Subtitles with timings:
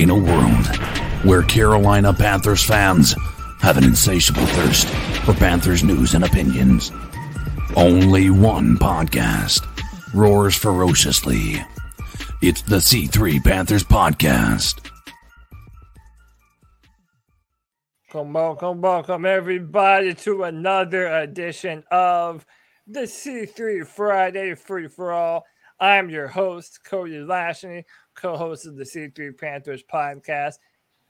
[0.00, 0.66] In a world
[1.26, 3.14] where Carolina Panthers fans
[3.60, 4.88] have an insatiable thirst
[5.26, 6.90] for Panthers news and opinions,
[7.76, 9.62] only one podcast
[10.14, 11.62] roars ferociously.
[12.40, 14.90] It's the C3 Panthers Podcast.
[18.10, 22.46] Come on, come on, come everybody, to another edition of
[22.86, 25.44] the C3 Friday Free for All.
[25.78, 30.54] I'm your host, Cody Lashney, co host of the C3 Panthers podcast.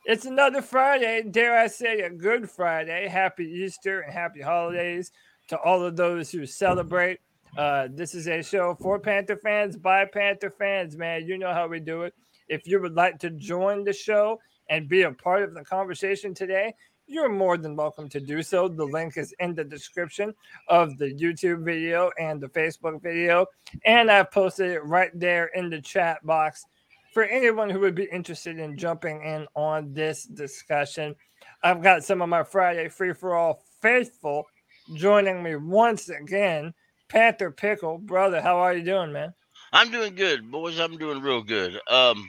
[0.06, 3.06] It's another Friday, dare I say, a good Friday.
[3.06, 5.12] Happy Easter and happy holidays
[5.48, 7.20] to all of those who celebrate.
[7.56, 11.26] Uh, this is a show for Panther fans by Panther fans, man.
[11.26, 12.14] You know how we do it.
[12.48, 16.32] If you would like to join the show and be a part of the conversation
[16.32, 16.74] today,
[17.06, 18.68] you're more than welcome to do so.
[18.68, 20.32] The link is in the description
[20.68, 23.46] of the YouTube video and the Facebook video.
[23.84, 26.64] And I've posted it right there in the chat box
[27.12, 31.14] for anyone who would be interested in jumping in on this discussion.
[31.62, 34.46] I've got some of my Friday free for all faithful
[34.94, 36.74] joining me once again.
[37.08, 39.34] Panther Pickle, brother, how are you doing, man?
[39.72, 40.78] I'm doing good, boys.
[40.78, 41.78] I'm doing real good.
[41.88, 42.28] Um,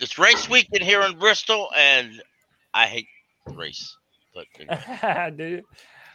[0.00, 2.22] it's race weekend here in Bristol, and
[2.74, 3.08] I hate
[3.46, 3.96] race.
[4.34, 4.46] But
[5.36, 5.62] Do you?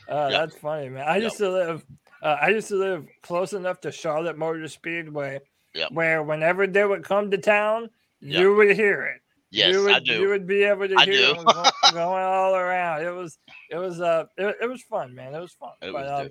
[0.09, 0.31] Uh, Yep.
[0.31, 1.07] That's funny, man.
[1.07, 1.85] I used to live.
[2.21, 5.39] Uh, I used to live close enough to Charlotte Motor Speedway,
[5.73, 5.91] Yep.
[5.91, 7.89] where whenever they would come to town,
[8.21, 8.39] Yep.
[8.41, 9.21] you would hear it.
[9.51, 10.21] yes, you would, I do.
[10.21, 11.33] You would be able to I hear do.
[11.35, 11.45] them
[11.93, 13.03] going all around.
[13.03, 13.37] It was,
[13.69, 15.33] it was, uh, it, it was fun, man.
[15.33, 15.71] It was fun.
[15.81, 16.29] It But, was um,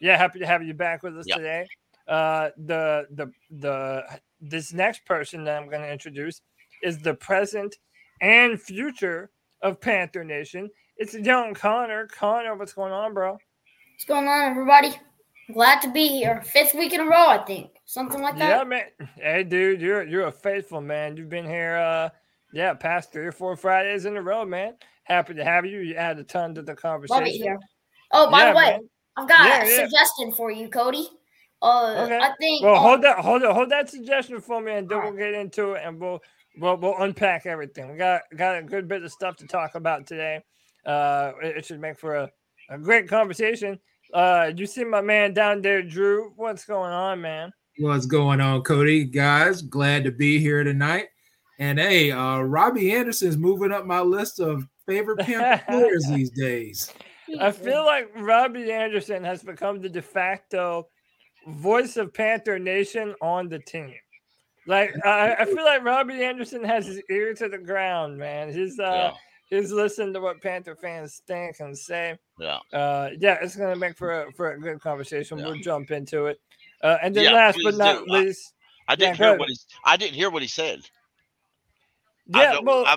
[0.00, 1.36] yeah, happy to have you back with us Yep.
[1.36, 1.68] today.
[2.08, 4.02] Uh, the the the
[4.40, 6.40] this next person that I'm going to introduce
[6.82, 7.76] is the present
[8.20, 9.30] and future
[9.62, 10.70] of Panther Nation.
[10.96, 12.08] It's young Connor.
[12.08, 13.32] Connor, what's going on, bro?
[13.32, 14.90] What's going on, everybody?
[15.52, 16.42] Glad to be here.
[16.42, 17.70] Fifth week in a row, I think.
[17.84, 18.48] Something like that.
[18.58, 18.84] Yeah, man.
[19.16, 21.16] Hey, dude, you're you're a faithful man.
[21.16, 22.10] You've been here, uh,
[22.52, 24.74] yeah, past three or four Fridays in a row, man.
[25.04, 25.80] Happy to have you.
[25.80, 27.24] You add a ton to the conversation.
[27.24, 27.58] Love it here.
[28.12, 28.80] Oh, by Yeah, the way, man.
[29.16, 29.76] I've got Yeah, a yeah.
[29.84, 31.08] suggestion for you, Cody.
[31.62, 32.18] Uh, Okay.
[32.18, 32.62] I think.
[32.64, 35.34] Well, uh, hold that, hold that, hold that suggestion for me, and then we'll get
[35.34, 36.20] into it, and we'll
[36.58, 37.90] we'll we'll unpack everything.
[37.90, 40.42] We got got a good bit of stuff to talk about today.
[40.86, 42.30] Uh, it, it should make for a,
[42.70, 43.78] a great conversation.
[44.12, 46.32] Uh, you see my man down there, Drew.
[46.36, 47.52] What's going on, man?
[47.78, 49.04] What's going on, Cody?
[49.04, 51.08] Guys, glad to be here tonight.
[51.58, 56.92] And hey, uh, Robbie Anderson's moving up my list of favorite Panther players these days.
[57.38, 60.88] I feel like Robbie Anderson has become the de facto
[61.46, 63.94] voice of Panther Nation on the team.
[64.66, 68.52] Like I, I feel like Robbie Anderson has his ear to the ground, man.
[68.52, 69.12] He's uh
[69.50, 72.16] he's listen to what Panther fans think and say.
[72.38, 72.58] Yeah.
[72.72, 75.38] Uh yeah, it's gonna make for a for a good conversation.
[75.38, 75.46] Yeah.
[75.46, 76.40] We'll jump into it.
[76.82, 78.12] Uh, and then Yeah, last but not do.
[78.12, 78.54] Least,
[78.88, 79.56] I didn't go hear what he.
[79.84, 80.80] I didn't hear what he said.
[82.26, 82.96] Yeah, well, I-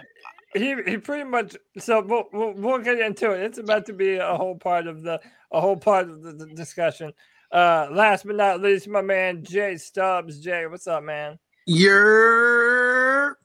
[0.56, 1.56] he he pretty much.
[1.80, 3.42] So we'll, we'll we'll get into it.
[3.42, 5.20] It's about to be a whole part of the
[5.52, 7.12] a whole part of the, the discussion.
[7.52, 10.40] Uh, last but not least, my man Jay Stubbs.
[10.40, 11.40] Jay, what's up, man?
[11.66, 13.38] You're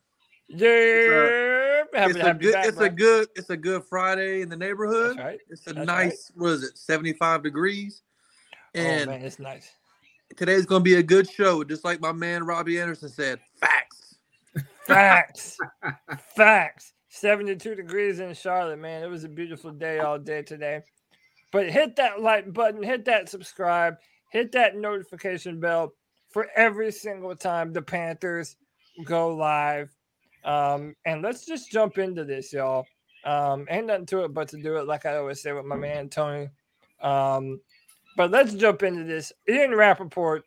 [0.49, 0.59] Yeah,
[1.94, 2.87] happy it's to a have you good back, it's bro.
[2.87, 5.17] a good it's a good Friday in the neighborhood.
[5.17, 5.40] That's right.
[5.49, 8.02] It's a That's nice what is it, 75 degrees.
[8.76, 9.73] oh And man, it's nice.
[10.37, 13.40] today's gonna be a good show, just like my man Robbie Anderson said.
[13.61, 14.17] Facts.
[14.87, 15.56] Facts,
[16.37, 16.93] facts.
[17.11, 19.02] Seventy-two degrees in Charlotte, man.
[19.02, 20.82] It was a beautiful day all day today.
[21.52, 23.96] But hit that like button, hit that subscribe,
[24.31, 25.94] hit that notification bell
[26.31, 28.56] for every single time the Panthers
[29.05, 29.90] go live.
[30.44, 32.87] Um, and let's just jump into this, y'all.
[33.25, 35.76] Um, ain't nothing to it but to do it like I always say with my
[35.76, 36.49] man Tony.
[37.02, 37.61] Um,
[38.17, 39.32] but let's jump into this.
[39.49, 40.44] Ian Rapoport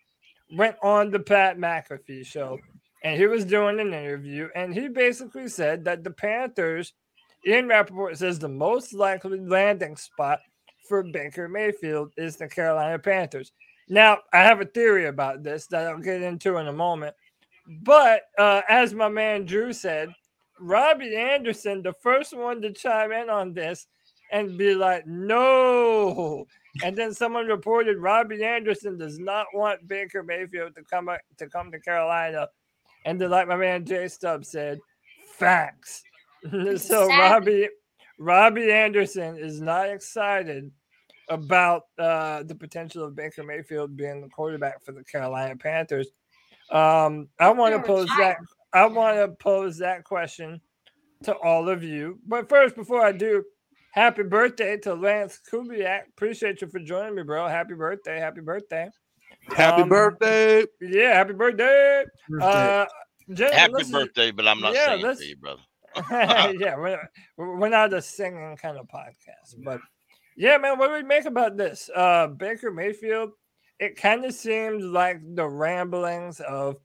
[0.56, 2.60] went on the Pat McAfee show
[3.04, 6.94] and he was doing an interview and he basically said that the Panthers,
[7.46, 10.40] Ian Rapoport says the most likely landing spot
[10.88, 13.52] for Baker Mayfield is the Carolina Panthers.
[13.88, 17.16] Now, I have a theory about this that I'll get into in a moment.
[17.84, 20.10] But uh, as my man Drew said,
[20.60, 23.88] Robbie Anderson, the first one to chime in on this
[24.32, 26.46] and be like, no.
[26.84, 31.72] And then someone reported Robbie Anderson does not want Baker Mayfield to come to come
[31.72, 32.48] to Carolina.
[33.06, 34.80] And then, like my man Jay Stubbs said,
[35.38, 36.04] facts.
[36.78, 37.70] so Robbie
[38.20, 40.72] Robbie Anderson is not excited
[41.30, 46.08] about uh, the potential of Baker Mayfield being the quarterback for the Carolina Panthers.
[46.72, 48.38] Um, I want to pose that.
[48.74, 50.62] I want to pose that question
[51.24, 52.20] to all of you.
[52.26, 53.44] But first, before I do,
[53.92, 56.08] happy birthday to Lance Kubiak.
[56.10, 57.48] Appreciate you for joining me, bro.
[57.48, 58.20] Happy birthday.
[58.20, 58.90] Happy birthday.
[59.50, 60.66] Happy um, birthday.
[60.80, 62.06] Yeah, happy birthday.
[62.30, 62.46] birthday.
[62.46, 62.86] Uh,
[63.52, 65.62] happy listen, birthday, but I'm not yeah, saying for you, brother.
[66.58, 69.82] yeah, we're, we're not a singing kind of podcast, but
[70.38, 71.90] yeah, man, what do we make about this?
[71.94, 73.32] Uh, Baker Mayfield,
[73.82, 76.78] it kind of seems like the ramblings of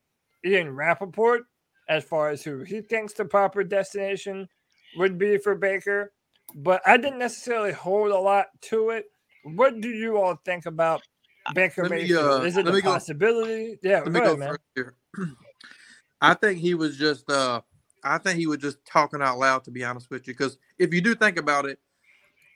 [0.44, 1.42] Ian Rapoport
[1.88, 4.48] as far as who he thinks the proper destination
[4.96, 6.12] would be for Baker,
[6.56, 9.04] but I didn't necessarily hold a lot to it.
[9.44, 11.02] What do you all think about
[11.44, 12.42] uh, Baker me, Mayfield?
[12.42, 13.78] Uh, Is it a possibility?
[13.84, 15.36] Go, yeah, let me go, ahead, man.
[16.22, 17.60] I think he was just uh
[18.02, 20.94] I think he was just talking out loud to be honest with you because if
[20.94, 21.78] you do think about it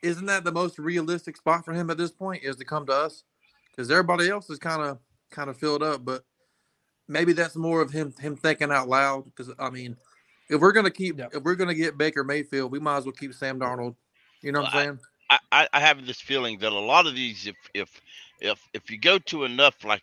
[0.02, 2.92] isn't that the most realistic spot for him at this point is to come to
[2.92, 3.24] us
[3.70, 4.98] because everybody else is kind of
[5.30, 6.24] kind of filled up but
[7.08, 9.96] maybe that's more of him him thinking out loud because I mean
[10.50, 13.32] if we're gonna keep if we're gonna get Baker Mayfield we might as well keep
[13.34, 13.94] Sam Darnold.
[14.42, 14.98] You know what I'm saying?
[15.30, 18.00] I, I, I have this feeling that a lot of these if if
[18.40, 20.02] if if you go to enough like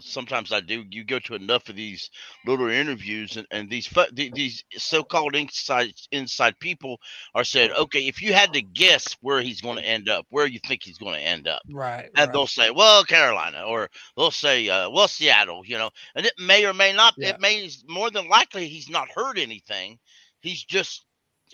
[0.00, 0.84] sometimes I do.
[0.90, 2.10] You go to enough of these
[2.46, 6.98] little interviews, and, and these these so-called inside inside people
[7.34, 10.46] are said, okay, if you had to guess where he's going to end up, where
[10.46, 12.06] you think he's going to end up, right?
[12.14, 12.32] And right.
[12.32, 16.64] they'll say, well, Carolina, or they'll say, uh, well, Seattle, you know, and it may
[16.66, 17.14] or may not.
[17.16, 17.30] Yeah.
[17.30, 19.98] It may more than likely he's not heard anything.
[20.40, 21.06] He's just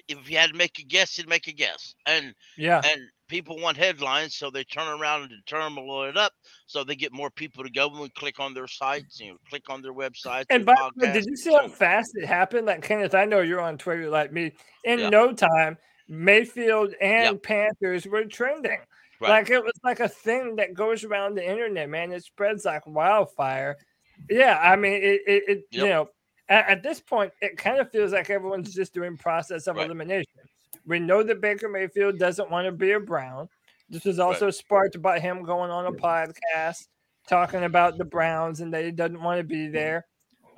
[0.09, 1.95] if you had to make a guess, you'd make a guess.
[2.07, 3.01] And yeah, and
[3.33, 6.33] people want headlines, so they turn around and terminal it up,
[6.67, 9.71] so they get more people to go and click on their sites, you know, click
[9.71, 10.45] on their websites.
[10.51, 12.67] And by the way, did you see how fast it happened?
[12.67, 14.53] Like Kenneth, I know you're on Twitter like me.
[14.85, 15.09] In yeah.
[15.09, 17.43] no time, Mayfield and.
[17.43, 18.81] Panthers were trending.
[19.19, 19.31] Right.
[19.31, 22.13] Like it was like a thing that goes around the internet, man.
[22.13, 23.79] It spreads like wildfire.
[24.29, 25.83] Yeah, I mean, it, it, it yep.
[25.83, 26.09] you know,
[26.51, 29.87] at, at, this point, it kind of feels like everyone's just doing process of right.
[29.87, 30.27] elimination.
[30.87, 33.49] We know that Baker Mayfield doesn't want to be a Brown.
[33.89, 34.55] This was also right.
[34.55, 36.87] sparked by him going on a podcast
[37.29, 40.07] talking about the Browns and that he doesn't want to be there.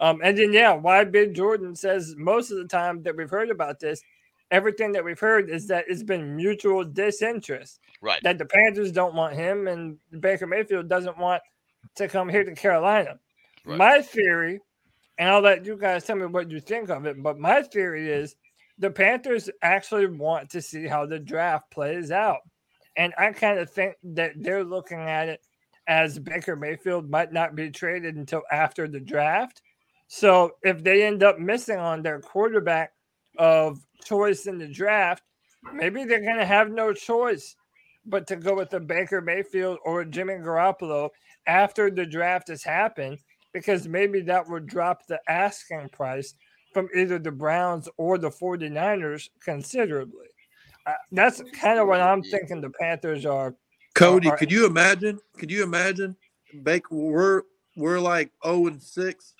[0.01, 3.51] Um, and then, yeah, why Big Jordan says most of the time that we've heard
[3.51, 4.03] about this,
[4.51, 7.81] everything that we've heard is that it's been mutual disinterest.
[8.01, 8.21] Right.
[8.23, 11.43] That the Panthers don't want him and Baker Mayfield doesn't want
[11.97, 13.19] to come here to Carolina.
[13.65, 13.79] Right.
[13.79, 14.61] My theory,
[15.19, 18.11] and I'll let you guys tell me what you think of it, but my theory
[18.11, 18.37] is
[18.79, 22.41] the Panthers actually want to see how the draft plays out.
[22.97, 25.41] And I kind of think that they're looking at it
[25.87, 29.63] as Baker Mayfield might not be traded until after the draft.
[30.07, 32.93] So if they end up missing on their quarterback
[33.39, 35.23] of choice in the draft,
[35.73, 37.57] maybe they're going to have no choice
[38.07, 41.11] but to go with the Baker Mayfield or Jimmy Garoppolo
[41.47, 43.19] after the draft has happened
[43.53, 46.35] because maybe that would drop the asking price
[46.75, 50.27] from either the Browns or the 49ers considerably.
[50.87, 53.55] Uh, that's kind of what I'm thinking the Panthers are.
[53.95, 55.19] Cody, are, could you imagine?
[55.39, 56.17] Could you imagine?
[56.63, 57.43] Baker, we're
[57.77, 59.35] we're like 0 and 6,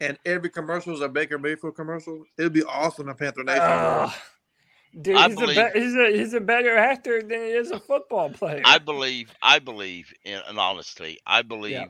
[0.00, 2.22] and every commercial is a Baker Mayfield commercial.
[2.38, 3.60] It'd be awesome in Panther Nation.
[3.60, 4.10] Uh,
[5.00, 7.80] dude, he's, believe, a be- he's, a, he's a better actor than he is a
[7.80, 8.62] football player.
[8.64, 11.86] I believe, I believe, in, and honestly, I believe yeah.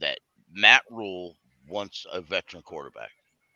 [0.00, 0.20] that
[0.52, 1.36] Matt Rhule
[1.68, 3.10] wants a veteran quarterback.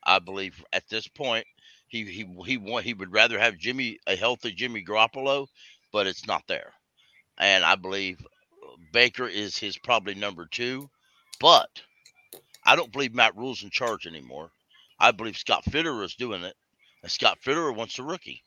[0.06, 1.46] I believe at this point
[1.88, 5.48] he he he want, he would rather have Jimmy a healthy Jimmy Garoppolo,
[5.92, 6.72] but it's not there.
[7.38, 10.88] And I believe uh, Baker is his probably number two,
[11.40, 11.68] but
[12.64, 14.50] I don't believe Matt Rhule's in charge anymore.
[14.98, 16.54] I believe Scott Fitterer is doing it,
[17.02, 18.42] and Scott Fitterer wants a rookie.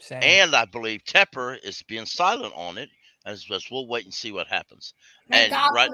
[0.00, 0.20] Same.
[0.22, 2.88] And I believe Tepper is being silent on it,
[3.26, 4.94] as, as we'll wait and see what happens.
[5.28, 5.90] Thank and right,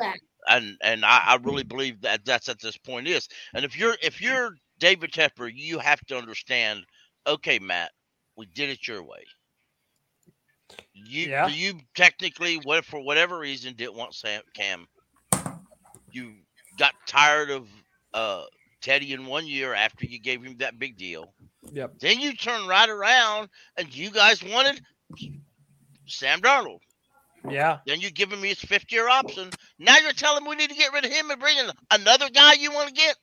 [0.48, 3.28] and and I, I really believe that that's at this point is.
[3.54, 4.54] And if you're if you're
[4.84, 6.84] David Tepper, you have to understand.
[7.26, 7.90] Okay, Matt,
[8.36, 9.24] we did it your way.
[10.92, 11.46] You Yeah.
[11.46, 14.86] you technically what for whatever reason didn't want Sam Cam.
[16.10, 16.34] You
[16.78, 17.66] got tired of
[18.12, 18.44] uh
[18.82, 21.34] Teddy in one year after you gave him that big deal.
[21.72, 22.00] Yep.
[22.00, 23.48] Then you turn right around
[23.78, 24.82] and you guys wanted
[26.06, 26.80] Sam Darnold.
[27.48, 27.78] Yeah.
[27.86, 29.48] Then you give him his fifth year option.
[29.78, 32.28] Now you're telling him we need to get rid of him and bring in another
[32.28, 33.16] guy you want to get.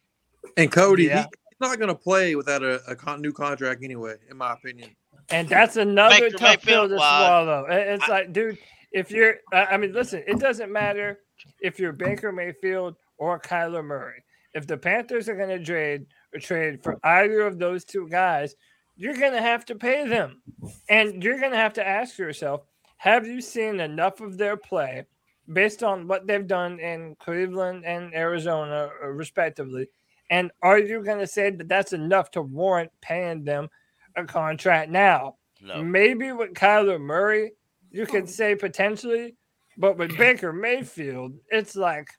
[0.57, 1.27] And Cody, Yeah.
[1.61, 4.53] He, he's not going to play without a, a con- new contract anyway, in my
[4.53, 4.89] opinion.
[5.29, 7.65] And that's another Baker tough pill Mayfield, to swallow.
[7.69, 8.57] It's I- like, dude,
[8.91, 11.19] if you're, I I mean, listen, it doesn't matter
[11.61, 14.23] if you're Baker Mayfield or Kyler Murray.
[14.53, 18.55] If the Panthers are going to trade or trade for either of those two guys,
[18.97, 20.41] you're going to have to pay them.
[20.89, 22.63] And you're going to have to ask yourself,
[22.97, 25.05] have you seen enough of their play
[25.53, 29.87] based on what they've done in Cleveland and Arizona, uh, respectively?
[30.31, 33.67] And are you going to say that that's enough to warrant paying them
[34.15, 35.35] a contract now?
[35.61, 35.83] No.
[35.83, 37.51] Maybe with Kyler Murray,
[37.91, 38.29] you could hmm.
[38.29, 39.35] say potentially,
[39.77, 42.09] but with Baker Mayfield, it's like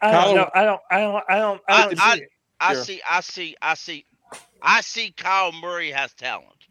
[0.00, 0.50] I don't Kyler- know.
[0.54, 0.80] I don't.
[0.90, 1.24] I don't.
[1.28, 1.60] I don't.
[1.68, 2.28] I I- don't I- see it.
[2.60, 2.84] I Sure.
[2.84, 4.06] see, I see, I see,
[4.62, 5.12] I see.
[5.16, 6.68] Kyler Murray has talent,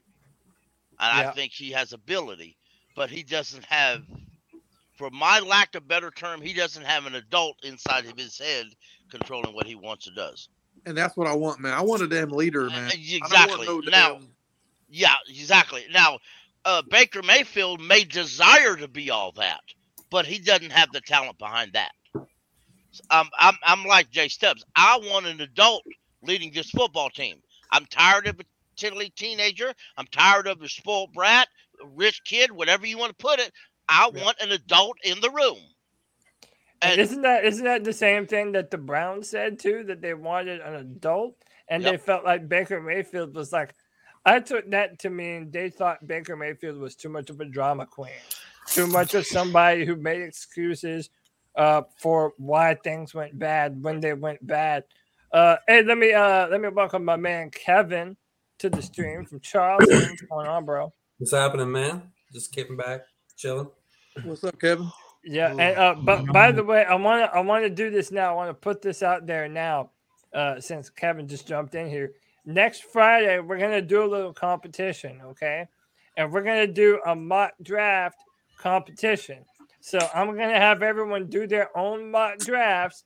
[0.99, 1.29] and Yeah.
[1.29, 2.57] I think he has ability,
[2.95, 4.03] but he doesn't have,
[4.95, 8.67] for my lack of better term, he doesn't have an adult inside of his head
[9.09, 10.47] controlling what he wants or does.
[10.85, 11.73] And that's what I want, man.
[11.73, 12.91] I want a damn leader, man.
[12.93, 13.65] Exactly.
[13.67, 14.35] no Now- damn-
[14.89, 15.85] Yeah, exactly.
[15.91, 16.19] Now,
[16.65, 19.61] uh, Baker Mayfield may desire to be all that,
[20.09, 21.91] but he doesn't have the talent behind that.
[23.09, 24.65] Um, I'm, I'm like Jay Stubbs.
[24.75, 25.83] I want an adult
[26.23, 27.41] leading this football team.
[27.71, 28.43] I'm tired of a
[28.75, 29.73] tiddly teenager.
[29.97, 31.47] I'm tired of a spoiled brat,
[31.95, 33.51] rich kid, whatever you want to put it.
[33.87, 34.23] I Yeah.
[34.23, 35.59] want an adult in the room.
[36.81, 39.83] And And isn't that isn't that the same thing that the Browns said too?
[39.85, 41.35] That they wanted an adult,
[41.67, 43.73] and they felt like Baker Mayfield was like.
[44.23, 47.87] I took that to mean they thought Baker Mayfield was too much of a drama
[47.87, 48.11] queen,
[48.67, 51.09] too much of somebody who made excuses
[51.55, 54.83] uh, for why things went bad when they went bad.
[55.31, 58.15] Uh, hey, let me uh, let me welcome my man Kevin
[58.59, 60.09] to the stream from Charleston.
[60.09, 60.93] What's going on, bro?
[61.17, 62.11] What's happening, man?
[62.31, 63.01] Just kicking back,
[63.37, 63.69] chilling.
[64.23, 64.91] What's up, Kevin?
[65.23, 68.11] Yeah, and uh, but by the way, I want to I want to do this
[68.11, 68.31] now.
[68.31, 69.91] I want to put this out there now,
[70.33, 72.13] uh, since Kevin just jumped in here.
[72.45, 75.67] Next Friday, we're gonna do a little competition, okay?
[76.17, 78.17] And we're gonna do a mock draft
[78.57, 79.45] competition.
[79.79, 83.03] So I'm gonna have everyone do their own mock drafts,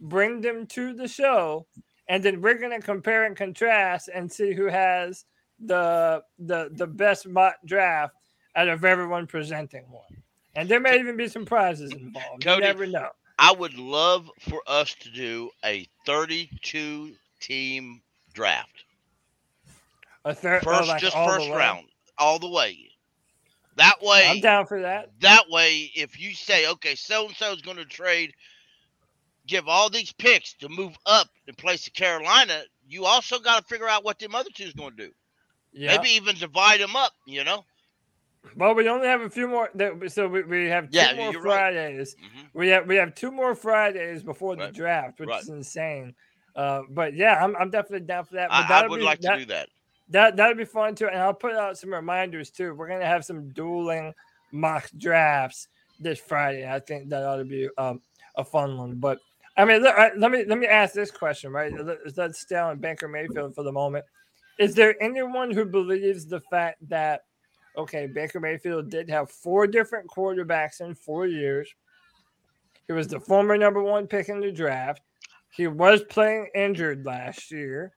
[0.00, 1.66] bring them to the show,
[2.08, 5.26] and then we're gonna compare and contrast and see who has
[5.60, 8.14] the the the best mock draft
[8.56, 10.22] out of everyone presenting one.
[10.58, 12.42] And there may even be some prizes involved.
[12.42, 13.10] Cody, you never know.
[13.38, 18.02] I would love for us to do a 32 team
[18.34, 18.84] draft.
[20.24, 21.86] A third, oh, First, like just first round,
[22.18, 22.90] all the way.
[23.76, 25.12] That way, I'm down for that.
[25.20, 28.32] that way, if you say, okay, so and so is going to trade,
[29.46, 33.64] give all these picks to move up in place of Carolina, you also got to
[33.68, 35.12] figure out what them other two is going to do.
[35.72, 35.96] Yeah.
[35.96, 37.12] Maybe even divide them up.
[37.26, 37.64] You know.
[38.56, 39.70] Well, we only have a few more.
[40.08, 41.72] So we, we have two Yeah, more you're right.
[41.72, 42.16] Fridays.
[42.20, 45.42] hmm We have we have two more Fridays before the draft, which Right.
[45.42, 46.14] is insane.
[46.56, 48.48] Uh, but yeah, I'm, I'm definitely down for that.
[48.48, 49.68] But I, I would be- like that, to do that.
[50.10, 52.74] That that'd be fun too, and I'll put out some reminders too.
[52.74, 54.14] We're gonna have some dueling
[54.52, 55.68] mock drafts
[56.00, 56.66] this Friday.
[56.68, 58.00] I think that ought to be um,
[58.36, 58.94] a fun one.
[58.94, 59.18] But
[59.58, 61.52] I mean, look, I- let me let me ask this question.
[61.52, 64.04] Right, Let- let's stay on Baker Mayfield for the moment.
[64.58, 67.24] Is there anyone who believes the fact that
[67.78, 71.72] okay, Baker Mayfield did have four different quarterbacks in four years?
[72.86, 75.02] He was the former number one pick in the draft.
[75.54, 77.92] He was playing injured last year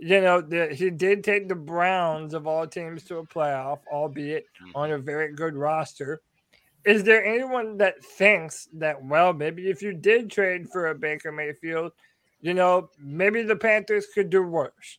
[0.00, 4.46] you know, the, he did take the Browns of all teams to a playoff, albeit
[4.62, 4.72] Mhm.
[4.74, 6.22] on a very good roster.
[6.86, 11.30] Is there anyone that thinks that, well, maybe if you did trade for a Baker
[11.30, 11.92] Mayfield,
[12.40, 14.98] you know, maybe the Panthers could do worse?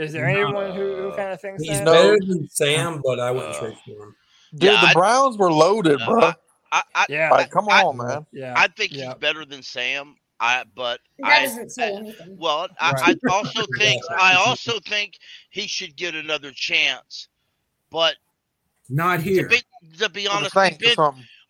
[0.00, 1.84] Is there anyone who, who kind of thinks He's that?
[1.84, 4.16] better than Sam, but I wouldn't Uh, trade for him.
[4.54, 6.32] Dude, Yeah, the I- Browns were loaded, Uh, bro.
[6.72, 8.26] I, I, Yeah, like, come I- on, man.
[8.32, 9.06] yeah, I think yeah.
[9.06, 10.16] he's better than Sam.
[10.42, 12.36] I, but That I, doesn't say anything.
[12.38, 13.18] Well, I, Right.
[13.28, 15.18] I also think I also think
[15.50, 17.28] he should get another chance.
[17.90, 18.16] But
[18.88, 19.48] Not to here.
[19.48, 19.62] be,
[19.98, 20.96] to be honest, we've been,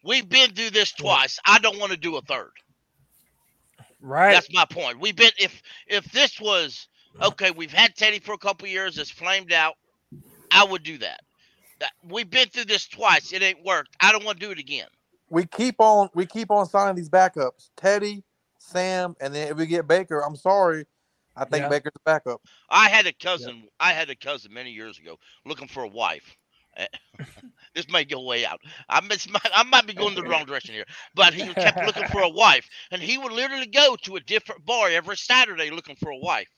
[0.03, 1.39] we've been through this twice.
[1.47, 2.51] I don't want to do a third.
[4.01, 4.33] right.
[4.33, 4.99] That's my point.
[4.99, 6.89] We've been if if this was
[7.23, 8.99] okay, we've had Teddy for a couple years.
[8.99, 9.75] It's flamed out.
[10.51, 11.21] I would do that.
[11.81, 13.33] That we've been through this twice.
[13.33, 13.97] It ain't worked.
[14.01, 14.89] I don't want to do it again.
[15.31, 17.71] We keep on we keep on signing these backups.
[17.77, 18.23] Teddy,
[18.59, 20.87] Sam, and then if we get Baker, I'm sorry.
[21.37, 21.69] I think Yeah.
[21.69, 22.43] Baker's a backup.
[22.69, 23.63] I had a cousin.
[23.79, 26.37] I had a cousin many years ago looking for a wife.
[27.75, 28.61] This may go way out.
[28.89, 32.09] I miss my, I might be going the wrong direction here, but he kept looking
[32.09, 35.95] for a wife, and he would literally go to a different bar every Saturday looking
[35.95, 36.49] for a wife.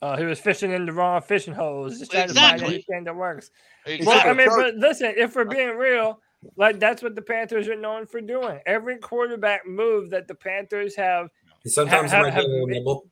[0.00, 3.14] Uh, he was fishing in the wrong fishing holes, just trying to find anything that
[3.16, 3.50] works.
[3.86, 4.06] Exactly.
[4.06, 6.20] Well, I mean, but listen, if we're being real,
[6.56, 8.60] like that's what the Panthers are known for doing.
[8.66, 11.28] Every quarterback move that the Panthers have,
[11.66, 13.04] Sometimes ha- it might have get a little made- nibble.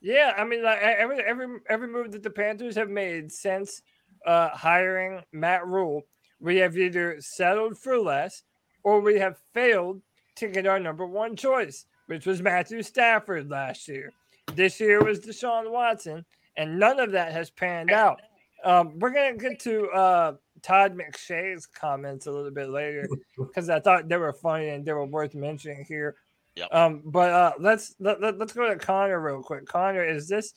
[0.00, 3.82] yeah, I mean, like every every every move that the Panthers have made since
[4.26, 6.02] uh, hiring Matt Rhule,
[6.40, 8.42] we have either settled for less
[8.82, 10.00] or we have failed
[10.36, 14.12] to get our number one choice, which was Matthew Stafford last year.
[14.54, 16.24] This year was Deshaun Watson,
[16.56, 18.20] and none of that has panned out.
[18.64, 20.32] Um, we're gonna get to uh,
[20.62, 24.92] Todd McShay's comments a little bit later because I thought they were funny and they
[24.92, 26.16] were worth mentioning here.
[26.56, 26.68] Yep.
[26.72, 29.66] Um, but uh, let's let, let, us go to Connor real quick.
[29.66, 30.52] Connor, is this?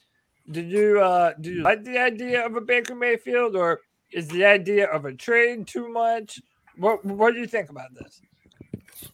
[0.51, 4.45] Did you uh, do you like the idea of a Baker Mayfield, or is the
[4.45, 6.39] idea of a trade too much?
[6.77, 8.21] What What do you think about this?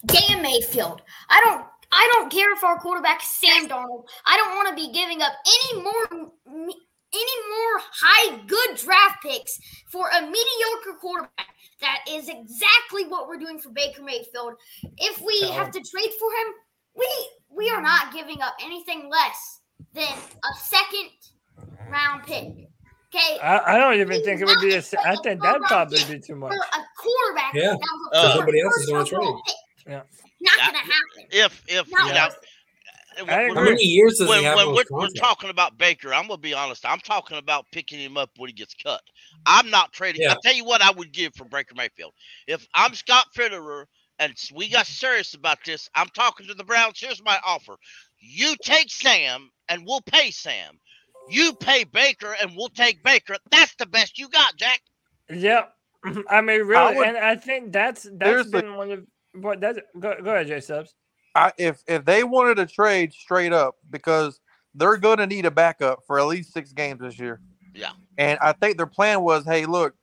[0.06, 1.02] Damn Mayfield.
[1.30, 4.05] I don't I don't care if our quarterback is Sam Darnold.
[4.25, 6.31] I don't want to be giving up any more
[7.12, 9.58] any more high good draft picks
[9.91, 11.48] for a mediocre quarterback.
[11.81, 14.53] That is exactly what we're doing for Baker Mayfield.
[14.98, 16.53] If we Tell have to trade for him,
[16.96, 17.08] we
[17.50, 19.62] we are not giving up anything less
[19.93, 21.10] than a second
[21.89, 22.67] round pick.
[23.15, 23.39] Okay.
[23.41, 24.81] I, I don't even think it would be a.
[24.81, 26.51] se- I think that'd probably be too much.
[26.53, 27.72] For a quarterback, Yeah.
[27.72, 29.55] that was a Uh, former Nobody else is gonna first trade.
[29.88, 30.01] Yeah.
[30.41, 30.65] Not Yeah.
[30.67, 31.25] gonna happen.
[31.31, 33.48] If if Not you know, worth uh, I it.
[33.50, 33.58] when.
[33.58, 36.38] How many years does when, he have when we're, we're talking about Baker, I'm gonna
[36.38, 36.86] be honest.
[36.86, 39.01] I'm talking about picking him up when he gets cut.
[39.46, 40.22] I'm not trading.
[40.22, 40.31] Yeah.
[40.31, 42.13] I'll tell you what I would give for Baker Mayfield.
[42.48, 43.86] If I'm Scott Fitterer
[44.19, 47.00] and we got serious about this, I'm talking to the Browns.
[47.00, 47.75] Here's my offer:
[48.19, 50.79] you take Sam, and we'll pay Sam.
[51.29, 53.36] You pay Baker, and we'll take Baker.
[53.51, 54.81] That's the best you got, Jack.
[55.29, 55.74] Yep.
[56.29, 59.05] I mean, really, would- and I think that's that's Here's the- been one of
[59.41, 60.96] what that's go, go ahead, Jay Stubbs.
[61.36, 64.39] I, if if they wanted to trade straight up because
[64.75, 67.39] they're going to need a backup for at least six games this year.
[67.73, 67.91] Yeah.
[68.17, 69.95] And I think their plan was, hey, look,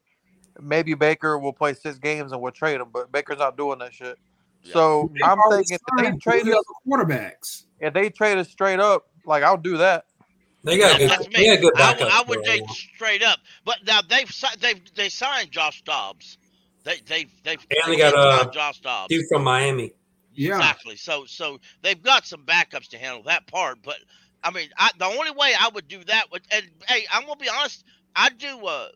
[0.60, 3.92] maybe Baker will play six games and we'll trade him, but Baker's not doing that
[3.94, 4.18] shit.
[4.62, 4.72] Yeah.
[4.72, 7.64] So They've I'm already thinking if they trade three us, other quarterbacks.
[7.80, 10.06] if they trade us straight up, like I'll do that.
[10.64, 11.10] They got good.
[11.10, 12.12] That's They got good I, would- backup.
[12.12, 16.38] I would for take straight up, but now they've they've they signed Josh Dobbs.
[16.86, 19.10] They they they've And they got, signed uh, Josh Dobbs.
[19.10, 19.92] Dude from Miami.
[20.32, 20.60] Yeah.
[20.60, 20.96] Exactly.
[20.96, 23.82] So so they've got some backups to handle that part.
[23.82, 23.96] But
[24.42, 27.36] I mean, I, the only way I would do that would, and hey, I'm gonna
[27.36, 28.64] be honest, I do.
[28.66, 28.88] uh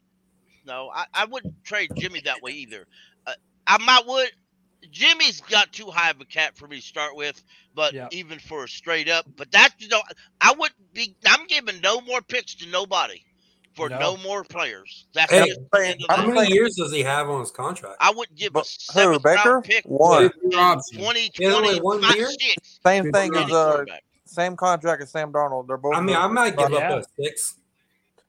[0.64, 2.86] No, I, I wouldn't trade Jimmy that way either.
[3.26, 3.32] Uh,
[3.66, 4.30] I might would.
[4.90, 7.42] Jimmy's got too high of a cap for me to start with,
[7.74, 8.08] but Yeah.
[8.12, 10.02] even for a straight up, but that's you know,
[10.40, 11.16] I wouldn't be.
[11.26, 13.22] I'm giving no more picks to nobody
[13.74, 13.98] for No.
[13.98, 15.06] no, more players.
[15.14, 17.50] That's Hey, just the end of How many saying- years does he have on his
[17.50, 17.96] contract?
[18.00, 19.50] I wouldn't give But a who, seventh Baker?
[19.50, 20.28] round pick One.
[20.30, 20.98] Fifth year option.
[21.00, 22.28] 20, Yeah, only 20, one year?
[22.30, 22.78] six.
[22.84, 23.84] Same thing as uh,
[24.24, 25.66] same contract as Sam Darnold.
[25.68, 25.94] They're both.
[25.94, 26.94] I mean, I might give Yeah.
[26.94, 27.54] up a six.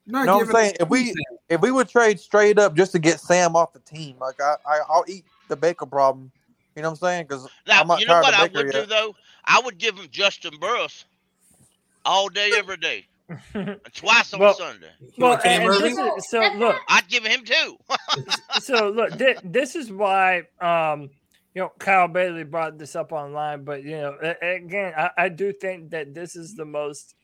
[0.08, 1.16] Not No, I'm saying if we anything.
[1.50, 4.56] if we would trade straight up just to get Sam off the team, like I,
[4.66, 6.32] I I'll eat the Baker problem.
[6.76, 7.26] You know what I'm saying?
[7.28, 8.80] Because Now, I'm not you know tired what of I Baker would yet.
[8.82, 9.16] do though?
[9.46, 11.06] I would give him Juston Burris
[12.06, 13.06] all day, every day, and
[13.94, 14.92] twice on Well- Sunday.
[15.18, 17.78] Well, and, and this is, so look, I'd give him two.
[18.60, 21.10] so look, thi- this is why um,
[21.54, 25.52] you know Kyle Bailey brought this up online, but you know, again, I, I do
[25.54, 27.16] think that this is the most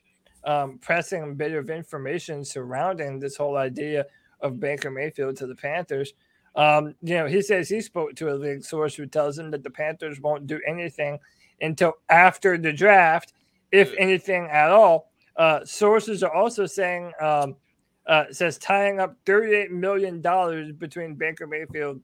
[0.43, 4.05] um, pressing bit of information surrounding this whole idea
[4.41, 6.13] of Baker Mayfield to the Panthers.
[6.55, 9.63] Um, you know, he says he spoke to a league source who tells him that
[9.63, 11.19] the Panthers won't do anything
[11.61, 13.33] until after the draft,
[13.71, 15.11] if anything at all.
[15.37, 17.55] Uh, sources are also saying um,
[18.07, 20.21] uh, says tying up $38 million
[20.77, 22.01] between Baker Mayfield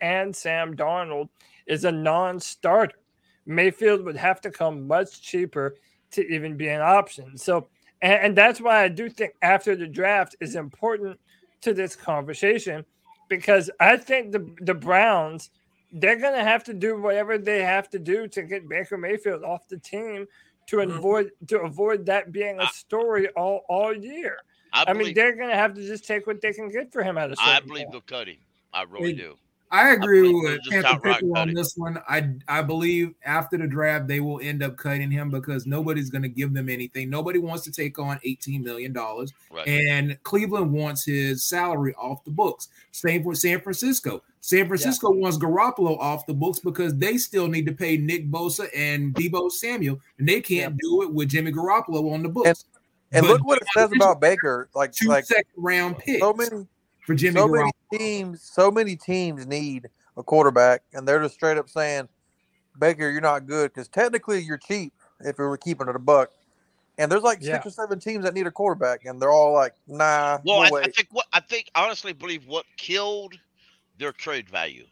[0.00, 1.28] and Sam Darnold
[1.66, 2.96] is a non starter.
[3.44, 5.76] Mayfield would have to come much cheaper
[6.12, 7.36] to even be an option.
[7.36, 7.68] So,
[8.00, 11.18] and, and that's why I do think after the draft is important
[11.62, 12.84] to this conversation
[13.28, 15.50] because I think the, the Browns,
[15.92, 19.42] they're going to have to do whatever they have to do to get Baker Mayfield
[19.42, 20.26] off the team
[20.72, 20.96] to Mhm.
[20.98, 24.38] avoid to avoid that being a story all, all year.
[24.72, 27.02] I I mean, they're going to have to just take what they can get for
[27.02, 27.92] him at a certain I believe point.
[28.08, 28.38] they'll cut him.
[28.72, 29.34] I really Hey, do.
[29.70, 31.98] I agree believe with they'll just Panther Pickle on this one.
[32.08, 36.22] I I believe after the draft they will end up cutting him because nobody's going
[36.22, 37.08] to give them anything.
[37.10, 39.66] Nobody wants to take on eighteen million dollars, Right.
[39.68, 42.68] and Cleveland wants his salary off the books.
[42.92, 44.22] Same for San Francisco.
[44.44, 48.68] San Francisco wants Garoppolo off the books because they still need to pay Nick Bosa
[48.76, 52.64] and Deebo Samuel, and they can't do it with Jimmy Garoppolo on the books.
[53.12, 54.68] And But look what it says about Baker.
[54.74, 56.18] Like two like second round picks.
[56.18, 56.66] so many
[57.06, 57.70] for Jimmy so Garoppolo.
[57.90, 62.08] many teams, so many teams need a quarterback, and they're just straight up saying,
[62.80, 66.30] "Baker, you're not good," because technically you're cheap if we were keeping it a buck.
[66.98, 67.54] And there's like Yeah.
[67.62, 70.82] six or seven teams that need a quarterback, and they're all like, "Nah, Well, we'll
[70.82, 73.34] I, I think what I think honestly believe what killed
[74.02, 74.84] their trade value.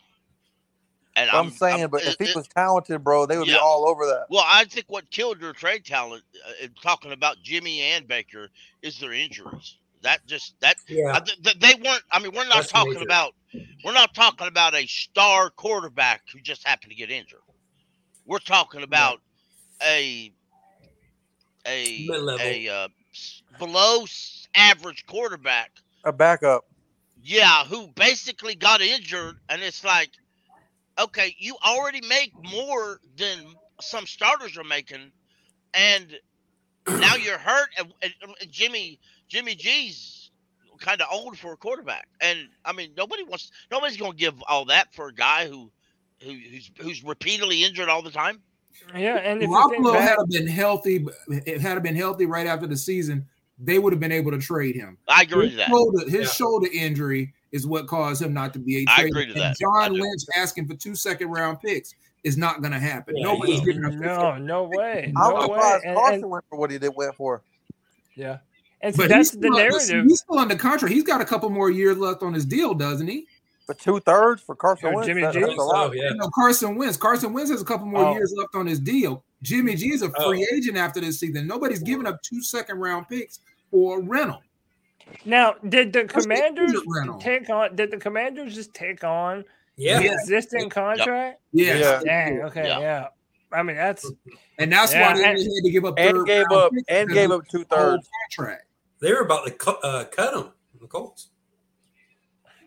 [1.17, 3.55] And I'm, saying, but it- if he was talented, bro, they would Yeah.
[3.55, 4.27] be all over that.
[4.31, 8.49] Well, I think what killed their trade talent, uh, in talking about Jimmy and Baker,
[8.81, 9.77] is their injuries.
[10.03, 11.13] That just that Yeah.
[11.17, 12.03] I, th- th- they weren't.
[12.11, 13.05] I mean, we're not That's talking major.
[13.05, 13.35] about
[13.85, 17.43] we're not talking about a star quarterback who just happened to get injured.
[18.25, 19.21] We're talking about
[19.83, 20.33] a
[21.67, 22.41] a Mid-level.
[22.41, 22.89] a uh,
[23.59, 24.07] below
[24.55, 25.73] average quarterback.
[26.05, 26.65] A backup.
[27.23, 30.11] Yeah, who basically got injured, and it's like,
[30.99, 33.39] okay, you already make more than
[33.81, 35.13] some starters are making,
[35.75, 36.19] and
[36.89, 37.69] now you're hurt.
[37.79, 40.31] And, and, and Jimmy Jimmy G's
[40.79, 44.35] kind of old for a quarterback, and I mean nobody wants nobody's going to give
[44.49, 45.71] all that for a guy who,
[46.23, 48.41] who who's who's repeatedly injured all the time.
[48.97, 52.77] Yeah, and if you Garoppolo had been healthy, it had been healthy right after the
[52.77, 53.27] season,
[53.63, 54.97] they would have been able to trade him.
[55.09, 55.69] I agree His to that.
[55.69, 56.27] shoulder, his Yeah.
[56.33, 58.89] shoulder injury is what caused him not to be a trade.
[58.89, 59.57] I agree to And that.
[59.59, 59.93] John.
[59.93, 61.95] Lynch asking for two second round picks
[62.25, 63.17] is not going to happen.
[63.17, 63.93] Yeah, Nobody's he- giving up.
[63.95, 65.43] no, no way, I'm no way.
[65.47, 67.43] surprised And, Carson and went for what he did went for.
[68.15, 68.39] yeah,
[68.83, 70.05] and so But that's he's the still, narrative.
[70.07, 70.95] He's still under contract.
[70.95, 73.27] He's got a couple more years left on his deal, doesn't he?
[73.67, 75.07] For two thirds for Carson Or Wentz.
[75.07, 75.41] Jimmy that- G?
[75.41, 75.89] that's a lot.
[75.91, 76.11] So, yeah.
[76.11, 76.97] You know, Carson Wentz.
[76.97, 78.15] Carson Wentz has a couple more Oh.
[78.15, 79.23] years left on his deal.
[79.43, 80.29] Jimmy G is a Oh.
[80.31, 81.47] free agent after this season.
[81.47, 83.39] Nobody's giving up two second round picks
[83.71, 84.43] for a rental.
[85.25, 87.75] Now, did the That's Commanders injured take on?
[87.77, 89.45] Did the Commanders just take on
[89.77, 89.99] Yeah.
[90.01, 91.41] the existing contract?
[91.53, 91.77] Yeah.
[91.77, 92.01] Yeah.
[92.05, 92.43] Dang.
[92.43, 92.67] Okay.
[92.69, 92.79] Yeah.
[92.81, 93.09] Yeah.
[93.53, 94.09] I mean, that's
[94.59, 97.09] And that's Yeah, why they and- had to give up And gave up picks and
[97.11, 98.09] gave of up two the thirds.
[98.37, 98.65] contract.
[99.01, 100.53] They were about to cut, uh, cut him.
[100.81, 101.31] The Colts.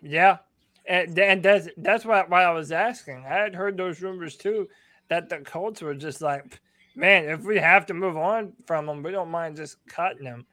[0.01, 0.37] yeah,
[0.85, 3.25] and and that's that's why why I was asking.
[3.25, 4.67] I had heard those rumors too
[5.07, 6.59] that the Colts were just like,
[6.95, 10.45] man, if we have to move on from them, we don't mind just cutting them.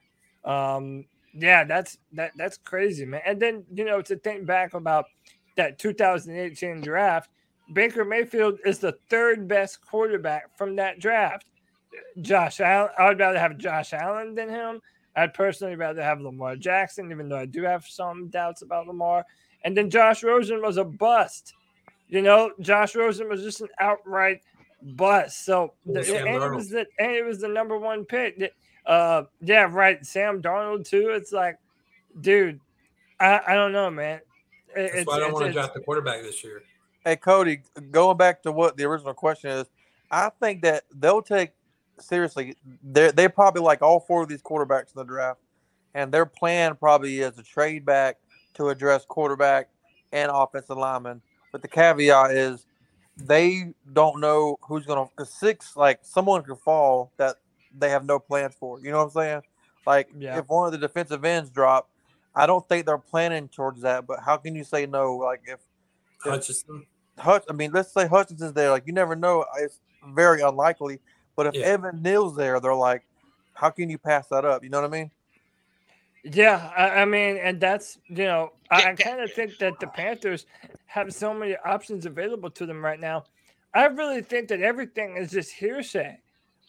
[0.44, 3.22] Um, yeah, that's that that's crazy, man.
[3.24, 5.07] And then you know to think back about
[5.57, 7.31] that 2018 draft,
[7.72, 11.46] Baker Mayfield is the third best quarterback from that draft.
[12.20, 14.81] Josh Allen, I would rather have Josh Allen than him.
[15.16, 19.24] I'd personally rather have Lamar Jackson, even though I do have some doubts about Lamar.
[19.64, 21.55] And then Josh Rosen was a bust.
[22.09, 24.40] You know, Josh Rosen was just an outright
[24.83, 25.44] bust.
[25.44, 28.53] So the, and it was the and it was the number one pick.
[28.87, 30.05] Uh, yeah, right.
[30.05, 31.11] Sam Darnold too.
[31.11, 31.59] It's like,
[32.21, 32.61] dude,
[33.19, 34.21] I, I don't know, man.
[34.75, 36.62] It- That's it's, why I don't want to it's- draft the quarterback this year.
[37.05, 39.66] Hey Cody, going back to what the original question is,
[40.11, 41.53] I think that they'll take
[41.99, 42.57] seriously.
[42.83, 45.40] They they probably like all four of these quarterbacks in the draft,
[45.95, 48.19] and their plan probably is to trade back
[48.55, 49.71] to address quarterback
[50.12, 51.23] and offensive lineman.
[51.53, 52.66] But the caveat is
[53.16, 55.07] they don't know who's gonna.
[55.16, 57.37] Cause six, like someone could fall that
[57.77, 58.81] they have no plans for.
[58.81, 59.43] You know what I'm saying?
[59.87, 60.39] Like Yeah.
[60.39, 61.89] if one of the defensive ends drop,
[62.35, 64.07] I don't think they're planning towards that.
[64.07, 65.17] But how can you say no?
[65.17, 65.61] Like if
[66.25, 66.33] Yeah.
[66.33, 66.87] Hutchinson.
[67.19, 68.71] Hutch, I mean, let's say Hutchinson's there.
[68.71, 69.45] Like, you never know.
[69.59, 69.81] It's
[70.15, 71.01] very unlikely.
[71.37, 71.67] But if Yeah.
[71.67, 73.05] Evan Neal's there, they're like,
[73.55, 74.63] how can you pass that up?
[74.65, 75.11] You know what I mean?
[76.23, 79.87] Yeah, I, I mean, and that's you know, I, I kind of think that the
[79.87, 80.47] Panthers
[80.87, 83.25] have so many options available to them right now.
[83.73, 86.19] I really think that everything is just hearsay.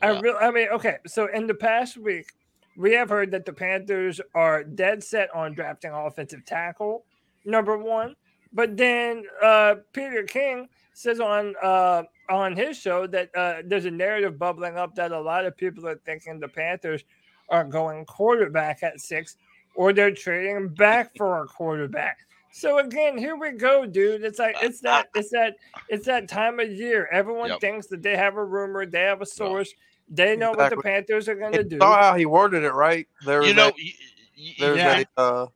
[0.02, 2.32] I really, I mean, okay, so in the past week,
[2.78, 7.06] we have heard that the Panthers are dead set on drafting offensive tackle,
[7.46, 8.16] number one.
[8.54, 13.92] But then uh, Peter King says on uh, on his show that uh, there's a
[13.92, 17.04] narrative bubbling up that a lot of people are thinking the Panthers
[17.50, 19.38] are going quarterback at six,
[19.76, 22.20] or they're trading back for a quarterback.
[22.54, 24.24] So again, here we go, dude.
[24.24, 25.56] It's like it's that it's that
[25.88, 27.08] it's that time of year.
[27.12, 27.62] Everyone Yep.
[27.62, 29.74] thinks that they have a rumor, they have a source,
[30.10, 31.76] they know what the Panthers are going to do.
[31.76, 33.08] you saw how he worded it, right?
[33.26, 33.92] There You know, a, you,
[34.36, 35.04] you, there's Yeah.
[35.18, 35.48] a uh,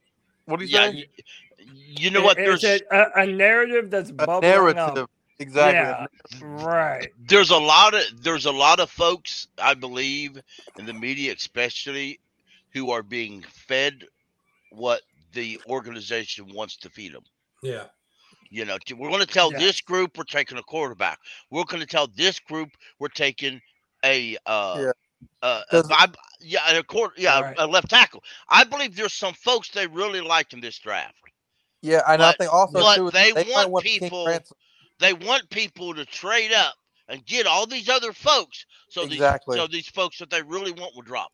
[0.46, 0.98] what do you yeah, say?
[0.98, 1.66] you,
[2.00, 2.38] you know what?
[2.38, 4.98] There's it's a, a, a narrative that's A bubbling narrative.
[4.98, 5.12] up.
[5.40, 6.40] Exactly.
[6.40, 7.12] Yeah, right.
[7.28, 10.40] there's a lot of there's a lot of folks I believe
[10.80, 12.20] in the media, especially,
[12.74, 14.06] who are being fed
[14.72, 15.02] what
[15.34, 17.24] the organization wants to feed them.
[17.62, 17.86] Yeah.
[18.50, 19.60] You know, we're going to tell Yeah.
[19.60, 21.20] this group we're taking a quarterback.
[21.50, 23.60] We're going to tell this group we're taking
[24.06, 24.92] a uh, Yeah.
[25.42, 27.56] uh, vi- yeah, a quarter, yeah, Right.
[27.58, 28.24] a left tackle.
[28.48, 31.16] I believe there's some folks they really like in this draft.
[31.82, 34.40] Yeah, and I But- think also but too, they might want want people-
[35.00, 36.76] They want people to trade up
[37.10, 39.56] and get all these other folks, so Exactly.
[39.56, 41.34] these so these folks that they really want will drop.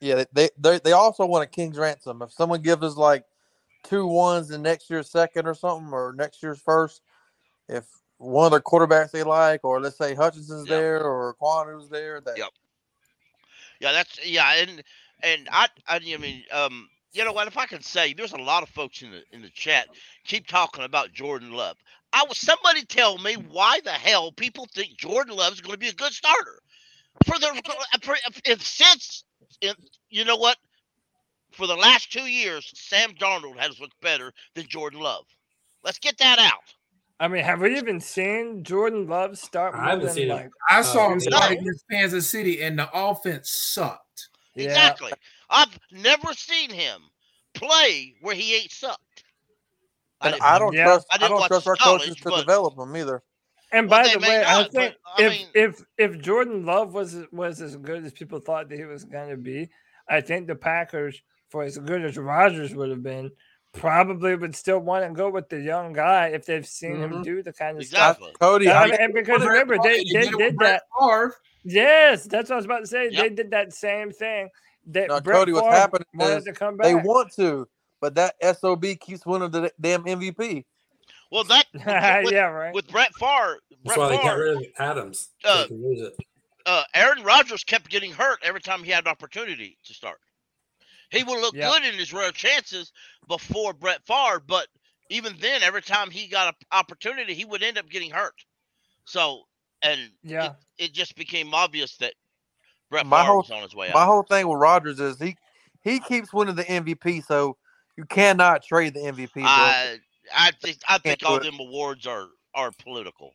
[0.00, 2.20] Yeah, they, they they also want a king's ransom.
[2.20, 3.24] If someone gives us like
[3.82, 7.00] two ones in next year's second or something, or next year's first.
[7.68, 7.84] If
[8.18, 10.70] one of their quarterbacks they like, or let's say Hutchinson's Yep.
[10.70, 12.50] there or Ekwonu's there, that Yep.
[13.80, 14.82] Yeah, that's yeah, and
[15.22, 18.62] and I I mean um you know what if I can say there's a lot
[18.62, 19.88] of folks in the in the chat
[20.24, 21.76] keep talking about Jordan Love.
[22.12, 25.78] I was somebody tell me why the hell people think Jordan Love is going to
[25.78, 26.60] be a good starter
[27.26, 27.62] for the
[28.02, 29.24] for, if since
[29.60, 29.76] if,
[30.08, 30.56] you know what
[31.52, 35.24] for the last two years Sam Darnold has looked better than Jordan Love.
[35.84, 36.74] Let's get that out.
[37.18, 39.74] I mean, have we even seen Jordan Love start?
[39.74, 40.36] I haven't than, seen him.
[40.36, 44.28] like, I saw him start against Kansas City, and the offense sucked.
[44.54, 44.66] Yeah.
[44.66, 45.12] Exactly.
[45.48, 47.00] I've never seen him
[47.54, 49.24] play where he ain't sucked.
[50.22, 50.84] and didn't- I don't Yeah.
[50.84, 51.06] trust.
[51.10, 53.22] I I, don't trust our college, coaches to but- develop them either.
[53.72, 56.18] And Well, by they the may way, I think but, I if mean- if if
[56.20, 59.68] Jordan Love was was as good as people thought that he was going to be,
[60.08, 63.30] I think the Packers, for as good as Rodgers would have been,
[63.76, 67.24] probably would still want to go with the young guy if they've seen him Mhm.
[67.24, 68.32] do the kind of Exactly.
[68.40, 68.76] Cody, stuff.
[68.76, 70.82] I I mean, mean, and because remember, they, Favre, they did did that.
[71.00, 71.34] Favre.
[71.64, 73.08] Yes, that's what I was about to say.
[73.08, 74.48] They did that same thing.
[74.86, 77.66] That No, Brett Cody, what's happening is to come they want to,
[78.00, 80.64] but that sob keeps winning the damn MVP.
[81.32, 81.66] Well, that
[82.24, 82.72] with, yeah, right.
[82.72, 85.30] with Brett Favre, That's Brett why they got rid of Adams.
[85.44, 86.16] Uh, they can use it.
[86.66, 90.20] uh, Aaron Rodgers kept getting hurt every time he had an opportunity to start.
[91.10, 91.70] He would look Yeah.
[91.70, 92.92] good in his rare chances
[93.28, 94.66] before Brett Favre, but
[95.08, 98.34] even then, every time he got an opportunity, he would end up getting hurt.
[99.04, 99.44] So,
[99.82, 100.46] and Yeah.
[100.78, 102.14] it, it just became obvious that
[102.90, 105.36] Brett My Favre whole- was on his way My whole thing with Rodgers is he
[105.82, 107.56] he keeps winning the MVP, so
[107.96, 109.34] you cannot trade the MVP.
[109.34, 109.42] Bro.
[109.44, 109.98] I,
[110.34, 111.44] I think I think all it.
[111.44, 113.32] them awards are are political.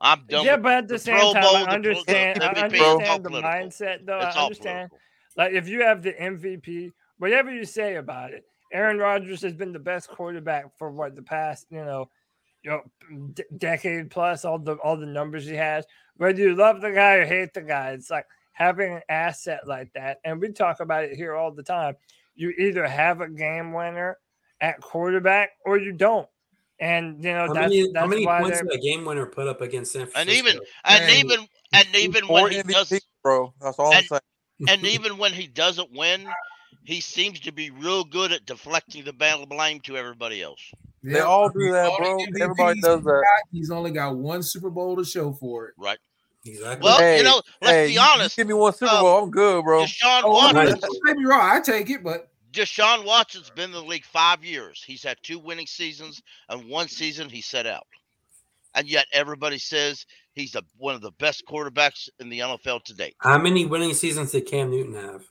[0.00, 0.44] I'm done.
[0.44, 2.40] yeah, with but at the, the same Pro time, Bowl, I the pro- understand.
[2.40, 3.50] the I MVP, it's all understand the political.
[3.50, 4.18] mindset, though.
[4.20, 4.90] It's I understand.
[4.90, 4.98] political.
[5.38, 9.72] Like if you have the MVP, whatever you say about it, Aaron Rodgers has been
[9.72, 12.10] the best quarterback for what the past, you know,
[12.62, 12.82] you know,
[13.32, 14.44] d- decade plus.
[14.44, 15.86] All the all the numbers he has.
[16.16, 19.92] Whether you love the guy or hate the guy, it's like having an asset like
[19.94, 20.18] that.
[20.24, 21.94] And we talk about it here all the time.
[22.34, 24.18] You either have a game winner
[24.60, 26.28] at quarterback or you don't.
[26.80, 29.04] And you know How that's many, that's how many why points they're did a game
[29.04, 32.58] winner put up against San And even and Man, even and even Four when he
[32.58, 33.54] MVP, does bro.
[33.60, 34.20] That's all I'm saying.
[34.68, 36.26] And even when he doesn't win,
[36.84, 40.60] he seems to be real good at deflecting the battle blame to everybody else.
[41.02, 42.16] They all do that, bro.
[42.18, 43.22] MVPs Everybody does that.
[43.24, 45.74] got, He's only got one Super Bowl to show for it.
[45.78, 45.98] Right.
[46.44, 46.84] exactly.
[46.84, 48.36] Well, Hey, you know, let's hey, be you- you honest.
[48.36, 49.84] give me one Super um, Bowl, I'm good, bro.
[49.84, 51.40] Deshaun Oh, Watson- don't me wrong.
[51.40, 54.82] I take it, but Deshaun Watson's been in the league five years.
[54.84, 57.86] He's had two winning seasons, and one season he set out.
[58.74, 60.04] And yet everybody says
[60.38, 63.16] he's a, one of the best quarterbacks in the NFL to date.
[63.20, 65.24] How many winning seasons did Cam Newton have?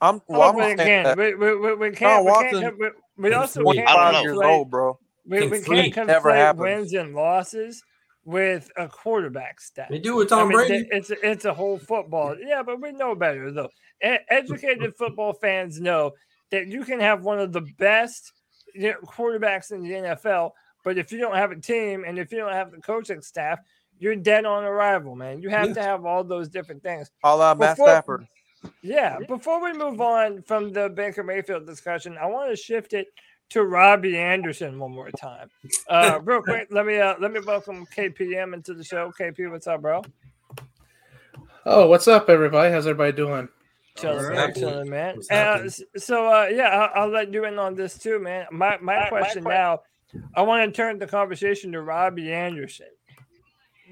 [0.00, 2.24] I'm oh, well, Oh, I'm but saying again, we, we, we, we can't.
[2.24, 4.20] We, can't we, we also can't I don't know.
[4.22, 4.98] years conflate- old, bro.
[5.28, 7.82] We, we can't conflate wins and losses
[8.24, 9.88] with a quarterback stat.
[9.90, 10.88] They do it with I Tom mean, Brady.
[10.90, 12.36] it's a, it's a whole football.
[12.38, 13.70] Yeah, but we know better though.
[14.04, 16.12] E- educated football fans know
[16.50, 18.32] that you can have one of the best
[19.04, 20.50] quarterbacks in the NFL,
[20.84, 23.58] but if you don't have a team and if you don't have the coaching staff,
[23.98, 25.40] you're dead on arrival, man.
[25.40, 27.10] You have to have all those different things.
[27.22, 28.28] All out Matt Before- Stafford.
[28.82, 29.18] Yeah.
[29.28, 33.08] Before we move on from the Baker Mayfield discussion, I want to shift it
[33.50, 35.48] to Robbie Anderson one more time.
[35.88, 39.12] Uh, real quick, let me uh, let me welcome KPM into the show.
[39.18, 40.02] KP, what's up, bro?
[41.64, 42.72] Oh, what's up, everybody?
[42.72, 43.48] How's everybody doing?
[43.96, 44.54] Chilling, What's man.
[44.54, 45.20] Chilling, man.
[45.30, 48.46] Uh, so uh, yeah, I'll, I'll let you in on this too, man.
[48.50, 49.82] My my question now,
[50.34, 52.86] I want to turn the conversation to Robbie Anderson.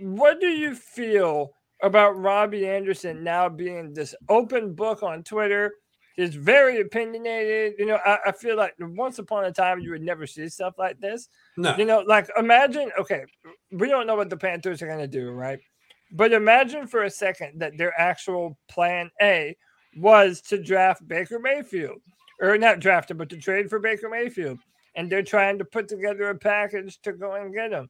[0.01, 1.53] What do you feel
[1.83, 5.75] about Robbie Anderson now being this open book on Twitter?
[6.17, 7.75] He's very opinionated.
[7.79, 10.75] You know, I, I feel like once upon a time you would never see stuff
[10.79, 11.29] like this.
[11.57, 13.25] No, You know, like imagine, okay,
[13.73, 15.59] we don't know what the Panthers are going to do, right?
[16.13, 19.57] But imagine for a second that their actual plan A
[19.97, 22.01] was to draft Baker Mayfield,
[22.41, 24.61] or not draft him, but to trade for Baker Mayfield.
[24.95, 27.89] And they're trying to put together a package to go and get him.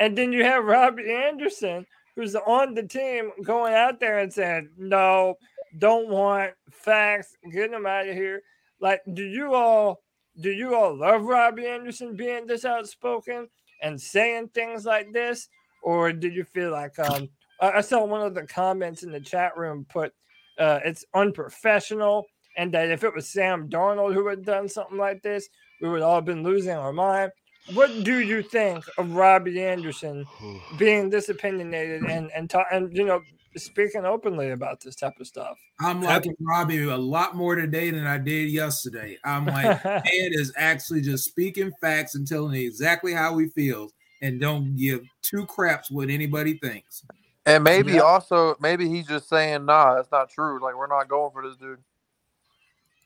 [0.00, 1.86] And then you have Robbie Anderson,
[2.16, 5.36] who's on the team, going out there and saying, no,
[5.78, 8.42] don't want facts, get him out of here.
[8.80, 10.02] Like, do you all
[10.40, 13.48] do you all love Robbie Anderson being this outspoken
[13.82, 15.48] and saying things like this?
[15.82, 17.28] Or did you feel like um
[17.60, 20.14] I I saw one of the comments in the chat room put
[20.58, 25.22] uh it's unprofessional and that if it was Sam Darnold who had done something like
[25.22, 25.48] this,
[25.82, 27.32] we would all have been losing our mind.
[27.66, 30.26] What do you think of Robbie Anderson
[30.76, 33.22] being this opinionated and and ta- and you know
[33.56, 35.58] speaking openly about this type of stuff?
[35.80, 39.18] I'm liking Robbie a lot more today than I did yesterday.
[39.24, 43.92] I'm like, man is actually just speaking facts and telling exactly how he feels
[44.22, 47.04] and don't give two craps what anybody thinks.
[47.46, 48.00] And maybe Yeah.
[48.00, 50.60] also maybe he's just saying, nah, that's not true.
[50.62, 51.78] Like we're not going for this dude.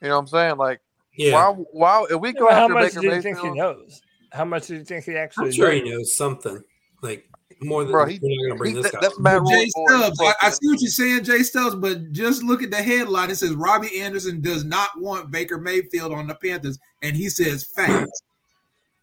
[0.03, 0.57] You know what I'm saying?
[0.57, 0.81] Like
[1.17, 1.33] Yeah.
[1.33, 4.03] why why if we go How after much Baker do you think he Mayfield, knows?
[4.35, 5.83] How much do you think he actually I'm sure knows?
[5.83, 6.63] he knows something.
[7.03, 7.27] Like
[7.63, 9.07] more than Bro, we're not gonna bring he- this that- guy.
[9.07, 12.63] that's Matt Jay Stubbs, I, I see what you're saying, Jay Stubbs, but just look
[12.63, 13.31] at the headline.
[13.31, 17.65] It says Robbie Anderson does not want Baker Mayfield on the Panthers, and he says
[17.65, 18.23] facts.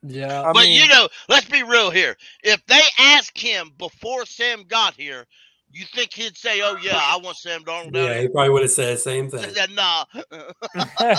[0.04, 2.18] Yeah, I but mean, you know, let's be real here.
[2.44, 5.26] If they asked him before Sam got here,
[5.74, 8.72] you think he'd say, "Oh yeah, I want Sam Darnold Yeah, he probably would have
[8.72, 9.54] said the same thing.
[9.54, 10.34] Said, nah, didn't,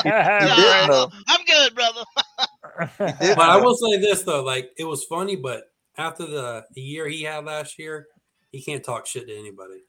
[0.05, 1.09] nah.
[1.29, 2.03] I'm good, brother.
[2.99, 5.65] But I will say this though, like it was funny, but
[5.99, 8.07] after the, the year he had last year,
[8.51, 9.85] he can't talk shit to anybody.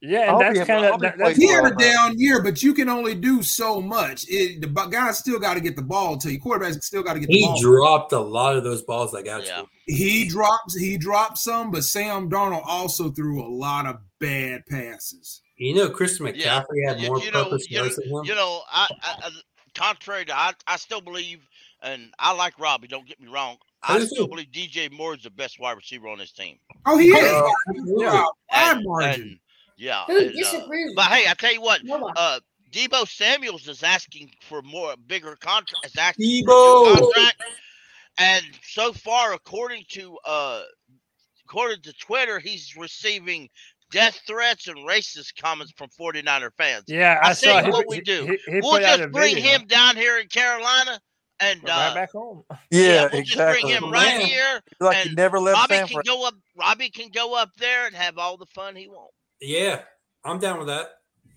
[0.00, 2.18] Yeah, I and hope that's kind of hope he that, that's plays had a down
[2.18, 4.24] year, but you can only do so much.
[4.28, 6.40] It, the guys still got to get the ball to you.
[6.40, 7.56] Quarterbacks still got to get the ball.
[7.56, 9.62] He dropped a lot of those balls that got Yeah.
[9.86, 9.94] you.
[9.94, 10.76] he drops.
[10.78, 15.42] He dropped some, but Sam Darnold also threw a lot of bad passes.
[15.58, 18.24] You know, Christian Yeah, McCaffrey had more you know, purpose you know, than him.
[18.24, 19.30] You know, I, I, I
[19.74, 21.38] contrary to I, I still believe,
[21.82, 22.88] and I like Robbie.
[22.88, 23.56] Don't get me wrong.
[23.82, 26.56] I I still believe DJ Moore is the best wide receiver on this team.
[26.86, 27.32] Oh, he is.
[27.32, 27.48] Uh,
[27.98, 29.38] Yeah, And- and,
[29.76, 30.92] yeah, Who and, uh, disagrees?
[30.96, 32.12] but hey, I tell you what, Nobody.
[32.16, 32.40] uh,
[32.72, 35.86] Deebo Samuels is asking for more bigger contract.
[35.86, 36.82] Is asking Deebo!
[36.84, 37.42] new contract,
[38.18, 40.62] and so far, according to uh,
[41.44, 43.48] according to Twitter, he's receiving
[43.92, 46.84] death threats and racist comments from 49er fans.
[46.88, 47.20] yeah.
[47.22, 48.24] I, I saw tell you he, what we do.
[48.26, 49.50] He, he we'll put out a just bring video.
[49.58, 50.98] him down here in Carolina,
[51.38, 52.42] and Right uh, back home.
[52.70, 54.26] Yeah, we'll just bring him right Yeah.
[54.26, 54.60] here.
[54.80, 56.34] Like he and never left Robbie San can go up.
[56.58, 59.14] Robbie can go up there and have all the fun he wants.
[59.40, 59.82] Yeah,
[60.24, 60.86] I'm down with that.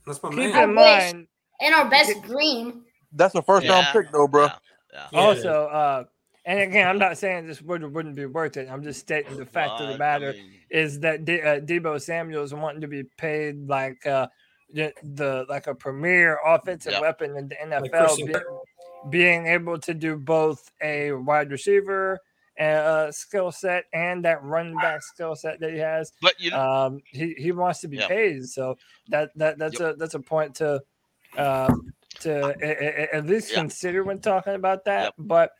[0.05, 0.69] That's my Keep man.
[0.69, 1.27] In mind,
[1.61, 2.83] and our best green.
[3.11, 4.45] That's a first round Yeah, pick though, bro.
[4.45, 4.53] Yeah,
[4.93, 5.07] yeah.
[5.11, 6.03] Yeah, also, uh,
[6.45, 8.69] and again, I'm not saying this would wouldn't be worth it.
[8.69, 11.59] I'm just stating the fact of But, the I matter mean, is that D- uh,
[11.59, 14.27] Deebo Samuel's wanting to be paid like uh,
[14.71, 17.01] the, the like a premier offensive Yeah.
[17.01, 22.19] weapon in the NFL, Christian be- being able to do both a wide receiver
[22.59, 26.11] uh, skill set and that running back skill set that he has.
[26.21, 28.07] but you know, Um, he he wants to be Yeah.
[28.07, 28.77] paid, so
[29.09, 30.81] that that that's a that's a point to
[31.37, 31.73] uh,
[32.21, 33.59] to a- a- a- at least Yeah.
[33.59, 35.03] consider when talking about that.
[35.03, 35.13] Yep.
[35.19, 35.51] But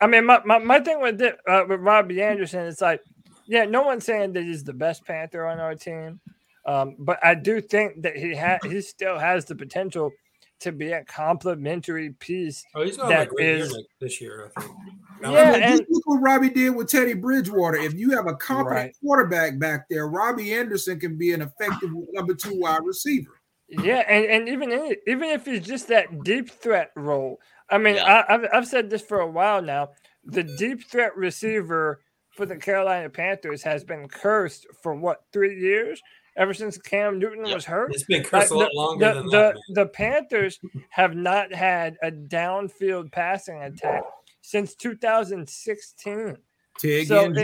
[0.00, 3.02] I mean, my, my, my thing with it, uh, with Robbie Anderson, it's like,
[3.46, 6.20] yeah, no one's saying that he's the best Panther on our team,
[6.64, 10.12] um, but I do think that he ha- he still has the potential
[10.60, 12.64] to be a complementary piece.
[12.74, 14.72] Oh, he's going to have That a great year is- next- this year, I think.
[15.22, 17.78] Yeah, I mean, and- look what Robbie did with Teddy Bridgewater.
[17.78, 18.96] If you have a competent Right.
[19.02, 23.40] quarterback back there, Robbie Anderson can be an effective number two wide receiver.
[23.68, 27.96] Yeah, and, and even in, even if it's just that deep threat role, I mean,
[27.96, 28.24] Yeah.
[28.28, 29.90] I, I've I've said this for a while now.
[30.24, 32.00] The deep threat receiver
[32.30, 36.00] for the Carolina Panthers has been cursed for what three years?
[36.36, 37.54] Ever since Cam Newton Yep.
[37.54, 39.54] was hurt, It's been Like, cursed a lot the, longer the, than the, that.
[39.54, 39.62] man.
[39.70, 44.02] the Panthers have not had a downfield passing attack
[44.46, 46.36] since 2016.
[46.78, 47.36] Ted So Ginn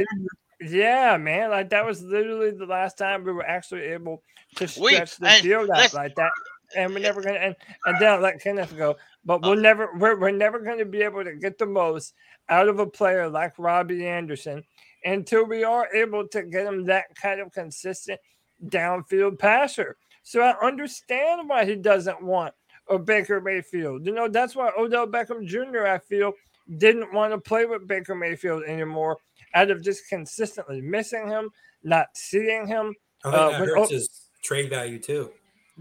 [0.61, 4.23] it- Yeah, man, like that was literally the last time we were actually able
[4.57, 6.31] to We- stretch the and field out like that.
[6.77, 9.69] And we're never gonna and, and then I'll let Kenneth go, but we'll uh.
[9.69, 12.15] never we're, we're never gonna be able to get the most
[12.49, 14.63] out of a player like Robbie Anderson
[15.05, 18.21] until we are able to get him that kind of consistent
[18.69, 19.97] downfield passer.
[20.23, 22.55] So I understand why he doesn't want
[22.89, 24.07] a Baker Mayfield.
[24.07, 25.87] You know, that's why Odell Beckham Jr.
[25.87, 26.33] I feel
[26.79, 29.19] didn't want to play with Baker Mayfield anymore
[29.55, 31.51] out of just consistently missing him,
[31.83, 32.95] not seeing him.
[33.23, 35.31] Think uh, that hurts O- his trade value too.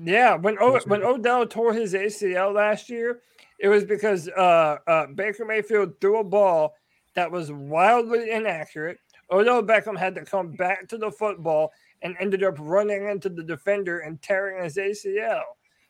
[0.02, 1.04] Yeah, when o- when.
[1.04, 3.22] Odell tore his ACL last year,
[3.60, 6.74] it was because uh, uh, Baker Mayfield threw a ball
[7.16, 9.00] that was wildly inaccurate.
[9.30, 13.44] Odell Beckham had to come back to the football and ended up running into the
[13.44, 15.42] defender and tearing his ACL.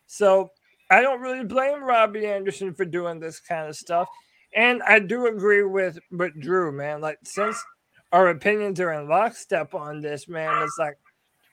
[0.08, 0.52] So
[0.90, 4.10] I don't really blame Robbie Anderson for doing this kind of stuff.
[4.54, 7.02] And I do agree with but Drew, man.
[7.02, 7.64] Like since
[8.12, 10.98] our opinions are in lockstep on this, man, it's like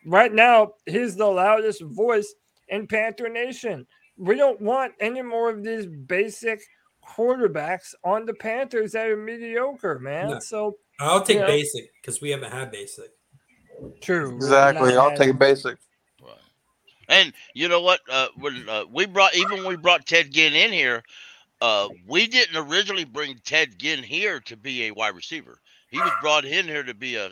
[0.05, 2.34] right now he's the loudest voice
[2.68, 3.86] in Panther Nation.
[4.16, 6.61] We don't want any more of these basic
[7.07, 10.30] quarterbacks on the Panthers that are mediocre, man.
[10.30, 10.38] No.
[10.40, 11.46] So I'll take Yeah.
[11.46, 13.11] basic because we haven't had basic.
[14.01, 14.34] true.
[14.34, 14.96] Exactly.
[14.96, 15.18] I'll bad.
[15.18, 15.78] take basic.
[17.09, 18.01] And you know what?
[18.11, 21.03] Uh, when uh, we brought even when we brought Ted Ginn in here,
[21.61, 25.61] uh, we didn't originally bring Ted Ginn here to be a wide receiver.
[25.90, 27.30] He was brought in here to be a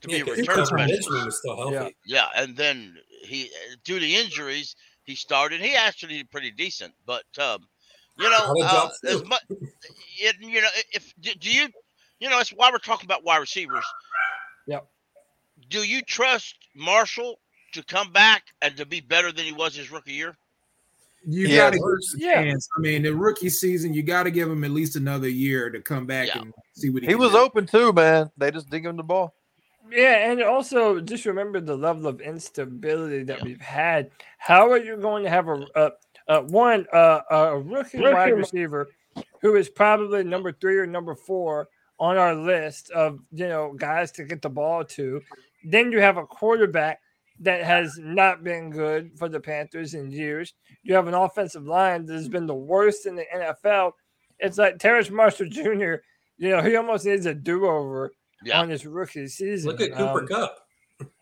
[0.00, 1.08] to Yeah, be a 'cause return Kelvin specialist.
[1.10, 1.96] Benjamin still healthy.
[2.06, 3.50] Yeah, and then he
[3.84, 5.60] due to injuries he started.
[5.60, 7.68] He actually did pretty decent, but um,
[8.16, 11.68] you know, uh, as much it, you know, if do do you
[12.20, 13.84] you know, it's why we're talking about wide receivers.
[14.66, 14.86] Yep.
[15.68, 17.40] Do you trust Marshall
[17.72, 20.36] to come back and to be better than he was his rookie year?
[21.26, 22.42] You Yeah, got to give him a yeah.
[22.44, 22.68] chance.
[22.76, 25.80] I mean, the rookie season, you got to give him at least another year to
[25.80, 26.40] come back Yeah.
[26.42, 27.38] and see what he, He can was do.
[27.38, 28.30] open too, man.
[28.36, 29.34] They just didn't give him the ball.
[29.90, 33.44] Yeah, and also just remember the level of instability that Yeah.
[33.44, 34.10] we've had.
[34.38, 35.90] How are you going to have a, a,
[36.28, 38.90] a one uh, a rookie wide receiver
[39.40, 44.12] who is probably number three or number four on our list of you know guys
[44.12, 45.20] to get the ball to?
[45.64, 47.00] Then you have a quarterback
[47.40, 50.54] that has not been good for the Panthers in years.
[50.82, 53.92] You have an offensive line that has been the worst in the NFL.
[54.38, 55.96] It's like Terrace Marshall Jr.
[56.36, 58.12] You know, he almost needs a do-over
[58.44, 58.60] Yeah.
[58.60, 59.70] on his rookie season.
[59.70, 60.56] Look at Cooper Um, Cup.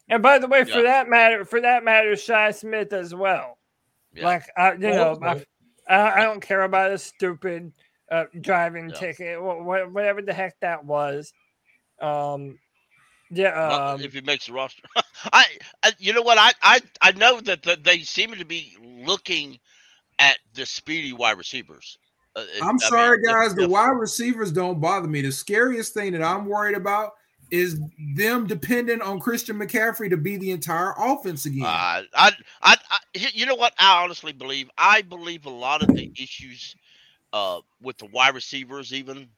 [0.09, 0.83] and by the way, for Yeah.
[0.83, 3.59] that matter, for that matter, Shi Smith as well.
[4.13, 4.25] Yeah.
[4.25, 5.43] Like I, you know, Well,
[5.89, 7.73] I, I I don't care about a stupid
[8.11, 8.97] uh, driving Yeah.
[8.97, 11.33] ticket, wha- wha- whatever the heck that was.
[12.01, 12.59] Um,
[13.31, 13.51] yeah,
[13.93, 14.83] um, if he makes the roster,
[15.33, 15.45] I,
[15.83, 19.59] I, you know what, I, I, I know that the, they seem to be looking
[20.19, 21.99] at the speedy wide receivers.
[22.35, 23.55] Uh, I I'm mean, sorry, if- guys.
[23.55, 25.23] the if- wide receivers don't bother me.
[25.23, 27.13] The scariest thing that I'm worried about
[27.51, 27.81] is
[28.17, 31.63] them depending on Christian McCaffrey to be the entire offense again.
[31.65, 33.73] Uh, I, I, I, you know what?
[33.79, 34.69] I honestly believe.
[34.77, 36.75] I believe a lot of the issues
[37.33, 39.29] uh, with the wide receivers, even,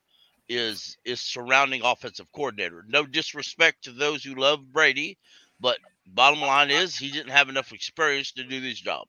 [0.49, 2.85] is is surrounding offensive coordinator.
[2.89, 5.19] No disrespect to those who love Brady,
[5.61, 9.07] but bottom line is he didn't have enough experience to do this job.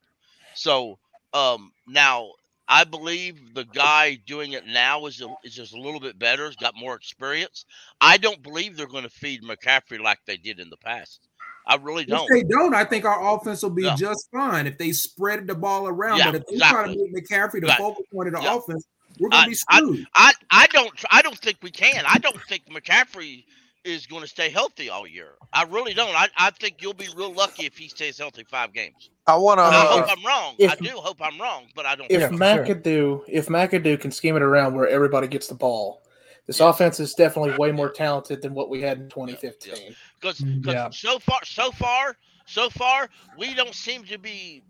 [0.53, 0.99] So
[1.33, 2.31] um, now
[2.67, 6.47] I believe the guy doing it now is a, is just a little bit better.
[6.47, 7.65] He's got more experience.
[8.01, 11.27] I don't believe they're going to feed McCaffrey like they did in the past.
[11.65, 12.27] I really don't.
[12.29, 13.95] If they don't, I think our offense will be Yeah.
[13.95, 16.17] just fine if they spread the ball around.
[16.17, 17.77] Yeah, but if they try to make McCaffrey the Right.
[17.77, 18.55] focal point of the Yeah.
[18.55, 18.85] offense,
[19.19, 20.05] we're gonna I- be screwed.
[20.15, 22.03] I, I don't I don't think we can.
[22.07, 23.45] I don't think McCaffrey
[23.85, 25.29] is going to stay healthy all year.
[25.53, 26.13] I really don't.
[26.13, 29.09] I, I think you'll be real lucky if he stays healthy five games.
[29.25, 29.63] I want to.
[29.63, 30.55] I hope Uh, I'm wrong.
[30.59, 32.11] if- I do hope I'm wrong, but I don't.
[32.11, 32.37] If Yeah, sure.
[32.37, 36.03] McAdoo, if McAdoo can scheme it around where everybody gets the ball,
[36.45, 39.95] this offense is definitely way more talented than what we had in 2015.
[40.19, 40.89] because Yeah.
[40.89, 42.17] so far so far
[42.47, 43.07] so far
[43.37, 44.61] we don't seem to be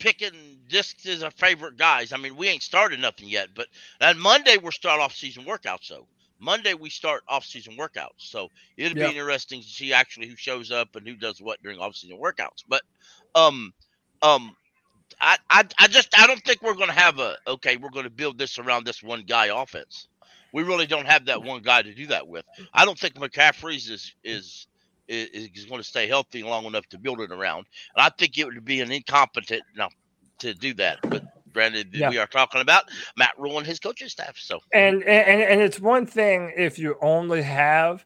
[0.00, 2.12] picking this as our favorite guys.
[2.12, 3.68] I mean, we ain't started nothing yet, but
[4.02, 5.84] on Monday we're start off season workouts.
[5.84, 6.08] So
[6.40, 8.18] Monday we start off season workouts.
[8.18, 9.12] So it'll Yeah.
[9.12, 12.18] be interesting to see actually who shows up and who does what during off season
[12.20, 12.64] workouts.
[12.68, 12.82] But
[13.36, 13.72] um
[14.22, 14.56] um
[15.20, 18.38] I, I I just I don't think we're gonna have a okay, we're gonna build
[18.38, 20.08] this around this one guy offense.
[20.52, 22.44] We really don't have that one guy to do that with.
[22.72, 24.66] I don't think McCaffrey's is is
[25.10, 27.66] is, is going to stay healthy long enough to build it around.
[27.96, 29.92] And I think it would be an incompetent enough
[30.38, 30.98] to do that.
[31.02, 32.10] But granted, Yeah.
[32.10, 32.84] we are talking about
[33.16, 34.36] Matt Rhule and his coaching staff.
[34.38, 38.04] So and, and and it's one thing if you only have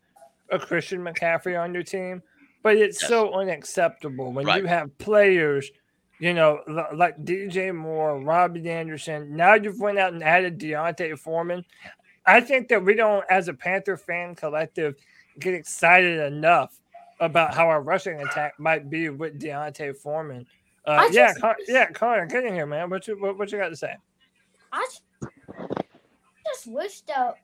[0.51, 2.23] a Christian McCaffrey on your team,
[2.63, 3.09] but it's Yes.
[3.09, 4.63] so unacceptable when Right.
[4.63, 5.71] you have players,
[6.19, 6.61] you know,
[6.95, 9.37] like DJ Moore, Robbie Anderson.
[9.37, 11.65] Now you've went out and added D'Onta Foreman.
[12.27, 14.95] I think that we don't, as a Panther fan collective,
[15.39, 16.81] get excited enough
[17.21, 20.47] about how our rushing attack might be with D'Onta Foreman.
[20.87, 22.91] Uh, I yeah, just- Con- yeah, Connor, get in here, man.
[22.91, 23.95] What you what, what you got to say?
[24.73, 24.87] I
[26.47, 27.35] just wish that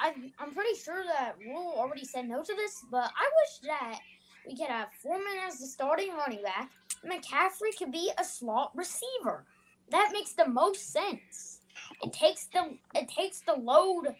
[0.00, 3.98] I, I'm pretty sure that Rhule already said no to this, but I wish that
[4.46, 6.70] we could have Foreman as the starting running back.
[7.06, 9.44] McCaffrey could be a slot receiver.
[9.90, 11.60] That makes the most sense.
[12.02, 14.14] It takes the it takes the load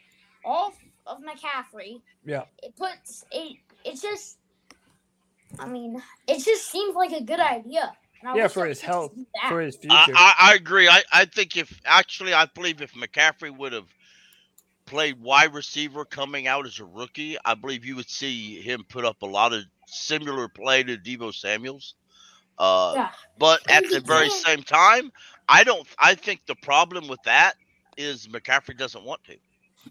[0.45, 0.77] off
[1.07, 2.01] of McCaffrey.
[2.25, 2.45] Yeah.
[2.63, 3.57] It puts it.
[3.85, 4.39] It's just.
[5.59, 7.93] I mean, it just seems like a good idea.
[8.37, 9.13] Yeah, for his health,
[9.49, 9.97] for his future.
[9.97, 10.89] I, I, I agree.
[10.89, 13.89] I, I think if actually, I believe if McCaffrey would have
[14.87, 19.05] played wide receiver coming out as a rookie, I believe you would see him put
[19.05, 21.95] up a lot of similar play to Deebo Samuels.
[22.59, 23.11] Uh, Yeah.
[23.39, 25.11] But at the very can't- same time,
[25.49, 25.87] I don't.
[25.99, 27.57] I think the problem with that
[27.97, 29.37] is McCaffrey doesn't want to.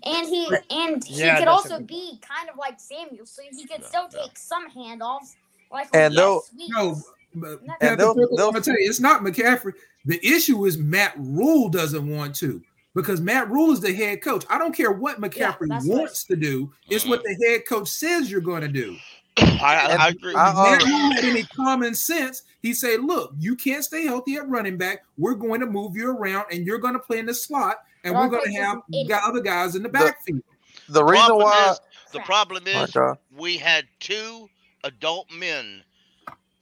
[0.06, 3.66] And he and he Yeah, could also a- be kind of like Samuel, so he
[3.68, 4.22] could Yeah, still yeah.
[4.22, 5.36] take some handoffs.
[5.72, 7.06] Like oh, And they'll- No, sweet.
[7.36, 9.74] but Not- they'll- they'll- I'm gonna tell you, it's not McCaffrey.
[10.06, 12.62] The issue is Matt Rhule doesn't want to
[12.96, 14.44] because Matt Rhule is the head coach.
[14.50, 17.88] I don't care what McCaffrey that's what- wants to do; it's what the head coach
[17.88, 18.98] says you're going to do.
[19.38, 20.32] I, I agree.
[20.32, 24.50] If Matt Rhule had any common sense, he said, "Look, you can't stay healthy at
[24.50, 25.04] running back.
[25.18, 28.14] We're going to move you around, and you're going to play in the slot, and
[28.14, 30.42] we're going to have got other guys in the backfield."
[30.90, 31.80] The reason why is,
[32.12, 32.94] the problem is
[33.38, 34.50] we had two
[34.84, 35.84] adult men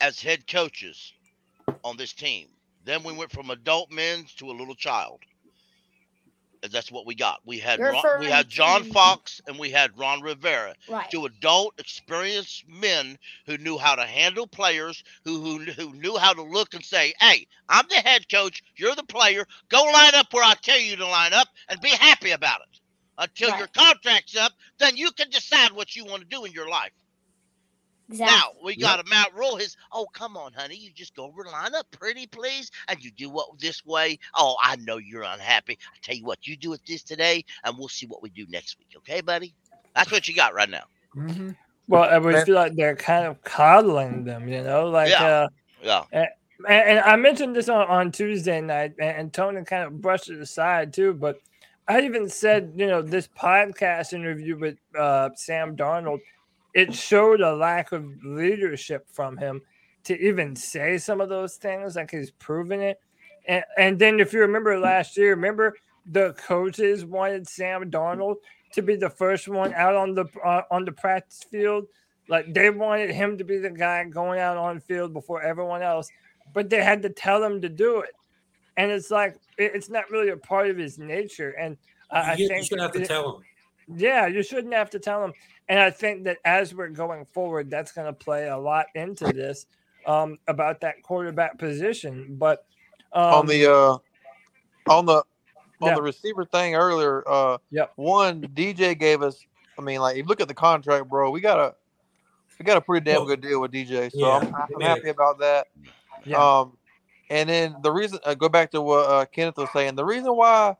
[0.01, 1.13] as head coaches
[1.83, 2.47] on this team.
[2.85, 5.19] Then we went from adult men to a little child.
[6.61, 7.39] And that's what we got.
[7.45, 10.75] We had Ron, we had John Fox and we had Ron Rivera.
[10.89, 11.09] Right.
[11.09, 16.33] Two adult, experienced men who knew how to handle players, who, who who knew how
[16.33, 18.61] to look and say, "Hey, I'm the head coach.
[18.75, 19.45] You're the player.
[19.69, 22.79] Go line up where I tell you to line up, and be happy about it.
[23.17, 26.67] Until your contract's up, then you can decide what you want to do in your
[26.69, 26.91] life."
[28.09, 28.35] Exactly.
[28.35, 29.55] Now we got a Matt Rhule.
[29.55, 33.11] His oh come on, honey, you just go over line up pretty please, and you
[33.11, 34.17] do what this way.
[34.35, 35.77] Oh, I know you're unhappy.
[35.93, 38.47] I tell you what, you do it this today, and we'll see what we do
[38.49, 38.95] next week.
[38.97, 39.53] Okay, buddy?
[39.95, 40.83] That's what you got right now.
[41.87, 45.23] Well, I would feel like they're kind of coddling them, you know, like Yeah.
[45.23, 45.47] uh,
[45.81, 46.03] Yeah.
[46.11, 46.27] and,
[46.67, 50.39] and I mentioned this on, on Tuesday night, and, and Tony kind of brushed it
[50.39, 51.13] aside too.
[51.13, 51.39] But
[51.87, 56.19] I even said, you know, this podcast interview with uh, Sam Darnold,
[56.79, 59.61] it showed a lack of leadership from him
[60.05, 61.95] to even say some of those things.
[61.95, 62.99] Like he's proven it.
[63.47, 65.75] And, and then if you remember last year, remember
[66.05, 68.35] the coaches wanted Sam Darnold
[68.73, 71.85] to be the first one out on the uh, on the practice field.
[72.27, 76.09] Like they wanted him to be the guy going out on field before everyone else,
[76.53, 78.11] but they had to tell him to do it.
[78.77, 81.51] And it's like it- it's not really a part of his nature.
[81.59, 81.75] And
[82.11, 83.43] I, I You- you shouldn't have to it- tell him.
[83.97, 85.33] Yeah, you shouldn't have to tell him.
[85.69, 89.25] And I think that as we're going forward, that's going to play a lot into
[89.25, 89.67] this
[90.05, 92.35] um, about that quarterback position.
[92.39, 92.65] But
[93.13, 93.97] um, on the uh
[94.89, 95.17] on the
[95.81, 95.95] on Yeah.
[95.95, 97.93] the receiver thing earlier, uh Yep.
[97.95, 99.39] one DJ gave us
[99.77, 101.75] I mean like if you look at the contract, bro, we got a
[102.57, 104.11] we got a pretty damn good deal with DJ.
[104.11, 105.67] So yeah, I'm, I'm happy about that.
[106.25, 106.59] Yeah.
[106.61, 106.77] Um
[107.29, 110.35] and then the reason uh, go back to what uh, Kenneth was saying, the reason
[110.35, 110.75] why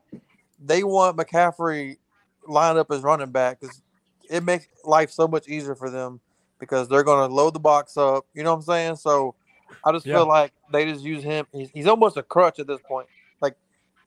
[0.64, 1.96] they want McCaffrey
[2.46, 3.82] lined up as running back is
[4.30, 6.20] it makes life so much easier for them
[6.58, 8.26] because they're going to load the box up.
[8.34, 8.96] You know what I'm saying?
[8.96, 9.34] So
[9.84, 10.14] I just Yeah.
[10.14, 11.46] feel like they just use him.
[11.52, 13.08] He's, he's almost a crutch at this point.
[13.40, 13.56] Like,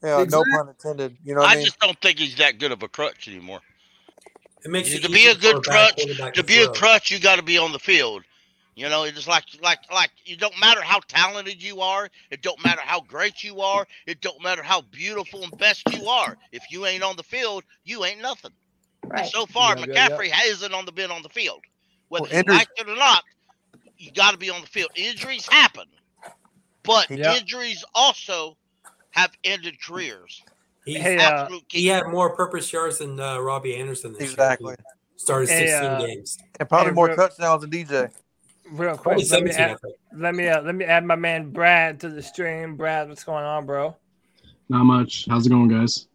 [0.03, 0.51] yeah, Exactly.
[0.51, 1.17] no pun intended.
[1.23, 1.65] You know what I, I mean?
[1.65, 3.61] just don't think he's that good of a crutch anymore.
[4.63, 6.05] It makes You- it to be a good crutch,
[6.35, 8.23] to be a crutch, you got to be on the field.
[8.75, 12.61] You know, it's like like like you don't matter how talented you are, it don't
[12.63, 16.35] matter how great you are, it don't matter how beautiful and best you are.
[16.51, 18.51] If you ain't on the field, you ain't nothing.
[19.13, 19.31] And Right.
[19.31, 21.61] so far, Yeah, yeah, McCaffrey hasn't on the been on the field.
[22.09, 23.23] Whether Well, you injuries- like it or not,
[23.97, 24.89] you got to be on the field.
[24.95, 25.85] Injuries happen,
[26.81, 27.37] but Yeah.
[27.37, 28.57] injuries also
[29.11, 30.41] have ended careers.
[30.83, 34.13] He's, Hey, uh, he had more purpose yards than uh, Robbie Anderson.
[34.13, 34.29] This year.
[34.31, 34.75] Exactly.
[35.13, 36.37] He started Hey, 16 uh, games.
[36.59, 38.09] And probably Hey, more real- touchdowns than DJ.
[38.65, 39.77] real quick, let me add,
[40.11, 42.75] let me uh, let me add my man Brad to the stream.
[42.75, 43.95] Brad, what's going on, bro?
[44.69, 45.25] Not much.
[45.29, 46.07] How's it going, guys?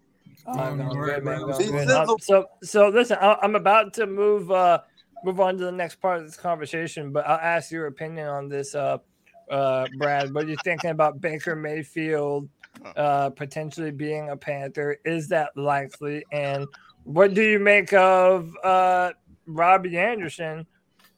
[0.51, 1.47] Oh, Going going all good, right, man, bro.
[1.49, 1.89] going See, good.
[1.89, 4.81] Sizzle- so, so listen, I, I'm about to move uh
[5.25, 8.49] move on to the next part of this conversation, but I'll ask your opinion on
[8.49, 8.99] this, uh,
[9.51, 10.33] uh, Brad.
[10.33, 12.49] What are you thinking about Baker Mayfield
[12.97, 14.97] uh potentially being a Panther?
[15.05, 16.25] Is that likely?
[16.33, 16.67] And
[17.05, 19.11] what do you make of uh
[19.47, 20.67] Robbie Anderson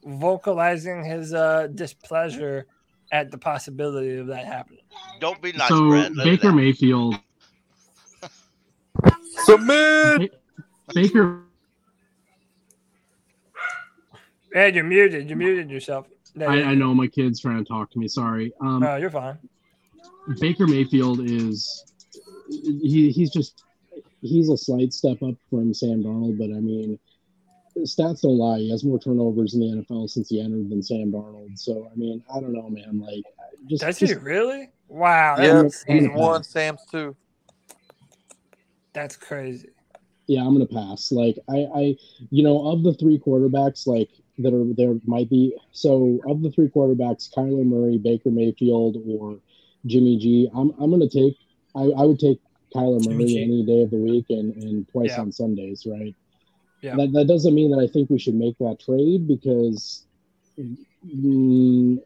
[0.04, 2.66] vocalizing his uh displeasure
[3.12, 4.80] at the possibility of that happening?
[5.20, 6.16] Don't be nice, so Brad.
[6.16, 6.52] Let Baker.
[6.52, 7.16] Mayfield,
[9.44, 10.34] Submit.
[10.94, 11.44] Baker
[14.54, 15.30] Ed, you're muted.
[15.30, 16.06] You muted yourself.
[16.34, 18.08] There I, I know my kid's trying to talk to me.
[18.08, 18.52] Sorry.
[18.60, 18.92] Um, go.
[18.92, 19.38] Oh, you're fine.
[20.40, 21.84] Baker Mayfield is
[22.48, 23.64] he, he's just
[24.22, 26.98] he's a slight step up from Sam Darnold, but I mean,
[27.78, 28.58] stats don't lie.
[28.58, 31.58] He has more turnovers in the NFL since he entered than Sam Darnold.
[31.58, 33.00] So I mean, I don't know, man.
[33.00, 33.24] Like,
[33.68, 34.70] just, Does just he really?
[34.88, 36.42] Wow, that's, Yeah, he's one.
[36.42, 37.16] Sam's two.
[38.92, 39.68] That's crazy.
[40.26, 41.10] yeah, I'm gonna pass.
[41.12, 41.96] Like I, I,
[42.30, 45.56] you know, of the three quarterbacks, like that are there might be.
[45.72, 49.38] So of the three quarterbacks, Kyler Murray, Baker Mayfield, or
[49.86, 51.36] Jimmy G, I'm I'm gonna take.
[51.74, 52.40] I, I would take
[52.74, 53.42] Kyler Jimmy Murray G.
[53.42, 55.20] any day of the week and and twice Yeah.
[55.22, 56.14] on Sundays, right?
[56.82, 56.96] Yeah.
[56.96, 60.04] That that doesn't mean that I think we should make that trade because.
[61.06, 61.98] mm,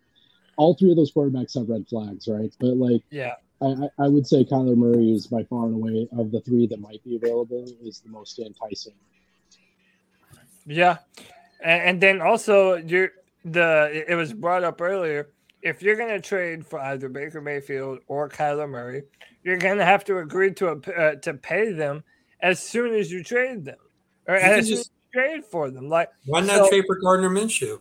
[0.56, 2.52] all three of those quarterbacks have red flags, right?
[2.60, 3.34] But like, Yeah.
[3.62, 6.66] I, I I would say Kyler Murray is by far and away of the three
[6.66, 8.94] that might be available is the most enticing.
[10.66, 10.98] Yeah,
[11.62, 13.10] and, and then also you're
[13.44, 15.30] the it was brought up earlier.
[15.62, 19.02] If you're going to trade for either Baker Mayfield or Kyler Murray,
[19.44, 22.04] you're going to have to agree to a, uh, to pay them
[22.40, 23.78] as soon as you trade them,
[24.28, 25.88] or You can as soon as just- you trade for them.
[25.88, 27.80] Like Why not so- trade for Gardner Minshew?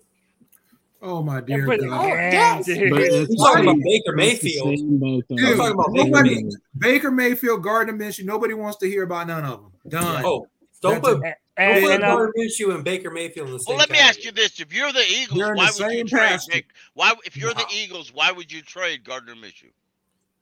[1.05, 2.05] Oh my dear but God!
[2.05, 4.77] again, But dude, it's talking about Baker Mayfield.
[4.79, 5.35] same boat, though.
[5.35, 6.55] Talking about Baker nobody- Mayfield.
[6.77, 8.23] Baker Mayfield, Gardner Minshew.
[8.23, 9.71] Nobody wants to hear about none of them.
[9.89, 10.23] Done.
[10.25, 10.47] Oh,
[10.81, 13.53] don't That's put, a- and, don't put and I'm- Gardner Minshew and Baker Mayfield in
[13.53, 15.83] the same Well, let me ask you this: If you're the Eagles, They're why the
[15.83, 16.21] would you trade?
[16.21, 16.51] pasture.
[16.53, 16.65] Nick?
[16.93, 17.61] Why, if you're No.
[17.61, 19.71] the Eagles, why would you trade Gardner Minshew?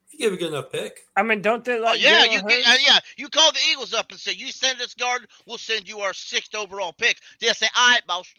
[0.06, 1.06] If you give a good enough pick.
[1.16, 2.00] I mean, don't they Oh like?
[2.00, 2.98] yeah, you get, uh, yeah.
[3.16, 6.12] You call the Eagles up and say, "You send us guard, we'll send you our
[6.14, 8.32] sixth overall pick." They'll say, "All right, boss."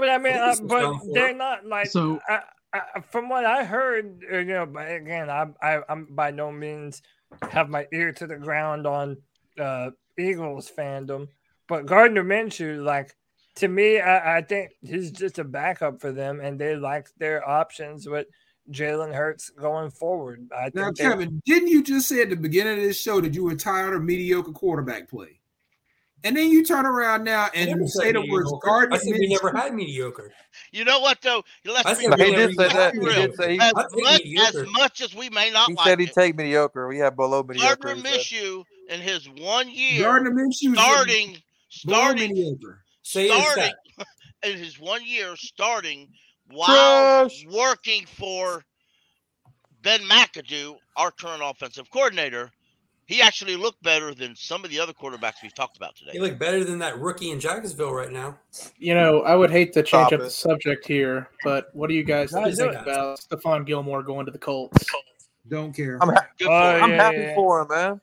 [0.00, 1.88] But I mean, uh, but they're not like.
[1.88, 2.40] So- I,
[2.72, 6.50] I, from what I heard, uh, you know, but again, I, I, I'm by no
[6.52, 7.02] means
[7.50, 9.16] have my ear to the ground on
[9.58, 11.28] uh, Eagles fandom,
[11.68, 13.14] but Gardner Minshew, like
[13.56, 17.46] to me, I, I think he's just a backup for them, and they like their
[17.48, 18.26] options with
[18.70, 20.48] Jalen Hurts going forward.
[20.56, 23.20] I Now, think they- Kevin, didn't you just say at the beginning of this show
[23.20, 25.39] that you were tired of mediocre quarterback play?
[26.22, 28.66] And then you turn around now and never say the words mediocre.
[28.66, 30.32] Gardner I said we never had mediocre.
[30.72, 31.42] You know what though?
[31.64, 32.34] Let's I be said He real.
[32.48, 32.94] did say that.
[32.94, 34.22] He did say he, As much,
[34.54, 36.88] as much as we may not he like said he'd it, take mediocre.
[36.88, 37.76] We have below mediocre.
[37.76, 38.20] Gardner he said.
[38.20, 42.82] Minshew in his one year Gardner Minshew starting, starting, mediocre.
[43.02, 43.72] Say starting
[44.42, 46.08] in his one year starting
[46.50, 47.46] while Trash.
[47.50, 48.64] working for
[49.82, 52.50] Ben McAdoo, our current offensive coordinator.
[53.10, 56.12] He actually looked better than some of the other quarterbacks we've talked about today.
[56.12, 58.38] He looked better than that rookie in Jacksonville right now.
[58.78, 60.22] You know, I would hate to change Stop up it.
[60.22, 62.76] the subject here, but what do you guys think do it.
[62.76, 64.86] about Stephon Gilmore going to the Colts?
[65.48, 65.98] Don't care.
[66.00, 66.82] I'm, ha- Good for Oh, him.
[66.84, 67.34] I'm yeah, happy yeah.
[67.34, 68.00] for him, man.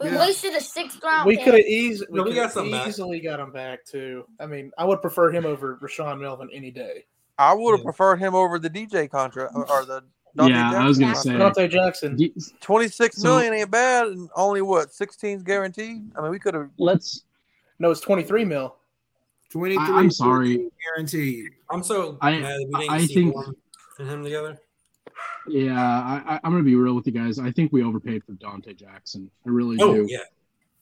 [0.00, 0.20] We Yeah.
[0.20, 2.88] wasted a sixth round We could have easily, we No, we could got have back.
[2.88, 4.24] easily got him back too.
[4.40, 7.04] I mean, I would prefer him over Rashaan Melvin any day.
[7.36, 7.84] I would have Yeah.
[7.84, 10.02] preferred him over the DJ contract or- or the
[10.36, 11.38] Donte Yeah, I was gonna Jackson say.
[11.64, 12.16] Donte Jackson.
[12.16, 16.10] D- Twenty six So- million ain't bad, and only what sixteen's guaranteed.
[16.16, 16.70] I mean, we could have.
[16.78, 17.24] Let's.
[17.78, 18.76] No, it's twenty three mil.
[19.50, 20.68] 23 I- I'm sorry.
[20.84, 21.50] guaranteed.
[21.70, 23.34] I'm so I- mad that we didn't I see think-
[23.98, 24.58] and him together.
[25.48, 27.38] Yeah, I, I, I'm gonna be real with you guys.
[27.38, 29.30] I think we overpaid for Donte Jackson.
[29.46, 30.06] I really Oh do.
[30.10, 30.18] yeah,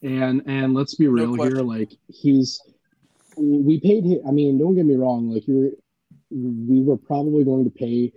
[0.02, 1.57] And and let's be real here.
[1.59, 2.61] Like he's,
[3.36, 4.20] we paid him.
[4.26, 5.30] I mean, don't get me wrong.
[5.30, 5.70] Like you're,
[6.30, 8.12] we were probably going to pay.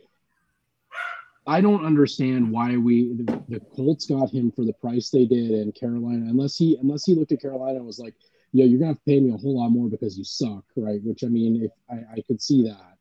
[1.47, 5.51] I don't understand why we the, the Colts got him for the price they did
[5.51, 8.15] in Carolina, unless he unless he looked at Carolina and was like,
[8.51, 11.01] "Yo, you're gonna have to pay me a whole lot more because you suck," right?
[11.03, 12.97] Which I mean, if I, I could see that,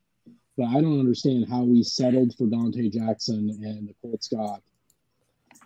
[0.56, 4.62] but I don't understand how we settled for Donte Jackson and the Colts got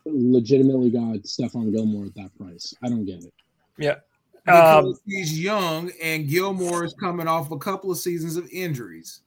[0.06, 2.74] legitimately got Stephon Gilmore at that price.
[2.82, 3.34] I don't get it.
[3.78, 3.96] yeah.
[4.44, 9.20] Because Um, he's young and Gilmore is coming off a couple of seasons of injuries.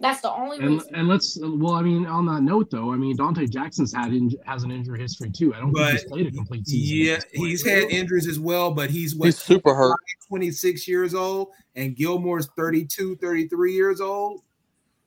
[0.00, 0.94] That's the only And reason.
[0.94, 4.30] and let's well, I mean, on that note though, I mean, Donte Jackson's had in,
[4.44, 5.54] has an injury history too.
[5.54, 7.24] I don't think he's played a complete season.
[7.32, 9.96] Yeah, he's had injuries as well, but he's what, He's super hurt.
[10.28, 14.42] 26 years old, and Gilmore's 32, 33 years old.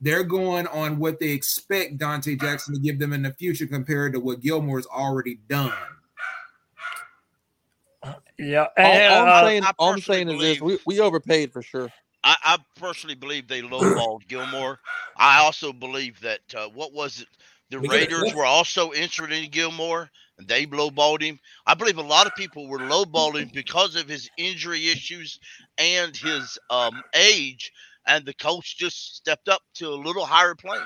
[0.02, 4.12] They're going on what they expect Donte Jackson to give them in the future compared
[4.12, 5.72] to what Gilmore's already done.
[8.38, 8.66] yeah.
[8.76, 11.62] All, all uh, I'm saying, I all I'm saying is this: we, we overpaid for
[11.62, 11.88] sure.
[12.24, 14.78] I, I personally believe they lowballed Gilmore.
[15.16, 17.28] I also believe that uh, what was it?
[17.70, 21.38] The We Raiders were also interested in Gilmore, and they lowballed him.
[21.66, 25.40] I believe a lot of people were lowballing because of his injury issues
[25.78, 27.72] and his um, age,
[28.06, 30.80] and the coach just stepped up to a little higher plane.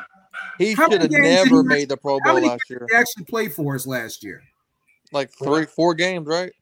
[0.58, 2.46] He How should have many games did never he- made the Pro how Bowl many
[2.46, 2.86] last year.
[2.88, 4.42] He actually played for us last year.
[5.12, 6.52] Like three, four games, right?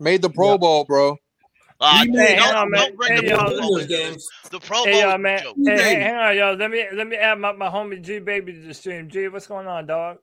[0.00, 0.56] Made the Pro Yeah.
[0.56, 1.16] Bowl, bro.
[1.80, 2.80] Uh, He don't, hang on, man.
[2.80, 4.28] don't bring Hey, the y'all, Pro Those Bowl games.
[4.50, 5.42] The Pro Hey, is y'all, man.
[5.42, 5.56] joke.
[5.64, 6.00] Hey, hey, Hey.
[6.00, 6.54] hang on, y'all.
[6.54, 9.08] Let me let me add my, my homie G baby to the stream.
[9.08, 10.18] G, what's going on, dog?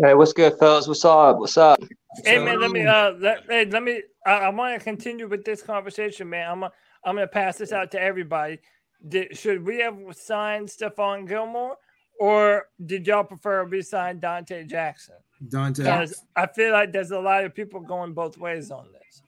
[0.00, 0.86] Hey, what's good, fellas?
[0.86, 1.38] What's up?
[1.38, 1.82] What's up?
[2.24, 5.44] Hey man, let me uh let, hey, let me I, I want to continue with
[5.44, 6.50] this conversation, man.
[6.50, 6.70] I'm i
[7.04, 8.58] I'm gonna pass this out to everybody.
[9.06, 11.76] Did, should we have signed Stephon Gilmore,
[12.18, 15.16] or did y'all prefer we sign Donte Jackson?
[15.48, 16.12] Donte.
[16.34, 19.22] I feel like there's a lot of people going both ways on this.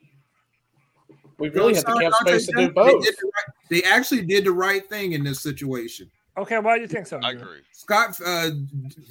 [1.39, 3.05] We really had the cap space to do both.
[3.05, 6.11] They, the right- they actually did the right thing in this situation.
[6.37, 7.19] Okay, why do you think so?
[7.23, 7.61] I agree.
[7.73, 8.51] Scott uh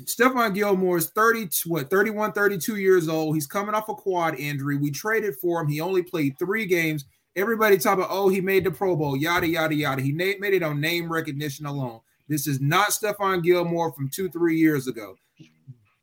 [0.05, 3.36] Stephon Gilmore is 30 what 31 32 years old.
[3.36, 4.78] He's coming off a quad injury.
[4.78, 5.67] We traded for him.
[5.67, 7.05] He only played 3 games.
[7.36, 10.01] Everybody talk about oh he made the Pro Bowl, yada yada yada.
[10.01, 11.99] He na- made it on name recognition alone.
[12.30, 15.15] This is not Stephon Gilmore from 2-3 years ago.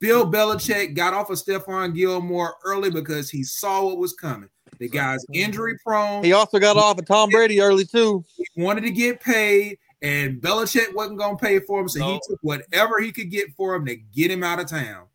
[0.01, 4.51] Bill Belichick got off of Stephon Gilmore early because he saw what was coming.
[4.91, 6.22] The guy's injury prone.
[6.24, 8.24] He also got off of Tom Brady early too.
[8.37, 12.20] He wanted to get paid, and Belichick wasn't going to pay for him, so he
[12.28, 15.07] took whatever he could get for him to get him out of town.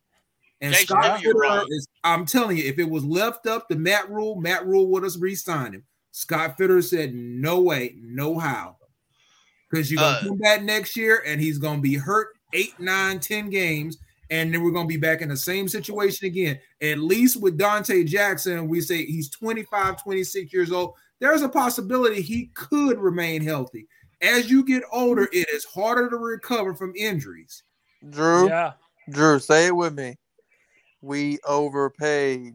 [0.60, 1.66] And Jason, Scott no, you're Fitter wrong.
[1.70, 5.02] is, I'm telling you, if it was left up to Matt Rhule, Matt Rhule would
[5.04, 5.84] have re signed him.
[6.12, 8.76] Scott Fitter said, No way, no how.
[9.70, 13.20] because you're gonna Uh, come back next year and he's gonna be hurt eight, nine,
[13.20, 13.96] ten games,
[14.30, 16.58] and then we're gonna be back in the same situation again.
[16.80, 20.94] At least with Donte Jackson, we say he's 25, 26 years old.
[21.18, 23.86] There's a possibility he could remain healthy.
[24.22, 27.62] As you get older, it is harder to recover from injuries.
[28.08, 28.72] Drew, Yeah.
[29.10, 30.16] Drew, say it with me.
[31.02, 32.54] We overpaid.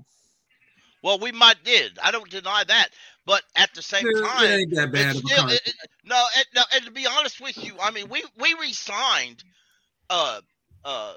[1.03, 1.99] Well, we might did.
[2.01, 2.89] I don't deny that.
[3.25, 5.61] But at the same It- it time, ain't that bad it's of a still, it-
[5.67, 9.43] it- no, and, no, and to be honest with you, I mean, we we resigned
[10.11, 10.41] uh
[10.83, 11.15] uh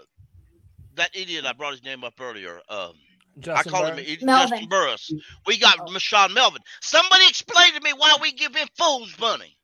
[0.98, 2.60] that idiot I brought his name up earlier.
[2.68, 2.92] Um,
[3.40, 4.58] Juston I call him Melvin.
[4.58, 5.12] Juston Burris.
[5.46, 6.60] We got Mashawn Melvin.
[6.82, 9.56] Somebody explain to me why we give him fools money.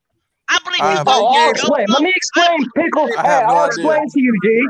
[0.49, 1.87] I believe I he's gonna Oh, I'll explain.
[1.89, 3.09] Let me explain, Pickle.
[3.19, 3.67] I hey, I'll idea.
[3.67, 4.69] explain to you, G.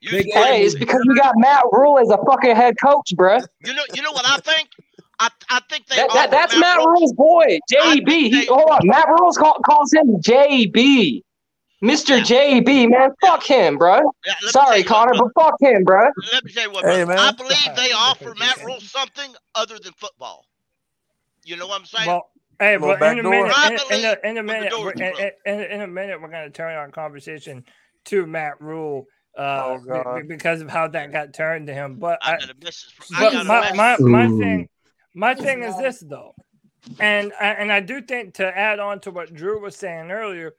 [0.00, 2.74] You, They you- got- Hey, it's because we got Matt Rhule as a fucking head
[2.82, 3.44] coach, bruh.
[3.64, 4.68] you know, you know what I think.
[5.20, 8.08] I I think they That, that, that's Matt Rhule- Rhule's boy, JB.
[8.10, 11.22] He, they- hold on, Matt Rhule's call, calls him JB,
[11.82, 12.90] Mister JB.
[12.90, 13.96] Man, fuck him, bro.
[13.96, 16.04] Yeah, let me tell Sorry, you what, Connor, but fuck him, bro.
[16.32, 17.18] Let me tell you what, Hey, man.
[17.18, 20.46] I believe they offer Matt Rhule something other than football.
[21.44, 22.06] You know what I'm saying?
[22.06, 22.30] Well,
[22.60, 23.52] hey, Little but in a minute,
[23.90, 25.30] in, in, a, in a minute, we're- in, close.
[25.44, 27.64] in, in a minute, we're going to turn our conversation
[28.06, 29.06] to Matt Rhule
[29.36, 31.96] uh, Oh, be- because of how that got turned to him.
[31.96, 32.92] But I I, got a message.
[32.94, 34.68] From, I but my, my, my thing,
[35.14, 36.36] my thing is this though,
[37.00, 40.52] and I- and I do think to add on to what Drew was saying earlier,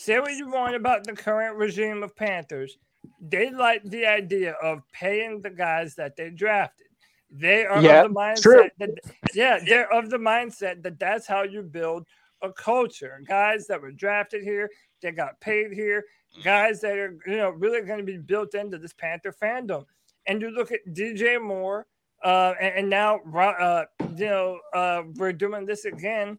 [0.00, 2.78] say what you want about the current regime of Panthers,
[3.20, 6.86] they like the idea of paying the guys that they drafted.
[7.30, 8.68] They are Yeah, of the mindset true.
[8.78, 8.90] that
[9.34, 12.06] yeah, they're of the mindset that that's how you build
[12.42, 13.20] a culture.
[13.28, 14.70] Guys that were drafted here,
[15.02, 16.04] they got paid here,
[16.42, 19.84] guys that are you know really going to be built into this Panther fandom.
[20.26, 21.86] And you look at DJ Moore,
[22.24, 23.84] uh, and, and now uh,
[24.16, 26.38] you know uh, we're doing this again.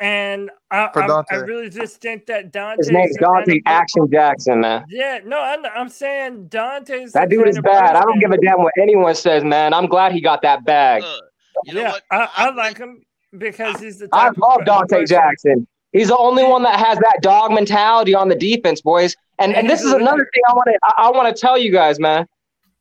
[0.00, 2.78] And I, For I'm- I really just think that Donte.
[2.78, 4.86] His name's Donte Action Jackson, man.
[4.88, 7.96] Yeah, no, I'm, I'm saying Donte's That dude is bad.
[7.96, 9.74] I don't give a damn what anyone says, man.
[9.74, 11.02] I'm glad he got that bag.
[11.02, 11.16] Uh,
[11.64, 12.02] you know yeah, what?
[12.10, 13.02] I, I I like him
[13.36, 14.08] because he's the.
[14.12, 15.66] I type of love per- Donte person- Jackson.
[15.92, 19.14] He's the only one that has that dog mentality on the defense, boys.
[19.38, 21.72] And and this is another thing I want to I, I want to tell you
[21.72, 22.26] guys, man.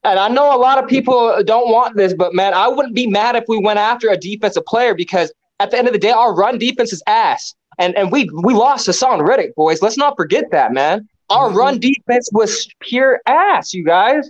[0.05, 3.07] And I know a lot of people don't want this, but man, I wouldn't be
[3.07, 6.11] mad if we went after a defensive player because at the end of the day,
[6.11, 7.55] our run defense is ass.
[7.77, 9.81] And and we we lost Haason Reddick, boys.
[9.81, 11.07] Let's not forget that, man.
[11.29, 11.57] Our mm-hmm.
[11.57, 14.29] run defense was pure ass, you guys.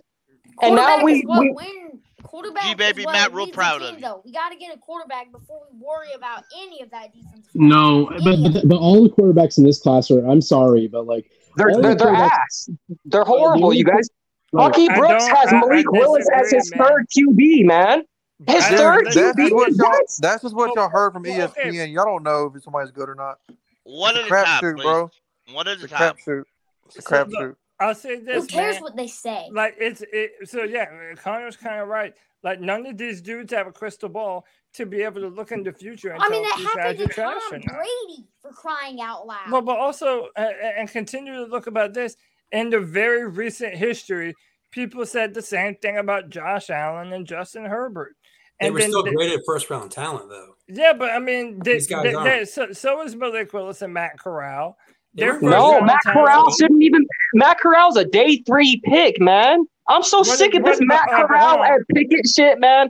[0.62, 1.86] And now we, we win.
[2.22, 4.02] Quarterback G baby, Matt, real leads proud team, of you.
[4.02, 7.48] Though we got to get a quarterback before we worry about any of that defense.
[7.56, 10.24] No, but, but but all the quarterbacks in this class are.
[10.28, 12.70] I'm sorry, but like they're they're, the they're ass.
[13.06, 14.08] They're horrible, you guys.
[14.52, 16.88] Like, Bucky Brooks don't- has I- I Malik Willis as his man.
[16.88, 18.04] third QB, man.
[18.48, 19.52] His I don't- third That's just QB.
[19.54, 20.00] what y'all.
[20.20, 21.70] That's just what y'all heard from E Well, okay.
[21.70, 21.92] ESPN.
[21.94, 23.40] Y'all don't know if somebody's good or not.
[23.84, 24.84] One It's at a a time, crapshoot, please.
[24.84, 25.12] bro.
[25.54, 26.14] One at It's a a time.
[26.16, 26.44] crapshoot.
[26.86, 27.56] It's a So, crapshoot.
[27.82, 28.36] I'll say this.
[28.36, 28.84] Who this, cares man.
[28.84, 29.50] what they say?
[29.52, 30.32] Like it's it.
[30.46, 30.86] So yeah,
[31.16, 32.14] Connor's kind of right.
[32.44, 35.64] Like none of these dudes have a crystal ball to be able to look in
[35.64, 37.76] the future and I mean, if that happened to trash or Tom not.
[37.76, 39.50] Brady for crying out loud.
[39.52, 40.42] Well, but also, uh,
[40.78, 42.16] and continue to look about this
[42.52, 44.36] in the very recent history.
[44.72, 48.16] People said the same thing about Josh Allen and Justin Herbert.
[48.60, 50.56] They were still the- graded first round talent, though.
[50.68, 52.30] Yeah, but I mean, they, These guys they- aren't.
[52.30, 54.78] they- so, so is Malik Willis and Matt Corral.
[55.16, 56.28] They They're were first No, round Matt talent.
[56.28, 57.06] Corral shouldn't even.
[57.34, 59.66] Matt Corral's a day three pick, man.
[59.88, 62.90] I'm so What sick is- of this Matt uh, hold Corral and Pickett shit, man.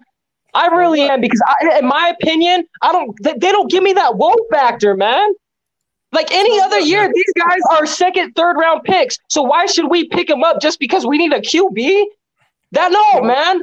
[0.55, 3.15] I really am because, I, in my opinion, I don't.
[3.21, 5.31] They, they don't give me that woe factor, man.
[6.11, 9.17] Like any other year, these guys are second, third round picks.
[9.27, 12.03] So why should we pick them up just because we need a QB?
[12.71, 13.61] That no, man.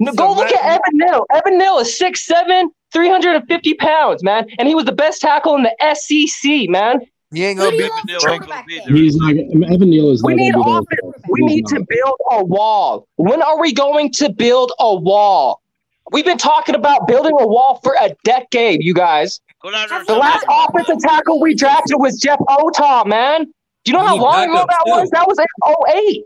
[0.00, 1.26] No, So Go look my- at Evan Neal.
[1.32, 5.74] Evan Neal is 6'7", 350 pounds, man, and he was the best tackle in the
[5.94, 7.00] SEC, man.
[7.30, 8.86] You ain't gonna do beat Neal ain't gonna be then?
[8.88, 8.96] there.
[8.96, 9.30] He's not.
[9.72, 11.24] Evan Neal is We not need going to be offense.
[11.28, 13.08] We he's need to build a wall.
[13.16, 15.60] When are we going to build a wall?
[16.12, 19.40] We've been talking about building a wall for a decade, you guys.
[19.62, 23.44] Go down there and The last offensive tackle we drafted was Jeff Otah, man.
[23.84, 24.90] Do you know how long ago that too.
[24.90, 25.10] was?
[25.10, 25.46] That was in
[26.14, 26.22] 08.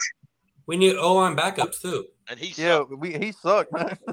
[0.66, 2.04] We need O line backups too.
[2.30, 2.98] And he Yeah, sucked.
[2.98, 3.98] we he sucked, man.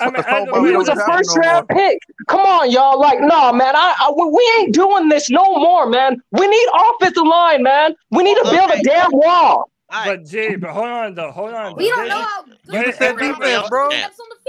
[0.00, 1.34] I mean, the whole either why way, we He was a draft him first no
[1.34, 1.42] more.
[1.42, 1.98] round pick.
[2.28, 2.98] Come on, y'all.
[3.00, 3.76] Like, no, man.
[3.76, 6.20] I, I we- we ain't doing this no more, man.
[6.32, 7.94] We need offensive line, man.
[8.10, 9.70] We need to build a damn wall.
[9.88, 10.18] All right.
[10.18, 11.76] But Jay, but hold on though, hold on.
[11.76, 11.94] we though.
[11.94, 13.88] don't This know is- how good You said defense, else bro.
[13.90, 13.94] is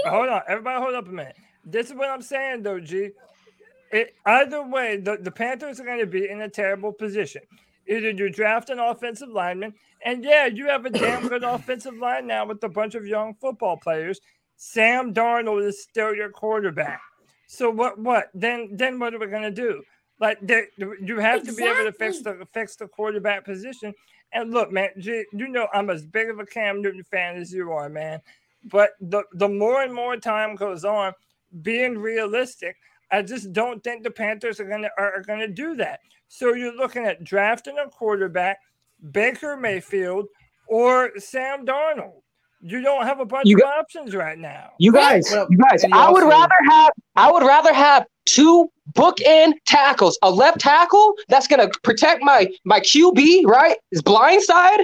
[0.04, 0.12] on.
[0.12, 1.36] Hold on, everybody, hold up a minute.
[1.64, 3.10] This is what I'm saying, though, G.
[3.92, 7.42] It, either way, the, the Panthers are going to be in a terrible position.
[7.88, 9.72] Either you draft an offensive lineman,
[10.04, 13.34] and yeah, you have a damn good offensive line now with a bunch of young
[13.34, 14.20] football players.
[14.56, 17.00] Sam Darnold is still your quarterback.
[17.46, 17.98] So what?
[17.98, 18.70] What then?
[18.72, 19.82] Then what are we going to do?
[20.20, 23.94] Like there, you have to be able to fix the fix the quarterback position.
[24.32, 27.52] And look, man, G, you know I'm as big of a Cam Newton fan as
[27.52, 28.20] you are, man.
[28.64, 31.12] But the the more and more time goes on,
[31.62, 32.76] being realistic,
[33.10, 36.00] I just don't think the Panthers are gonna are, are gonna do that.
[36.26, 38.58] So you're looking at drafting a quarterback,
[39.12, 40.26] Baker Mayfield
[40.68, 42.20] or Sam Darnold.
[42.60, 44.70] You don't have a bunch You of got- options right now.
[44.78, 50.18] You guys, you guys, I would rather have I would rather have two bookend tackles,
[50.22, 53.76] a left tackle that's gonna protect my my QB, right?
[53.92, 54.80] His blind side,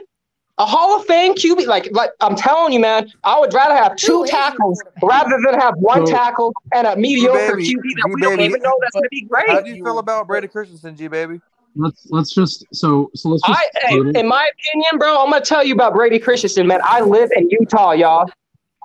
[0.59, 1.67] a Hall of Fame QB.
[1.67, 5.75] Like like I'm telling you, man, I would rather have two tackles rather than have
[5.79, 9.23] one tackle and a mediocre G-Baby, QB that we don't even know that's gonna be
[9.23, 9.49] great.
[9.51, 11.41] How do you feel about Brady Christensen, G baby?
[11.77, 15.45] Let's let's just so so let's just I, hey, in my opinion, bro, I'm gonna
[15.45, 16.81] tell you about Brady Christensen, man.
[16.85, 18.31] I live in Utah, y'all.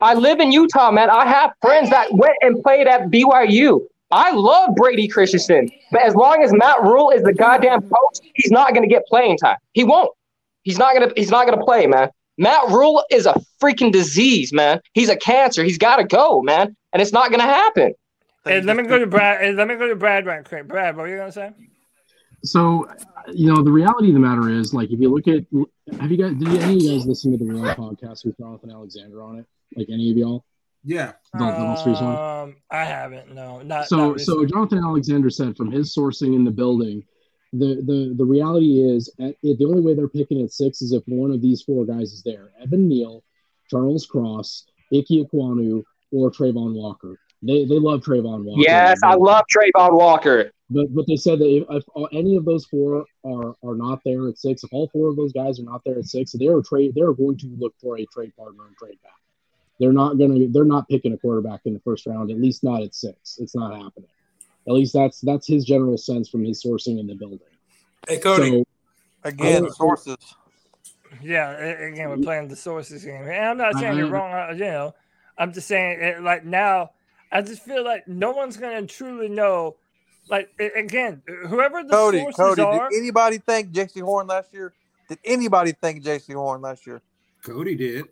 [0.02, 1.10] I live in Utah, man.
[1.10, 3.82] I have friends that went and played at BYU.
[4.12, 8.50] I love Brady Christensen, but as long as Matt Rhule is the goddamn coach, he's
[8.50, 9.58] not gonna get playing time.
[9.74, 10.12] He won't.
[10.64, 11.12] He's not gonna.
[11.16, 12.10] He's not gonna play, man.
[12.40, 14.80] Matt Rhule is a freaking disease, man.
[14.94, 15.64] He's a cancer.
[15.64, 17.94] He's got to go, man, and it's not gonna happen.
[18.46, 19.42] Hey, let me go to Brad.
[19.42, 20.68] Hey, let me go to Brad right quick.
[20.68, 21.52] Brad, what were you gonna say?
[22.44, 22.88] So,
[23.34, 25.46] you know, the reality of the matter is, like, if you look at,
[26.00, 28.72] have you guys, did any of you guys listen to the Real podcast with Jonathan
[28.72, 29.46] Alexander on it?
[29.76, 30.46] Like any of y'all?
[30.84, 31.14] Yeah.
[31.34, 32.08] The, the most recent?
[32.08, 33.34] Um, I haven't.
[33.34, 34.46] No, not so not so.
[34.46, 37.04] Jonathan Alexander said from his sourcing in the building,
[37.54, 41.04] the the the reality is at, the only way they're picking at six is if
[41.06, 43.24] one of these four guys is there: Evan Neal,
[43.70, 47.20] Charles Cross, Ike Ekwonu, or Travon Walker.
[47.42, 48.62] They they love Travon Walker.
[48.62, 50.52] Yes, I love Travon Walker.
[50.70, 54.28] But but they said that if, if any of those four are are not there
[54.28, 56.94] at six, if all four of those guys are not there at six, they're trade
[56.96, 59.14] they're going to look for a trade partner and trade back.
[59.80, 62.84] They're not gonna they're not picking a quarterback in the first round, at least not
[62.84, 63.40] at six.
[63.40, 64.10] It's not happening.
[64.68, 67.40] At least that's that's his general sense from his sourcing in the building.
[68.08, 68.50] Hey, Cody.
[68.52, 68.64] So,
[69.24, 70.18] Again, I- sources.
[71.24, 74.32] Yeah, again, we're playing the sources game, and I'm not saying Uh, you're wrong.
[74.32, 74.96] uh, You know,
[75.40, 76.92] I'm just saying, it, like now,
[77.32, 79.78] I just feel like no one's gonna truly know.
[80.30, 84.74] Like again, whoever the Cody, sources Cody, are, did anybody think Jaycee Horn last year?
[85.10, 87.02] Did anybody think Jaycee Horn last year?
[87.44, 88.06] Cody did.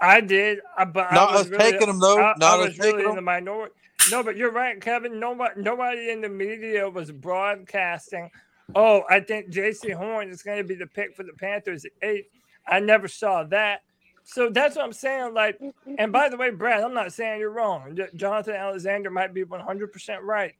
[0.00, 2.18] I did, uh, but Not I was us really, taking 'em, though.
[2.20, 3.16] I, Not I us was really taking in 'em.
[3.16, 3.74] the minority.
[4.10, 5.18] No, but you're right, Kevin.
[5.18, 8.30] Nobody, nobody in the media was broadcasting.
[8.74, 11.92] Oh, I think Jaycee Horn is going to be the pick for the Panthers at
[12.02, 12.26] eight.
[12.68, 13.80] I never saw that.
[14.24, 15.34] So that's what I'm saying.
[15.34, 15.58] Like,
[15.98, 17.98] and by the way, Brad, I'm not saying you're wrong.
[18.16, 20.54] Jonathan Alexander might be 100% right,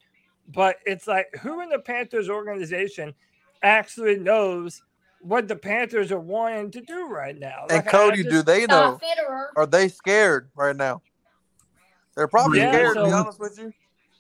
[0.49, 3.15] but it's like who in the Panthers organization
[3.63, 4.83] actually knows
[5.21, 7.63] what the Panthers are wanting to do right now?
[7.69, 8.99] And Like, I- I Cody, just- do they know?
[9.03, 9.47] Fitterer.
[9.57, 11.03] Are they scared right now?
[12.15, 13.73] They're probably Yeah, scared, to be honest with you.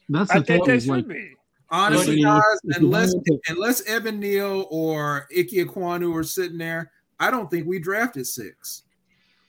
[0.08, 0.70] That's I the think thing.
[0.72, 1.36] they is, like, should be.
[1.70, 6.22] Honestly, But, you know, guys, unless wanted to- unless Evan Neal or Ike Ekwonu are
[6.22, 8.82] sitting there, I don't think we drafted six.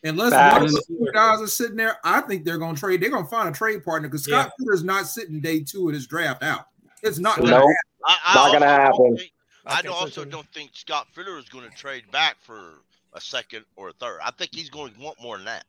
[0.04, 0.74] Unless one of Facts.
[0.74, 3.02] those two guys are sitting there, I think they're gonna trade.
[3.02, 6.06] They're gonna find a trade partner because Scott Fitter's not sitting day two of his
[6.08, 6.68] draft out.
[7.04, 7.62] It's not gonna Nope.
[7.62, 7.76] happen.
[8.06, 9.18] I, I Not also gonna don't happen.
[9.18, 9.32] think-
[9.70, 10.30] I Okay, also too.
[10.30, 12.76] don't think Scott Fitter is going to trade back for
[13.12, 14.20] a second or a third.
[14.24, 15.66] I think he's going to want more than that.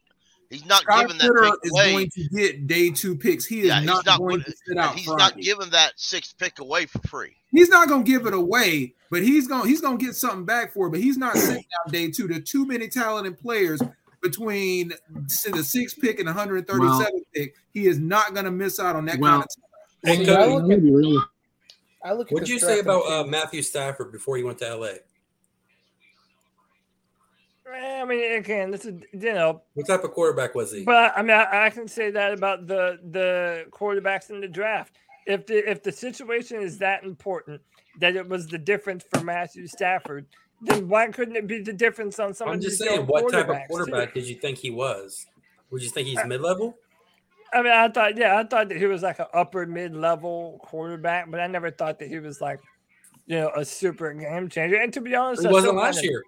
[0.50, 1.92] He's not Scott giving that Fitter pick is away.
[1.92, 3.44] going to get day two picks.
[3.44, 5.18] He is yeah, not, he's not going gonna- sit out He's Friday.
[5.18, 7.34] not giving that sixth pick away for free.
[7.50, 10.86] He's not gonna give it away, but he's gonna he's gonna get something back for
[10.86, 10.90] it.
[10.90, 12.28] But he's not sitting out day two.
[12.28, 13.80] There are too many talented players
[14.22, 17.54] between the sixth pick and the 137th pick.
[17.72, 19.48] He is not gonna miss out on that Well, kind of
[20.04, 21.24] Hey, See, I look I'm gonna be real.
[22.04, 24.88] I look at what'd you say about uh, Matthew Stafford before he went to LA?
[27.70, 30.84] I mean, again, this is you know, What type of quarterback was he?
[30.84, 34.96] but I mean, I, I can say that about the the quarterbacks in the draft.
[35.28, 37.60] If the if the situation is that important
[38.00, 40.26] that it was the difference for Matthew Stafford,
[40.62, 42.56] then why couldn't it be the difference on someone?
[42.56, 43.68] I'm just saying, what type of quarterbacks, too?
[43.68, 45.26] quarterback did you think he was?
[45.70, 46.78] Would you think he's Uh, mid level?
[47.52, 50.58] I mean, I thought, yeah, I thought that he was like an upper mid level
[50.62, 52.60] quarterback, but I never thought that he was like,
[53.26, 54.76] you know, a super game changer.
[54.76, 56.24] And to be honest, He wasn't last year.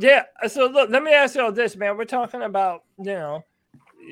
[0.00, 0.24] Yeah.
[0.46, 1.96] So look, let me ask you all this, man.
[1.96, 3.44] We're talking about, you know,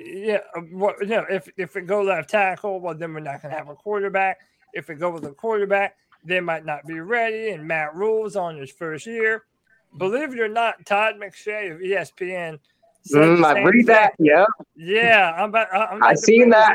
[0.04, 0.40] yeah,
[0.72, 3.68] what you know, if if it go left tackle, well, then we're not gonna have
[3.68, 4.40] a quarterback.
[4.74, 7.50] If it go with a quarterback, they might not be ready.
[7.50, 9.44] And Matt Rhule's on his first year.
[9.96, 12.58] Believe it or not, Todd McShay of ESPN.
[13.14, 14.14] Mm, I read that.
[14.18, 14.44] Yeah,
[14.74, 15.72] Yeah, I'm about.
[15.72, 16.74] I'm I seen that.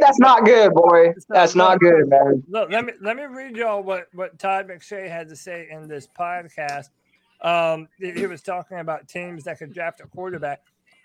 [0.00, 1.12] that's not good, boy.
[1.28, 2.42] That's not good, man.
[2.48, 5.88] Look, let me let me read y'all what what Todd McShay had to say in
[5.88, 6.88] this podcast.
[7.42, 10.62] Um, he was talking about teams that could draft a quarterback.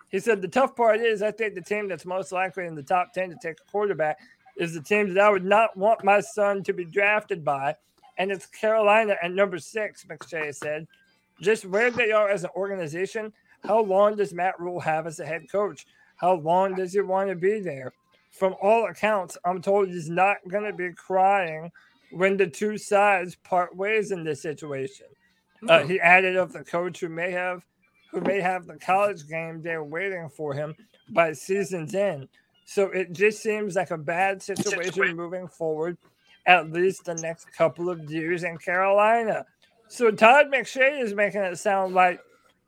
[0.10, 2.84] He said the tough part is I think the team that's most likely in the
[2.84, 4.18] top ten to take a quarterback
[4.58, 7.76] is the team that I would not want my son to be drafted by.
[8.18, 10.88] and it's Carolina at number six, McShay said.
[11.40, 13.32] Just where they are as an organization,
[13.64, 15.86] how long does Matt Rhule have as a head coach?
[16.16, 17.94] How long does he want to be there?
[18.32, 21.72] From all accounts, I'm told he's not going to be crying
[22.12, 25.08] when the two sides part ways in this situation.
[25.68, 27.66] Uh, he added of the coach who may have
[28.12, 30.76] who may have the college game day waiting for him
[31.10, 32.28] by season's end.
[32.66, 35.98] So it just seems like a bad situation moving forward,
[36.46, 39.46] at least the next couple of years in Carolina.
[39.88, 42.20] So Todd McShay is making it sound like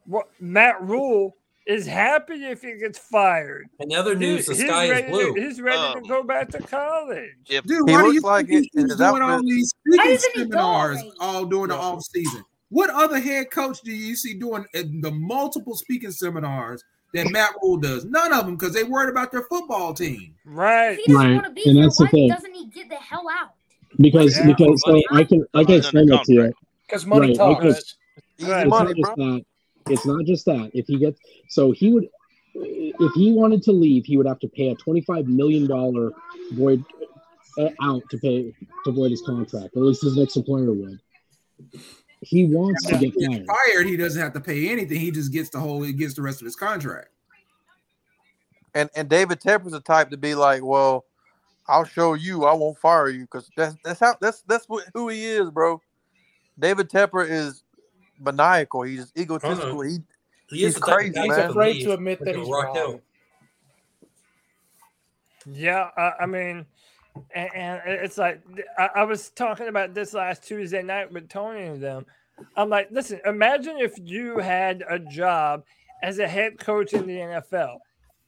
[0.06, 1.36] what Matt Rhule
[1.68, 3.68] is happy if he gets fired.
[3.80, 5.34] In other news, He- the sky is ready to- blue.
[5.36, 7.30] he's ready Um, to go back to college.
[7.50, 9.70] If Dude, He why do looks you like think it he's his doing all these
[9.86, 12.44] speaking seminars all during the off season?
[12.70, 17.52] What other head coach do you see doing uh, the multiple speaking seminars that Matt
[17.62, 18.06] Rhule does?
[18.06, 20.36] None of them because they worried about their football team.
[20.46, 20.98] Right.
[21.04, 22.30] He doesn't Right, want to be and that's the thing.
[22.30, 23.54] doesn't he get the hell out?
[23.98, 24.46] because Yeah.
[24.46, 26.54] because so I can I can explain under that to you.
[26.86, 27.64] Because money Right, talks.
[27.66, 27.96] because-
[28.42, 28.62] Right.
[28.68, 29.46] It's money, not just that.
[29.92, 30.72] It's not just that.
[30.74, 32.08] If he gets so he would
[32.56, 36.12] if he wanted to leave, he would have to pay a twenty five million dollar
[36.54, 36.84] void
[37.58, 38.54] uh, out to pay
[38.86, 39.76] to void his contract.
[39.76, 41.00] Or at least his next employer would.
[42.22, 43.46] He wants to get fired.
[43.46, 45.00] fired, he doesn't have to pay anything.
[45.00, 45.82] He just gets the whole.
[45.82, 47.10] He gets the rest of his contract.
[48.76, 51.06] And and David Tepper's the type to be like, well,
[51.68, 52.46] I'll show you.
[52.46, 55.82] I won't fire you because that's that's how that's that's what, who he is, bro.
[56.58, 57.64] David Tepper is
[58.20, 58.82] maniacal.
[58.82, 59.80] He's egotistical.
[59.80, 59.90] Uh-huh.
[59.90, 60.00] He
[60.50, 62.76] He is He's the type of crazy, He's afraid leaves to admit that he's rock
[62.76, 62.78] wrong.
[62.96, 63.02] out.
[65.46, 66.66] Yeah, I, I mean,
[67.32, 68.42] and, and it's like
[68.78, 72.06] I, I was talking about this last Tuesday night with Tony and them.
[72.56, 75.64] I'm like, listen, imagine if you had a job
[76.02, 77.78] as a head coach in the NFL.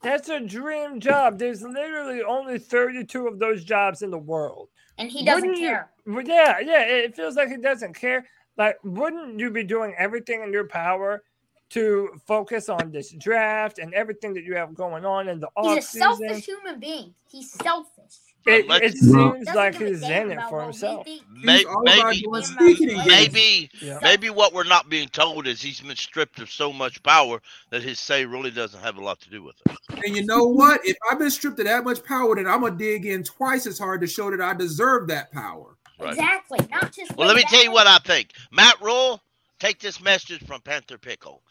[0.02, 1.38] That's a dream job.
[1.38, 4.70] There's literally only 32 of those jobs in the world.
[4.98, 5.90] And he doesn't Wouldn't care.
[6.06, 6.84] Yeah, yeah.
[6.84, 8.26] It feels like he doesn't care.
[8.58, 11.24] Like, wouldn't you be doing everything in your power
[11.70, 15.78] to focus on this draft and everything that you have going on in the He's
[15.78, 17.14] a selfish human being.
[17.30, 18.18] He's selfish.
[18.46, 21.06] It, it seems Doesn't like he's damn in it for himself.
[21.06, 21.22] think.
[21.32, 22.16] May- He's all about
[22.60, 24.00] maybe, Maybe- maybe, Yeah.
[24.02, 27.39] maybe what we're not being told is he's been stripped of so much power
[27.70, 29.78] that his say really doesn't have a lot to do with it.
[30.06, 30.82] And you know what?
[30.84, 33.78] If I've been stripped of that much power, then I'm gonna dig in twice as
[33.78, 35.76] hard to show that I deserve that power.
[36.00, 36.10] Right.
[36.14, 36.60] Exactly.
[36.72, 37.16] Not just.
[37.16, 38.32] Well, let me tell you what I think.
[38.52, 39.22] Matt Rhule,
[39.60, 41.44] take this message from Panther Pickle.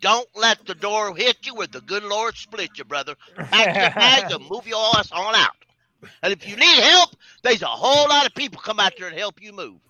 [0.00, 3.14] Don't let the door hit you where the good Lord split you, brother.
[3.36, 5.52] Pack your bag and move your ass on out.
[6.22, 7.10] And if you need help,
[7.42, 9.80] there's a whole lot of people come out there and help you move.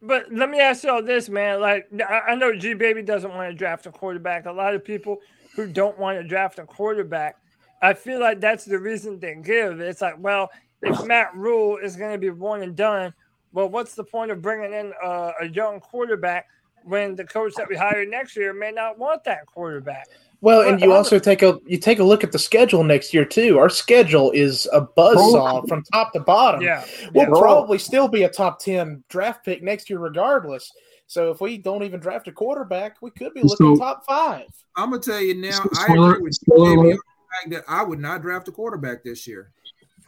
[0.00, 1.60] But let me ask y'all this, man.
[1.60, 4.46] Like, I know G Baby doesn't want to draft a quarterback.
[4.46, 5.18] A lot of people
[5.56, 7.36] who don't want to draft a quarterback,
[7.82, 9.80] I feel like that's the reason they give.
[9.80, 10.50] It's like, well,
[10.82, 13.12] if Matt Rhule is going to be one and done,
[13.52, 16.46] well, what's the point of bringing in a, a young quarterback
[16.84, 20.06] when the coach that we hire next year may not want that quarterback?
[20.40, 23.24] Well, and you also take a you take a look at the schedule next year
[23.24, 23.58] too.
[23.58, 26.62] Our schedule is a buzzsaw from top to bottom.
[26.62, 27.40] Yeah, We'll yeah.
[27.40, 30.70] probably still be a top ten draft pick next year, regardless.
[31.08, 34.46] So if we don't even draft a quarterback, we could be looking So- top five.
[34.76, 35.58] I'm gonna tell you now.
[35.76, 36.84] I agree with you, Jamie, alert.
[36.84, 39.50] on the fact that I would not draft a quarterback this year,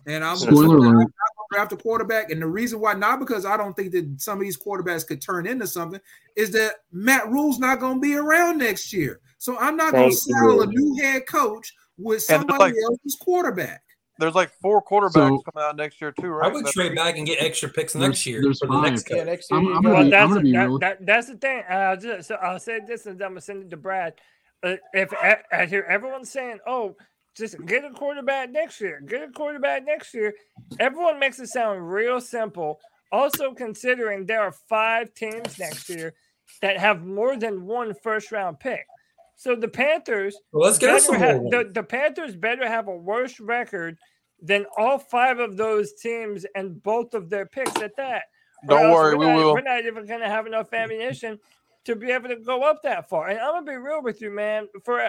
[0.07, 0.93] and I'm Spoiler I'm not alert.
[0.95, 1.09] gonna
[1.51, 2.31] draft a quarterback.
[2.31, 5.21] And the reason why, not because I don't think that some of these quarterbacks could
[5.21, 6.01] turn into something,
[6.37, 9.19] is that Matt Rhule's not gonna be around next year.
[9.41, 13.83] So I'm not gonna Thank saddle a new head coach with somebody like- else's quarterback.
[14.19, 16.51] there's like four quarterbacks So- coming out next year too, right?
[16.51, 18.75] I would That's- trade back and get extra picks There's- next year there's for the
[18.75, 18.91] five.
[18.93, 21.37] next Yeah, next year I'm- I'm gonna Well, be- that's, gonna that, that, that's the
[21.39, 21.65] thing.
[21.71, 24.13] Uh, I'll just, so I'll say this and I'm going to send it to Brad.
[24.63, 26.95] Uh, if I, I hear everyone saying, oh,
[27.35, 30.35] just get a quarterback next year, get a quarterback next year,
[30.79, 32.79] everyone makes it sound real simple.
[33.11, 36.13] Also, considering there are five teams next year
[36.61, 38.85] that have more than one first round pick.
[39.41, 42.95] So the Panthers, Well, let's get us some have, the, the Panthers better have a
[42.95, 43.97] worse record
[44.43, 48.25] than all five of those teams and both of their picks at that.
[48.69, 49.55] Don't worry, we're not, will.
[49.55, 51.39] We're not even going to have enough ammunition
[51.87, 53.29] to be able to go up that far.
[53.29, 54.69] And I'm going to be real with you, man.
[54.85, 55.09] For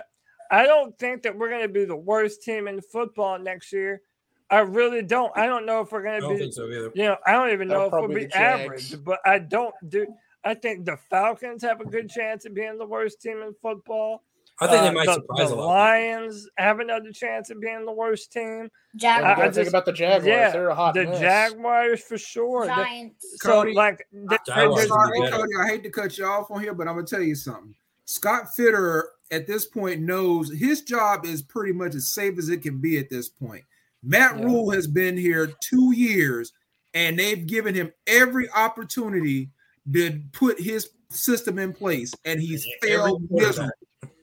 [0.49, 4.01] I don't think that we're going to be the worst team in football next year.
[4.49, 5.37] I really don't.
[5.37, 6.39] I don't know if we're going to don't be.
[6.39, 6.89] think so either.
[6.95, 8.61] You know, I don't even know That'll if we'll probably be be Jags.
[8.63, 10.07] average, but I don't do.
[10.43, 14.23] I think the Falcons have a good chance of being the worst team in football.
[14.59, 15.67] I think Uh, they might the, surprise the a lot.
[15.67, 18.69] Lions have another chance of being the worst team.
[18.95, 20.27] Jaguars, You I- I gotta think about the Jaguars.
[20.27, 21.19] yeah, They're a hot the mess.
[21.19, 22.65] Jaguars for sure.
[22.67, 23.25] The- Giants.
[23.41, 25.29] so Cody, like, th- Jaguars there's- Sorry.
[25.31, 27.73] Cody, I hate to cut you off on here, but I'm gonna tell you something.
[28.05, 32.61] Scott Fitterer at this point knows his job is pretty much as safe as it
[32.61, 33.63] can be at this point.
[34.03, 34.45] Matt Yeah.
[34.45, 36.53] Rhule has been here two years.
[36.93, 39.49] and they've given him every opportunity
[39.93, 43.71] to put his system in place, and he's failed miserably.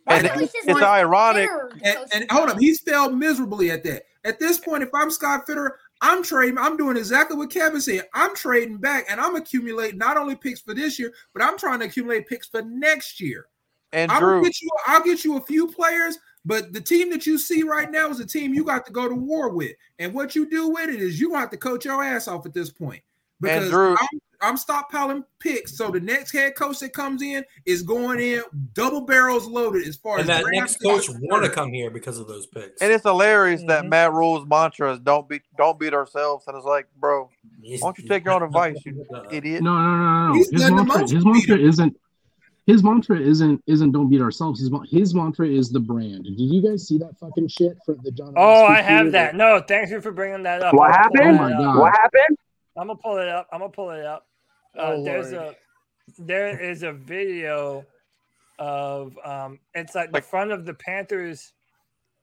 [0.07, 1.51] And it's, it's ironic.
[1.83, 4.05] And, and hold up, he's failed miserably at that.
[4.25, 6.59] At this point, if I'm Scott Fitterer, I'm trading.
[6.59, 8.09] I'm doing exactly what Kevin said.
[8.15, 11.81] I'm trading back, and I'm accumulating not only picks for this year, but I'm trying
[11.81, 13.47] to accumulate picks for next year.
[13.93, 14.69] And I'll Drew, get you.
[14.87, 18.21] I'll get you a few players, but the team that you see right now is
[18.21, 19.73] a team you got to go to war with.
[19.99, 22.55] And what you do with it is you have to coach your ass off at
[22.55, 23.03] this point.
[23.41, 27.83] Because Drew- I'm, I'm stockpiling picks, so the next head coach that comes in is
[27.83, 31.73] going in double barrels loaded as far And as that next coach want to come
[31.73, 32.81] here because of those picks.
[32.81, 33.89] and it's hilarious that Mm-hmm.
[33.91, 37.31] Matt Rhule's mantra is "Don't beat, don't beat ourselves." And it's like, bro,
[37.61, 39.63] why don't you take your own advice, you idiot?
[39.63, 40.35] No, no, no, no.
[40.35, 41.97] He's His mantra, his mantra isn't.
[42.67, 44.61] His mantra isn't isn't don't beat ourselves.
[44.61, 46.25] His his mantra is the brand.
[46.25, 48.35] Did you guys see that fucking shit for the John?
[48.37, 49.35] Oh, I have that.
[49.35, 50.75] No, thank you for bringing that up.
[50.75, 51.41] What I'm gonna pull happened?
[51.41, 51.79] Oh my God.
[51.81, 52.39] What happened?
[52.77, 53.49] I'm gonna pull it up.
[53.53, 54.27] I'm gonna pull it up.
[54.79, 55.55] Uh, Oh, there's Lord.
[56.19, 57.85] a there is a video
[58.59, 61.53] of um it's like the front of the Panthers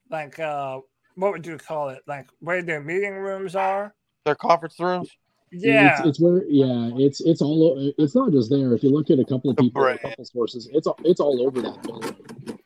[0.09, 0.79] like uh
[1.15, 2.01] what would you call it?
[2.07, 3.93] Like where their meeting rooms are.
[4.25, 5.09] Their conference rooms.
[5.51, 5.99] Yeah.
[5.99, 8.73] It's, it's where yeah, it's it's all it's not just there.
[8.73, 11.19] If you look at a couple of people, a couple of sources, it's all it's
[11.19, 12.15] all over that building.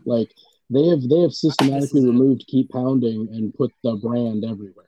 [0.06, 0.34] Like
[0.70, 4.86] they have they have systematically removed keep pounding and put the brand everywhere.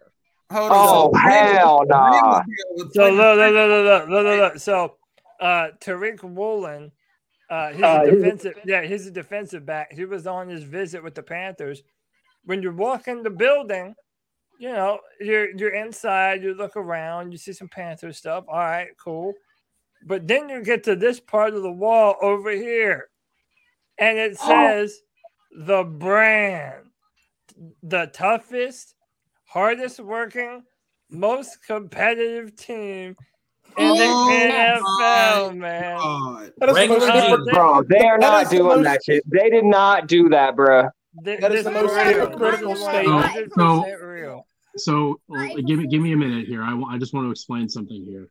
[0.52, 2.44] Hold Oh, hell nah.
[2.92, 4.58] So look, look, look, look, look, look, look, look.
[4.60, 4.96] So
[5.40, 6.92] uh Tariq Woolen,
[7.50, 9.94] uh he's Uh, a he's a- defensive yeah, he's a defensive back.
[9.94, 11.84] He was on his visit with the Panthers.
[12.46, 13.96] When you walk in the building,
[14.60, 18.44] you know, you're you're inside, you look around, you see some Panther stuff.
[18.48, 19.34] All right, cool.
[20.06, 23.10] But then you get to this part of the wall over here,
[23.98, 25.00] and it says
[25.52, 26.86] the brand,
[27.84, 28.96] the toughest,
[29.56, 30.64] hardest working,
[31.10, 33.16] most competitive team
[33.78, 36.52] in the Oh NFL, man.
[36.58, 39.24] That is the most Uh, hypocritical- Bro, they are that not doing most- that shit.
[39.30, 40.90] They did not do that, bro.
[41.26, 42.06] Th- That is the most real.
[42.06, 43.26] hypocritical statement.
[43.58, 44.46] 100% real.
[44.78, 46.64] So uh, give me give me a minute here.
[46.64, 48.30] I wa- I just want to explain something here.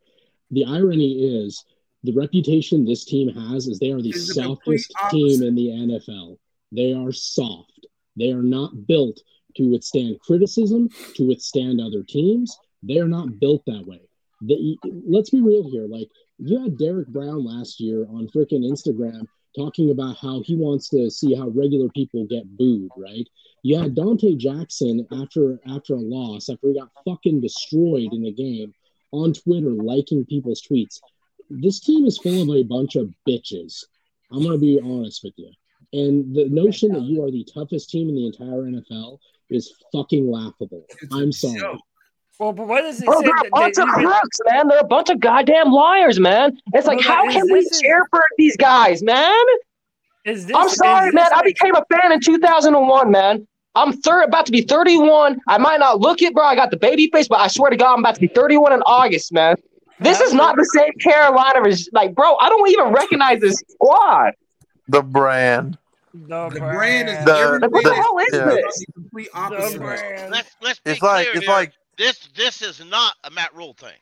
[0.51, 1.63] The irony is
[2.03, 6.39] the reputation this team has is they are the Is softest team in the NFL.
[6.73, 7.87] They are soft.
[8.17, 9.21] They are not built
[9.57, 12.57] to withstand criticism, to withstand other teams.
[12.83, 14.01] They are not built that way.
[14.43, 14.77] The,
[15.07, 15.87] let's be real here.
[15.87, 19.27] Like you had Derrick Brown last year on freaking Instagram
[19.57, 23.29] talking about how he wants to see how regular people get booed, right?
[23.63, 28.33] You had Donte Jackson after after a loss, after he got fucking destroyed in the
[28.33, 28.73] game,
[29.13, 31.01] on Twitter liking people's tweets.
[31.51, 33.85] This team is full of a bunch of bitches.
[34.33, 35.51] I'm gonna be honest with you.
[35.93, 39.19] And the notion that you are the toughest team in the entire NFL
[39.51, 40.85] is fucking laughable.
[41.13, 41.61] I'm sorry.
[42.39, 43.27] Well, but what does he Bro, say?
[43.27, 44.69] they're a bunch they of even- crooks, man.
[44.69, 46.57] They're a bunch of goddamn liars, man.
[46.73, 49.45] It's like, But, how can we this- cheer for these guys, man?
[50.25, 51.29] Is this, I'm is sorry, this man.
[51.35, 53.47] I became a fan in 2001, man.
[53.75, 55.39] I'm third, about to be 31.
[55.49, 56.45] I might not look it, bro.
[56.45, 58.73] I got the baby face, but I swear to God, I'm about to be 31
[58.73, 59.57] in August, man.
[60.01, 61.61] This is not the same Carolina.
[61.93, 64.33] Like, bro, I don't even recognize this squad.
[64.89, 65.79] The brand.
[66.13, 68.45] The, brand is The- everything what the hell is yeah.
[68.47, 68.85] this?
[68.87, 69.81] The complete opposite.
[70.31, 71.49] Let's let's be It's like- it's here.
[71.49, 73.99] like- this this is not a Matt Rule thing.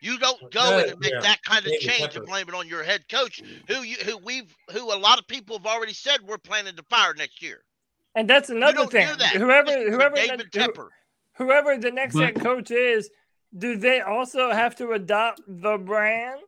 [0.00, 1.20] You don't go Yeah, in and make yeah.
[1.20, 2.16] that kind of David change Tepper.
[2.18, 5.26] and blame it on your head coach, who you who we've who a lot of
[5.26, 7.64] people have already said we're planning to fire next year.
[8.14, 9.08] And that's another don't thing.
[9.08, 9.32] do that.
[9.34, 10.88] Whoever, Listen whoever, David the, Tepper.
[11.34, 13.10] whoever the next head coach is,
[13.56, 16.40] do they also have to adopt the brand?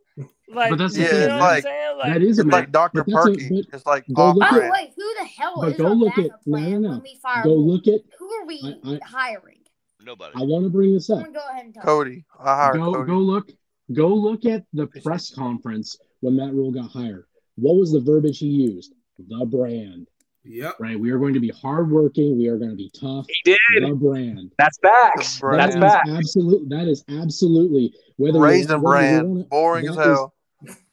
[0.48, 1.98] Like, But that's the you Yeah, know it's what like- I'm saying?
[1.98, 3.05] Like, that is a like Dr.
[3.05, 3.48] but Perky.
[3.48, 4.72] but It's like go off look By at- the brand.
[4.72, 6.89] way, who the hell But is go our look at backup no no no.
[6.90, 8.01] when we fire Go look at.
[8.18, 9.59] Who are we I- I- hiring?
[10.05, 10.32] Nobody.
[10.35, 11.16] I want to bring this up.
[11.18, 11.86] Someone go ahead and tell me.
[11.86, 12.24] Cody.
[12.43, 13.06] I hired Go Cody.
[13.06, 13.51] go look
[13.93, 17.27] go look at the press conference when Matt Rhule got hired.
[17.56, 18.93] What was the verbiage he used?
[19.18, 20.09] The brand.
[20.45, 20.77] Yep.
[20.81, 20.99] Right.
[20.99, 22.39] We are going to be hardworking.
[22.39, 23.27] We are going to be tough.
[23.29, 23.59] He did.
[23.91, 24.53] The brand.
[24.59, 25.39] That's facts.
[25.41, 25.93] The That's brand.
[25.93, 26.11] facts.
[26.11, 26.69] absolute.
[26.71, 29.29] That is absolutely whether you- Raisin whether you brand.
[29.31, 30.35] wanna- Boring as that is- hell.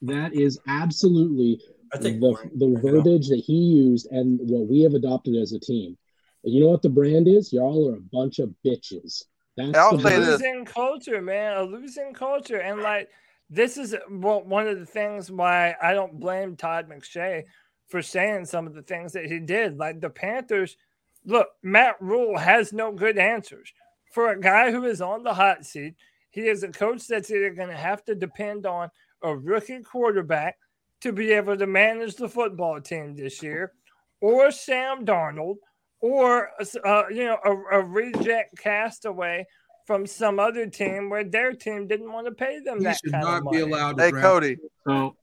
[0.02, 1.60] that is absolutely
[1.94, 5.58] I think the, the verbiage that he used and what we have adopted as a
[5.60, 5.96] team.
[6.44, 7.50] And you know what the brand is?
[7.52, 9.24] Y'all are a bunch of bitches.
[9.56, 10.22] That's I'll the say brand.
[10.24, 10.30] this.
[10.42, 13.08] losing culture, man, a losing culture, and like
[13.50, 17.44] this is well, one of the things why I don't blame Todd McShay
[17.88, 19.78] for saying some of the things that he did.
[19.78, 20.76] Like the Panthers,
[21.24, 23.72] look, Matt Rhule has no good answers
[24.12, 25.94] for a guy who is on the hot seat.
[26.30, 28.90] He is a coach that's either going to have to depend on
[29.22, 30.56] a rookie quarterback
[31.00, 33.72] to be able to manage the football team this year,
[34.20, 35.56] or Sam Darnold,
[36.00, 36.50] or
[36.84, 39.46] uh, you know a, a reject castaway
[39.86, 43.12] from some other team where their team didn't want to pay them He that should
[43.12, 43.56] kind of not money.
[43.58, 44.26] be allowed to Hey, draft.
[44.26, 44.56] Cody.
[44.86, 45.16] So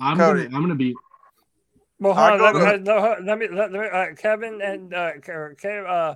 [0.00, 0.44] I'm Cody.
[0.44, 0.94] gonna I'm gonna be
[1.98, 2.52] Well, hold on.
[2.52, 5.88] go Let, me- let, let me let, let me uh, Kevin and uh, Ke- Ke-
[5.88, 6.14] uh,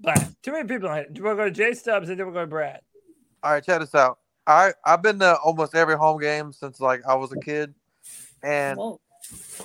[0.00, 0.34] Brad.
[0.42, 1.14] Too many people on it.
[1.14, 2.80] Do we go to Jay Stubbs and then we go to Brad?
[3.42, 4.18] All right, check this out.
[4.46, 7.74] I I've been to almost every home game since like I was a kid,
[8.42, 8.78] and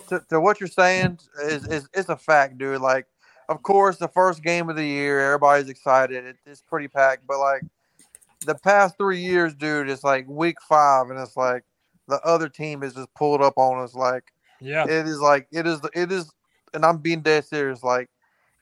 [0.09, 2.81] to, to what you're saying is is it's a fact, dude.
[2.81, 3.07] Like,
[3.49, 6.25] of course, the first game of the year, everybody's excited.
[6.25, 7.63] It, it's pretty packed, but like
[8.45, 11.63] the past three years, dude, it's like week five, and it's like
[12.07, 13.93] the other team is just pulled up on us.
[13.93, 14.83] Like, Yeah.
[14.85, 16.31] it is like it is it is,
[16.73, 17.83] and I'm being dead serious.
[17.83, 18.09] Like,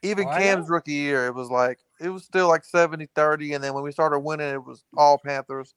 [0.02, 0.76] even Oh, Cam's know.
[0.76, 4.20] rookie year, it was like it was still like 70-30, and then when we started
[4.20, 5.74] winning, it was all Panthers.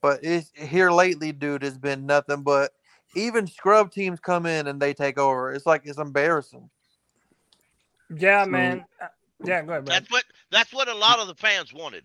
[0.00, 2.72] But it's here lately, dude, it's been nothing but
[3.14, 5.52] even scrub teams come in and they take over.
[5.52, 6.68] It's like it's embarrassing.
[8.16, 8.84] Yeah, So- man.
[9.00, 9.08] Uh,
[9.44, 10.02] Yeah, go ahead, Brad.
[10.02, 12.04] That's what that's what a lot of the fans wanted.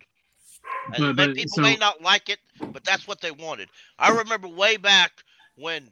[0.98, 2.40] But- but, people may not like it,
[2.72, 3.68] but that's what they wanted.
[3.98, 5.12] I remember way back
[5.54, 5.88] when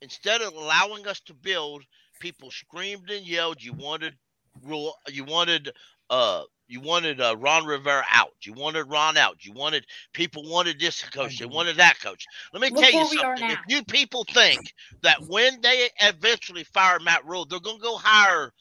[0.00, 1.82] instead of allowing us to build,
[2.20, 3.62] people screamed and yelled.
[3.62, 4.16] You wanted
[4.62, 4.94] Rhule.
[5.08, 5.72] You wanted
[6.10, 6.42] uh.
[6.68, 8.32] You wanted uh, Ron Rivera out.
[8.42, 9.44] You wanted Ron out.
[9.44, 11.38] You wanted people wanted this coach.
[11.38, 12.26] They wanted that coach.
[12.52, 13.56] Let me Look tell you where we are something.
[13.56, 18.52] If you people think that when they eventually fire Matt Rhule, they're gonna go hire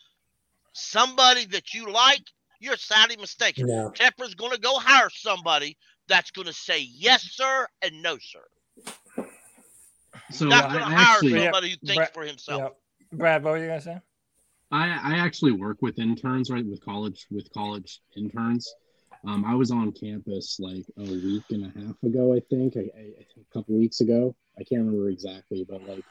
[0.76, 2.22] somebody that you like,
[2.60, 3.68] you're sadly mistaken.
[3.68, 3.92] No.
[3.96, 8.44] Tepper's going to go hire somebody that's going to say yes, sir, and no, sir.
[10.36, 12.74] So not I, going to I hire actually somebody who thinks Brad- for himself.
[13.12, 13.18] Yeah.
[13.18, 14.00] Brad, what were you gonna say?
[14.72, 16.66] I, I actually work with interns, right?
[16.66, 18.74] With college with college interns.
[19.28, 22.82] Um, I was on campus like a week and a half ago, I think, I,
[22.82, 24.36] I, a couple weeks ago.
[24.60, 26.04] I can't remember exactly, but like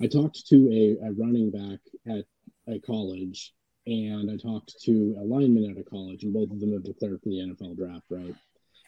[0.00, 2.24] I talked to a, a running back at
[2.72, 3.52] a college,
[3.86, 7.20] and I talked to a lineman at a college, and both of them have declared
[7.22, 8.34] for the NFL draft, right?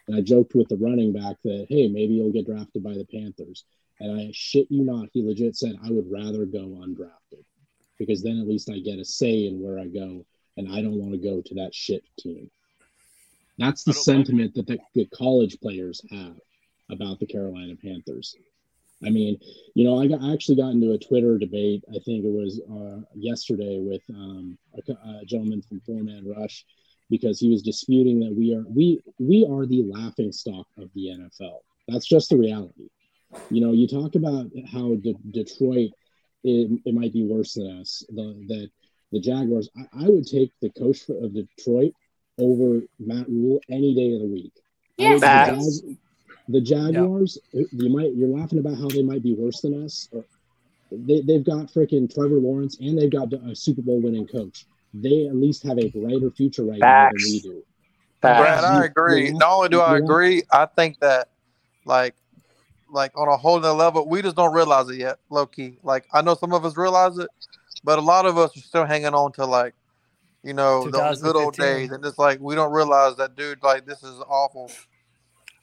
[0.08, 3.04] And I joked with the running back that, hey, maybe you'll get drafted by the
[3.04, 3.64] Panthers.
[4.00, 7.44] And I shit you not, he legit said, I would rather go undrafted
[7.98, 10.24] because then at least I get a say in where I go,
[10.56, 12.50] and I don't want to go to that shit team.
[13.58, 16.36] That's the I don't blame sentiment that the, the college players have
[16.90, 18.36] about the Carolina Panthers.
[19.04, 19.38] I mean,
[19.74, 21.84] you know, I, got, I actually got into a Twitter debate.
[21.90, 26.64] I think it was uh, yesterday with um, a, a gentleman from Four Man Rush
[27.10, 31.08] because he was disputing that we are we we are the laughing stock of the
[31.08, 31.58] NFL.
[31.88, 32.88] That's just the reality.
[33.50, 35.90] You know, you talk about how De- Detroit
[36.44, 38.04] it, it might be worse than us.
[38.08, 38.70] The that
[39.12, 39.68] the Jaguars.
[39.76, 41.92] I, I would take the coach for, of Detroit
[42.38, 44.52] over Matt Rhule any day of the week.
[44.98, 45.96] I Yes, the, Jag-
[46.48, 47.38] the Jaguars.
[47.52, 50.08] You might you're laughing about how they might be worse than us.
[50.12, 50.24] Or
[50.90, 54.66] they, they've got freaking Trevor Lawrence and they've got a Super Bowl winning coach.
[54.94, 57.62] They at least have a brighter future right now than we do.
[58.20, 59.30] Brad, I agree.
[59.30, 61.28] Not only do I agree, I think that
[61.84, 62.14] like
[62.90, 65.78] like on a whole nother level, we just don't realize it yet, low key.
[65.82, 67.30] Like I know some of us realize it,
[67.84, 69.74] but a lot of us are still hanging on to like,
[70.42, 73.62] you know, those good old days, and it's like we don't realize that, dude.
[73.62, 74.70] Like this is awful.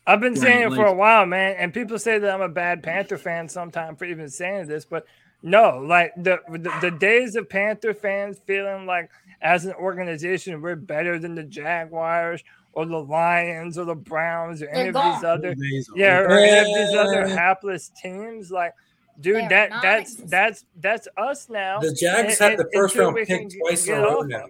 [0.06, 2.50] I've been Right, saying it for a while, man, and people say that I'm a
[2.50, 5.06] bad Panther fan sometimes for even saying this, but
[5.42, 9.10] no, like the, the the days of Panther fans feeling like
[9.42, 12.44] as an organization we're better than the Jaguars
[12.74, 15.98] or the Lions or the Browns or any They're of these other Those days are
[15.98, 18.74] yeah or any of these other hapless teams, like
[19.22, 21.80] dude, They're that that's that's that's us now.
[21.80, 24.46] The Jags and- had the first round pick twice in a row now.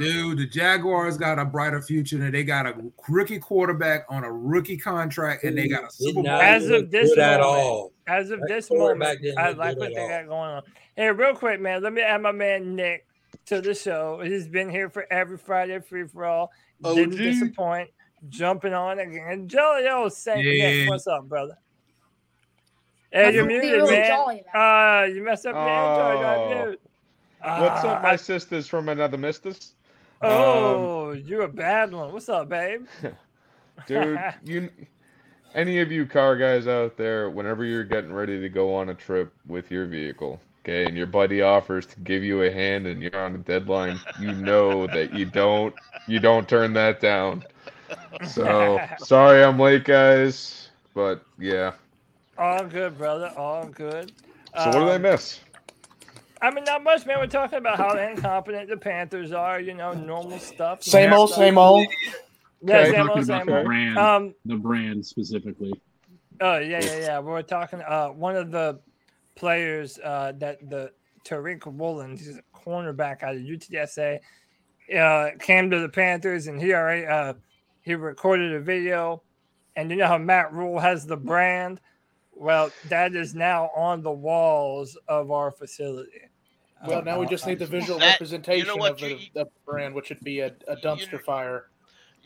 [0.00, 2.74] Dude, the Jaguars got a brighter future than they got a
[3.08, 6.22] rookie quarterback on a rookie contract, and they got a Did Super Bowl.
[6.24, 7.92] not As of this good at moment, all.
[8.08, 10.08] As of That this moment, I like what they all.
[10.08, 10.62] got going on.
[10.96, 13.06] Hey, real quick, man, let me add my man Nick
[13.44, 14.20] to the show.
[14.24, 16.50] He's been here for every Friday free for all.
[16.82, 17.18] Didn't OG.
[17.18, 17.90] disappoint.
[18.28, 19.46] Jumping on again.
[19.48, 20.88] Jolly old Saint Nick, Yeah.
[20.90, 21.56] what's up, brother?
[23.12, 24.08] Hey, That's you're muted, really man.
[24.10, 24.44] jolly.
[24.52, 26.16] Uh, you messed up your intro.
[26.16, 26.78] You got
[27.44, 27.62] Oh.
[27.62, 29.72] What's up, Uh, my sisters from another mistus?
[30.22, 32.12] Oh, you're a bad one.
[32.12, 32.86] What's up, babe?
[33.86, 34.70] Dude, you
[35.54, 38.94] any of you car guys out there, whenever you're getting ready to go on a
[38.94, 43.00] trip with your vehicle, okay, and your buddy offers to give you a hand and
[43.00, 45.74] you're on a deadline, you know that you don't
[46.08, 47.44] you don't turn that down.
[48.26, 51.72] So sorry I'm late, guys, but yeah.
[52.38, 53.32] All good, brother.
[53.36, 54.12] All good.
[54.58, 55.40] So what did I Um, miss?
[56.42, 57.18] I mean, not much, man.
[57.18, 59.60] We're talking about how incompetent the Panthers are.
[59.60, 60.82] You know, normal stuff.
[60.82, 61.38] Same old, stuff.
[61.38, 61.86] same old.
[62.62, 62.90] Yeah, Okay.
[62.92, 63.66] same old, about same the old.
[63.66, 65.72] brand, Um, the brand specifically.
[66.40, 67.18] oh yeah, yeah, yeah.
[67.20, 67.80] We We're talking.
[67.80, 68.80] Uh, one of the
[69.36, 70.90] players uh, that the
[71.24, 74.18] Tariq Woolen, he's a cornerback out of UTSA,
[74.98, 77.34] uh, came to the Panthers, and he already uh,
[77.82, 79.22] he recorded a video,
[79.76, 81.80] and you know how Matt Rhule has the brand.
[82.32, 86.10] Well, that is now on the walls of our facility.
[86.86, 89.46] Well, now we just need the visual That- representation you know what, of the, the
[89.64, 91.70] brand, which would be a, a dumpster fire.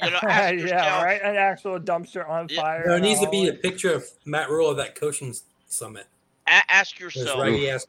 [0.03, 1.20] You know, yeah, yourself- right.
[1.23, 2.85] An actual dumpster on fire.
[2.87, 5.35] There needs to be a picture of Matt Rhule at that coaching
[5.66, 6.07] summit.
[6.51, 7.39] A- ask yourself
[7.71, 7.87] ass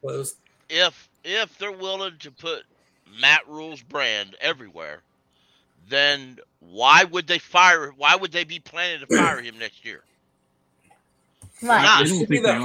[0.70, 2.64] if if they're willing to put
[3.20, 5.02] Matt Rhule's brand everywhere,
[5.90, 7.92] then why would they fire?
[7.98, 10.04] Why would they be planning to fire him next year?
[11.64, 11.82] Right.
[11.84, 12.02] Not.
[12.02, 12.64] I don't think they.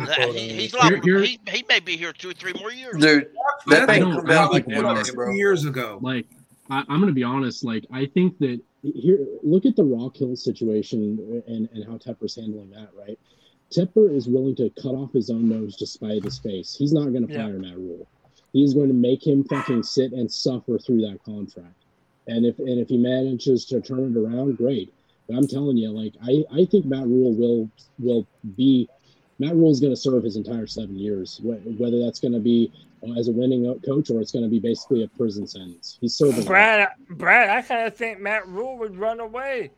[0.00, 1.00] Like, he- he's liable.
[1.04, 2.96] Here- here- he, he may be here two or three more years.
[3.00, 3.30] Dude,
[3.66, 5.32] that thing don't- come out like think one day, bro.
[5.32, 5.98] years ago.
[6.02, 6.26] Like,
[6.70, 7.64] I, I'm going to be honest.
[7.64, 12.34] Like, I think that here, look at the Rock Hill situation and, and how Tepper's
[12.34, 13.18] handling that, right?
[13.70, 16.74] Tepper is willing to cut off his own nose to spite his face.
[16.76, 17.46] He's not going to Yeah.
[17.46, 18.06] fire Matt Rhule.
[18.52, 21.74] He's going to make him fucking sit and suffer through that contract.
[22.26, 24.92] And if and if he manages to turn it around, great.
[25.28, 28.26] But I'm telling you, like, I, I think Matt Rhule will will
[28.56, 28.88] be
[29.38, 32.70] Matt Rhule is going to serve his entire seven years, whether that's going to be
[33.18, 35.98] as a winning coach or it's going to be basically a prison sentence.
[36.00, 36.44] He's serving.
[36.44, 39.72] Brad, Brad, I kind of think Matt Rhule would run away.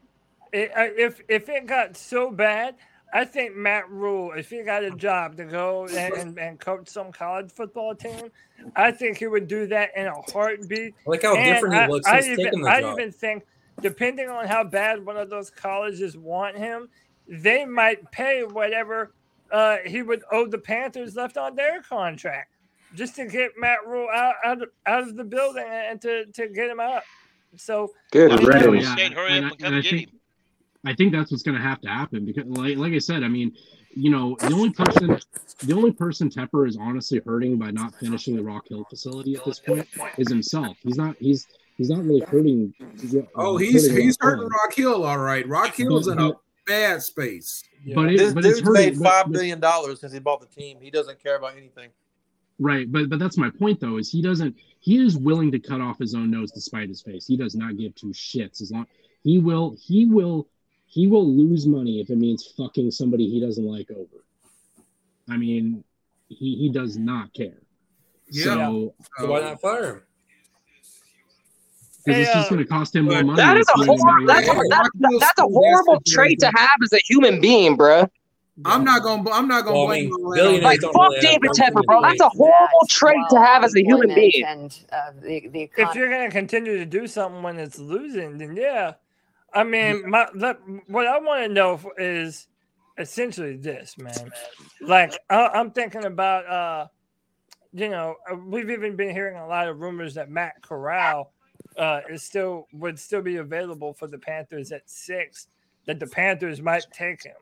[0.53, 2.77] It, uh, if if it got so bad,
[3.13, 6.89] I think Matt Rhule, if he got a job to go and, and, and coach
[6.89, 8.31] some college football team,
[8.75, 10.95] I think he would do that in a heartbeat.
[11.07, 13.13] I like how And different he I- looks I, since even, taking the I even
[13.13, 13.47] think,
[13.81, 16.89] depending on how bad one of those colleges want him,
[17.29, 19.13] they might pay whatever
[19.53, 22.53] uh, he would owe the Panthers left on their contract
[22.95, 26.49] just to get Matt Rhule out out of, out of the building and to, to
[26.49, 27.03] get him out.
[27.57, 28.99] So Good I mean, riddance.
[28.99, 30.16] Yeah, hurry up I- and and come I get think- him.
[30.87, 33.29] I think that's what's going to have to happen because, like, like I said, I
[33.29, 33.53] mean,
[33.95, 35.19] you know, the only person,
[35.65, 39.45] the only person Tepper is honestly hurting by not finishing the Rock Hill facility at
[39.45, 39.87] this point
[40.19, 40.77] is himself.
[40.83, 41.17] He's not.
[41.19, 41.47] He's
[41.77, 42.73] he's not really hurting.
[43.35, 44.51] Oh, he's hurting he's Rock hurting Hill.
[44.51, 45.47] Rock Hill, all right.
[45.49, 46.33] Rock Hill's in a
[46.67, 47.63] bad space.
[47.95, 48.85] But it, This but it's dude's hurting.
[48.85, 50.79] made but- five but- billion dollars since he bought the team.
[50.81, 51.91] He doesn't care about anything.
[52.59, 53.97] Right, but but that's my point though.
[53.99, 54.57] Is he doesn't?
[54.81, 57.27] He is willing to cut off his own nose despite his face.
[57.27, 58.87] He does not give two shits as long.
[59.25, 59.77] He will.
[59.79, 60.49] He will.
[60.97, 64.25] He will lose money if it means fucking somebody he doesn't like over.
[65.29, 65.85] I mean,
[66.29, 67.59] he he does not care.
[68.31, 68.45] Yeah.
[68.45, 70.03] So So why not fire him?
[72.07, 73.37] because it's just uh, going to cost him more money.
[73.37, 74.27] That is a It's horrible.
[74.27, 77.77] not That's a, that, that- that's a horrible trait to have as a human being,
[77.77, 78.09] bruh.
[78.65, 79.31] I'm not gonna.
[79.33, 81.43] I'm not gonna Well, I blame mean, all that on- billionaires Like fuck really David
[81.43, 82.01] room Tepper, bro.
[82.01, 82.37] That's a debate.
[82.39, 84.45] horrible trait to have as a human being.
[84.47, 88.39] And uh, the the if you're going to continue to do something when it's losing,
[88.39, 88.95] then yeah.
[89.57, 90.57] I mean, my the,
[90.87, 92.47] what I want to know is
[92.99, 94.31] essentially this, man.
[94.81, 96.87] Like I, I'm thinking about, uh,
[97.73, 101.33] you know, uh, we've even been hearing a lot of rumors that Matt Corral
[101.77, 105.49] uh, is still would still be available for the Panthers at six.
[105.87, 107.37] That the Panthers might take him.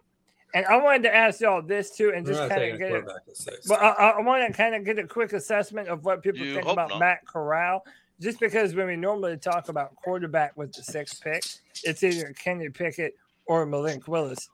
[0.54, 2.90] And I wanted to ask y'all this too, and just kind of get it.
[2.90, 3.66] quarterback at six.
[3.66, 6.40] But I, I- I want to kind of get a quick assessment of what people
[6.46, 6.98] You think about not.
[7.00, 7.84] Matt Corral.
[8.20, 11.44] Just because when we normally talk about quarterback with the sixth pick,
[11.82, 13.14] it's either Kenny Pickett
[13.46, 14.48] or Malik Willis.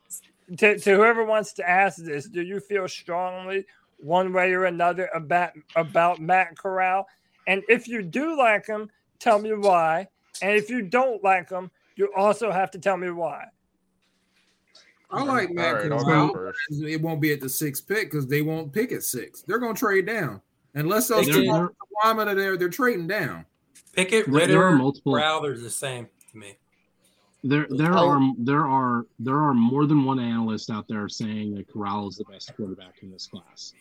[0.56, 3.66] To, to whoever wants to ask this, do you feel strongly
[3.98, 7.06] one way or another about about Matt Corral?
[7.46, 10.08] And if you do like him, tell me why.
[10.42, 13.44] And if you don't like him, you also have to tell me why.
[15.10, 16.52] I like Matt All right, Corral.
[16.70, 19.42] It won't be at the sixth pick because they won't pick at six.
[19.42, 20.40] They're gonna trade down
[20.74, 21.50] unless those They two did.
[21.50, 21.72] are
[22.04, 22.56] are there.
[22.56, 23.44] They're trading down.
[23.94, 26.56] Pickett, There- there are multiple- Brow, they're the same to me.
[27.42, 28.08] There, there Oh.
[28.08, 32.16] are there are there are more than one analyst out there saying that Corral is
[32.16, 33.72] the best quarterback in this class.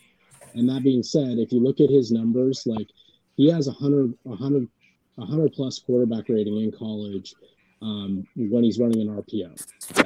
[0.53, 2.87] And that being said, if you look at his numbers, like
[3.35, 4.67] he has a hundred, a hundred,
[5.17, 7.35] a hundred plus quarterback rating in college
[7.81, 9.53] um, when he's running an RPO.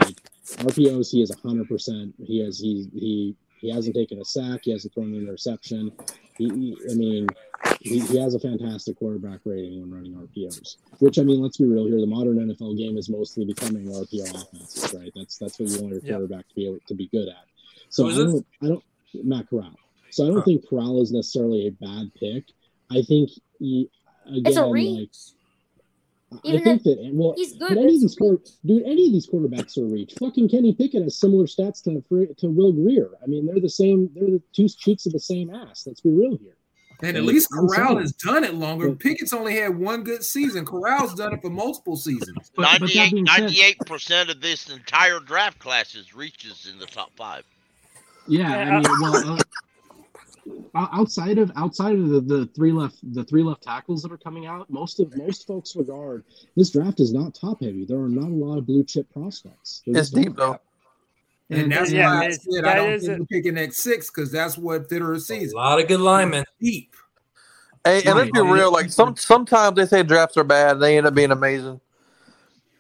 [0.04, 0.20] Like
[0.66, 2.14] RPOs, he is a hundred percent.
[2.24, 4.60] He has he he he hasn't taken a sack.
[4.64, 5.92] He hasn't thrown an interception.
[6.38, 7.28] He, he- I mean,
[7.80, 10.76] he, he has a fantastic quarterback rating when running RPOs.
[11.00, 12.00] Which I mean, let's be real here.
[12.02, 15.12] The modern NFL game is mostly becoming RPO offenses, right?
[15.16, 16.12] That's that's what you want your Yeah.
[16.12, 17.46] quarterback to be able to be good at.
[17.90, 18.84] So I don't, I don't,
[19.24, 19.72] Matt Corral.
[20.12, 20.44] So I don't Huh.
[20.46, 22.44] think Corral is necessarily a bad pick.
[22.92, 23.30] I think
[23.60, 23.90] he
[24.26, 25.10] again, It's a like,
[26.34, 26.42] reach.
[26.46, 29.08] I Even think that well, he's good, but but any of these a dude, any
[29.08, 30.14] of these quarterbacks are a reach.
[30.20, 32.02] Fucking Kenny Pickett has similar stats to
[32.36, 33.10] to Will Greer.
[33.22, 34.10] I mean, they're the same.
[34.16, 35.86] They're the two cheeks of the same ass.
[35.86, 36.56] Let's be real here.
[37.02, 38.90] And at least Corral has done it longer.
[38.90, 40.66] But- Pickett's only had one good season.
[40.66, 42.52] Corral's done it for multiple seasons.
[42.56, 46.86] But, but 98, being said, 98% of this entire draft class is reaches in the
[46.86, 47.44] top five.
[48.28, 49.38] yeah, I mean, well, uh, o-
[50.76, 54.46] outside of outside of the, the three left the three left tackles that are coming
[54.46, 56.24] out, most of most folks regard
[56.56, 57.86] this draft is not top heavy.
[57.86, 59.82] There are not a lot of blue chip prospects.
[59.86, 60.60] There It's deep though.
[61.50, 64.10] And that's Yeah, why I said that I don't think a- we're picking at six
[64.10, 65.52] because that's what Fitterer sees.
[65.54, 66.46] A lot of good linemen.
[66.60, 66.96] Deep.
[67.84, 68.72] Hey, and let's be real.
[68.72, 71.80] Like some sometimes they say drafts are bad, and they end up being amazing.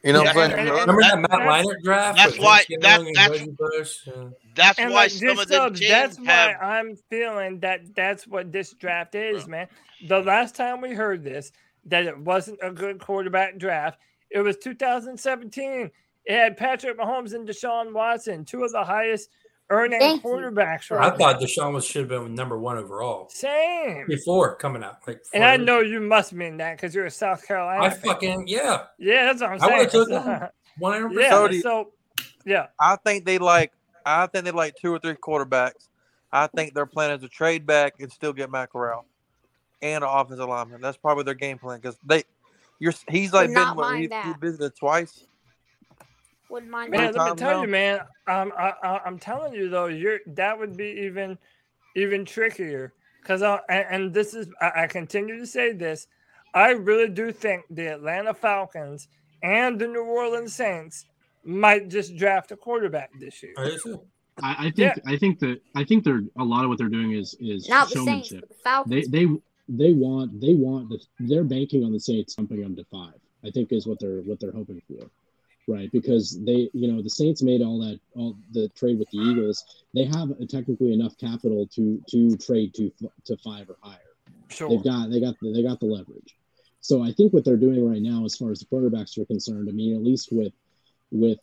[0.03, 0.51] You know what I'm Yeah, saying?
[0.59, 2.17] and- and- Remember that That- Matt Leinart draft?
[2.17, 4.07] that's why- that- that's- Bush?
[4.07, 6.25] Uh, That's And why like some this of them subs, teams that's have.
[6.61, 9.67] why I'm feeling that that's what this draft is, man.
[10.07, 11.51] The last time we heard this,
[11.85, 13.99] that it wasn't a good quarterback draft,
[14.30, 15.89] it was 2017.
[16.25, 19.30] It had Patrick Mahomes and Deshaun Watson, two of the highest
[19.73, 20.29] earning Thank you.
[20.29, 21.45] quarterbacks I thought now.
[21.47, 24.05] Deshaun was should have been number one overall Same.
[24.07, 24.99] before coming out.
[25.07, 27.83] Like, And I know you must mean that because you're a South Carolina.
[27.83, 27.99] I fan.
[28.01, 28.83] fucking yeah.
[28.99, 29.77] yeah, that's what I'm I saying.
[29.79, 30.49] would've took him.
[30.79, 31.91] One hundred yeah, Cody- so
[32.45, 33.71] yeah, I think they like.
[34.05, 35.87] I think they like two or three quarterbacks.
[36.31, 39.05] I think their plan is to trade back and still get Matt Corral
[39.83, 40.81] and an offensive lineman.
[40.81, 42.23] That's probably their game plan because they.
[42.79, 44.39] You're he's like Would been not what, mind he, he that.
[44.41, 45.25] visited twice.
[46.49, 47.15] Wouldn't mind Man, that.
[47.15, 47.61] let me times tell now?
[47.64, 47.99] you, man.
[48.28, 51.38] Um, I, I, I'm telling you though, you're that would be even,
[51.95, 52.94] even trickier.
[53.22, 56.07] Because I and, and this is I, I continue to say this.
[56.53, 59.07] I really do think the Atlanta Falcons
[59.41, 61.06] and the New Orleans Saints
[61.44, 63.53] might just draft a quarterback this year.
[63.57, 63.78] I.
[64.41, 64.95] I, I think Yeah.
[65.06, 67.90] I think that I think they're a lot of what they're doing is is Not
[67.90, 68.49] the Saints, showmanship.
[68.64, 69.28] but the They they
[69.70, 73.14] they want they want the, they're banking on the Saints jumping them to five.
[73.45, 75.06] I think is what they're what they're hoping for,
[75.68, 75.91] right?
[75.91, 79.84] Because they you know the Saints made all that all the trade with the Eagles.
[79.94, 82.91] They have technically enough capital to to trade to
[83.26, 83.99] to five or higher.
[84.49, 84.69] Sure.
[84.69, 86.35] They've got they got the, they got the leverage.
[86.81, 89.69] So I think what they're doing right now, as far as the quarterbacks are concerned,
[89.69, 90.53] I mean, at least with
[91.11, 91.40] with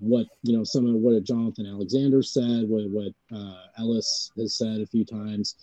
[0.00, 4.80] what you know, some of what Jonathan Alexander said, what what uh, Ellis has said
[4.80, 5.56] a few times,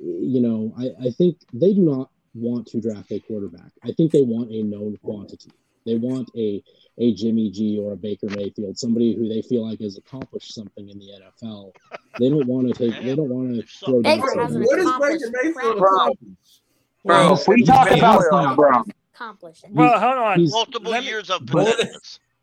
[0.00, 3.70] you know, I, I think they do not want to draft a quarterback.
[3.82, 5.50] I think they want a known quantity.
[5.84, 6.62] They want a
[6.96, 10.88] a Jimmy G or a Baker Mayfield, somebody who they feel like has accomplished something
[10.88, 11.06] in the
[11.42, 11.72] NFL.
[12.20, 13.02] They don't want to take.
[13.02, 14.00] They don't want to throw.
[14.00, 15.92] Baker hasn't What is accomplished Baker Mayfield crap.
[15.92, 16.60] accomplished?
[17.04, 18.56] Bro, we talk about playoff.
[18.56, 18.70] bro.
[19.14, 19.64] Accomplished.
[19.70, 20.38] Well, hold on.
[20.38, 21.88] He's- Multiple Let me- years of More than,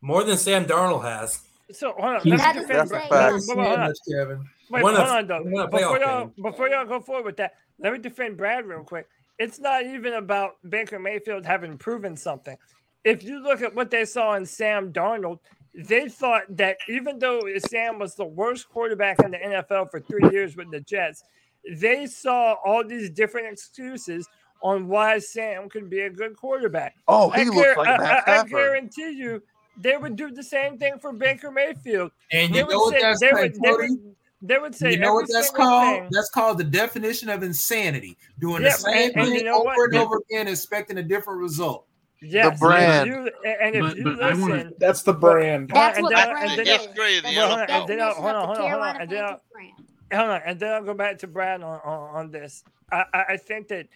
[0.01, 1.39] more than Sam Darnold has.
[1.71, 2.21] So hold on.
[2.21, 2.79] He's- Let me defend.
[2.79, 3.11] That's a fact.
[3.11, 3.93] wait, Not wait, saying hold on.
[4.09, 4.49] Kevin.
[4.69, 5.43] Wait, hold on, though.
[5.67, 6.33] Before y'all, games.
[6.41, 9.07] before y'all go forward with that, let me defend Brad real quick.
[9.39, 12.55] It's not even about Baker Mayfield having proven something.
[13.03, 15.39] If you look at what they saw in Sam Darnold,
[15.73, 20.29] they thought that even though Sam was the worst quarterback in the NFL for three
[20.31, 21.23] years with the Jets,
[21.79, 24.27] they saw all these different excuses
[24.63, 26.95] on why Sam could be a good quarterback.
[27.07, 28.49] Oh, he I, looks guar- like I- Matt I- I Stafford.
[28.51, 29.41] guarantee you
[29.77, 32.11] they would do the same thing for Baker Mayfield.
[32.31, 34.75] And They you would know what say that's they called, would, they would they would
[34.75, 35.83] say You know what that's called?
[36.01, 36.07] thing.
[36.11, 38.17] That's called the definition of insanity.
[38.39, 39.89] Doing Yeah, the same and- and thing you know over what?
[39.93, 41.85] and over again, expecting a different result.
[42.21, 43.09] Yes, brand.
[43.09, 45.69] If you, and if But- you but I wanna- listen, That's the brand.
[45.69, 46.85] That's and what then- the and brand then- is.
[46.85, 48.81] history of the That's Well, the hold on, then I'll- hold on, hold on, hold
[48.83, 49.41] on, and then I'll-
[50.13, 52.63] hold on, and then I'll go back to Brad on, on, on this.
[52.91, 53.87] I, I I think that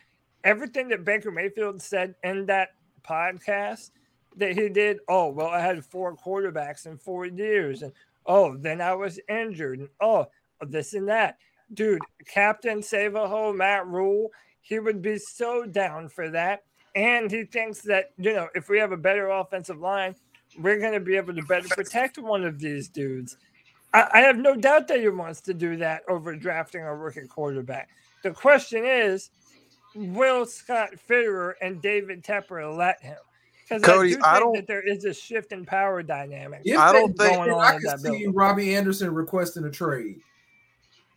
[0.43, 2.69] everything that Baker Mayfield said in that
[3.03, 3.91] podcast
[4.37, 7.93] that he did, oh well, I had four quarterbacks in four years, and
[8.25, 10.27] oh, then I was injured, and oh,
[10.61, 11.37] this and that.
[11.73, 14.31] Dude, Captain Save a Hole, Matt Rhule,
[14.61, 16.63] he would be so down for that.
[16.95, 20.15] And he thinks that, you know, if we have a better offensive line,
[20.59, 23.37] we're going to be able to better protect one of these dudes.
[23.93, 27.27] I, I have no doubt that he wants to do that over drafting a rookie
[27.27, 27.89] quarterback.
[28.23, 29.29] The question is,
[29.93, 33.17] will Scott Fitterer and David Tepper let him?
[33.67, 36.61] Because I do think I don't- that there is a shift in power dynamic.
[36.63, 38.33] If I don't think- Going on I can see building.
[38.33, 40.21] Robbie Anderson requesting a trade.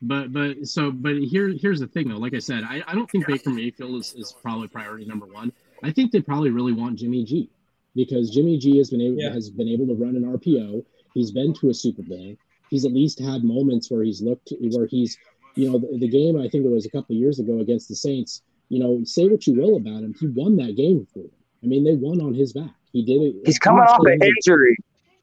[0.01, 2.19] But but so but here here's the thing though.
[2.19, 5.53] Like I said, I, I don't think Baker Mayfield is, is probably priority number one.
[5.83, 7.51] I think they probably really want Jimmy G
[7.95, 9.33] because Jimmy G has been able Yeah.
[9.33, 10.85] has been able to run an RPO.
[11.15, 12.37] He's been to a Super Bowl.
[12.71, 15.17] He's at least had moments where he's looked where he's
[15.55, 16.37] you know the, the game.
[16.39, 18.43] I think it was a couple of years ago against the Saints.
[18.69, 21.31] You know, say what you will about him, he won that game for them.
[21.65, 22.71] I mean, they won on his back.
[22.93, 23.37] He did it.
[23.47, 24.77] He's coming off an injury.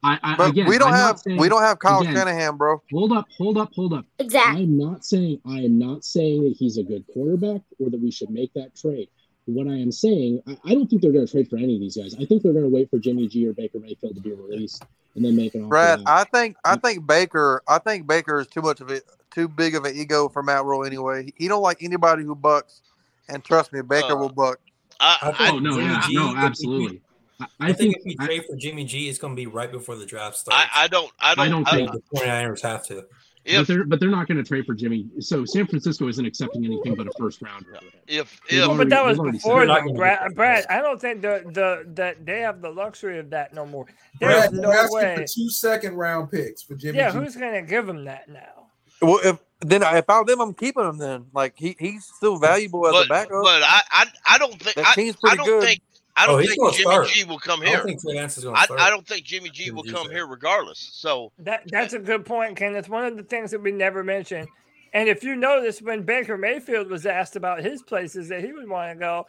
[0.03, 2.15] I, I, But again, we don't I'm not have saying- we don't have Kyle again,
[2.15, 2.81] Shanahan, bro.
[2.91, 4.05] Hold up, hold up, hold up.
[4.19, 4.63] Exactly.
[4.63, 8.11] I'm not saying I am not saying that he's a good quarterback or that we
[8.11, 9.09] should make that trade.
[9.47, 11.79] What I am saying, I, I don't think they're going to trade for any of
[11.79, 12.15] these guys.
[12.15, 14.83] I think they're going to wait for Jimmy G or Baker Mayfield to be released
[15.15, 15.69] and then make an offer.
[15.69, 16.01] Brad.
[16.07, 19.01] I think I think Baker I think Baker is too much of a
[19.31, 21.31] too big of an ego for Matt Rhule anyway.
[21.35, 22.81] He don't like anybody who bucks,
[23.29, 24.59] and trust me, Baker Uh, will buck.
[24.99, 27.01] I, I I, think oh no, yeah, G, no, absolutely.
[27.39, 29.45] I, I, I think, think if we trade for Jimmy G, it's going to be
[29.45, 30.69] right before the draft starts.
[30.73, 33.05] I, I don't I don't I don't think- don't, the 49ers have to.
[33.45, 35.07] But they're but they're not going to trade for Jimmy.
[35.19, 37.65] So San Francisco isn't accepting anything but a first round.
[38.07, 40.65] If They've if already- but that was already said before them, Brad, Brad.
[40.69, 43.85] I don't think the the that they have the luxury of that no more.
[44.19, 45.15] There's Brad, no they're way.
[45.17, 46.97] for two second round picks for Jimmy.
[46.97, 47.17] Yeah, G.
[47.19, 48.67] who's gonna give them that now?
[49.01, 50.97] Well, if then if I were them, I'm keeping him.
[50.97, 53.43] Then like he, he's still valuable as but, a backup.
[53.43, 55.63] but I, I I don't think That I, team's I pretty don't good.
[55.63, 55.81] think
[56.17, 57.07] I Oh, don't he's think Jimmy start.
[57.09, 57.77] G will come I here.
[57.77, 58.79] don't think Trey Lance is going to I, start.
[58.79, 60.17] I don't think Jimmy G Jimmy will G's come there.
[60.17, 60.79] here regardless.
[60.93, 62.73] So That that's a good point, Ken.
[62.75, 64.47] It's one of the things that we never mentioned.
[64.93, 68.69] And if you notice, when Baker Mayfield was asked about his places that he would
[68.69, 69.25] want to go,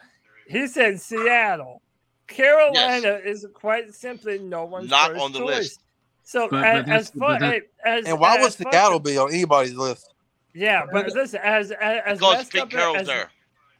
[0.47, 1.81] he said Seattle.
[2.27, 5.47] Carolina is quite simply no one's Not first on the choice.
[5.57, 5.79] list.
[6.23, 8.99] So But- as, but as far that- hey, as and why would as far- Seattle
[8.99, 10.13] be on anybody's list?
[10.53, 13.29] Yeah, but listen, as as, as because messed Pete up Carroll's as, there.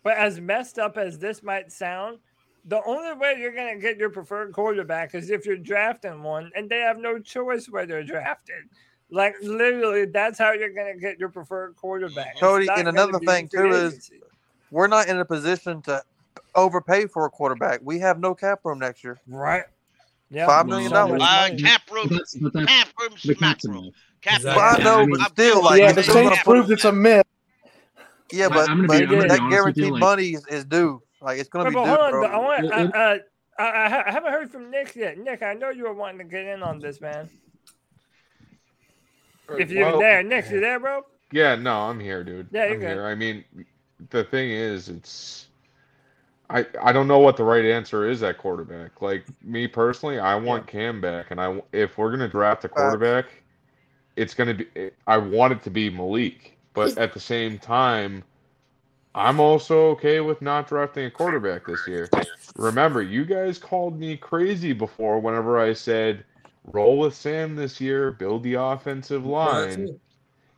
[0.04, 2.20] but as messed up as this might sound,
[2.68, 6.52] the only way you're going to get your preferred quarterback is if you're drafting one,
[6.56, 8.66] and they have no choice where they're drafted.
[9.10, 12.38] Like literally, that's how you're going to get your preferred quarterback.
[12.38, 14.12] Cody, and another thing free too is
[14.70, 16.04] we're not in a position to
[16.56, 17.80] overpay for a quarterback.
[17.84, 19.18] We have no cap room next year.
[19.28, 19.64] right.
[20.30, 21.22] Yeah, Five million dollars.
[21.24, 23.92] Uh, but- cap but room, that's but that's cap room, the smack room.
[24.20, 24.62] Cap Exactly.
[24.62, 26.84] Well, I know, I but still, I'm like yeah, giving the you Saints proved it's
[26.84, 27.26] a myth.
[28.34, 30.66] yeah, but, I'm gonna but I'm gonna that honest you, guaranteed like- money is, is
[30.66, 31.02] due.
[31.22, 32.22] Like it's gonna But, be but due, hold on, bro.
[32.22, 32.66] but I want.
[32.66, 33.18] It- it- uh,
[33.60, 35.18] I, I I haven't heard from Nick yet.
[35.18, 37.28] Nick, I know you were wanting to get in on this, man.
[39.58, 41.06] If you're Well, there, Nick, you there, bro?
[41.32, 42.48] Yeah, no, I'm here, dude.
[42.52, 42.90] Yeah, you're I'm good.
[42.90, 43.06] here.
[43.06, 43.44] I mean,
[44.10, 45.48] the thing is, it's
[46.50, 49.02] I I don't know what the right answer is at quarterback.
[49.02, 53.26] Like me personally, I want Cam back, and I if we're gonna draft a quarterback,
[54.16, 54.68] it's gonna be
[55.08, 58.24] I want it to be Malik, but at the same time,
[59.18, 62.08] I'm also okay with not drafting a quarterback this year.
[62.56, 66.24] Remember, you guys called me crazy before whenever I said
[66.66, 70.00] roll with Sam this year, build the offensive line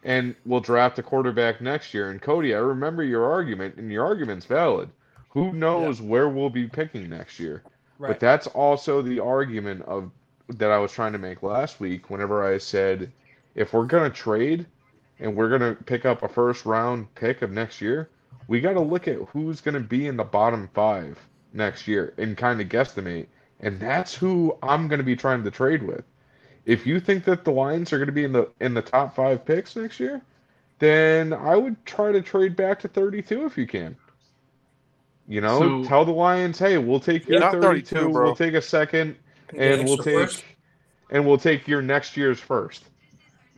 [0.04, 2.10] and we'll draft a quarterback next year.
[2.10, 4.90] And Cody, I remember your argument, and your argument's valid.
[5.30, 7.64] Who knows where we'll be picking next year?
[7.98, 8.10] Right.
[8.10, 10.12] But that's also the argument of
[10.50, 12.10] that I was trying to make last week.
[12.10, 13.12] Whenever I said,
[13.56, 14.66] if we're gonna trade
[15.20, 18.10] and we're gonna pick up a first round pick of next year,
[18.50, 21.18] we got to look at who's gonna be in the bottom five
[21.54, 23.28] next year and kind of guesstimate.
[23.62, 26.04] And that's who I'm gonna be trying to trade with
[26.66, 29.16] if you think that the Lions are going to be in the in the top
[29.16, 30.22] five picks next year,
[30.78, 33.96] then I would try to trade back to 32 if you can.
[35.28, 37.62] You know, So- tell the Lions, hey, we'll take your 32,
[37.96, 39.16] 32, we'll take a second,
[39.50, 40.44] Take an and we'll take first.
[41.10, 42.89] and we'll take your next year's first.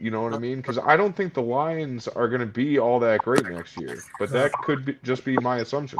[0.01, 0.57] You know what I mean?
[0.57, 3.99] Because I don't think the Lions are going to be all that great next year,
[4.17, 5.99] but that could be, just be my assumption.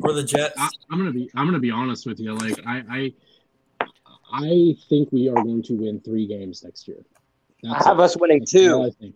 [0.00, 0.54] Or the Jets.
[0.58, 2.34] I, I'm gonna be I'm gonna be honest with you.
[2.34, 3.88] Like I I
[4.32, 6.98] I think we are going to win three games next year.
[7.68, 8.82] I have us winning That's two.
[8.82, 9.14] I think.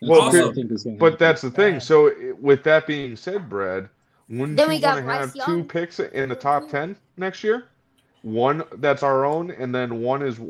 [0.00, 1.80] That's Well, all could- I think is going But that's the thing.
[1.80, 3.88] So, with that being said, Brad,
[4.28, 6.96] wouldn't Then we you got want to have Bryce two picks in the top ten
[7.16, 7.68] next year?
[8.22, 10.40] One that's our own, and then one is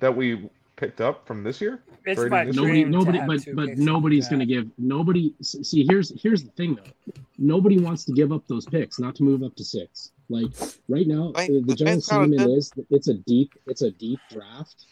[0.00, 1.80] that we picked up from this year.
[2.06, 4.54] It's Trading my this dream nobody to nobody have but but nobody's the going to
[4.54, 7.12] give nobody see here's here's the thing though.
[7.38, 10.10] Nobody wants to give up those picks not to move up to six.
[10.28, 10.46] Like
[10.88, 13.90] right now Right, uh, the the general Saints sentiment is it's a deep it's a
[13.90, 14.86] deep draft.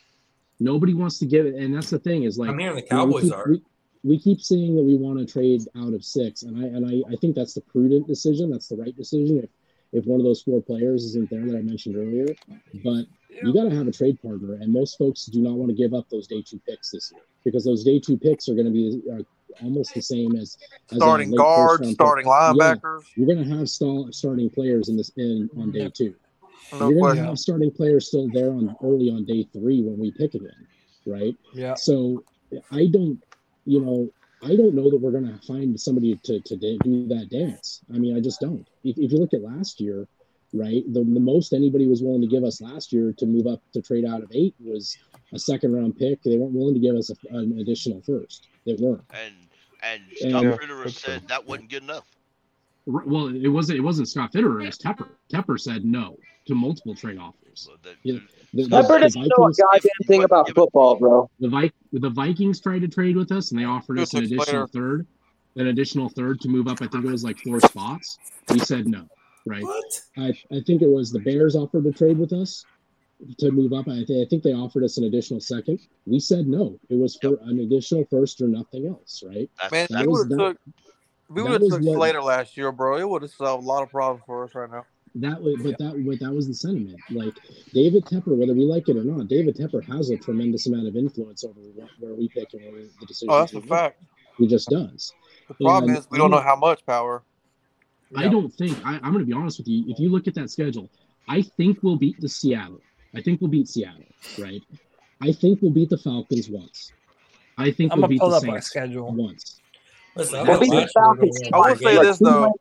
[0.59, 2.97] Nobody wants to give it and that's the thing is like I'm hearing the you
[2.97, 3.47] know, we keep- are.
[3.49, 3.63] we,
[4.03, 7.13] we keep saying that we want to trade out of six and i and I,
[7.13, 9.39] I think that's the prudent decision that's the right decision.
[9.39, 9.51] If
[9.93, 12.27] if one of those four players isn't there that i mentioned earlier
[12.85, 13.05] but
[13.43, 15.95] you got to have a trade partner, and most folks do not want to give
[15.95, 18.73] up those day two picks this year because those day two picks are going to
[18.73, 19.21] be are
[19.63, 20.57] almost the same as,
[20.93, 21.95] as Starting late guards, first-round pick.
[21.95, 22.27] starting
[23.17, 26.15] Yeah, you're going to have stall, starting players in this in on day two.
[26.73, 29.99] No you're going to have starting players still there on early on day three when
[29.99, 30.67] we pick again,
[31.07, 31.35] right?
[31.55, 31.75] Yeah.
[31.75, 32.25] So
[32.71, 33.19] I don't,
[33.65, 34.11] you know,
[34.43, 37.81] I don't know that we're going to find somebody to, to do that dance.
[37.95, 38.67] I mean, I just don't.
[38.85, 40.07] If, if you look at last year,
[40.55, 43.61] right, the, the most anybody was willing to give us last year to move up
[43.73, 44.97] to trade out of eight was
[45.35, 46.23] a second round pick.
[46.23, 48.49] They weren't willing to give us a, an additional first.
[48.65, 49.05] They weren't.
[49.13, 49.35] And
[49.83, 52.05] and And- Scott Yeah, Fitterer that's said that wasn't good enough.
[52.87, 53.79] Well, it wasn't.
[53.79, 54.63] It wasn't Scott Fitterer.
[54.63, 55.09] It was Tepper.
[55.33, 57.37] Tepper said no to multiple trade offers.
[57.55, 58.21] So that- You know,
[58.55, 61.31] the, the- Tepper doesn't know a Vikings- goddamn thing about football, bro.
[61.41, 64.45] The Vi- the Vikings tried to trade with us, and they offered us an additional
[64.45, 64.67] player.
[64.69, 65.07] third,
[65.57, 66.81] an additional third to move up.
[66.83, 68.19] I think it was like four spots.
[68.51, 69.07] We said no.
[69.47, 69.63] Right.
[69.63, 70.01] What?
[70.19, 72.65] I, I think it was the Bears offered to trade with us
[73.39, 73.89] to move up.
[73.89, 75.81] I, th- I think they offered us an additional second.
[76.07, 76.79] We said no.
[76.91, 79.23] It was for an additional first or nothing else.
[79.27, 79.51] Right.
[79.73, 80.75] Man, That we was would have that- took
[81.31, 82.97] we that was took Slater last year, bro.
[82.99, 84.85] It would have solved a lot of problems for us right now.
[85.17, 86.99] That was, but that, but that was the sentiment.
[87.11, 87.35] Like
[87.73, 90.97] David Tepper, whether we like it or not, David Tepper has a tremendous amount of
[90.97, 93.31] influence over what, where we pick and where the decisions.
[93.31, 94.03] Oh, that's a fact.
[94.39, 95.13] He just does.
[95.49, 97.23] The problem And is we don't know how much power.
[98.17, 99.85] I don't think I, I'm going to be honest with you.
[99.89, 100.89] If you look at that schedule,
[101.29, 102.81] I think we'll beat the Seattle.
[103.15, 104.05] I think we'll beat Seattle,
[104.39, 104.63] right?
[105.21, 106.93] I think we'll beat the Falcons once.
[107.59, 109.13] I think I'm we'll beat pull the up our Saints schedule.
[109.13, 109.60] once.
[110.17, 111.39] Listen, We'll beat the Falcons.
[111.53, 112.53] I will say this though,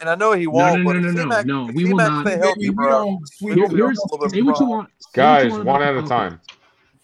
[0.00, 0.80] and I know he won't.
[0.80, 1.68] no, but no, no, if no, C-Mac- no.
[1.68, 2.26] if We will not.
[2.26, 2.88] stay healthy, We bro.
[2.90, 4.88] don't- we Here- will here's a say what you want.
[5.14, 6.40] Guys, one at a time.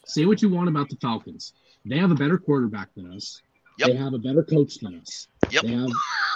[0.07, 1.53] Say what you want about the Falcons.
[1.85, 3.41] They have a better quarterback than us.
[3.79, 3.89] Yep.
[3.89, 5.29] They have a better coach than us.
[5.51, 5.63] Yep.
[5.63, 5.91] They have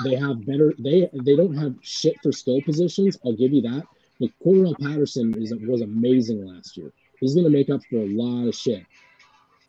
[0.05, 3.19] they have better they they don't have shit for skill positions.
[3.25, 3.83] I'll give you that.
[4.21, 6.93] But Cordarrelle Patterson is was amazing last year.
[7.19, 8.85] He's going to make up for a lot of shit.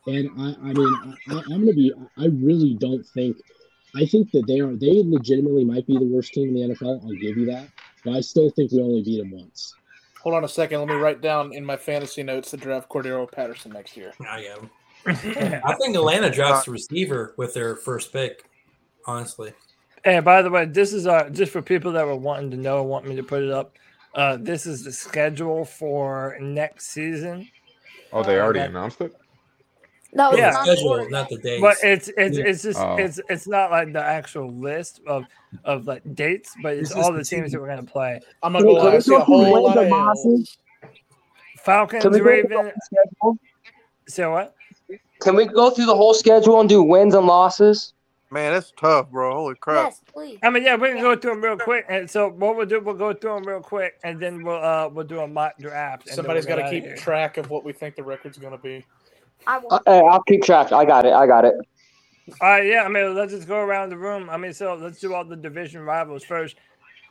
[0.08, 3.38] And I I mean I, I'm going to be I really don't think
[3.96, 7.04] I think that they are they legitimately might be the worst team in the NFL.
[7.04, 7.68] I'll give you that.
[8.04, 9.76] But I still think we only beat them once.
[10.22, 10.80] Hold on a second.
[10.80, 14.14] Let me write down in my fantasy notes to draft Cordarrelle Patterson next year.
[14.30, 14.70] I am.
[15.06, 18.44] I think Atlanta drafts a receiver with their first pick.
[19.06, 19.54] Honestly,
[20.06, 22.82] And by the way, this is uh just for people that were wanting to know,
[22.84, 23.76] want me to put it up.
[24.16, 27.50] Uh, this is the schedule for next season.
[28.14, 29.14] Oh, they already that- announced it.
[30.16, 30.64] No, the Yeah.
[30.64, 31.60] schedule, not the days.
[31.62, 32.46] But it's it's Yeah.
[32.46, 32.96] it's just Oh.
[32.98, 35.26] it's it's not like the actual list of
[35.66, 37.52] of like dates, but it's This all the the teams team.
[37.52, 38.20] that we're gonna play.
[38.44, 39.00] I'm Can gonna we, go can lie.
[39.00, 40.58] see a through whole lot of losses?
[41.60, 42.72] Falcons, Can we go through the Ravens.
[43.22, 43.38] whole schedule?
[44.08, 44.56] Say what?
[45.22, 47.94] Can we go through the whole schedule and do wins and losses?
[48.30, 49.34] Man, that's tough, bro.
[49.34, 49.92] Holy crap.
[49.92, 50.40] Yes, please.
[50.44, 51.86] I mean, yeah, we can go through them real quick.
[51.88, 54.90] And so what we'll do, we'll go through them real quick, and then we'll uh
[54.90, 56.04] we'll do a mock draft.
[56.04, 58.58] and then Somebody's got to keep track of what we think the record's going to
[58.62, 58.86] be.
[59.48, 59.82] I Uh, will.
[59.86, 60.72] hey, I'll keep track.
[60.72, 61.14] I got it.
[61.14, 61.56] I got it.
[62.42, 62.84] All right, yeah.
[62.84, 64.30] I mean, let's just go around the room.
[64.30, 66.56] I mean, so let's do all the division rivals first.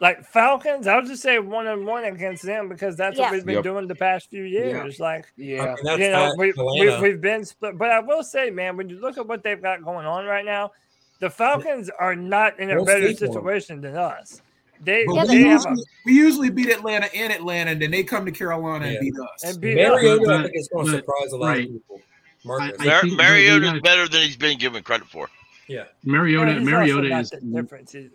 [0.00, 3.24] Like Falcons, I'll just say one and one against them because that's Yeah.
[3.24, 3.64] what we've been Yep.
[3.64, 4.98] doing the past few years.
[4.98, 5.74] Like, I Yeah.
[5.84, 7.02] mean, you know, we, we, Atlanta.
[7.02, 7.78] we've been split.
[7.78, 10.44] But I will say, man, when you look at what they've got going on right
[10.44, 10.72] now,
[11.20, 13.44] the Falcons are not in a They'll better sleep on 'em.
[13.44, 14.42] situation than us.
[14.82, 17.92] They, But Yeah, we, they a, usually, we usually beat Atlanta in Atlanta, and then
[17.92, 18.92] they come to Carolina Yeah.
[18.92, 19.44] and beat us.
[19.44, 19.98] and beat us.
[19.98, 21.66] I think, is going to surprise a lot right.
[21.66, 22.00] of people.
[22.44, 22.76] Marcus.
[22.80, 25.28] I Mar- think- but you Mariota's gotta- better than he's been given credit for.
[25.68, 25.84] yeah.
[26.04, 28.10] Mariota Yeah, Mariota is the difference either.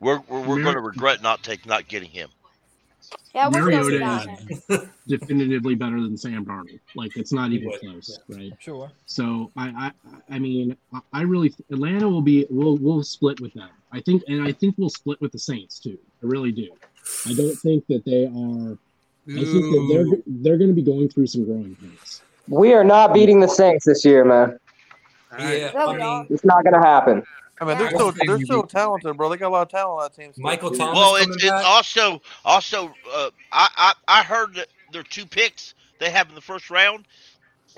[0.00, 2.28] We're we're, we're Mar- going to regret not taking not getting him.
[3.34, 4.90] Yeah, we're gonna be Mariota is there.
[5.08, 6.80] definitively better than Sam Darnold.
[6.94, 8.52] Like it's not even would, close, right?
[8.58, 8.90] Sure.
[9.06, 9.92] So I,
[10.28, 13.68] I, I mean, I- I really Atlanta will be we'll we'll split with them.
[13.92, 15.98] I think, and I think we'll split with the Saints too.
[16.22, 16.68] I really do.
[17.26, 18.78] I don't think that they are.
[19.28, 22.21] I think that they're they're going to be going through some growing pains.
[22.48, 24.58] We are not beating the Saints this year, man.
[25.38, 27.22] Yeah, I mean, It's not going to happen.
[27.60, 27.94] I mean, they're Yeah.
[27.96, 29.28] still they're still talented, bro.
[29.28, 30.32] They got a lot of talent on that team.
[30.32, 30.42] still.
[30.42, 31.64] Michael Thomas Well, it's, it's back.
[31.64, 36.40] also also uh, I, I I heard that their two picks they have in the
[36.40, 37.04] first round.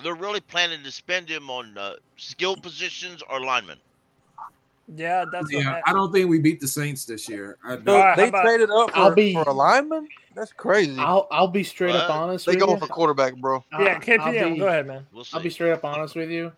[0.03, 3.77] They're really planning to spend them on uh, skill positions or linemen.
[4.97, 7.59] Yeah, that's Yeah, I, I don't think we beat the Saints this year.
[7.65, 7.85] I don't.
[7.87, 10.09] So All right, how they about- traded up I'll for, be- for a lineman.
[10.35, 10.97] That's crazy.
[10.99, 12.79] I'll I'll be straight up honest They with going you.
[12.81, 13.65] for quarterback, bro.
[13.73, 15.07] I'll- yeah, I'll KPM, be- go ahead, man.
[15.13, 15.25] We'll.
[15.33, 16.53] I'll be straight up honest with you.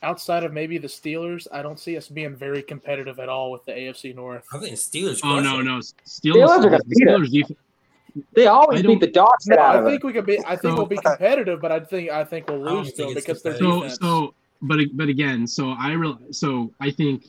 [0.00, 3.64] Outside of maybe the Steelers, I don't see us being very competitive at all with
[3.64, 4.44] the AFC North.
[4.52, 5.18] I think Steelers.
[5.24, 5.94] Oh crush no, no, Steelers.
[6.06, 7.08] Steelers are gonna beat.
[7.08, 9.44] Steelers def- They always beat the dogs.
[9.48, 10.06] shit No, I think them.
[10.06, 10.38] we could be.
[10.46, 13.16] I think we'll be competitive, but I think I think we'll lose to think them
[13.18, 13.98] it's because their so defense.
[14.00, 17.24] so, but but again, so I real so I think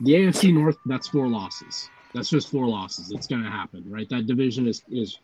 [0.00, 1.90] the AFC North that's four losses.
[2.14, 3.12] That's just four losses.
[3.12, 4.08] It's going to happen, right?
[4.08, 5.18] That division is is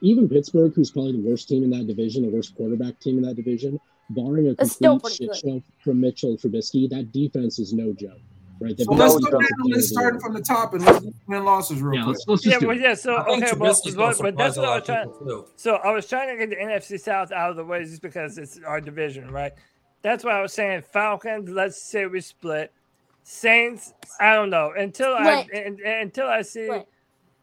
[0.00, 3.24] even Pittsburgh, who's probably the worst team in that division, the worst quarterback team in
[3.24, 5.36] that division, barring a It's complete pretty shit good.
[5.38, 8.20] show from Mitchell Trubisky, that defense is no joke,
[8.60, 8.76] right?
[8.76, 10.84] The So let's go down defensive the player list the starting from the top and
[10.84, 12.16] let's do win losses real Yeah, quick.
[12.16, 12.94] let's let's Yeah, well, yeah.
[12.94, 15.08] So I okay, well, Trubisky's gonna but, but that's surprise a what I was trying.
[15.08, 15.46] people too.
[15.56, 18.36] So I was trying to get the NFC South out of the way just because
[18.36, 19.52] it's our division, right?
[20.02, 21.48] That's why I was saying Falcons.
[21.48, 22.72] Let's say we split.
[23.24, 23.94] Saints.
[24.20, 25.66] I don't know until I Split.
[25.66, 26.66] and, and- until I see.
[26.66, 26.86] Split.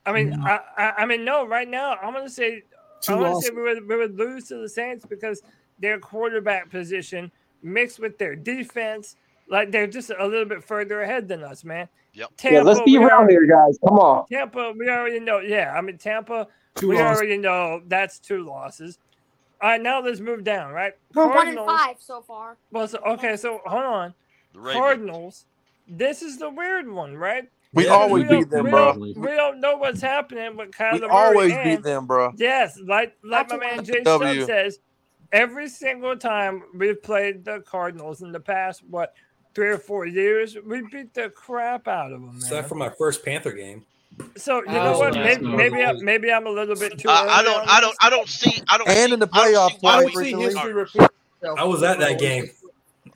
[0.05, 0.43] I mean, No.
[0.45, 1.45] I, I I mean no.
[1.45, 2.63] Right now, I'm gonna say
[3.01, 3.49] Two I want to losses.
[3.49, 5.41] say we would, we would lose to the Saints because
[5.79, 7.31] their quarterback position
[7.63, 9.15] mixed with their defense,
[9.49, 11.87] like they're just a little bit further ahead than us, man.
[12.13, 12.29] Yep.
[12.37, 13.77] Tampa, Yeah, let's be around already- here, guys.
[13.87, 14.25] Come on.
[14.27, 15.39] Tampa, we already know.
[15.39, 17.17] Yeah, I mean Tampa, Two we losses.
[17.17, 18.99] already know that's two losses.
[19.61, 20.71] All right, now let's move down.
[20.73, 22.57] Right, We're one and five so far.
[22.71, 24.13] Well, so, okay, so hold on.
[24.53, 24.79] The Ravens.
[24.79, 25.45] Cardinals
[25.87, 27.49] this is the weird one, right?
[27.73, 28.93] We yeah, always we beat them, we bro.
[28.93, 31.11] Don't, we don't know what's happening with Kyler we Murray.
[31.11, 32.33] always and, beat them, bro.
[32.35, 34.79] Yes, like like That's my man Jay says,
[35.31, 39.13] every single time we've played the Cardinals in the past, what
[39.55, 42.27] three or four years, we beat the crap out of them.
[42.27, 42.37] Man.
[42.37, 43.85] Except for my first Panther game.
[44.35, 45.13] So you know what?
[45.13, 47.09] Maybe maybe, I, maybe I'm a little bit too.
[47.09, 47.67] I, I don't.
[47.69, 47.95] I don't.
[48.01, 48.61] I don't see.
[48.67, 48.89] I don't.
[48.89, 51.07] And see, in the playoffs, I, don't I don't see history repeat.
[51.57, 52.49] I was at that game.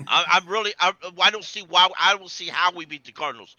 [0.07, 0.73] I, am really.
[0.79, 1.87] I, I, don't see why.
[1.99, 3.55] I don't see how we beat the Cardinals.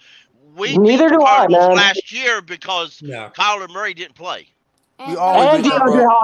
[0.56, 1.76] We neither do Cardinals I, man.
[1.76, 3.30] last year because yeah.
[3.36, 4.48] Kyler Murray didn't play.
[5.06, 5.72] We all did,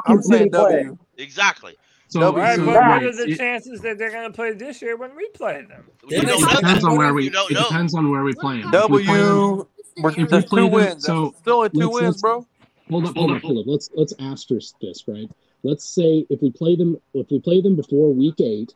[0.07, 0.97] I'm saying W.
[1.19, 1.77] Exactly.
[2.09, 3.03] So, so right, but right.
[3.03, 5.85] what are the chances that they're going to play this year when we play them?
[6.09, 7.29] It, it depends on where we.
[7.29, 8.71] It depends on where we play them.
[8.71, 9.67] W.
[9.97, 11.05] We're, there's we two them, wins.
[11.05, 12.47] So still at two wins, bro.
[12.91, 13.65] Hold up, hold up, hold up.
[13.67, 15.31] Let's let's asterisk this, right?
[15.63, 18.75] Let's say if we play them if we play them before week eight,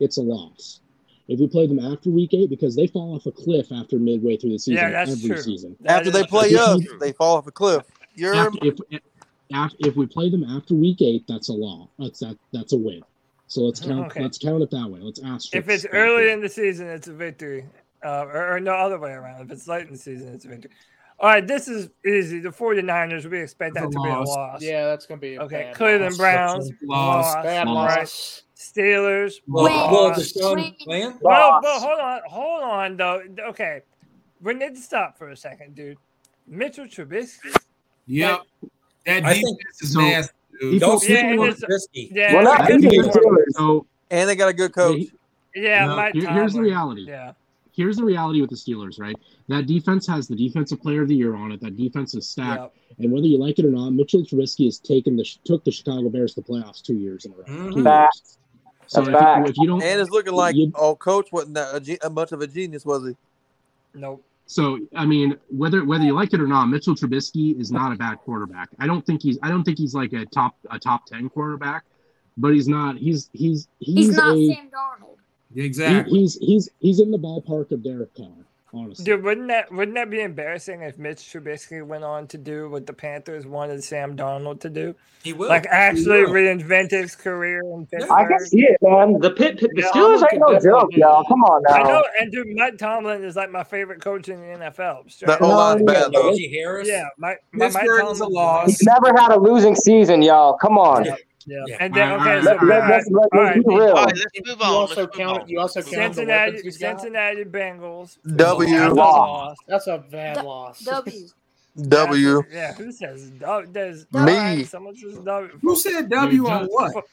[0.00, 0.80] it's a loss.
[1.28, 4.38] If we play them after week eight, because they fall off a cliff after midway
[4.38, 5.42] through the season, yeah, that's every true.
[5.42, 5.76] season.
[5.80, 7.84] That after they play us, they fall off a cliff.
[8.14, 9.02] You're after, if, if,
[9.78, 11.88] if we play them after week eight, that's a law.
[11.98, 12.38] That's that.
[12.52, 13.02] That's a win.
[13.46, 14.06] So let's count.
[14.06, 14.22] Okay.
[14.22, 15.00] Let's count it that way.
[15.00, 15.54] Let's ask.
[15.54, 17.66] If it's early in the season, it's a victory,
[18.04, 19.42] uh, or, or, no other way around.
[19.42, 20.70] If it's late in the season, it's a victory.
[21.18, 22.40] All right, this is easy.
[22.40, 24.06] The 49ers, we expect that to loss.
[24.06, 24.62] be a loss.
[24.62, 25.72] Yeah, that's going to be okay.
[25.74, 27.34] Cleveland Browns, loss.
[27.34, 27.44] loss.
[27.44, 28.42] Bad loss.
[28.58, 29.40] Steelers.
[29.46, 30.10] Well, well,
[31.22, 33.22] Well, but hold on, hold on though.
[33.50, 33.82] Okay,
[34.42, 35.96] we need to stop for a second, dude.
[36.46, 37.54] Mitchell Trubisky.
[38.06, 38.42] Yep,
[39.06, 40.32] that, defense is nasty.
[40.60, 40.80] Dude.
[40.80, 42.08] Don't sleep yeah, on Trubisky.
[42.10, 42.68] Yeah, not
[43.52, 45.02] so, and they got a good coach.
[45.54, 47.04] Yeah, no, my here, here's the reality.
[47.06, 47.32] Yeah.
[47.72, 49.14] Here's the reality with the Steelers, right?
[49.46, 51.60] That defense has the defensive player of the year on it.
[51.60, 52.74] That defense is stacked, yep.
[52.98, 56.08] and whether you like it or not, Mitchell Trubisky has taken the took the Chicago
[56.08, 57.44] Bears to the playoffs two years in a row.
[57.44, 57.70] Mm-hmm.
[57.70, 58.38] Two years.
[58.88, 61.98] So if you, if you, don't, and it's looking like you, oh, coach wasn't that
[62.02, 63.16] a, much of a genius, was he?
[63.94, 64.24] Nope.
[64.46, 67.96] So I mean, whether whether you like it or not, Mitchell Trubisky is not a
[67.96, 68.70] bad quarterback.
[68.78, 71.84] I don't think he's I don't think he's like a top a top ten quarterback,
[72.38, 72.96] but he's not.
[72.96, 75.16] He's he's he's, he's not a, Sam Darnold.
[75.54, 76.10] Exactly.
[76.10, 78.26] He, he's he's he's in the ballpark of Derek Carr.
[79.02, 82.86] Dude, wouldn't that wouldn't that be embarrassing if Mitch Trubisky went on to do what
[82.86, 84.94] the Panthers wanted Sam Darnold to do?
[85.22, 86.32] He will like actually will.
[86.32, 88.10] reinvent his career in Pittsburgh.
[88.10, 89.18] I can see it, man.
[89.20, 91.24] The pit, pit the Steelers ain't no joke, y'all.
[91.24, 91.74] Come on now.
[91.74, 95.18] I know, and dude, Mike Tomlin is like my favorite coach in the NFL.
[95.18, 96.36] The that whole line's bad though.
[96.52, 96.88] Harris.
[96.88, 97.42] Yeah, Mike.
[97.52, 98.68] Mike Tomlin's a loss.
[98.68, 100.58] He's never had a losing season, y'all.
[100.58, 101.06] Come on.
[101.06, 101.16] Yeah.
[101.46, 101.76] Yeah.
[101.80, 103.28] And then okay, so, let, us right.
[103.32, 104.12] All right, move on.
[104.16, 105.42] You also count.
[105.42, 105.48] On.
[105.48, 106.70] You also count Cincinnati.
[106.70, 108.18] Cincinnati Bengals.
[108.36, 108.68] W.
[108.68, 108.92] That's w.
[108.92, 109.56] a loss.
[109.66, 110.48] That's a bad w.
[110.48, 110.80] loss.
[110.80, 111.28] W.
[111.88, 112.42] W.
[112.50, 112.74] Yeah.
[112.74, 113.72] Who says W?
[113.72, 114.20] Does me?
[114.20, 115.58] Right, someone says W.
[115.62, 117.04] Who said W on what?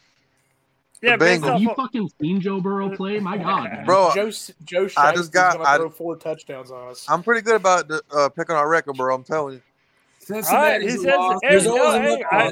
[1.02, 1.60] Yeah, Bengals.
[1.60, 3.19] You fucking seen Joe Burrow play?
[3.19, 4.11] My God, bro.
[4.15, 4.31] Joe,
[4.64, 7.06] Joe I just got I, throw four touchdowns on us.
[7.07, 9.14] I'm pretty good about the, uh, picking our record, bro.
[9.14, 9.61] I'm telling you.
[10.19, 11.03] Cincinnati right, he says,
[11.43, 12.52] hey, no, hey, I,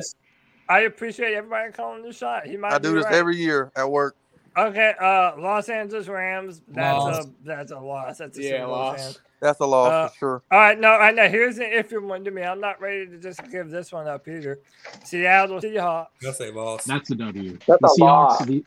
[0.69, 2.47] I appreciate everybody calling the shot.
[2.47, 2.73] He might.
[2.73, 3.15] I do this right.
[3.15, 4.15] every year at work.
[4.55, 6.61] Okay, uh, Los Angeles Rams.
[6.67, 7.25] That's loss.
[7.25, 8.17] a that's a loss.
[8.19, 9.19] That's a yeah, loss.
[9.41, 10.43] That's a loss uh, for sure.
[10.51, 11.27] All right, no, I know.
[11.27, 12.43] Here's an iffy one to me.
[12.43, 14.59] I'm not ready to just give this one up either.
[15.03, 16.07] Seattle Seahawks.
[16.21, 16.85] That's a loss.
[16.85, 17.57] That's a W.
[17.65, 18.45] That's the a Seahawks, loss.
[18.45, 18.63] The,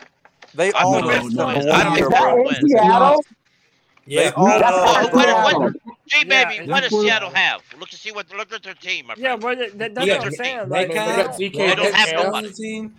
[0.55, 3.25] they all no, no, no, I don't think that Seattle.
[4.07, 4.31] Yeah.
[4.37, 5.75] What, what,
[6.07, 7.63] gee, baby, what does Seattle have?
[7.79, 9.11] Look to see what look at their team.
[9.17, 10.69] yeah, what, that, that's yeah, what I'm saying.
[10.69, 12.91] They, like, they, uh, they don't have nobody.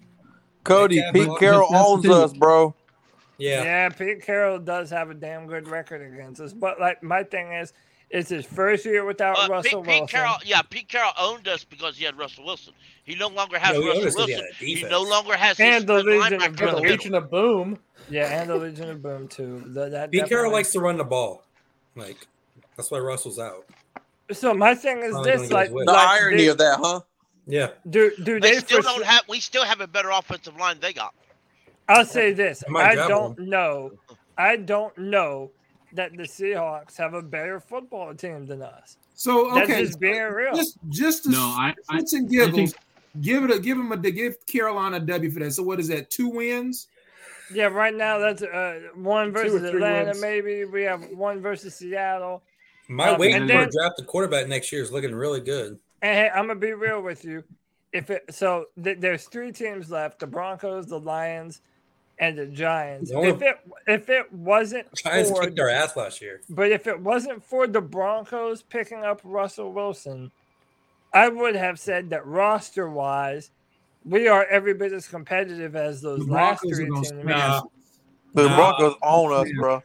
[0.65, 2.75] Cody, Pete Carroll owns us, bro.
[3.37, 3.63] Yeah.
[3.63, 6.51] Yeah, Pete Carroll does have a damn good record against us.
[6.51, 7.71] But like my thing is
[8.09, 10.05] it's his first year without uh, Russell Pete, Wilson.
[10.05, 12.73] Pete Carroll, yeah, Pete Carroll owned us because he had Russell Wilson.
[13.03, 14.47] He no longer has no, Russell Wilson.
[14.59, 16.81] He no longer has and the Legion of Boom.
[16.81, 17.79] Legion of Boom.
[18.09, 19.61] Yeah, and the Legion of Boom too.
[19.67, 21.43] That, that, Pete Carroll likes to run the ball.
[21.95, 22.27] Like
[22.77, 23.65] that's why Russell's out.
[24.31, 27.01] So my thing is this: like the like irony they, of that, huh?
[27.45, 28.13] Yeah, dude.
[28.23, 29.23] dude they, they still don't sure, have.
[29.27, 31.13] We still have a better offensive line they got.
[31.89, 33.49] I'll say this: I don't one.
[33.49, 33.91] know.
[34.37, 35.51] I don't know
[35.97, 38.97] that the Seahawks have a better football team than us.
[39.15, 40.55] So okay, That's just being real.
[40.55, 42.75] Just just to no, I, I, and giggles, I think,
[43.21, 45.51] give it a give them a give Carolina a W for that.
[45.51, 46.09] So what is that?
[46.09, 46.87] Two wins.
[47.53, 50.11] Yeah, right now that's uh, one versus Atlanta.
[50.11, 50.21] Wins.
[50.21, 52.43] Maybe we have one versus Seattle.
[52.87, 55.79] My um, waiting for draft the quarterback next year is looking really good.
[56.01, 57.43] And hey, I'm gonna be real with you.
[57.93, 61.61] If it, so, th- there's three teams left: the Broncos, the Lions,
[62.19, 63.11] and the Giants.
[63.11, 63.23] No.
[63.23, 66.99] if it if it wasn't Giants for, kicked our ass last year, but if it
[66.99, 70.31] wasn't for the Broncos picking up Russell Wilson,
[71.13, 73.51] I would have said that roster wise,
[74.05, 77.11] we are every bit as competitive as those the last Broncos three teams.
[77.11, 77.61] Nah.
[78.33, 78.55] The nah.
[78.55, 79.81] Broncos own us, bro.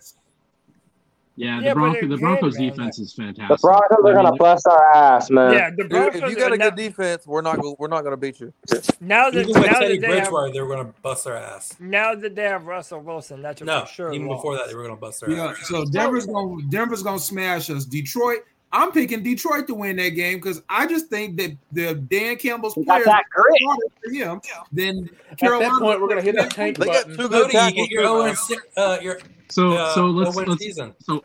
[1.34, 3.04] Yeah, the, yeah, Bronco, the Broncos defense man.
[3.04, 3.48] is fantastic.
[3.48, 5.52] The Broncos are going to bust our ass, man.
[5.54, 6.22] Yeah, the Broncos.
[6.22, 8.52] If you got a good now, defense, we're not we're not going to beat you.
[9.00, 11.74] Now that, even now Teddy they Bridgewater, have, they were going to bust our ass.
[11.80, 14.12] Now that they have Russell Wilson, that's no, for sure.
[14.12, 15.66] Even before that, they were going to bust our yeah, ass.
[15.68, 17.86] So Denver's going Denver's going to smash us.
[17.86, 18.40] Detroit
[18.74, 22.74] I'm picking Detroit to win that game because I just think that the Dan Campbell's
[22.74, 23.60] got players that are grit.
[23.66, 24.40] harder for him
[24.72, 25.70] than At Carolina.
[25.70, 27.16] that point, we're gonna hit that tank They got button.
[27.18, 28.28] two good Cody, you get your too, 0 man.
[28.30, 29.18] and six, uh, your
[29.50, 31.22] So uh, so let's, win let's so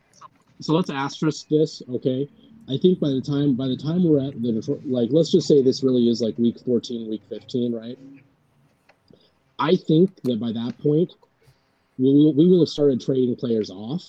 [0.60, 2.28] so let's asterisk this, okay?
[2.70, 5.48] I think by the time by the time we're at the Detroit- like let's just
[5.48, 7.98] say this really is like week 14, week 15, right?
[9.60, 11.14] I think that by that point
[11.98, 14.04] we will we will have started trading players off.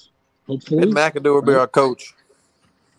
[0.49, 2.15] Hopefully, And McAdoo will be our coach.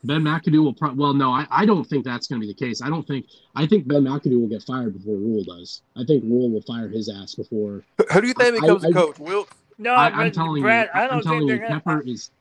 [0.03, 0.99] Ben McAdoo will probably.
[0.99, 2.81] well no, I, I don't think that's going to be the case.
[2.81, 5.81] I don't think I think Ben McAdoo will get fired before Rhule does.
[5.97, 7.83] I think Rhule will fire his ass before.
[7.97, 9.19] Who- Who do you think I- becomes I- the coach?
[9.19, 9.55] Wilks?
[9.77, 12.01] No, I, but I'm telling Brad, you, I I'm don't telling think you, they're gonna.
[12.05, 12.31] Is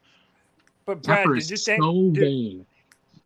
[0.87, 1.83] But Brad, Tepper did you is think?
[1.83, 2.67] so did- vain.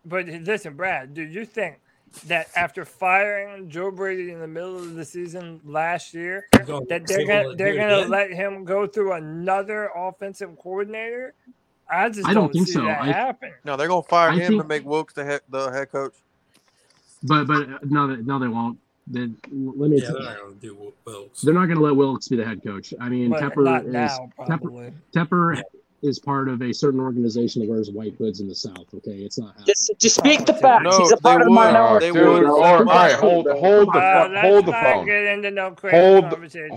[0.04, 1.78] But listen, Brad, do you think
[2.26, 7.06] that after firing Joe Brady in the middle of the season last year, Go- that
[7.06, 11.34] they're go gonna they're gonna let him go through another offensive coordinator?
[11.92, 12.82] I just I don't think see so.
[12.84, 13.52] that I- happen.
[13.64, 16.14] No, they're gonna fire I him think- and make Wilks the head the head coach.
[17.22, 18.78] But but uh, no, they- no, they won't.
[19.08, 20.00] They, let me.
[20.00, 21.42] Yeah, tell they're you, not going to do Wilks.
[21.42, 22.94] they're not going to let Wilks be the head coach.
[23.00, 24.92] I mean, But Tepper not is now, Tepper, probably.
[25.12, 25.62] Tepper
[26.02, 28.86] is part of a certain organization that wears white hoods in the South.
[28.94, 29.66] Okay, it's not happening.
[29.66, 30.84] Just, just speak the facts.
[30.84, 31.54] No, He's a part they of the would.
[31.54, 32.06] minority.
[32.06, 32.44] They Dude, would.
[32.46, 34.36] all right, all right, hold hold the Uh, phone.
[34.36, 35.54] Hold the phone.
[35.54, 36.24] no Hold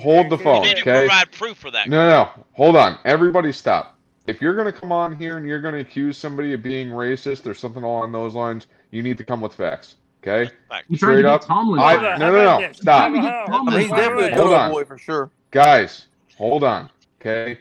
[0.04, 0.64] hold the phone.
[0.64, 1.08] You need to Okay.
[1.08, 1.88] provide proof for that.
[1.90, 2.98] No, no, hold on.
[3.06, 3.95] Everybody stop.
[4.28, 6.90] If you're going to come on here and you're going to accuse somebody of being
[6.90, 9.96] racist or something along those lines, you need to come with facts.
[10.24, 10.52] Okay?
[10.68, 10.86] Fact.
[10.90, 11.46] You tried to Straight up.
[11.46, 11.80] Tomlin.
[11.80, 12.72] I, no, no, no.
[12.72, 13.12] Stop.
[13.12, 13.56] about Get this?
[13.56, 14.72] Tomlin I mean, he's definitely a Hold old on.
[14.72, 15.30] boy for sure.
[15.52, 16.08] Guys,
[16.38, 16.90] hold on.
[17.22, 17.60] Okay?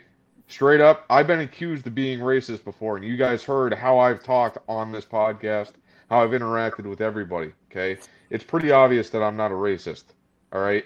[0.49, 4.23] Straight up, I've been accused of being racist before, and you guys heard how I've
[4.23, 5.73] talked on this podcast,
[6.09, 7.53] how I've interacted with everybody.
[7.71, 8.01] Okay?
[8.31, 10.05] It's pretty obvious that I'm not a racist.
[10.53, 10.85] All right?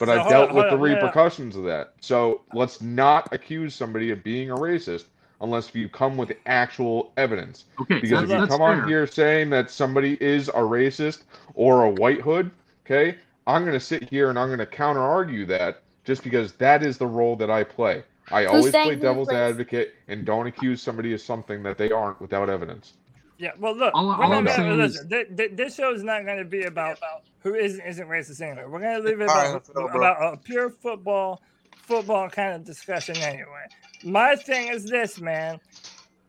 [0.00, 1.94] But So I've dealt on, with hold the on, repercussions of that.
[2.00, 5.04] So let's not accuse somebody of being a racist
[5.42, 7.66] unless you come with actual evidence.
[7.80, 8.62] Okay, Because if you come fair.
[8.62, 11.24] on here saying that somebody is a racist
[11.54, 12.50] or a white hood,
[12.86, 16.52] okay, I'm going to sit here and I'm going to counter argue that just because
[16.54, 18.04] that is the role that I play.
[18.30, 22.48] I always play devil's advocate and don't accuse somebody of something that they aren't without
[22.48, 22.94] evidence.
[23.40, 26.26] Yeah, well, look, All- all I'm gonna- saying listen, thi- thi- this show is not
[26.26, 26.98] going to be about
[27.38, 28.66] who isn't isn't racist anyway.
[28.68, 29.96] We're going to leave it about, let's go, bro.
[29.96, 31.40] about a pure football
[31.76, 33.64] football kind of discussion anyway.
[34.04, 35.58] My thing is this, man.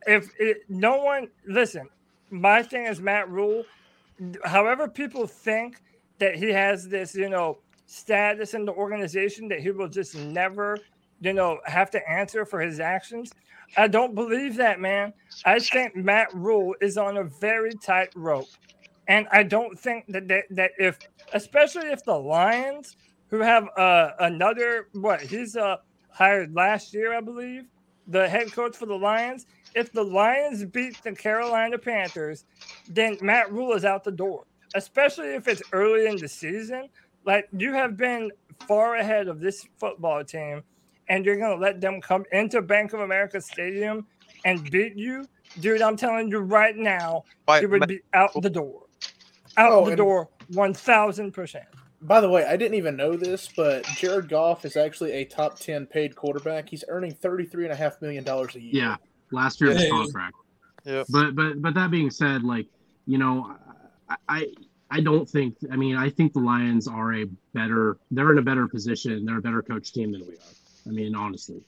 [0.07, 1.89] If it, no one listen,
[2.29, 3.65] my thing is Matt Rhule.
[4.45, 5.81] However, people think
[6.19, 7.57] that he has this, you know,
[7.87, 10.77] status in the organization that he will just never,
[11.19, 13.31] you know, have to answer for his actions.
[13.77, 15.13] I don't believe that, man.
[15.45, 18.49] I think Matt Rhule is on a very tight rope.
[19.07, 20.99] And I don't think that that, that if,
[21.33, 22.95] especially if the Lions,
[23.29, 25.77] who have uh, another, what, he's uh,
[26.09, 27.65] hired last year, I believe,
[28.07, 29.45] the head coach for the Lions.
[29.73, 32.45] If the Lions beat the Carolina Panthers,
[32.89, 34.45] then Matt Rhule is out the door,
[34.75, 36.89] especially if it's early in the season.
[37.25, 38.31] Like you have been
[38.67, 40.63] far ahead of this football team,
[41.09, 44.05] and you're going to let them come into Bank of America Stadium
[44.45, 45.25] and beat you,
[45.59, 45.81] dude.
[45.81, 48.83] I'm telling you right now, Fight you would Ma- be out the door,
[49.57, 51.65] out Oh, the door, one thousand percent.
[52.03, 55.59] By the way, I didn't even know this, but Jared Goff is actually a top
[55.59, 56.67] 10 paid quarterback.
[56.67, 58.71] He's earning $33.5 million a year.
[58.73, 58.95] Yeah,
[59.31, 59.89] last year's Yeah.
[59.89, 60.33] contract.
[60.83, 61.05] Yep.
[61.09, 62.65] But but but that being said, like
[63.05, 63.55] you know,
[64.09, 64.47] I, I
[64.89, 65.57] I don't think.
[65.71, 67.97] I mean, I think the Lions are a better.
[68.09, 69.23] They're in a better position.
[69.23, 70.39] They're a better coach team than we are.
[70.87, 71.61] I mean, honestly,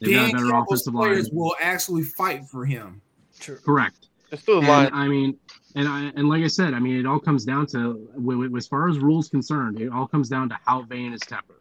[0.00, 1.08] they've got a better Campbell's offensive line.
[1.08, 3.00] players will actually fight for him.
[3.38, 3.56] True.
[3.64, 4.08] Correct.
[4.32, 4.90] It's still And, lying.
[4.92, 5.36] I mean,
[5.74, 8.56] and I and like I said, I mean, it all comes down to wi- wi-
[8.56, 11.58] as far as Rhule's concerned, it all comes down to how vain is Tepper,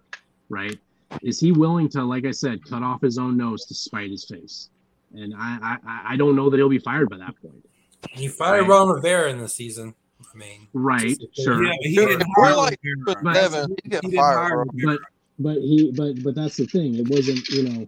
[0.50, 0.78] right?
[1.24, 4.26] Is he willing to, like I said, cut off his own nose to spite his
[4.26, 4.70] face?
[5.16, 7.66] And I I, I don't know that he'll be fired by that point.
[8.12, 8.70] He fired Right.
[8.70, 9.96] Ron Rivera in the season.
[10.22, 11.64] I mean, Right, sure.
[11.64, 13.24] Yeah, he didn't If we're hire like Rivera.
[13.24, 14.66] But- Devin, he He get didn't fired, hire bro.
[14.74, 14.98] Rivera.
[14.98, 15.00] But
[15.40, 16.96] but he but but that's the thing.
[16.96, 17.88] It wasn't you know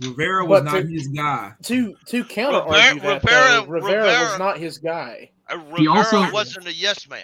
[0.00, 1.52] Rivera was But not to- his guy.
[1.64, 5.30] To to counter Rivera- argue that, Rivera- though, Rivera, was not his guy.
[5.48, 7.22] Uh, He Rivera also- wasn't a yes man.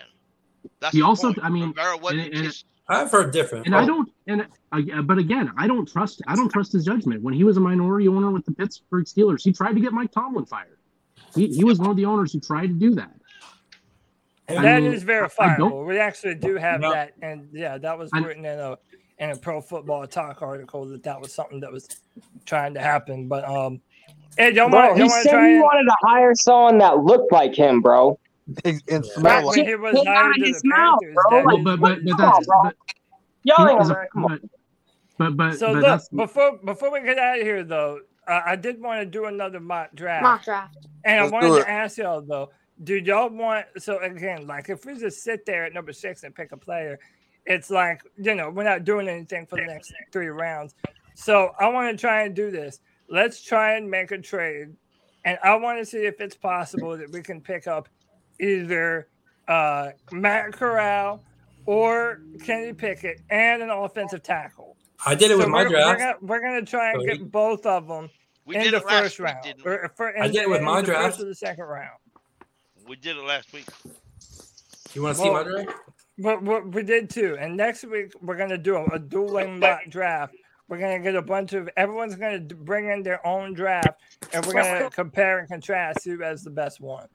[0.80, 1.38] That's He also- point.
[1.44, 3.66] I mean, Rivera wasn't and- and- just- I've heard different.
[3.66, 7.22] and I don't and I, but again I don't trust I don't trust his judgment.
[7.22, 10.10] When he was a minority owner with the Pittsburgh Steelers, he tried to get Mike
[10.10, 10.76] Tomlin fired.
[11.34, 13.14] He, he was one of the owners who tried to do that.
[14.48, 15.84] And I that mean, is I- I verifiable.
[15.84, 16.92] We actually do have Yep.
[16.92, 18.76] that, and yeah, that was I- written in a
[19.20, 21.88] in a Pro Football Talk article that that was something that was
[22.46, 23.28] trying to happen.
[23.28, 23.80] But um,
[24.36, 26.78] hey, y'all Bro, want he y'all want said try he and wanted to hire someone
[26.78, 28.18] that looked like him, bro.
[28.64, 31.42] And back smell like when he was Came out hired of to his mouth, bro,
[31.42, 32.76] like- but but but Come on, that's but,
[33.44, 34.40] Y'all ain't is come on.
[35.18, 38.00] but but but, so but look that's before before we get out of here though,
[38.26, 40.22] uh, I did want to do another mock draft.
[40.22, 40.76] Mock draft.
[41.04, 42.50] And Let's I wanted to ask y'all though,
[42.82, 46.34] do y'all want so again, like if we just sit there at number six and
[46.34, 46.98] pick a player,
[47.46, 50.74] it's like you know we're not doing anything for the next three rounds.
[51.14, 52.80] So I want to try and do this.
[53.08, 54.68] Let's try and make a trade,
[55.24, 57.88] and I want to see if it's possible that we can pick up
[58.40, 59.08] either
[59.48, 61.22] uh, Matt Corral
[61.66, 64.76] or Kenny Pickett and an offensive tackle.
[65.04, 65.88] I did it with my draft.
[65.88, 68.10] We're gonna, we're gonna try and get both of them
[68.44, 69.44] We in did the it last first week, round.
[69.44, 71.04] didn't Or, for, I did it with in my the draft.
[71.16, 71.98] First or the second round.
[72.86, 73.66] We did it last week.
[74.94, 75.70] You want to see my draft?
[76.20, 77.36] But, but we did too.
[77.40, 80.34] And next week we're gonna do a, a dueling mock draft.
[80.68, 84.00] We're gonna get a bunch of everyone's gonna bring in their own draft,
[84.32, 87.08] and we're gonna compare and contrast who has the best one.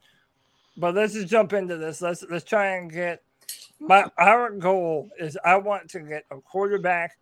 [0.78, 2.02] But let's just jump into this.
[2.02, 3.22] Let's let's try and get
[3.80, 7.18] my our goal is I want to get a quarterback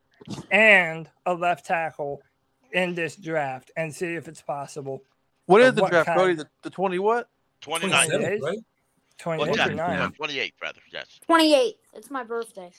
[0.51, 2.21] and a left tackle
[2.71, 5.03] in this draft and see if it's possible.
[5.45, 6.19] What is the what draft, kind?
[6.19, 6.33] Cody?
[6.35, 7.29] The, the 20 what?
[7.61, 8.09] 29.
[8.09, 8.41] 28?
[8.41, 8.57] right?
[9.19, 9.79] 28 or 9?
[9.79, 10.81] uh, 28, rather.
[10.91, 11.19] Yes.
[11.25, 11.75] 28.
[11.93, 12.71] It's my birthday.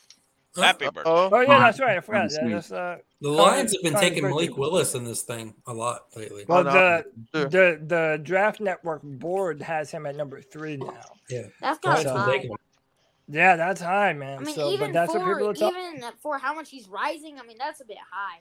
[0.56, 1.02] Happy birthday.
[1.06, 1.96] Oh yeah, that's right.
[1.96, 2.30] I forgot.
[2.30, 4.34] That's Yeah, that's, uh, The Lions have been Connor's taking birthday.
[4.34, 6.44] Malik Willis in this thing a lot lately.
[6.46, 7.04] Well, the,
[7.34, 7.48] sure.
[7.48, 10.92] the the draft network board has him at number three now.
[11.28, 11.46] Yeah.
[11.60, 12.56] That's Lions not been high.
[13.26, 14.38] Yeah, that's high, man.
[14.38, 15.96] I mean, so, even but that's what for people are talking.
[15.96, 18.40] even for how much he's rising, I mean, that's a bit high.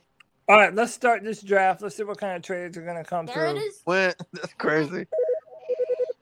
[0.50, 1.82] All right, let's start this draft.
[1.82, 3.60] Let's see what kind of trades are gonna come There through.
[3.62, 3.82] is.
[3.86, 5.08] When, that's crazy.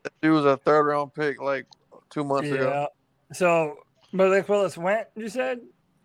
[0.04, 1.66] That dude was a third round pick like
[2.10, 2.56] two months Yeah.
[2.56, 2.88] ago.
[3.34, 3.76] So
[4.12, 5.08] Malik Willis went.
[5.16, 5.62] You said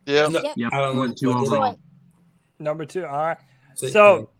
[0.06, 0.28] Yeah.
[0.28, 0.52] No, Yep.
[0.56, 1.78] Yep, I went two what- overall.
[2.58, 3.04] number two.
[3.06, 3.38] All right.
[3.74, 4.30] So- So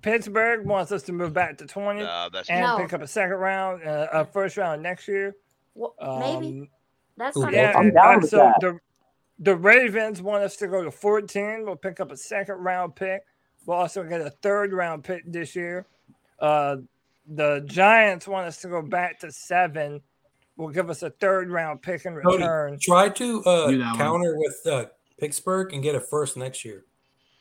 [0.00, 2.78] Pittsburgh wants us to move back to twenty Uh, that's and No.
[2.78, 5.36] pick up a second round, uh, a first round next year.
[5.74, 6.70] Well, Um, maybe
[7.16, 7.52] that's not.
[7.52, 8.56] Yeah, I'm down uh, with so that.
[8.60, 8.78] the
[9.38, 11.64] the Ravens want us to go to 14.
[11.64, 13.22] We'll pick up a second round pick.
[13.66, 15.86] We'll also get a third round pick this year.
[16.38, 16.76] Uh,
[17.26, 20.00] the Giants want us to go back to seven.
[20.56, 22.78] Will give us a third round pick in Cody, return.
[22.80, 23.96] try to uh, Do that one.
[23.98, 24.84] counter with uh,
[25.18, 26.84] Pittsburgh and get a first next year.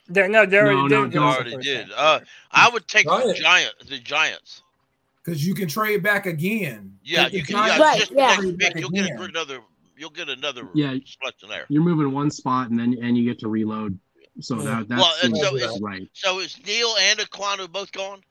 [0.07, 0.95] They, no, they already No, did.
[0.95, 1.27] no, give You don't.
[1.29, 1.91] us a already first did.
[1.95, 2.19] Uh.
[2.51, 3.35] I would take Try the it.
[3.37, 4.61] Giant, the Giants.
[5.23, 6.97] Because you can trade back again.
[7.03, 7.57] Yeah, you can.
[7.57, 8.37] Yeah, Right, just yeah.
[8.57, 9.59] pick, you'll get another.
[9.97, 10.95] You'll get another Yeah.
[11.05, 11.65] selection there.
[11.69, 13.99] You're moving one spot and then and you get to reload.
[14.39, 14.83] So Yeah.
[14.85, 16.09] that that Well, so right.
[16.13, 18.21] So is Neal and Ekwonu both gone?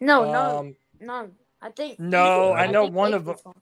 [0.00, 1.30] No, no, Um, no.
[1.62, 1.98] I think.
[1.98, 3.36] no, I know one of them.
[3.44, 3.54] was.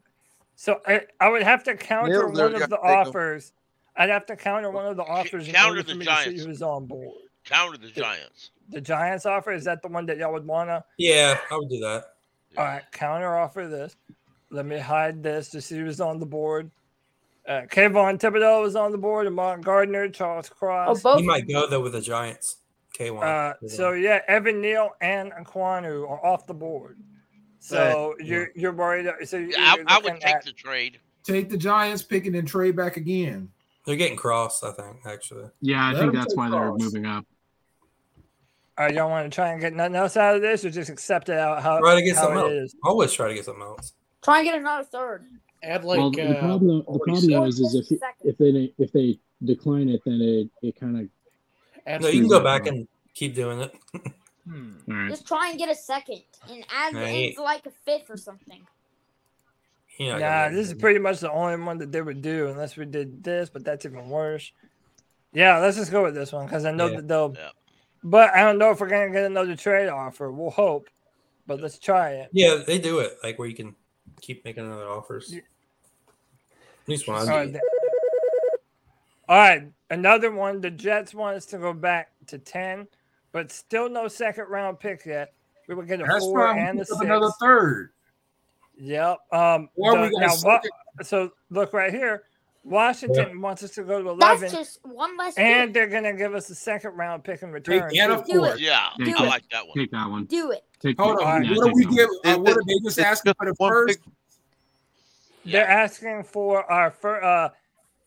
[0.56, 3.06] So I, I would have to counter Neal's one of the to take 'em.
[3.08, 3.52] offers.
[3.96, 6.24] I'd have to counter one of the offers in counter order the for me Giants.
[6.32, 7.16] to see who's on board.
[7.44, 8.50] Counter the Giants.
[8.70, 10.84] The Giants offer is that the one that y'all would wanna?
[10.96, 12.14] Yeah, I would do that.
[12.56, 13.96] All right, counter offer this.
[14.50, 16.70] Let me hide this to see who's on the board.
[17.46, 20.88] Uh, Kayvon Thibodeaux is on the board, and Mark Gardner, Charles Cross.
[20.88, 21.02] Oh, Cross.
[21.02, 21.20] both.
[21.20, 22.58] He might go though with the Giants.
[22.98, 23.22] K1.
[23.22, 26.98] uh, so yeah, Evan Neal and Ekwonu are off the board.
[27.58, 29.06] So you're you're worried.
[29.24, 30.98] So you're I, I would take at- the trade.
[31.24, 33.48] Take the Giants, pick it, and trade back again.
[33.86, 35.44] they're getting cross, I think, actually.
[35.60, 37.24] Yeah, I Let think that's take why they're moving up.
[38.76, 40.90] All right, y'all want to try and get nothing else out of this, or just
[40.90, 42.50] accept it out how, Try to get something else.
[42.52, 42.74] is?
[42.82, 43.92] Always try to get something else.
[44.22, 45.26] Try and get another third.
[45.62, 47.48] Add like well, the uh, problem the problem he though said.
[47.50, 48.30] is, is if Just a second.
[48.30, 51.06] if they if they decline it, then it it kind of
[51.86, 53.74] add No, you can go back and keep doing it.
[54.48, 54.72] hmm.
[54.88, 55.10] all right.
[55.10, 58.66] Just try and get a second and add Nah, in like a fifth or something.
[59.98, 62.86] You're Nah, this is pretty much the only one that they would do, unless we
[62.86, 64.52] did this, but that's even worse.
[65.32, 66.96] Yeah, let's just go with this one because I know Yeah.
[66.96, 67.34] that they'll.
[67.36, 67.50] Yeah.
[68.02, 70.30] But I don't know if we're gonna get another trade offer.
[70.30, 70.88] We'll hope,
[71.46, 72.30] but let's try it.
[72.32, 73.76] Yeah, they do it like where you can
[74.20, 75.32] keep making other offers.
[75.32, 75.40] Yeah.
[76.82, 77.56] At least one.
[79.32, 79.54] All right.
[79.58, 80.60] th- All right, another one.
[80.60, 82.86] The Jets want us to go back to ten,
[83.32, 85.32] but still no second round pick yet.
[85.68, 86.58] We would get a That's four fine.
[86.58, 87.00] and a six.
[87.00, 87.90] another third.
[88.76, 89.18] Yep.
[89.32, 89.68] Um.
[89.76, 90.60] Or the- we got now, wa-
[91.02, 92.24] so look right here.
[92.64, 95.36] Washington wants us to go to eleven, That's just one less.
[95.36, 95.74] and pick.
[95.74, 97.90] they're gonna give us a second round pick in return.
[97.98, 98.22] and a too.
[98.32, 98.60] Do it.
[98.60, 99.28] Yeah, Take I it.
[99.28, 99.76] like that one.
[99.76, 100.24] Take that one.
[100.26, 100.64] Do it.
[100.78, 101.44] Take Hold yeah, on.
[101.44, 102.08] yeah, what do take we give?
[102.24, 103.98] Uh, what are they just asking for the one first?
[104.04, 104.12] pick.
[105.52, 107.48] They're asking for our for uh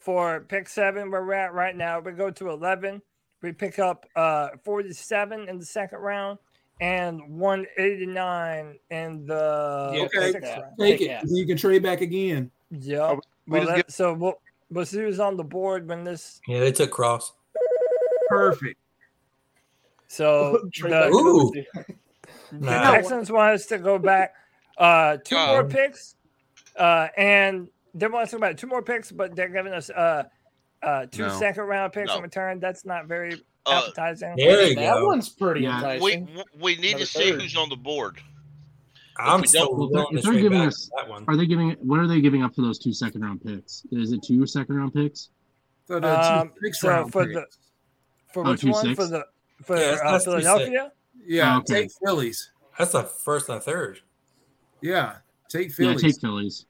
[0.06, 2.00] for pick seven where we're at right now.
[2.00, 3.02] We go to eleven.
[3.42, 6.38] We pick up uh forty seven in the second round
[6.80, 10.32] and one eighty nine in the Yeah, Okay.
[10.32, 10.64] sixth round.
[10.80, 11.22] Take Take it.
[11.24, 11.30] that.
[11.30, 12.52] You can trade back again.
[12.70, 13.14] Yeah.
[13.48, 16.40] we Well, that, get- so we'll we'll see who's on the board when this.
[16.48, 17.34] Yeah, they took cross.
[18.30, 18.80] Perfect.
[20.08, 21.52] So Trade the, Ooh.
[21.54, 21.86] the
[22.52, 22.92] Nah.
[22.92, 24.34] Texans want us to go back
[24.78, 25.48] uh two Oh.
[25.48, 26.16] more picks,
[26.78, 29.90] uh and they want us to go back two more picks, but they're giving us
[29.90, 30.24] uh
[30.84, 31.40] Uh, two No.
[31.40, 32.18] second round picks No.
[32.18, 32.60] in return.
[32.60, 33.34] That's not very
[33.66, 34.36] Uh, appetizing.
[34.36, 35.78] that one's pretty Yeah.
[35.78, 36.26] enticing.
[36.26, 37.42] We we need Another to see third.
[37.42, 38.20] who's on the board.
[39.18, 41.24] I'm If we still willing if they're trade giving back us, that one.
[41.28, 41.72] are they giving?
[41.80, 43.84] What are they giving up for those two second round picks?
[43.92, 45.30] Is it two second round picks?
[45.88, 47.34] So the two Um, six so round for picks.
[47.36, 47.46] the
[48.34, 48.96] for Oh, which two one six?
[48.96, 49.26] for the
[49.64, 50.26] for Yeah, that's- uh, that's.
[50.26, 50.92] Philadelphia?
[51.26, 51.84] yeah, Oh, okay.
[51.84, 52.52] take Phillies.
[52.78, 54.02] That's the first and a third.
[54.82, 55.20] Yeah,
[55.50, 56.04] take Phillies.
[56.04, 56.66] Yeah, take Phillies.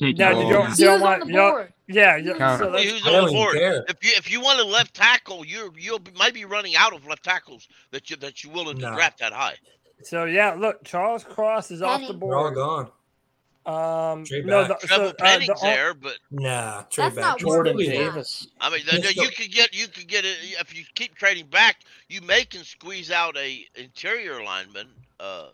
[0.00, 1.72] Take Yeah, you don't, you don't who's want on the you don't- board.
[1.88, 2.16] yeah.
[2.16, 2.84] You, Count so it.
[2.88, 3.54] who's on the board.
[3.56, 3.84] care.
[3.88, 7.06] If you if you want a left tackle, you're you'll might be running out of
[7.06, 8.94] left tackles that you that you're willing to Nah.
[8.94, 9.54] draft that high.
[10.02, 12.12] so yeah, look, Charles Cross is off Penny.
[12.12, 12.54] the They're all board.
[12.54, 12.90] gone.
[13.66, 17.38] Um, no, the, Trevor so, uh, Penning's the, there, but Nah, trade That's back.
[17.38, 18.46] Jordan Davis.
[18.60, 21.78] I mean, He's you could get you could get it if you keep trading back.
[22.08, 24.86] You may can squeeze out a interior lineman.
[25.18, 25.46] Uh,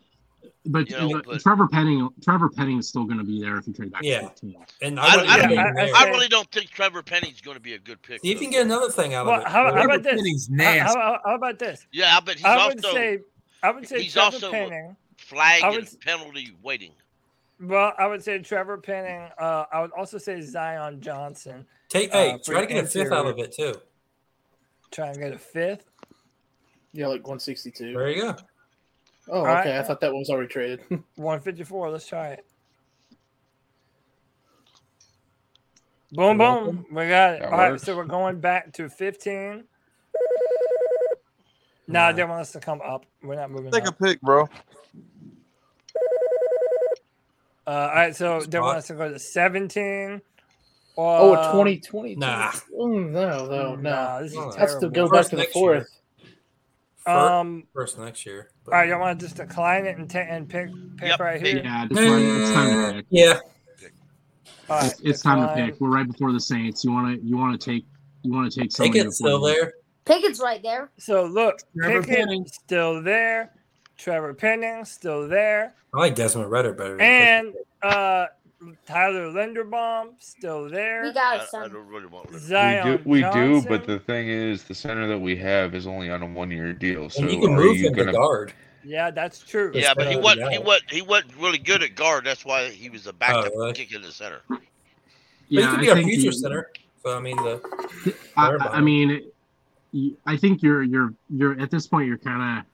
[0.66, 3.56] But, you know, but but- Trevor Penning, Trevor Penning is still going to be there
[3.56, 4.02] if you trade back.
[4.04, 4.28] Yeah.
[4.80, 6.04] And I, I, I, even yeah, get I- I.
[6.06, 8.20] I really don't think Trevor Penning's going to be a good pick.
[8.20, 8.32] See though.
[8.34, 9.48] you can get another thing out Well, of it.
[9.48, 10.14] how, how Trevor about this?
[10.16, 10.98] Penning's How, nasty.
[10.98, 11.86] how, how about this?
[11.92, 13.18] Yeah, but he's I also would say,
[13.62, 14.96] I would say he's Trevor also- Penning.
[15.16, 16.92] flag I and penalty waiting.
[17.60, 19.28] Well, I would say Trevor Penning.
[19.38, 21.64] Uh, I would also say Zion Johnson.
[21.88, 23.74] Take uh, hey, for try to get a fifth out of it too.
[24.90, 25.84] Try and get a fifth.
[26.92, 27.92] Yeah, like 162.
[27.94, 28.36] There you go.
[29.28, 29.70] Oh, All okay.
[29.70, 29.78] right.
[29.78, 30.80] I thought that one was already traded.
[31.16, 31.90] 154.
[31.90, 32.46] Let's try it.
[36.12, 36.84] Boom, boom.
[36.90, 37.40] We got it.
[37.40, 37.84] That All right, works.
[37.84, 39.64] so we're going back to 15.
[41.88, 42.12] No, Nah.
[42.12, 43.06] they want us to come up.
[43.22, 44.42] We're not moving Take a pick, bro.
[47.66, 50.20] Uh, all right, so they want us to go to 17.
[50.96, 52.16] Or, oh, 2020.
[52.16, 52.50] Nah.
[52.78, 53.76] Mm, no, no, no.
[53.76, 54.52] Nah, this is No.
[54.52, 55.86] That's to go back to the next year.
[55.86, 56.01] fourth.
[57.04, 58.50] First, Um, first next year.
[58.66, 61.40] all right, y'all want to just decline it and, ta- and pick pick Yep, right
[61.44, 61.60] here?
[61.64, 63.06] Yeah, just right, it's time to pick.
[63.10, 63.38] Yeah.
[64.70, 65.80] All right, It's, it's time to pick.
[65.80, 66.84] We're right before the Saints.
[66.84, 67.84] You want to you want to take
[68.22, 69.72] you want to take Take somebody it still the- there.
[70.04, 70.90] Pickett's right there.
[70.98, 72.46] So look, Trevor Pickett Penning.
[72.46, 73.52] still there.
[73.96, 75.74] Trevor Penning still there.
[75.94, 76.96] I like Desmond Ridder better.
[76.96, 78.26] than And uh,
[78.86, 81.02] Tyler Linderbaum still there.
[81.02, 81.14] We there.
[81.14, 82.30] got I, I don't really want.
[82.30, 82.38] Linderbaum.
[82.40, 85.86] Zion we do, we do, but the thing is, the center that we have is
[85.86, 87.10] only on a one-year deal.
[87.10, 88.12] So and you can move you him gonna?
[88.12, 88.52] to guard.
[88.84, 89.68] yeah, that's true.
[89.74, 90.52] It's Yeah, but he wasn't.
[90.52, 90.90] He wasn't.
[90.90, 92.24] He wasn't really good at guard.
[92.24, 93.72] That's why he was a backup Oh, really?
[93.72, 94.40] kick in the center.
[94.48, 94.60] But
[95.48, 96.70] Yeah, he could I be our future you- center.
[97.04, 99.22] So I mean, the I, I mean,
[100.24, 102.06] I think you're you're you're at this point.
[102.06, 102.64] You're kind of.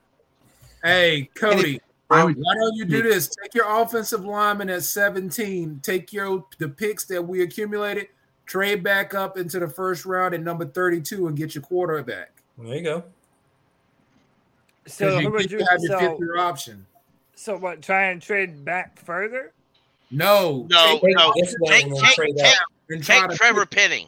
[0.83, 1.81] Hey, Cody.
[2.11, 3.27] I would Why don't you do this?
[3.27, 5.79] Take your offensive lineman at 17.
[5.83, 8.07] Take your the picks that we accumulated,
[8.47, 12.31] trade back up into the first round at number 32 and get your quarterback.
[12.57, 13.03] there you go.
[14.87, 15.65] So Because who you, would you you?
[15.69, 16.85] have your fifth So, year option.
[17.35, 17.81] so what?
[17.83, 19.53] Try and trade back further?
[20.09, 21.31] No, No, Take no.
[21.35, 22.53] this Take take take, out.
[22.89, 24.07] and try take to Trevor Penning.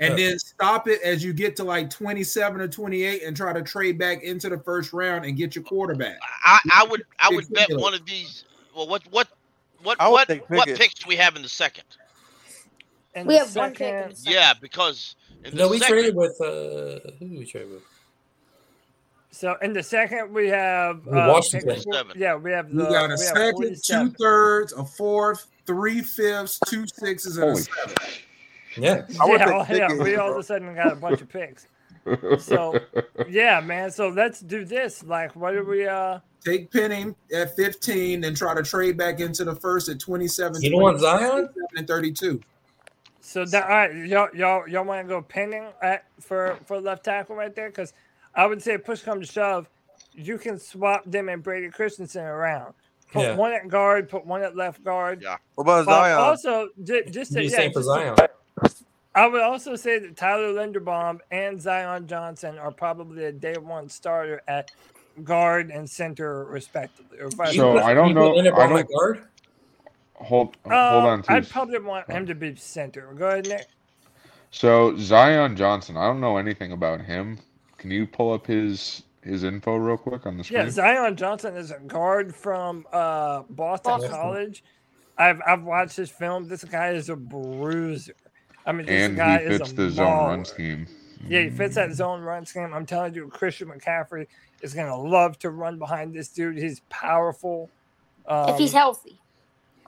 [0.00, 3.62] And then stop it as you get to like 27 or 28 and try to
[3.62, 6.18] trade back into the first round and get your quarterback.
[6.44, 8.44] I, I would I would bet one of these.
[8.74, 9.28] Well, what what
[9.82, 11.84] what what what picks do we have in the second?
[13.14, 14.16] In We the have one pick in the.
[14.24, 15.14] Yeah, because
[15.44, 17.82] in the No, we second, traded with uh who did we trade with?
[19.30, 21.80] So in the second we have uh, Washington.
[21.82, 26.02] four- Yeah, we have We the got a we second, two thirds, a fourth, three
[26.02, 27.94] fifths, two sixes, and a Holy seven.
[28.76, 29.02] Yeah.
[29.26, 31.66] Yeah, take all, yeah, we all of a sudden got a bunch of picks.
[32.38, 32.78] So
[33.28, 33.90] yeah, man.
[33.90, 35.02] So let's do this.
[35.04, 35.86] Like, what are we?
[35.86, 40.60] Uh, Take Penning at 15 and try to trade back into the first at 27,
[40.60, 41.48] You don't want Zion?
[41.76, 42.38] and 32.
[43.22, 47.04] so that all right, y'all y'all y'all want to go Penning at for for left
[47.04, 47.70] tackle right there?
[47.70, 47.94] Because
[48.34, 49.70] I would say push come to shove,
[50.12, 52.74] you can swap them and Brady Christensen around.
[53.10, 53.36] Put Yeah.
[53.36, 55.22] one at guard, put one at left guard.
[55.22, 55.36] Yeah.
[55.54, 56.18] What about Zion?
[56.18, 58.28] also, ju- just to, yeah, same for just to- Zion.
[59.14, 63.88] I would also say that Tyler Linderbaum and Zion Johnson are probably a day one
[63.88, 64.72] starter at
[65.22, 67.20] guard and center, respectively.
[67.20, 67.78] Or vice So.
[67.78, 68.36] I don't know.
[68.38, 69.24] I don't guard?
[70.14, 71.24] hold hold Um, on.
[71.28, 73.12] I'd probably want him to be center.
[73.14, 73.66] Go ahead, Nick.
[74.50, 77.38] So Zion Johnson, I don't know anything about him.
[77.78, 80.60] Can you pull up his his info real quick on the screen?
[80.60, 84.10] Yeah, Zion Johnson is a guard from uh, Boston Boston.
[84.10, 84.64] College.
[85.18, 86.48] I've I've watched his film.
[86.48, 88.14] This guy is a bruiser.
[88.66, 90.86] I mean, this and guy he is fits a the zone run scheme.
[91.26, 92.72] Yeah, he fits that zone run scheme.
[92.74, 94.26] I'm telling you, Christian McCaffrey
[94.62, 96.58] is going to love to run behind this dude.
[96.58, 97.70] He's powerful.
[98.26, 99.18] Um, if he's healthy.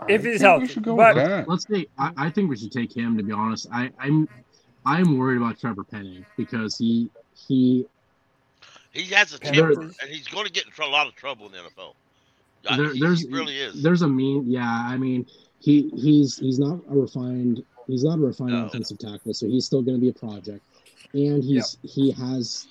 [0.09, 0.63] if he's healthy.
[0.63, 1.91] we should go But- Let's take.
[1.99, 3.17] I, I think we should take him.
[3.17, 4.29] To be honest, I, I'm
[4.85, 7.87] I'm worried about Trevor Penning because he he
[8.93, 11.53] He has a temper, and he's going to get in a lot of trouble in
[11.53, 11.95] the NFL.
[12.77, 13.83] There, he, there's he really is.
[13.83, 14.87] there's a mean yeah.
[14.89, 15.27] I mean
[15.61, 19.83] he he's he's not a refined He's not a refined offensive tackle, so he's still
[19.83, 20.65] going to be a project,
[21.13, 22.67] and he's he has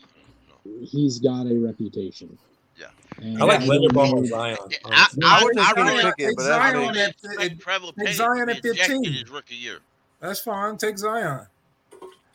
[0.82, 2.38] he's got a reputation.
[2.78, 2.88] Yeah,
[3.22, 4.58] and I like I Linderbaum don't or Zion.
[4.60, 5.24] I, honestly.
[5.26, 8.62] I, would I, just really take Pickett, but that's Zion at, at, take Zion at
[8.62, 9.04] 15.
[9.06, 9.80] his rookie year.
[10.20, 10.76] That's fine.
[10.78, 11.46] Take Zion.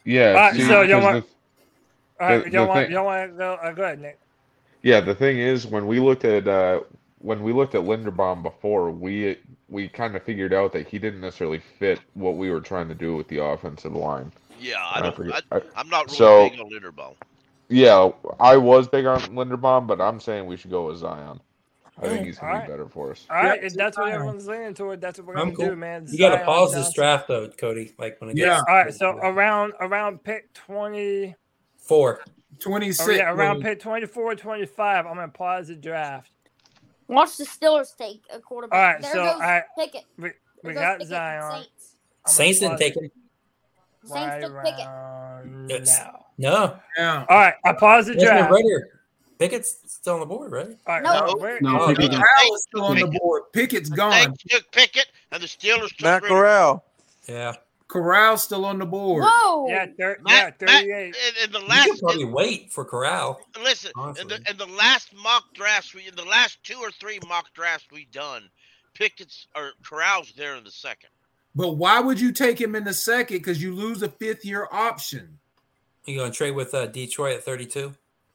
[0.05, 0.28] Yeah.
[0.28, 2.93] All right, see, so y'all 'cause want- the- All right, the- y'all the want thing-
[2.94, 3.52] y'all want to go?
[3.62, 4.19] Uh, go ahead, Nick.
[4.82, 6.81] Yeah, the thing is, when we looked at uh,
[7.21, 9.37] when we looked at Linderbaum before, we
[9.69, 12.95] we kind of figured out that he didn't necessarily fit what we were trying to
[12.95, 14.33] do with the offensive line.
[14.59, 15.17] Yeah, I I don't.
[15.17, 17.15] forget- I, I- I'm not really so- big on Linderbaum.
[17.73, 18.11] Yeah,
[18.41, 21.41] I was big on Linderbaum, but I'm saying we should go with Zion.
[22.03, 22.67] I think he's gonna Alright.
[22.67, 23.27] be better for us.
[23.31, 25.67] All right, if that's what everyone's leaning toward, that's what we're I'm gonna cool.
[25.67, 26.07] do, man.
[26.11, 27.93] You got to Zion pause this draft though, Cody.
[27.99, 28.47] Like when it Yeah.
[28.57, 31.37] gets All right, so around around pick twenty.
[31.77, 32.23] four.
[32.59, 33.09] 26.
[33.09, 36.31] Oh, yeah, around pick 24, 25, I'm gonna pause the draft.
[37.11, 38.78] Watch the Steelers take a quarterback.
[38.78, 40.05] All right, there so goes I Pickett.
[40.19, 40.31] we,
[40.65, 41.53] we got Pickett, Zion.
[41.53, 41.97] Saints.
[42.27, 43.11] Saints didn't take it him.
[44.05, 44.87] Saints right took Pickett.
[44.87, 45.99] around Yes.
[45.99, 46.27] now.
[46.39, 49.01] No, All right, I paused the Desmond Right Ridder.
[49.39, 50.69] Pickett's still on the board, right?
[50.87, 51.27] All right, No.
[51.27, 52.19] no, wait, No, uh, Pickett no.
[52.19, 53.43] got- Corral is still on the board.
[53.53, 54.12] Pickett's The gone.
[54.12, 56.81] Saints took Pickett, and the Steelers took Matt Ritter.
[57.91, 58.37] Corral.
[58.39, 59.25] Still on the board.
[59.27, 59.69] Whoa.
[59.69, 61.07] yeah, thir- yeah, Matt, Matt, 38.
[61.07, 61.12] in,
[61.45, 63.41] in the You last, could probably wait for Corral.
[63.62, 63.91] listen,
[64.21, 67.53] in the in the last mock drafts, we in the last two or three mock
[67.55, 68.49] drafts we done,
[68.95, 71.11] Pickett's or Corral's there in the second.
[71.55, 73.39] But why would you take him in the second?
[73.39, 75.39] Because you lose a fifth year option.
[76.07, 77.93] You going to trade with uh, Detroit at 32?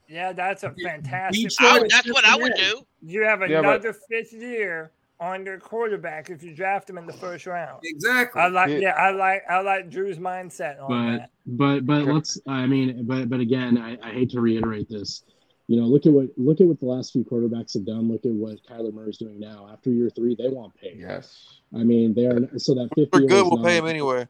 [0.07, 1.49] Yeah, that's a fantastic.
[1.49, 2.85] Detroit I, that's what I would do.
[3.01, 7.05] You have Yeah, but- another fifth year on your quarterback if you draft him in
[7.05, 7.79] the first round.
[7.83, 8.41] Exactly.
[8.41, 8.77] I like, Yeah.
[8.79, 11.29] yeah, I like, I like Drew's mindset on but that.
[11.45, 15.23] but but let's i mean but but again I, I hate to reiterate this
[15.67, 18.25] you know look at what look at what the last few quarterbacks have done look
[18.25, 21.59] at what kyler murray's doing now after year three they want pay Yes.
[21.73, 23.45] i mean they're so that fifth We're year good.
[23.49, 24.27] We'll pay him anyway.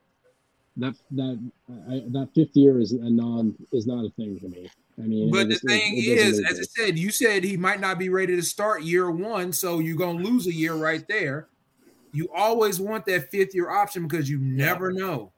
[0.78, 1.52] that that
[1.90, 5.32] I, that fifth year is a non is not a thing for me i mean
[5.32, 8.36] But the thing it is, as I said, you said he might not be ready
[8.36, 11.48] to start year one, so you're gonna lose a year right there.
[12.14, 15.32] You always want that fifth year option because you never know.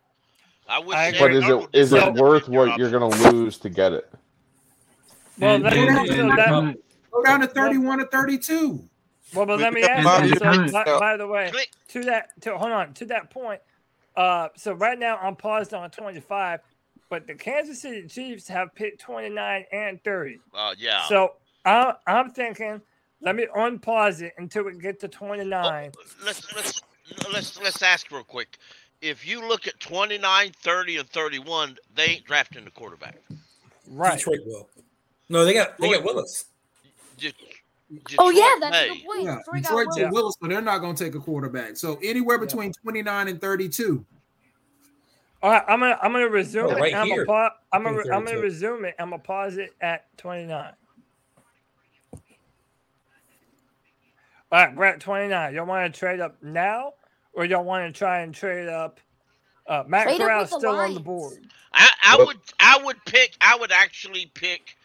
[0.70, 3.32] I would I say But is it Arnold is it worth fifth-year what you're gonna
[3.32, 4.12] lose to get it?
[5.40, 6.76] Well, And- let me, and- and- so and that, kinda-
[7.12, 8.88] Go down to 31 to 32.
[9.34, 10.36] well, but let me ask you.
[10.36, 11.52] So, by, by the way,
[11.90, 13.60] to that, to hold on to that point.
[14.16, 16.60] Uh, so right now I'm paused on 25,
[17.10, 20.40] but the Kansas City Chiefs have picked 29 and 30.
[20.54, 21.06] Uh, yeah.
[21.08, 21.34] So
[21.66, 22.82] I'm, I'm thinking,
[23.22, 25.92] let me unpause it until we get to 29.
[26.26, 26.82] let's let's
[27.32, 28.58] let's let's ask real quick.
[29.02, 33.18] If you look at 29, 30, and 31, they ain't drafting the quarterback.
[33.90, 34.18] Right.
[34.18, 34.68] Detroit will.
[35.30, 36.46] No, they got they got Willis.
[37.18, 37.34] De-
[38.20, 38.96] Oh yeah, Detroit that's a may.
[38.96, 39.24] good point.
[39.24, 40.14] Yeah, Detroit got Willis.
[40.14, 41.78] Willis, but they're not going to take a quarterback.
[41.78, 44.06] So anywhere between 29 and 32.
[45.44, 46.80] All right, I'm gonna I'm gonna resume Oh, it.
[46.82, 47.26] right I'm here.
[47.26, 48.96] gonna pa- I'm gonna I'm gonna resume it.
[49.00, 50.74] I'm gonna pause it at 29.
[54.52, 55.54] All right, we're at 29.
[55.54, 56.94] Y'all want to trade up now,
[57.34, 59.00] or y'all want to try and trade up?
[59.68, 61.38] Uh, Matt Trade up Corral's with the still on the board.
[61.74, 64.78] I, I would I would pick I would actually pick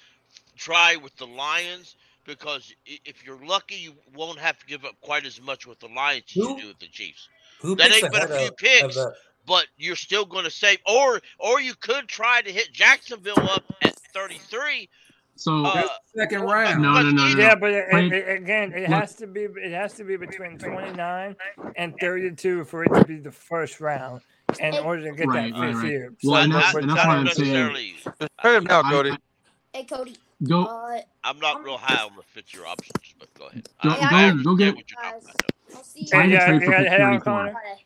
[0.56, 1.94] try with the Lions
[2.26, 5.86] because if you're lucky you won't have to give up quite as much with the
[5.88, 7.28] Lions as you do with the Chiefs.
[7.60, 8.96] Who That ain't but a few of- picks.
[8.96, 9.14] of,
[9.46, 13.64] But you're still going to save, or or you could try to hit Jacksonville up
[13.82, 14.88] at 33.
[15.34, 16.80] so Uh, Second round.
[16.80, 17.40] no no no no, no.
[17.40, 18.12] Yeah, but it, Wait.
[18.12, 19.00] it- again, it Look.
[19.00, 21.34] has to be it has to be between 29
[21.76, 24.20] and 32 for it to be the first round
[24.60, 25.90] in order to get Right, that right, fifth right.
[25.90, 26.12] year.
[26.22, 27.94] Well, So and that's- and that's why not I'm saying- necessarily.
[28.04, 29.16] Just him now, Cody.
[29.72, 30.16] Hey Cody.
[30.44, 33.66] go Uh, I'm not real high on the fifth year options, but go ahead.
[33.82, 35.22] Go- I- go- I go understand get- what you're talking about,
[35.70, 35.76] though.
[35.78, 37.24] I'll see you Trying to yeah, trade you for gotta pick head out, 34.
[37.32, 37.52] Connor.
[37.52, 37.84] Friday.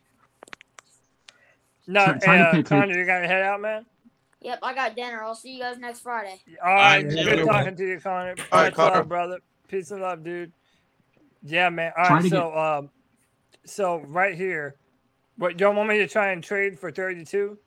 [1.87, 3.87] No, Try- try uh, Connor, you gotta head out, man.
[4.41, 5.23] Yep, I got dinner.
[5.23, 6.41] I'll see you guys next Friday.
[6.65, 7.45] All right, right, good yeah.
[7.45, 8.35] talking to you, Connor.
[8.53, 8.97] All right, Much Connor.
[8.97, 9.39] love, brother.
[9.69, 10.53] Peace and love, dude.
[11.43, 11.93] Yeah, man.
[11.97, 12.91] All right, Try right, to so um,
[13.65, 14.77] so right here,
[15.37, 17.59] what y'all want me to try and trade for thirty-two?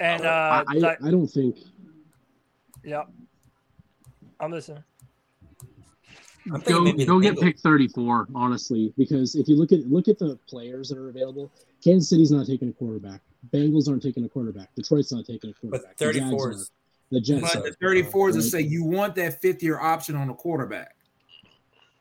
[0.00, 1.56] And uh, I, I, like, I don't think
[2.84, 3.08] yep,
[4.40, 4.84] I'm listening.
[6.52, 7.42] I'm go go get Bengals.
[7.42, 11.50] pick 34 honestly because if you look at look at the players that are available
[11.82, 13.20] kansas city's not taking a quarterback
[13.52, 16.70] bengals aren't taking a quarterback detroit's not taking a quarterback But the Jags 34 is
[17.10, 17.70] the jets But are.
[17.70, 18.42] the 34s to Right.
[18.44, 20.94] say you want that fifth year option on a quarterback.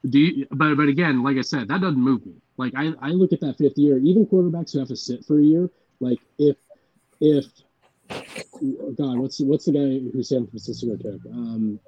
[0.10, 2.34] Do you, but but again, like I said, that doesn't move me.
[2.58, 5.40] Like I, I look at that fifth year, even quarterbacks who have to sit for
[5.40, 5.70] a year.
[5.99, 6.56] Like if
[7.20, 7.45] if
[8.10, 11.26] God, what's what's the guy who San Francisco took?
[11.32, 11.80] Um,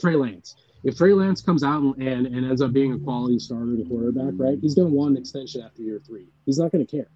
[0.00, 0.56] Trey Lance.
[0.84, 3.88] If Trey Lance comes out and, and, and ends up being a quality starter and
[3.88, 4.58] quarterback, right?
[4.60, 6.26] He's going to want an extension after year three.
[6.44, 7.08] He's not going to care.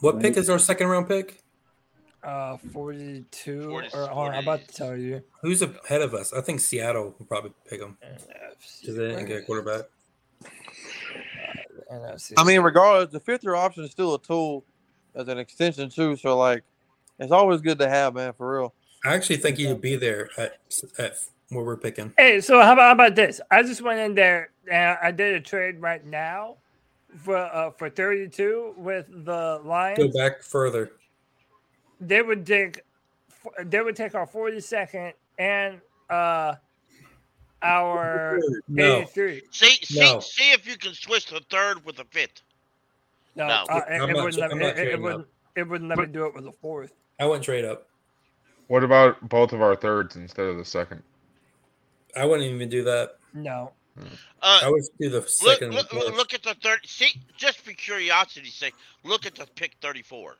[0.00, 1.42] What pick is our second round pick?
[2.22, 3.70] Uh, 42.
[3.70, 5.22] Or, hold on, I'm about to tell you.
[5.42, 6.32] Who's ahead of us?
[6.32, 7.96] I think Seattle will probably pick him.
[8.80, 9.84] Because they didn't get a quarterback.
[12.36, 14.64] I mean, regardless, the fifth year option is still a tool
[15.14, 16.16] as an extension too.
[16.16, 16.64] So like,
[17.18, 18.74] it's always good to have, man, for real.
[19.04, 20.58] I actually think he'd be there at,
[20.98, 21.18] at
[21.54, 22.12] where we're picking.
[22.18, 23.40] Hey, so how about, how about this?
[23.50, 26.56] I just went in there and I did a trade right now
[27.16, 29.98] for uh, for 32 with the Lions.
[29.98, 30.92] Go back further.
[32.00, 32.80] They would take
[33.64, 36.54] they would take our 42nd and uh
[37.62, 38.98] our No.
[39.02, 39.42] 83.
[39.50, 40.20] See, see, No.
[40.20, 42.42] see if you can switch the third with the fifth.
[43.36, 43.64] No, No.
[43.70, 45.26] uh, it, it wouldn't let me, it, it wouldn't
[45.56, 46.92] it wouldn't let me do it with a fourth.
[47.20, 47.86] I wouldn't trade up.
[48.66, 51.02] What about both of our thirds instead of the second?
[52.16, 53.16] I wouldn't even do that.
[53.32, 53.72] No.
[54.42, 55.68] Uh, I would do the second.
[55.68, 56.80] and look, look at the third.
[56.84, 58.74] See, just for curiosity's sake,
[59.04, 60.36] look at the pick thirty-four.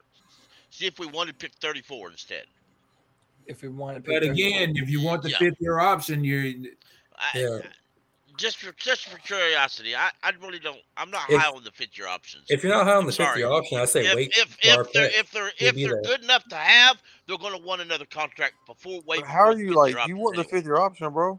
[0.71, 2.45] See if we want to pick thirty-four instead.
[3.47, 5.39] If we want to But again, if you want the Yeah.
[5.39, 6.53] fifth year option, you're
[7.17, 7.61] I,
[8.37, 10.81] Just for just for curiosity, I, I really don't.
[10.97, 12.47] I'm not If- high on the fifth-year options.
[12.49, 14.71] If you're not high on the fifth year option, I say if, wait If for
[14.79, 17.83] our if they're if they're if they're good enough to have, they're going to want
[17.83, 19.27] another contract before waiting.
[19.27, 19.93] How are you like?
[19.93, 21.39] You options want the fifth year option, bro?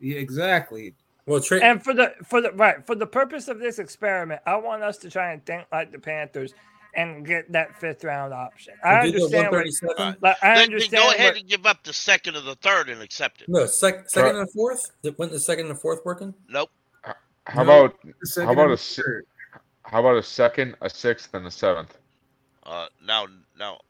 [0.00, 0.94] Yeah, exactly.
[1.26, 4.56] Well, tra- And for the for the right for the purpose of this experiment, I
[4.56, 6.54] want us to try and think like the Panthers
[6.94, 8.74] and get that fifth round option.
[8.82, 9.52] I We'll do the understand.
[9.52, 10.16] What, 137?
[10.22, 11.02] like, I Then, then understand.
[11.02, 13.48] go ahead what- and give up the second or the third and accept it.
[13.48, 14.90] No, sec- second and fourth.
[15.02, 16.34] Did- When the second and fourth working?
[16.48, 16.70] Nope.
[17.46, 17.98] How No, about
[18.36, 19.02] how about a si-
[19.82, 21.96] how about a second, a sixth, and a seventh?
[22.62, 23.26] Uh, now
[23.58, 23.80] now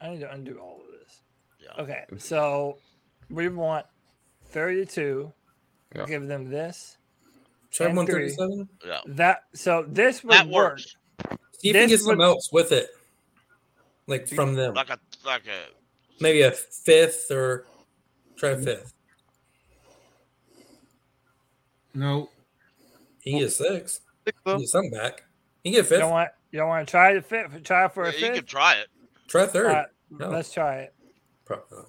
[0.00, 1.20] I need to undo all of this.
[1.78, 2.78] Okay, so
[3.30, 3.86] we want
[4.46, 5.32] 32.
[5.94, 6.04] Yeah.
[6.06, 6.96] Give them this.
[7.70, 8.68] Try and 137?
[8.86, 9.00] Yeah.
[9.06, 10.80] That so this would That work.
[10.80, 12.90] See if you This get something would- else with it,
[14.06, 14.74] like from them.
[14.74, 15.66] like a like a
[16.20, 17.66] Maybe a fifth or
[18.36, 18.92] try a fifth.
[21.94, 22.28] no.
[23.20, 24.00] He can get six.
[24.24, 25.24] He can get something back.
[25.62, 25.98] He can get You fifth.
[26.00, 27.62] don't want you don't want to try the fifth.
[27.62, 28.22] Try for a fifth.
[28.22, 28.88] you can try it.
[29.26, 29.66] Try third.
[29.66, 30.28] All right, No.
[30.30, 30.94] Let's try it.
[31.44, 31.82] Pro- uh,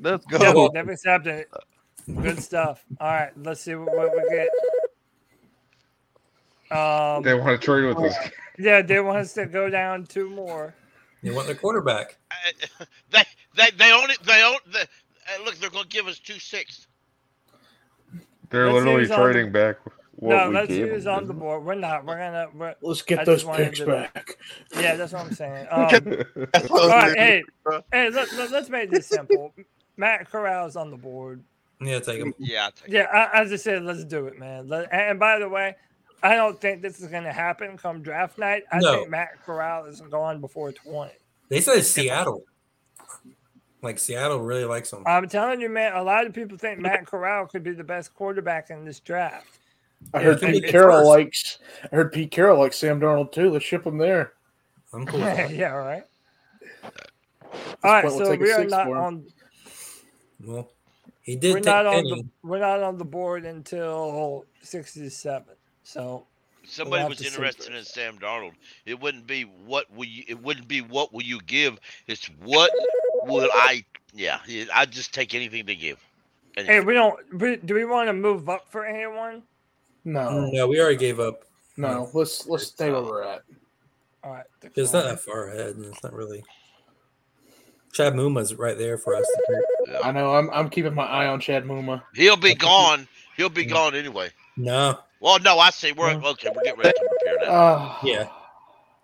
[0.00, 0.64] Let's go.
[0.64, 1.50] Yep, they've accepted it.
[2.22, 2.84] Good stuff.
[3.00, 4.48] All right, let's see what, what we get.
[6.70, 8.14] Um, They want to trade with us.
[8.58, 10.74] yeah, they want us to go down two more.
[11.22, 12.18] They want the quarterback.
[13.10, 13.22] They
[13.56, 14.18] they they own it.
[14.24, 14.80] They own the.
[14.80, 16.86] Uh, look, they're going to give us two six.
[18.50, 19.78] They're Let's literally use on the- trading back
[20.20, 21.64] what no, we let's gave use on the board.
[21.64, 22.04] We're not.
[22.04, 22.48] We're gonna.
[22.54, 24.36] We're, Let's get I those picks to- back.
[24.74, 25.66] Yeah, that's what I'm saying.
[25.72, 25.80] Um,
[26.70, 27.42] all right, hey,
[27.92, 29.54] hey, let, let, us make this simple.
[29.98, 31.42] Matt Corral's on the board.
[31.80, 32.32] Yeah, take him.
[32.38, 34.68] Yeah, take Yeah, I, as I said, let's do it, man.
[34.68, 35.76] Let, and by the way,
[36.22, 38.64] I don't think this is going to happen come draft night.
[38.72, 38.94] I No.
[38.94, 41.12] think Matt Corral is gone before 20.
[41.48, 42.44] They said Seattle.
[43.80, 45.04] Like Seattle really likes him.
[45.06, 48.12] I'm telling you, man, a lot of people think Matt Corral could be the best
[48.14, 49.46] quarterback in this draft.
[50.12, 51.06] I heard Yeah, Pete Carroll first.
[51.08, 51.58] likes.
[51.92, 53.50] I heard Pete Carroll likes Sam Darnold too.
[53.50, 54.32] Let's ship him there.
[54.92, 56.02] I'm cool yeah, all right.
[57.84, 59.02] All right, so we are not for him.
[59.04, 59.26] on.
[60.44, 60.70] Well,
[61.22, 62.10] he did We're take not on Penny.
[62.22, 62.28] the.
[62.48, 65.44] We're not on the board until 67.
[65.84, 66.26] So
[66.64, 68.52] Somebody have was interested in Sam Darnold.
[68.84, 70.24] It wouldn't be what will you.
[70.28, 71.78] It wouldn't be what will you give.
[72.06, 72.70] It's what
[73.24, 73.84] will I.
[74.14, 74.38] Yeah,
[74.74, 75.98] I'd just take anything to give.
[76.56, 77.18] Hey, we don't.
[77.40, 79.42] we- Do we want to move up for anyone?
[80.04, 81.42] No, No, we already gave up.
[81.76, 82.08] no.
[82.14, 83.42] Let's let's stay where we're at.
[84.24, 84.44] All right.
[84.74, 85.76] It's not that far ahead.
[85.76, 86.42] and It's not really.
[87.92, 89.26] Chad Muma's right there for us.
[90.02, 90.34] I know.
[90.34, 92.02] I'm I'm keeping my eye on Chad Muma.
[92.14, 93.08] He'll be gone.
[93.36, 94.30] He'll be gone anyway.
[94.56, 94.98] No.
[95.20, 95.92] Well, no, I see.
[95.92, 96.50] We're okay.
[96.54, 97.52] We're getting ready to come up here now.
[97.52, 98.28] Uh, Yeah.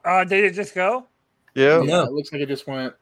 [0.05, 1.07] Uh, did it just go?
[1.55, 1.83] Yeah.
[1.83, 2.93] yeah, it looks like it just went.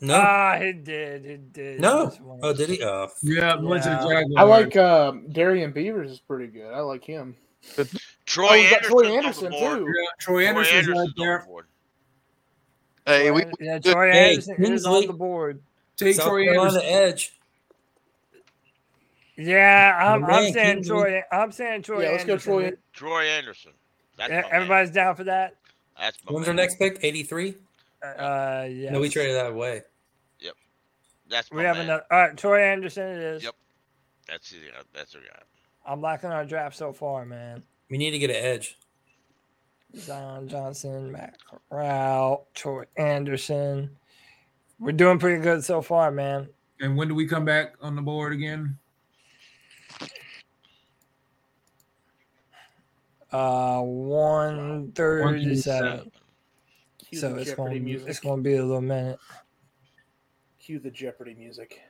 [0.00, 0.14] No.
[0.14, 1.26] Ah, it did.
[1.26, 1.80] It did.
[1.80, 2.06] no.
[2.06, 2.38] This one.
[2.42, 2.82] Oh, did he?
[2.82, 3.08] Oh.
[3.22, 4.22] Yeah, went to the Yeah.
[4.22, 4.34] Jaguars.
[4.36, 6.72] I like um, Darrian Beavers is pretty good.
[6.72, 7.36] I like him.
[8.24, 9.58] Troy oh, we got Troy Andersen too.
[9.58, 11.46] Yeah, Troy Andersen's right Andersen's on there.
[13.08, 13.22] The board.
[13.22, 15.60] Hey, we, Troy- yeah, Troy Hey, Andersen is on the board.
[15.96, 17.08] Take South Troy Carolina Andersen.
[17.08, 17.32] Edge.
[19.36, 20.96] Yeah, I'm, My I'm man, saying Kingsley.
[20.96, 21.22] Troy.
[21.30, 22.02] I'm saying Troy.
[22.02, 22.72] Yeah, let's go Troy.
[22.92, 23.72] Troy Andersen.
[24.16, 24.52] That's Yeah, my man.
[24.52, 25.54] everybody's down for that.
[25.98, 26.58] That's my When's man.
[26.58, 26.98] our next pick?
[27.02, 27.54] 83?
[28.02, 28.90] Uh, yeah.
[28.90, 29.82] No, we traded that away.
[30.40, 30.54] Yep.
[31.28, 31.84] That's my We have man.
[31.86, 32.04] another.
[32.10, 33.04] All right, Troy Andersen.
[33.06, 33.44] It is.
[33.44, 33.54] Yep.
[34.28, 35.42] That's yeah, that's our guy.
[35.86, 37.62] I'm liking our draft so far, man.
[37.90, 38.76] We need to get an edge.
[39.96, 41.36] Zion Johnson, Matt
[41.70, 43.90] Corral, Troy Andersen.
[44.78, 46.48] We're doing pretty good so far, man.
[46.80, 48.78] And when do we come back on the board again?
[53.32, 56.10] Uh, one thirty-seven.
[57.10, 58.08] Cue So it's Jeopardy going, music.
[58.08, 59.18] it's going to be a little minute.
[60.60, 61.80] Cue the Jeopardy music.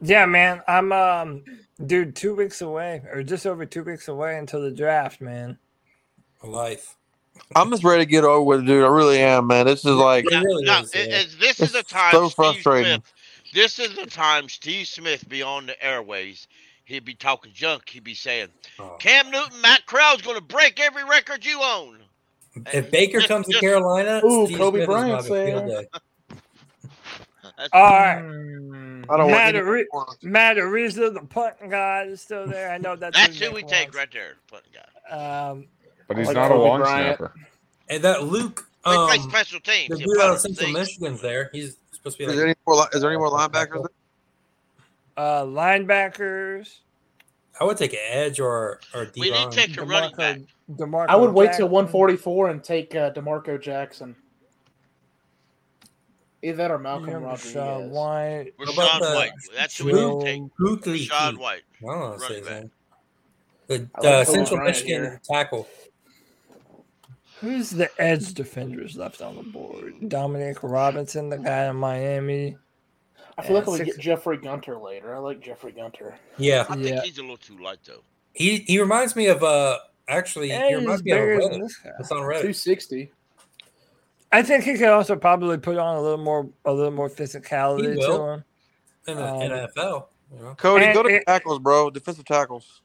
[0.00, 0.62] Yeah, man.
[0.68, 1.44] I'm um
[1.84, 5.58] dude, two weeks away, or just over two weeks away until the draft, man.
[6.42, 6.96] Life.
[7.56, 8.84] I'm just ready to get over with it, dude.
[8.84, 9.66] I really am, man.
[9.66, 12.12] This is like Now, now, it- it's- this is a time.
[12.12, 12.92] so Steve frustrating.
[13.02, 13.12] Smith,
[13.54, 16.46] this is the time Steve Smith be on the airways.
[16.84, 17.88] He'd be talking junk.
[17.88, 18.96] He'd be saying, Oh.
[18.98, 22.00] "Cam Newton, Matt Corral's going to break every record you own."
[22.72, 25.52] If Baker Just- comes to Carolina, Ooh, Steve Coby Smith is Bryant's gonna have a
[25.52, 25.82] field there.
[25.82, 25.88] day.
[27.42, 28.18] That's- All right.
[28.18, 29.86] I don't want Matt, any Ari-
[30.22, 32.70] Matt Araiza, the punting guy, is still there.
[32.70, 33.96] I know that's That's his who we take was.
[33.96, 34.36] right there.
[34.48, 35.48] Punting guy.
[35.50, 35.66] Um,
[36.08, 37.18] But he's Like not a long Bryant.
[37.18, 37.34] snapper.
[37.88, 39.88] And that Luke, They play um, special teams.
[39.88, 40.78] the He dude out of Central things.
[40.78, 41.50] Michigan's there.
[41.52, 42.36] He's supposed to be Is like.
[42.36, 42.76] there any more?
[42.76, 43.86] li- Is there any more linebackers?
[45.16, 46.78] uh, linebackers.
[47.60, 50.36] I would take an edge or or D We need to take a running back.
[50.36, 50.46] D'Marco,
[50.86, 54.16] D'Marco I would wait till 144 and take uh, D'Marco Jackson.
[56.44, 57.54] Either that or Malcolm You remember Rodriguez.
[57.54, 58.52] Rachaad White.
[58.58, 59.32] How about Rachaad White.
[59.54, 60.42] That's who we Joe- need to take.
[60.82, 61.08] Kuechly.
[61.08, 61.62] Rachaad White.
[61.82, 62.64] I don't know to say running his back.
[63.68, 65.20] The I like uh, Central Bryant Michigan here.
[65.24, 65.68] tackle.
[67.40, 69.94] Who's the edge defenders left on the board?
[70.08, 72.56] Dominique Robinson, the guy in Miami.
[73.38, 75.14] I feel like Yeah, we get Jeffrey Gunter later.
[75.14, 76.14] I like Jeffrey Gunter.
[76.38, 77.02] Yeah, I think Yeah.
[77.02, 78.02] he's a little too light though.
[78.34, 79.78] he he reminds me of uh
[80.08, 81.62] actually Yeah, he reminds he's me of bigger than Reddick.
[81.62, 81.90] this guy.
[81.98, 82.40] It's on Reddit.
[82.42, 83.10] 260.
[84.32, 87.14] I think he could also probably put on a little more, a little more He
[87.14, 88.44] physicality to him.
[89.06, 90.08] in the Um, NFL.
[90.34, 90.54] You know?
[90.54, 91.90] Cody, And go to it- tackles, bro.
[91.90, 92.80] Defensive tackles.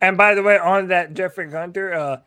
[0.00, 2.20] And by the way, on that Jeffrey Gunter uh,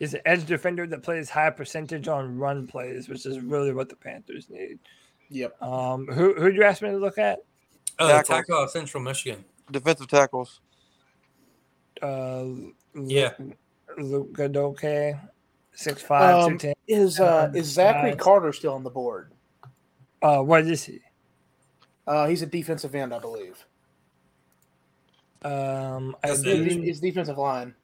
[0.00, 3.88] is an edge defender that plays high percentage on run plays, which is really what
[3.88, 4.78] the Panthers need.
[5.28, 5.60] Yep.
[5.62, 7.40] Um, who who do you ask me to look at?
[7.98, 8.28] Oh, the Tackles.
[8.28, 9.44] tackle of Central Michigan.
[9.72, 10.60] Defensive tackles.
[12.00, 12.44] Uh,
[12.94, 13.32] Yeah.
[13.98, 15.18] Luke Goedeke,
[15.72, 16.74] six five, two Um, ten.
[16.88, 18.20] Is uh, is Zachary Guys.
[18.20, 19.32] Carter still on the board?
[20.22, 21.00] Uh, what is he?
[22.06, 23.64] Uh, he's a defensive end, I believe.
[25.42, 27.74] Um, I That's He's, believe, he's defensive line.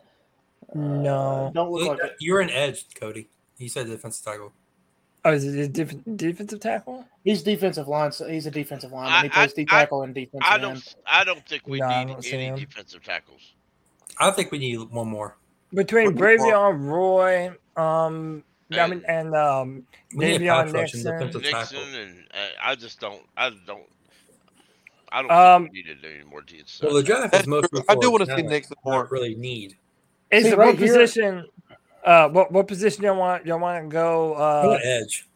[0.74, 1.50] no.
[1.54, 2.16] Don't look like it.
[2.20, 3.28] You're an edge, Cody.
[3.58, 4.52] You said defensive tackle.
[5.24, 7.04] Oh, is it a def- defensive tackle?
[7.22, 8.10] He's defensive line.
[8.10, 9.12] So he's a defensive lineman.
[9.12, 10.94] I- he plays I- D tackle and defensive I don't.
[11.06, 12.56] I don't think we No, need any him.
[12.56, 13.52] defensive tackles.
[14.18, 15.36] I think we need one more.
[15.74, 18.42] Between What the Bravvion Roy, um,
[18.74, 21.18] I And- mean, and um, We need a Davion pass Nixon.
[21.40, 23.22] Nixon and uh, I just don't.
[23.36, 23.82] I don't.
[25.10, 26.80] I don't Um, think we need to do any more defense.
[26.82, 27.68] Well, the draft That's is mostly.
[27.80, 27.84] true.
[27.88, 29.08] I do want to see talent, Nixon more.
[29.10, 29.76] Really need.
[30.30, 31.46] Is See, it right what here- position?
[32.04, 33.44] Uh, what what position y'all want?
[33.46, 34.34] Y'all want to go?
[34.34, 35.28] Go Uh, edge.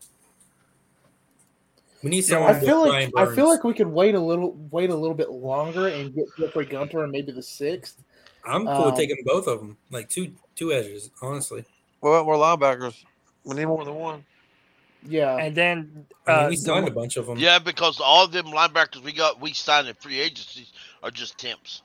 [2.02, 2.54] We need Yeah, someone.
[2.54, 5.14] I feel like Brian I feel like we could wait a little, wait a little
[5.16, 8.02] bit longer and get Jeffrey Gunter and maybe the sixth.
[8.44, 11.10] I'm cool with um, taking both of them, like two two edges.
[11.20, 11.64] Honestly,
[12.00, 13.04] What about more linebackers?
[13.46, 14.24] We need more than one.
[15.08, 17.38] Yeah, and then I mean, uh, we signed a bunch of them.
[17.38, 21.38] Yeah, because all of them linebackers we got, we signed in free agencies are just
[21.38, 21.82] temps.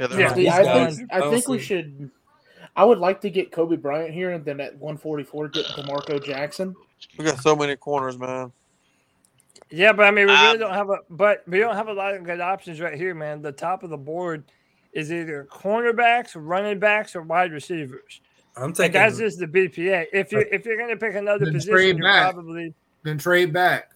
[0.00, 0.26] Yeah, Yeah.
[0.26, 2.10] not- See, I guys, think I think we should.
[2.76, 6.74] I would like to get Coby Bryant here, and then at 144 get D'Marco Jackson.
[7.16, 8.50] we got so many corners, man.
[9.70, 11.92] yeah, but I mean, we really Um, don't have a, but we don't have a
[11.92, 13.42] lot of good options right here, man.
[13.42, 14.42] The top of the board
[14.92, 18.20] is either cornerbacks, running backs, or wide receivers.
[18.56, 18.92] I'm And taking.
[18.92, 20.06] that's just the BPA.
[20.12, 22.32] If you if you're gonna pick another position, trade you're back.
[22.34, 22.72] probably
[23.02, 23.90] Then trade back.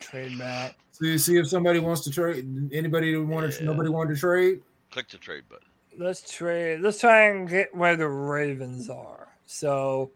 [0.00, 0.76] trade back.
[0.92, 2.46] See, see if somebody wants to trade.
[2.72, 3.66] Anybody who wanted, Yeah.
[3.66, 4.60] nobody wanted to trade.
[4.90, 5.64] Click the trade button.
[5.96, 6.80] Let's trade.
[6.80, 9.28] Let's try and get where the Ravens are.
[9.46, 10.10] So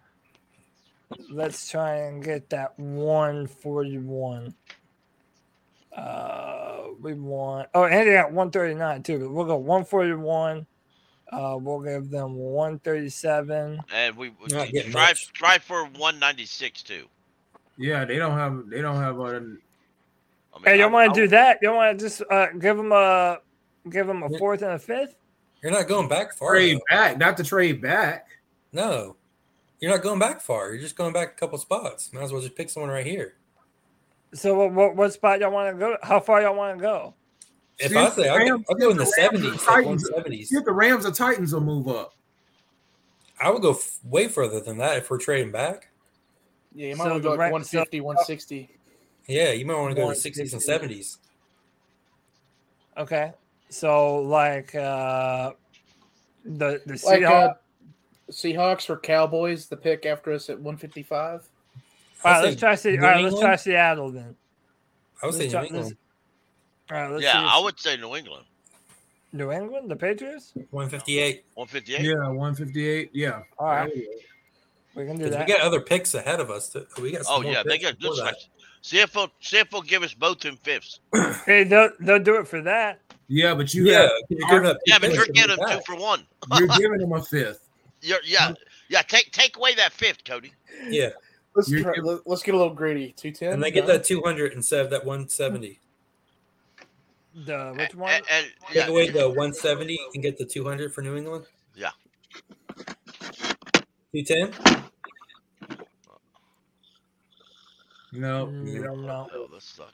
[1.31, 4.55] let's try and get that 141.
[5.97, 7.69] Uh, we want.
[7.75, 9.19] Oh, and they got 139 too.
[9.21, 10.67] But we'll go 141.
[11.33, 13.81] Uh, we'll give them 137.
[13.93, 15.33] And we, we Not getting try much.
[15.33, 17.07] try for one ninety six too.
[17.79, 18.69] Yeah, they don't have.
[18.69, 19.25] They don't have a.
[19.25, 19.59] I mean,
[20.65, 21.59] Hey, you I- want to do that?
[21.63, 23.39] You want to just uh, give them a
[23.91, 25.15] give them a fourth and a fifth?
[25.63, 26.51] You're not going back far.
[26.53, 26.95] trade though.
[26.97, 28.27] back, not to trade back.
[28.73, 29.17] No,
[29.81, 30.73] you're not going back far.
[30.73, 32.13] You're just going back a couple spots.
[32.13, 33.35] Might as well just pick someone right here.
[34.35, 35.97] So what what, what spot y'all want to go?
[36.03, 37.15] How far y'all want to go?
[37.85, 40.11] If I say I'll, go- Rams- I'll go in the the seventies, like one Titans-
[40.15, 40.49] seventies.
[40.51, 42.15] See if the Rams or Titans will move up.
[43.41, 45.89] I would go f- way further than that if we're trading back.
[46.75, 48.71] Yeah, you might So want to go Ra- like 150, 160.
[49.27, 51.19] Yeah, you might want to go to the sixties and seventies.
[52.97, 53.33] Okay.
[53.69, 55.53] So like uh
[56.45, 57.49] the the Like Seahawks.
[57.51, 57.55] uh,
[58.31, 61.49] Seahawks or Cowboys, the pick after us at 155.
[62.25, 62.97] all right, let's try see.
[62.97, 64.37] All right, let's try Seattle then.
[65.23, 65.97] I would say let's New try- let's- England.
[66.93, 67.39] All right, let's yeah, see.
[67.39, 68.44] I would say New England.
[69.32, 70.52] New England, the Patriots.
[70.70, 71.44] 158.
[71.55, 72.05] 158.
[72.05, 73.10] Yeah, 158.
[73.14, 73.43] Yeah.
[73.59, 73.90] All right.
[74.94, 75.47] We can do 'Cause that.
[75.47, 76.69] We got other picks ahead of us.
[76.69, 76.86] Too.
[77.01, 77.24] We got.
[77.24, 78.20] Some Oh yeah, they picks got good before that.
[78.20, 78.51] selection.
[78.82, 81.01] See if they'll, see if they'll give us both in fifths.
[81.47, 83.01] Hey, they'll, they'll do it for that.
[83.28, 85.70] Yeah, but you Yeah, have, you're giving up Yeah, two but you're to getting move
[85.70, 86.27] two for one.
[86.59, 87.69] you're giving them a fifth.
[88.02, 88.52] You're, yeah,
[88.90, 89.01] yeah.
[89.02, 90.52] Take take away that fifth, Cody.
[90.89, 91.10] Yeah,
[91.55, 93.12] Let's try, giv- let- let's get a little greedy.
[93.16, 93.55] Two ten.
[93.55, 95.78] and they get that 200 instead of that 170.
[97.35, 98.11] The which one?
[98.13, 101.47] And, and Take yeah, away the 170 and get the 200 for New England.
[101.75, 101.91] yeah.
[104.15, 104.83] 210.
[108.13, 108.47] No.
[108.47, 109.29] No, no.
[109.35, 109.93] Oh, that sucks.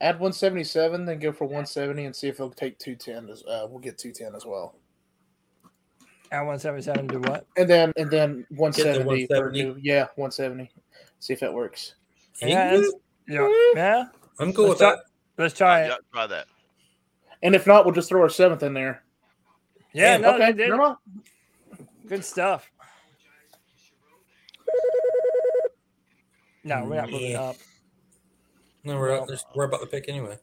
[0.00, 2.94] Add one seventy seven, then go for one seventy, and see if they'll take two
[2.94, 3.28] ten.
[3.28, 4.76] As uh, we'll get two ten as well,
[6.30, 7.46] At 177 do what?
[7.56, 9.60] and then and then one Get the 170.
[9.60, 9.76] new.
[9.82, 10.70] Yeah, one seventy.
[11.18, 11.96] See if that works.
[12.40, 12.80] Yeah,
[13.26, 14.04] yeah, yeah.
[14.38, 15.04] I'm cool with Let's try, that.
[15.42, 15.88] let's try it.
[15.88, 16.46] Yeah, try that.
[17.42, 19.02] And if not, we'll just throw our seventh in there.
[19.92, 21.86] Yeah, Yeah, no, okay, they did.
[22.08, 22.70] Good stuff.
[26.64, 27.42] No, we're not moving Yeah.
[27.42, 27.56] up.
[28.84, 29.26] No, we're out.
[29.26, 30.38] There's- We're about to pick anyway.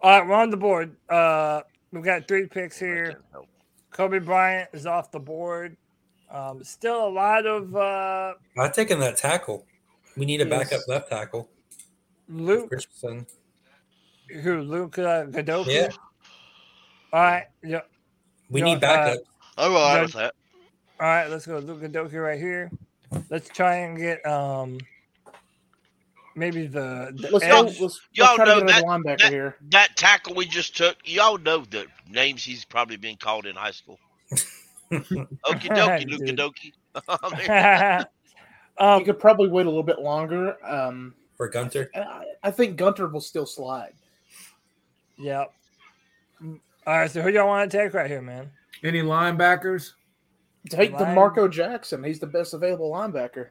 [0.00, 0.96] All right, we're on the board.
[1.08, 1.62] Uh,
[1.92, 3.22] we've got three picks here.
[3.92, 5.76] Coby Bryant is off the board.
[6.30, 9.66] Um, still a lot of uh, I've taken that tackle.
[10.16, 11.48] We need a backup left tackle.
[12.28, 13.26] Luke, Richardson.
[14.40, 15.88] Who Luca uh, Yeah,
[17.12, 17.44] All right.
[17.62, 17.80] Yeah.
[18.50, 19.22] we No, need uh, backup.
[19.58, 20.34] I'm all right No, with that.
[21.00, 21.28] All right.
[21.28, 22.70] Let's go Luke Goedeke right here.
[23.28, 24.78] Let's try and get um
[26.34, 27.50] maybe the, the Let's edge.
[27.50, 27.60] go.
[27.62, 29.56] Let's, let's Y'all try to know get that- linebacker that- here.
[29.70, 33.70] That tackle we just took, y'all know the names he's probably been called in high
[33.72, 33.98] school.
[34.90, 36.20] Okie dokie, Dude.
[36.20, 36.72] Luka dokie.
[37.48, 38.04] I
[38.80, 40.56] you um, could probably wait a little bit longer.
[40.66, 41.90] Um, for Gunter.
[41.94, 43.92] I, I think Gunter will still slide.
[45.22, 45.44] Yeah.
[46.42, 46.50] All
[46.86, 47.10] right.
[47.10, 48.50] So who y'all want to take right here, man?
[48.82, 49.92] Any linebackers?
[50.68, 52.02] Take the Line- Marco Jackson.
[52.04, 53.48] He's the best available linebacker.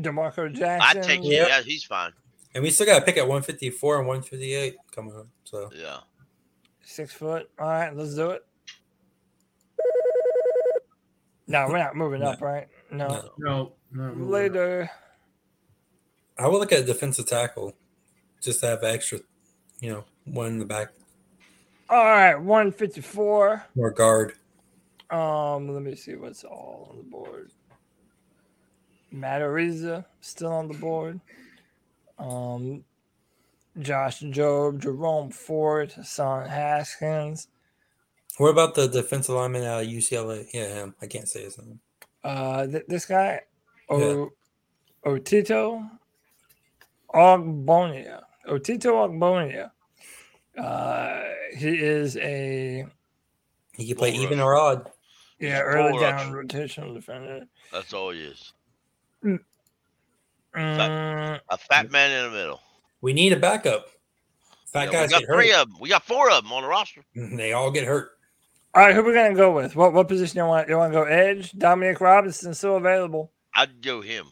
[0.00, 0.80] D'Marco Jackson.
[0.88, 1.02] I Jackson.
[1.02, 1.46] take Yeah.
[1.48, 2.12] yeah, he's fine.
[2.54, 5.26] And we still got to pick at 154 and 158 coming up.
[5.44, 5.98] So Yeah.
[6.84, 7.48] Six foot.
[7.58, 8.44] All right, let's do it.
[11.46, 12.30] No, we're not moving No.
[12.30, 12.68] up, right?
[12.90, 13.08] No.
[13.08, 13.30] No.
[13.38, 13.72] No.
[13.92, 14.30] not moving.
[14.30, 14.90] Later.
[16.38, 17.74] I would look at defensive tackle
[18.40, 19.20] just to have extra,
[19.82, 20.88] you know, one in the back
[21.90, 23.66] All right, 154.
[23.76, 24.34] or guard.
[25.10, 27.50] Um, let me see what's all on the board.
[29.10, 31.20] Matt Araiza still on the board.
[32.18, 32.84] Um,
[33.78, 37.48] Josh Jobe, Jerome Ford, Hassan Haskins.
[38.38, 40.46] What about the defensive lineman out of UCLA?
[40.54, 40.94] Yeah, him.
[41.02, 41.80] I can't say his name.
[42.24, 43.40] Uh, th- this guy,
[43.90, 44.30] o-
[45.04, 45.90] Otito
[47.14, 48.22] Ogbonnia.
[48.48, 49.70] Otito Ogbonnia.
[50.58, 51.22] Uh,
[51.56, 52.84] he is a
[53.74, 54.44] He can play Bull even rush.
[54.46, 54.90] or odd.
[55.40, 56.44] yeah a early down rush.
[56.46, 57.44] rotational defender.
[57.72, 58.52] That's all he is.
[60.54, 62.60] Mm, A fat man in the middle.
[63.00, 63.86] We need a backup.
[64.66, 65.62] Fat Yeah, we guys got get three hurt.
[65.62, 65.76] of them.
[65.80, 67.02] We got four of them on the roster.
[67.14, 68.10] They all get hurt.
[68.74, 69.74] all right, who we gonna go with?
[69.76, 70.68] What what position you want?
[70.68, 71.52] You want to go edge?
[71.52, 73.32] Dominique Robinson still available?
[73.54, 74.26] I'd go him.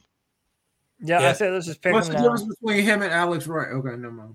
[1.03, 1.29] Yeah, Yeah.
[1.31, 2.25] I say let's just pick What's him the now.
[2.35, 3.69] difference between him and Alex Wright?
[3.69, 4.35] Okay, no mind.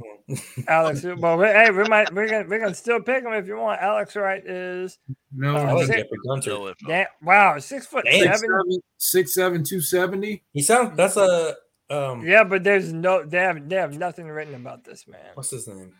[0.68, 1.04] Alex.
[1.18, 3.82] Well, we, hey, we might we're gonna we're gonna still pick him if you want.
[3.82, 4.98] Alex Wright is
[5.32, 6.50] No, Uh, I like six- Jeffrey Gunter.
[6.52, 8.14] No, if damn, wow six foot Damn.
[8.14, 8.50] six seven.
[8.50, 10.44] seven, six seven, two seventy.
[10.54, 10.96] He sounds.
[10.98, 11.56] That's a.
[11.92, 12.26] Um.
[12.26, 15.20] Yeah, but there's no they have they have nothing written about this man.
[15.36, 15.94] What's his name?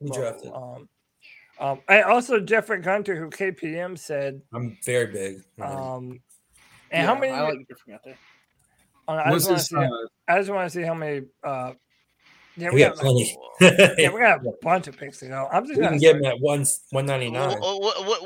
[0.00, 0.50] Who Well, drafted?
[0.52, 0.88] Um,
[1.60, 5.44] um, and also Jeffrey Gunter, who KPM said, I'm very big.
[5.62, 6.18] um,
[6.90, 7.32] and how many?
[7.32, 8.14] I like different out there.
[8.14, 8.16] uh,
[9.08, 9.74] I just want to see.
[9.74, 9.90] size?
[10.28, 11.26] I just want to see how many.
[11.42, 11.72] Uh,
[12.56, 13.36] yeah, we we got got, plenty.
[13.60, 15.48] yeah, we got a bunch of picks to go.
[15.52, 17.58] I'm just we gonna can get him at one one ninety nine.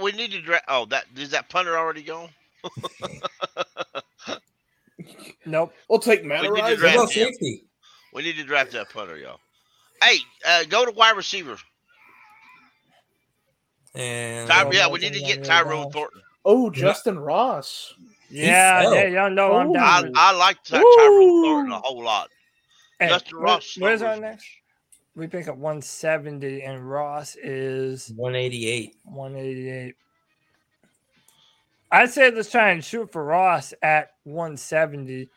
[0.00, 0.64] We need to draft.
[0.68, 2.28] Oh, that is that punter already gone?
[5.46, 5.72] Nope.
[5.88, 7.28] We'll take We need to draft What about him.
[7.28, 7.64] safety?
[8.12, 9.38] We need to draft that punter, y'all.
[10.02, 11.56] Hey, uh, go to wide receiver.
[13.94, 15.90] And Ty- Oh, yeah, we need to get no, Tyrone.
[15.90, 16.20] Thornton.
[16.44, 17.94] Oh, Justin Ross.
[18.30, 18.94] Yeah, fell.
[18.94, 19.74] yeah, y'all know I'm Ooh.
[19.74, 19.82] down.
[19.84, 20.16] I, with it.
[20.16, 22.28] I like Ty- Tyrone Thornton a whole lot.
[23.00, 24.46] Hey, Justin where- Ross Where's numbers- our next?
[25.14, 28.94] We pick up 170, and Ross is one eighty eight.
[29.04, 29.94] 188.
[31.90, 35.28] I'd say let's try and shoot for Ross at 170.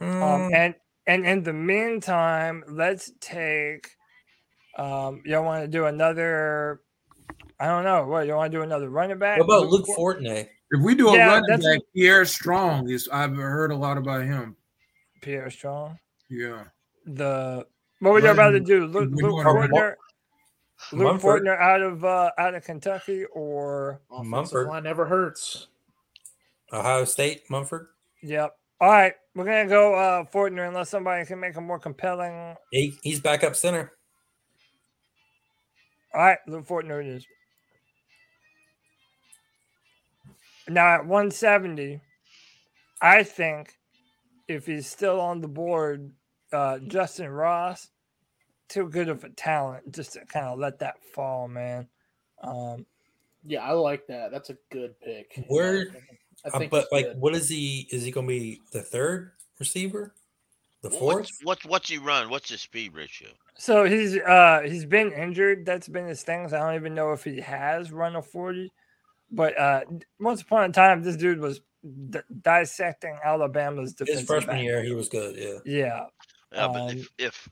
[0.00, 0.22] Mm.
[0.22, 0.74] Um, and
[1.06, 3.88] and in the meantime, let's take.
[4.76, 6.80] Um, y'all want to do another?
[7.58, 8.06] I don't know.
[8.06, 9.38] What you want to do another running back?
[9.38, 10.48] What about Luke Fort- Fortney?
[10.72, 13.08] If we do a Yeah, running that's- back, Pierre Strong is.
[13.12, 14.56] I've heard a lot about him.
[15.20, 15.98] Pierre Strong.
[16.28, 16.64] Yeah,
[17.04, 17.66] The
[18.00, 18.86] what would you about to do?
[18.86, 19.94] Luke, We're Luke Fortner.
[20.92, 21.42] Luke Munford.
[21.44, 24.66] Fortner out of uh, out of Kentucky or Offensive Munford.
[24.68, 25.68] line never hurts.
[26.72, 27.88] Ohio State, Munford.
[28.22, 28.56] Yep.
[28.80, 32.56] All right, we're gonna go uh, Fortner unless somebody can make a more compelling.
[32.72, 33.92] He, he's back up center.
[36.14, 37.26] All right, Luke Fortner it is.
[40.68, 42.00] Now at 170,
[43.00, 43.74] I think
[44.48, 46.12] if he's still on the board,
[46.52, 47.88] uh, Justin Ross,
[48.68, 51.88] too good of a talent just to kind of let that fall, man.
[52.42, 52.86] Um,
[53.44, 54.30] Yeah, I like that.
[54.30, 55.44] That's a good pick.
[55.48, 55.88] Where,
[56.44, 57.20] I uh, but like, good.
[57.20, 57.88] what is he?
[57.90, 60.14] Is he going to be the third receiver?
[60.82, 61.28] The What's, fourth?
[61.44, 62.28] what's what's he run?
[62.28, 63.28] What's his speed ratio?
[63.56, 65.64] So he's uh he's been injured.
[65.64, 66.48] That's been his thing.
[66.48, 68.72] So I don't even know if he has run a forty.
[69.32, 69.80] But uh
[70.20, 71.60] once upon a time, this dude was
[72.10, 74.20] d- dissecting Alabama's defense.
[74.20, 74.64] His freshman back.
[74.64, 75.36] year, he was good.
[75.36, 75.58] Yeah.
[75.64, 76.04] Yeah.
[76.52, 77.48] Yeah, but Um, if, if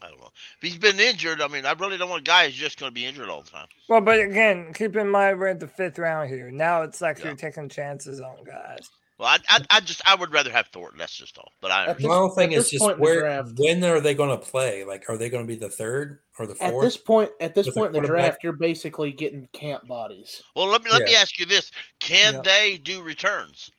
[0.00, 2.46] I don't know if he's been injured, I mean, I really don't want a guy
[2.46, 3.66] who's just going to be injured all the time.
[3.88, 6.50] Well, but again, keep in mind we're at the fifth round here.
[6.50, 8.88] Now it's like you're taking chances on guys.
[9.18, 10.98] Well, I, I, I just I would rather have Thornton.
[10.98, 11.52] That's just all.
[11.60, 12.08] But I At understand.
[12.10, 14.38] My whole thing is just point in the where, draft- when are they going to
[14.38, 14.84] play?
[14.84, 16.68] Like, are they going to be the third or the fourth?
[16.68, 16.84] At fourth?
[16.84, 20.42] this point, at this point in the draft, you're basically getting camp bodies.
[20.54, 22.40] Well, let me let me ask you this: Can Yeah.
[22.42, 23.70] they do returns?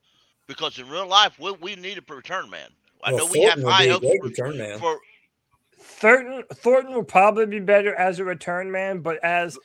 [0.48, 2.70] Because in real life, we, we need a return man.
[3.03, 4.80] I Well, know we have Thornton would high hopes for, return man.
[4.80, 4.99] for
[5.80, 9.57] Thornton Thornton will probably be better as a return man, but as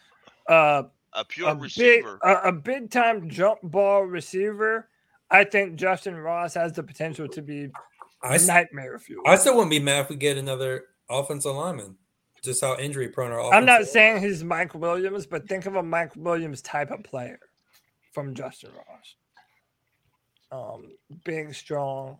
[0.48, 0.84] uh,
[1.14, 2.18] a pure big receiver.
[2.22, 4.88] a, a big time jump ball receiver,
[5.30, 7.70] I think Justin Ross has the potential to be
[8.22, 9.22] I s- nightmare fuel.
[9.26, 11.96] I still wouldn't be mad if we get another offensive lineman.
[12.42, 13.54] Just how injury prone our offense.
[13.54, 17.38] I'm not saying he's Mike Williams, but think of a Mike Williams type of player
[18.12, 19.14] from Justin Ross.
[20.52, 20.92] Um,
[21.24, 22.18] big, strong.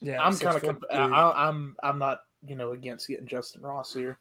[0.00, 0.62] Yeah, I'm kind of.
[0.62, 1.14] Comp- I, three.
[1.14, 1.76] I- I'm.
[1.82, 2.20] I'm not.
[2.46, 4.18] You know, against getting Justin Ross here.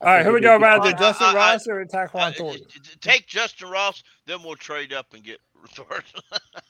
[0.00, 0.92] I All right, think who would it'd y'all rather.
[0.92, 2.66] Justin I- I- Ross or Tyquan Thornton?
[3.00, 5.38] take Justin Ross, then we'll trade up and get
[5.68, 6.20] Thornton.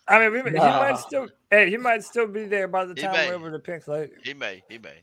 [0.09, 1.29] I mean, we, he might still.
[1.51, 4.13] Hey, he might still be there by the time we're over to pick later.
[4.25, 5.03] he may, he may.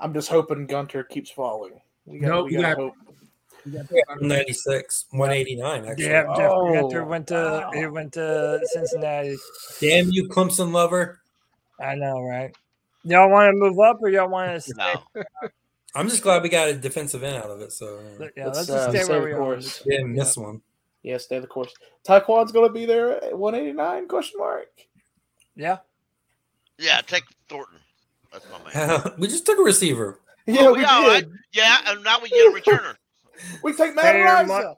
[0.00, 1.80] I'm just hoping Gunter keeps falling.
[2.06, 2.28] We got.
[2.28, 2.94] Nope, we gotta got- hope.
[3.64, 6.04] 196, 189, actually.
[6.06, 9.36] Yeah, Jeff Oh, Gunter went to he went to Cincinnati.
[9.80, 11.20] Damn you, Clemson lover.
[11.78, 12.54] I know, right?
[13.04, 14.94] Y'all want to move up or y'all want to stay?
[15.14, 15.24] No.
[15.94, 17.72] I'm just glad we got a defensive end out of it.
[17.72, 19.36] So uh, Yeah, let's, Let's, just uh, stay stay where the we are.
[19.38, 19.82] course.
[19.86, 20.62] didn't miss one.
[21.02, 21.72] Yeah, stay the course.
[22.06, 24.06] Tyquan's going to be there at 189?
[24.08, 24.68] Question mark.
[25.56, 25.78] Yeah.
[26.78, 27.78] Yeah, take Thornton.
[28.32, 29.12] That's my man.
[29.18, 30.20] we just took a receiver.
[30.46, 31.24] Yeah, Oh, we yeah, all right.
[31.24, 31.32] did.
[31.52, 32.94] Yeah, and now we get a returner.
[33.62, 34.46] We take Matt Fair Riza.
[34.46, 34.76] mo-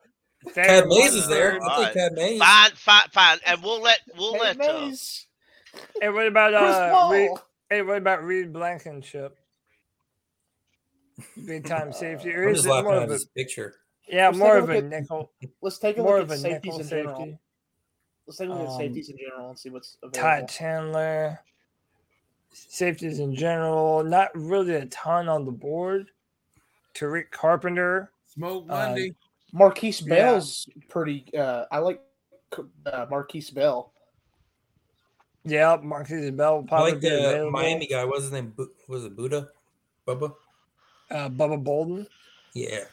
[0.52, 1.58] fair Cade Mays is there.
[1.64, 2.10] I'll take right.
[2.10, 2.38] Cade Mays.
[2.38, 3.38] Fine, fine, fine.
[3.44, 5.26] And we'll let we'll Hey, let uh, Mays.
[6.00, 7.08] Hey, what about Chris uh?
[7.10, 7.30] Reed,
[7.70, 9.36] hey, what about Reed Blankenship?
[11.44, 12.32] Big time safety.
[12.32, 13.74] Or I'm is just it laughing more at of a his picture.
[14.08, 16.30] Yeah, Let's more take a of a look at- nickel, Let's take a more look
[16.30, 17.16] at a safeties nickel in general.
[17.18, 17.38] safety.
[18.26, 20.20] Let's take a look at Um, safeties in general and see what's available.
[20.20, 21.40] Ty Chandler,
[22.52, 26.10] safeties in general, not really a ton on the board.
[26.94, 29.14] Tariq Carpenter, Smoke Uh, Monday.
[29.54, 30.14] Markquese Yeah.
[30.14, 31.24] Bell's pretty.
[31.36, 32.02] Uh, I like
[32.86, 33.92] uh, Markquese Bell.
[35.44, 37.50] yeah, Markquese Bell will I probably like the available.
[37.50, 38.04] Miami guy.
[38.04, 38.50] What's his name?
[38.56, 39.48] Bu- was it Buddha?
[40.06, 40.34] Bubba?
[41.10, 42.06] Uh, Bubba Bolden.
[42.54, 42.84] Yeah.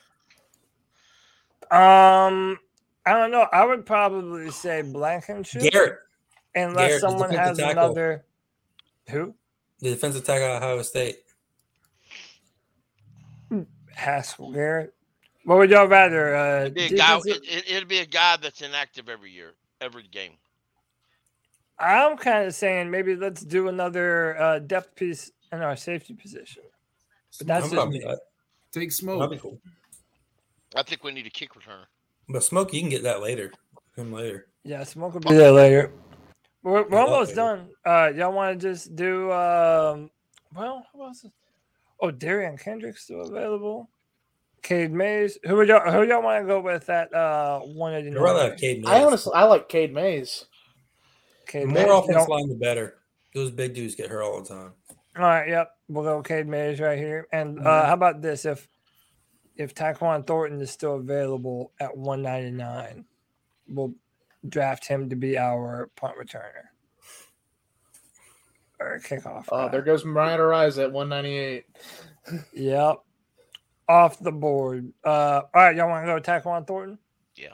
[1.72, 2.60] Um,
[3.06, 3.48] I don't know.
[3.52, 6.00] I would probably say Blankenship, Garrett,
[6.56, 7.84] unless Garrett, someone has tackle.
[7.84, 8.26] another.
[9.10, 9.34] Who?
[9.80, 11.20] the defensive tackle at Ohio State.
[13.94, 14.94] Haskell Garrett.
[15.44, 16.36] What would y'all rather?
[16.36, 17.18] Uh, it'd be a guy.
[17.26, 20.34] It, it, it'd be a guy that's inactive every year, every game.
[21.80, 26.64] I'm kind of saying maybe let's do another uh, depth piece in our safety position.
[27.38, 28.00] But that's I'm just me.
[28.00, 28.20] with that.
[28.72, 29.32] Take That'd smoke.
[29.32, 29.60] be cool.
[30.76, 31.86] I think we need a kick returner.
[32.28, 33.52] But Smoke, you can get that later.
[33.96, 34.48] Him later.
[34.64, 35.92] Yeah, smoke will be there later.
[36.64, 37.42] We're, we're Yeah, almost later.
[37.42, 37.70] done.
[37.86, 39.32] Uh, y'all want to just do?
[39.32, 40.12] Um,
[40.56, 41.24] well, who else?
[41.24, 41.32] Is,
[42.00, 43.90] oh, Derion Kendrick's still available.
[44.62, 45.38] Cade Mays.
[45.46, 45.90] Who would y'all?
[45.92, 48.60] Who y'all want to go with at uh, one eighty I'd rather have?
[48.60, 48.90] Cade Mays.
[48.92, 50.46] I honestly, I like Cade Mays.
[51.52, 52.04] The more Mays.
[52.04, 52.96] offensive line, the better.
[53.34, 54.74] Those big dudes get hurt all the time.
[55.18, 55.72] All right, yep.
[55.88, 57.28] We'll go Cade Mays right here.
[57.32, 57.86] And uh, Mhm.
[57.88, 58.46] how about this?
[58.46, 58.68] If
[59.60, 63.06] if Tyquan Thornton is still available at 199,
[63.68, 63.94] we'll
[64.48, 66.70] draft him to be our punt returner
[68.80, 69.46] or kickoff.
[69.52, 71.66] Uh, there goes Mariah Rise at 198.
[72.54, 72.98] Yep.
[73.90, 74.94] Off the board.
[75.04, 76.98] Uh, all right, y'all want to go Tyquan Thornton?
[77.36, 77.50] Yeah.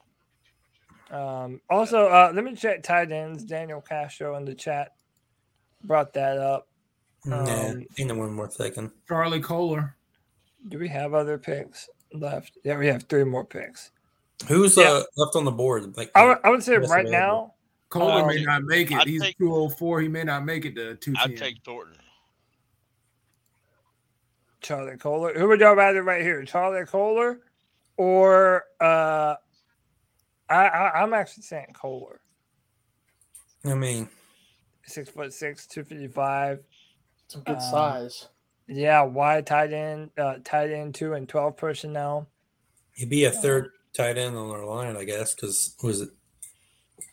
[1.09, 3.43] Um, also, uh, let me check tight ends.
[3.43, 4.91] Daniel Castro in the chat
[5.83, 6.67] brought that up.
[7.25, 8.91] nah, Um, ain't no one more taking.
[9.07, 9.95] Charlie Kolar.
[10.67, 11.89] Do we have other picks?
[12.19, 12.57] Left.
[12.63, 13.91] Yeah, we have three more picks.
[14.47, 14.89] Who's Yeah.
[14.91, 15.95] uh, left on the board?
[15.97, 17.11] Like I would, I would say right available.
[17.11, 17.53] now,
[17.89, 18.97] Kolar Um, may not make it.
[18.97, 20.01] I'd He's take- 204.
[20.01, 21.95] He may not make it to I'd take Thornton.
[24.61, 25.33] Charlie Kolar.
[25.37, 27.39] Who would y'all rather right here, Charlie Kolar
[27.97, 29.35] or uh,
[30.49, 32.19] I, I I'm actually saying Kolar.
[33.63, 34.09] I mean,
[34.87, 36.59] Six foot six, two fifty five.
[37.27, 38.27] Some good Um, size.
[38.67, 42.27] Yeah, wide tight end, uh, tight end two and twelve personnel.
[42.95, 46.09] he'd be a third tight end on our line, I guess, because was it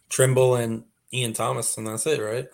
[0.08, 2.46] Tremble and Ian Thomas, and that's it, right?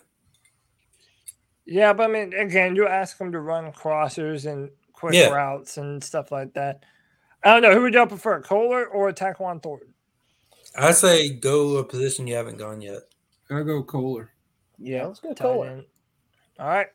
[1.65, 5.29] Yeah, but I mean, again, you ask him to run crossers and quick Yeah.
[5.29, 6.83] routes and stuff like that.
[7.43, 7.73] I don't know.
[7.73, 9.93] Who would y'all prefer, Kolar or Tyquan Thornton?
[10.77, 13.01] I say go a position you haven't gone yet.
[13.49, 14.31] I'll go Kolar.
[14.77, 15.83] Yeah, let's go Kolar.
[16.59, 16.87] All right.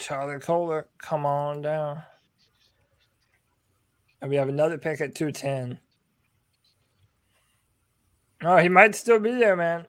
[0.00, 2.02] Charlie Kolar, come on down.
[4.20, 5.78] And we have another pick at 210.
[8.42, 9.86] Oh, he might still be there, man.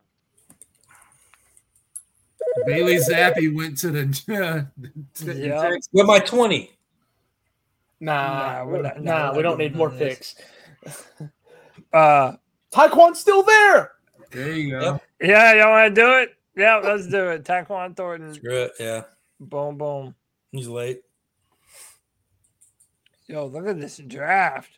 [2.66, 4.68] Bailey Zappe went to the.
[5.16, 5.62] to the Yeah.
[5.62, 5.90] Texans.
[5.94, 6.72] With my twenty,
[8.02, 8.14] Nah,
[8.64, 10.36] Nah, we're not- nah, nah, we don't need more picks.
[11.94, 12.34] Uh
[12.74, 13.92] Tyquan's still there.
[14.32, 14.80] There you go.
[14.94, 15.02] Yep.
[15.22, 16.36] yeah, y'all want to do it?
[16.56, 17.44] Yeah, let's do it.
[17.44, 18.34] Tyquan Thornton.
[18.34, 18.72] screw it.
[18.80, 19.02] Yeah,
[19.42, 20.16] Boom, boom.
[20.52, 21.02] he's late.
[23.28, 24.78] Yo, look at this draft.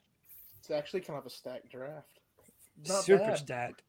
[0.60, 2.08] It's actually kind of a stacked draft.
[2.88, 3.38] Not Super bad.
[3.38, 3.82] stacked.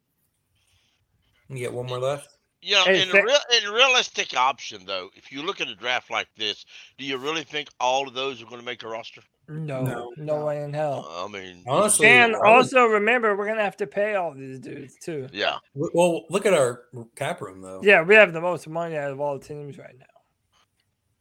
[1.49, 2.29] You get one more left.
[2.63, 5.75] You know, Hey, in, fa- real, in realistic option, though, if you look at a
[5.77, 6.65] draft like this,
[6.97, 9.21] do you really think all of those are going to make a roster?
[9.47, 10.11] No, No.
[10.17, 11.07] no, way in hell.
[11.11, 14.59] I mean, Honestly, And I would- also remember, we're gonna have to pay all these
[14.59, 15.29] dudes too.
[15.35, 15.59] yeah.
[15.75, 17.83] well, look at our cap room though.
[17.85, 20.07] Yeah, we have the most money out of all the teams right now.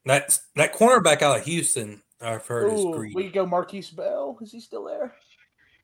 [0.06, 3.16] That that cornerback out of Houston, I've heard is Ooh, greedy.
[3.16, 4.38] we go Markquese Bell.
[4.42, 5.14] Is he still there?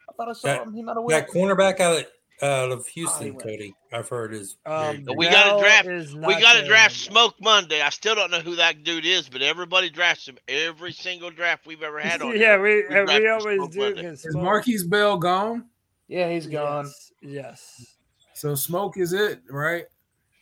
[0.10, 0.74] I thought I saw That- him.
[0.74, 1.28] He might have went.
[1.28, 2.06] That cornerback out of
[2.42, 3.44] out of Houston, Anyway.
[3.44, 4.56] Cody, I've heard is.
[4.66, 5.06] Um.
[5.18, 5.88] We got to draft.
[6.16, 6.96] We got to draft.
[6.96, 7.82] Smoke Monday.
[7.82, 11.66] I still don't know who that dude is, but everybody drafts him every single draft
[11.68, 12.32] we've ever had on.
[12.38, 12.62] yeah, here.
[12.62, 13.84] we, We we always Smoke do.
[13.98, 15.66] Is Smoke- Markquese Bell gone?
[16.08, 16.86] yeah, he's gone.
[17.22, 17.96] Yes, yes.
[18.36, 19.84] So smoke is it, right?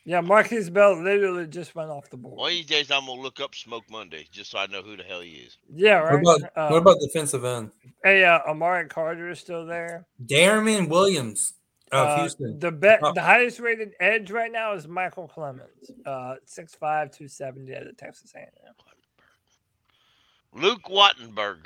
[0.08, 2.38] Yeah, Markquese Bell literally just went off the board.
[2.38, 4.95] One of these days, I'm gonna look up Smoke Monday just so I know who
[4.95, 5.58] the hell he is.
[5.69, 6.24] Yeah, right.
[6.24, 7.72] What about Uh, what about defensive end?
[8.06, 10.08] Hey, uh, Amari Carter is still there.
[10.26, 11.56] Darren Williams
[11.92, 12.58] of Uh, Houston.
[12.58, 13.11] The bet, Oh.
[13.11, 18.34] the highest rated edge right now is Michael Clemons, uh, 6'5", 270 out of Texas
[18.34, 18.76] A&M.
[20.53, 21.66] Luke Wattenberg.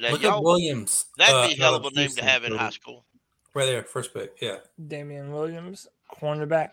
[0.00, 1.04] Now, Look at Williams.
[1.18, 3.04] That'd uh, be a out hell of of a name to have in high school.
[3.52, 4.38] Right there, first pick.
[4.40, 4.60] Yeah.
[4.86, 6.70] Damian Williams, cornerback.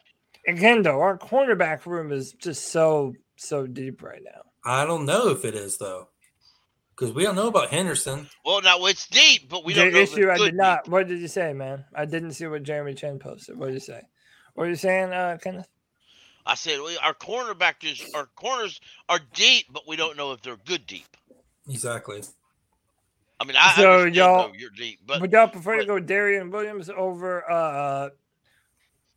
[0.47, 4.41] Again, though, our cornerback room is just so so deep right now.
[4.65, 6.09] I don't know if it is though,
[6.95, 8.27] because we don't know about Henderson.
[8.45, 9.99] Well, now it's deep, but we the don't know.
[9.99, 10.87] if issue, I did not.
[10.87, 11.85] What did you say, man?
[11.95, 13.57] I didn't see what Jeremy Chen posted.
[13.57, 14.01] What did you say?
[14.53, 15.67] What are you saying, uh, Kenneth?
[16.45, 20.41] I said we, our cornerback is our corners are deep, but we don't know if
[20.41, 21.07] they're good deep.
[21.69, 22.21] Exactly.
[23.39, 25.99] I mean, I So, understand, y'all- though, you're deep, but Would y'all prefer to go
[25.99, 28.09] Darian Williams over uh,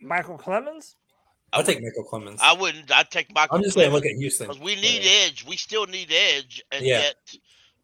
[0.00, 0.94] Michael Clemons?
[1.56, 2.38] I'll take Michael Clemons.
[2.40, 2.90] I wouldn't.
[2.92, 3.56] I'd take Michael.
[3.58, 4.46] I'm just saying, look at Houston.
[4.48, 5.44] because we need edge.
[5.46, 7.00] We still need edge, and Yeah.
[7.00, 7.16] yet,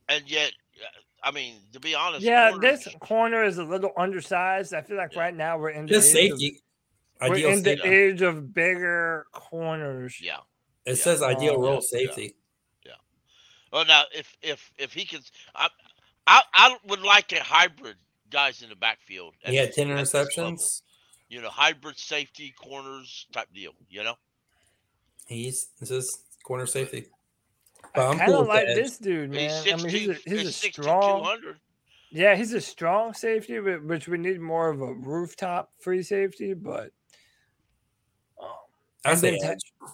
[0.08, 0.52] and yet,
[0.82, 0.86] uh,
[1.24, 4.74] I mean, to be honest, Yeah, corners- this corner is a little undersized.
[4.74, 6.60] I feel like right now we're in the Just age of- safety.
[7.20, 10.18] we're Ideal in the age of bigger corners.
[10.20, 10.38] Yeah.
[10.84, 12.34] It says ideal Oh, role yeah, safety.
[13.72, 15.20] Well, now if if if he can,
[15.54, 15.70] I
[16.26, 17.96] I, I would like a hybrid
[18.28, 19.34] guys in the backfield.
[19.46, 20.28] He had ten this level.
[20.30, 20.82] interceptions.
[21.32, 23.72] You know, hybrid safety corners type deal.
[23.88, 24.16] You know.
[25.26, 27.06] He's this is corner safety.
[27.82, 28.76] I But I'm kind of with the like edge.
[28.76, 29.72] this dude, He's man.
[29.72, 31.38] I mean, he's a, 16 he's a strong.
[32.10, 36.52] Yeah, he's a strong safety, but which we need more of a rooftop free safety.
[36.52, 36.90] But
[38.38, 38.48] um,
[39.06, 39.88] I and say then ta-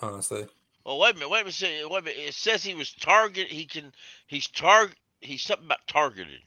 [0.00, 0.46] Honestly,
[0.86, 1.28] Well, wait a minute.
[1.28, 1.90] Wait a minute.
[1.90, 2.18] Wait a minute.
[2.18, 3.48] It says he was target.
[3.48, 3.92] He can.
[4.26, 4.96] He's target.
[5.20, 6.40] He's something about targeted.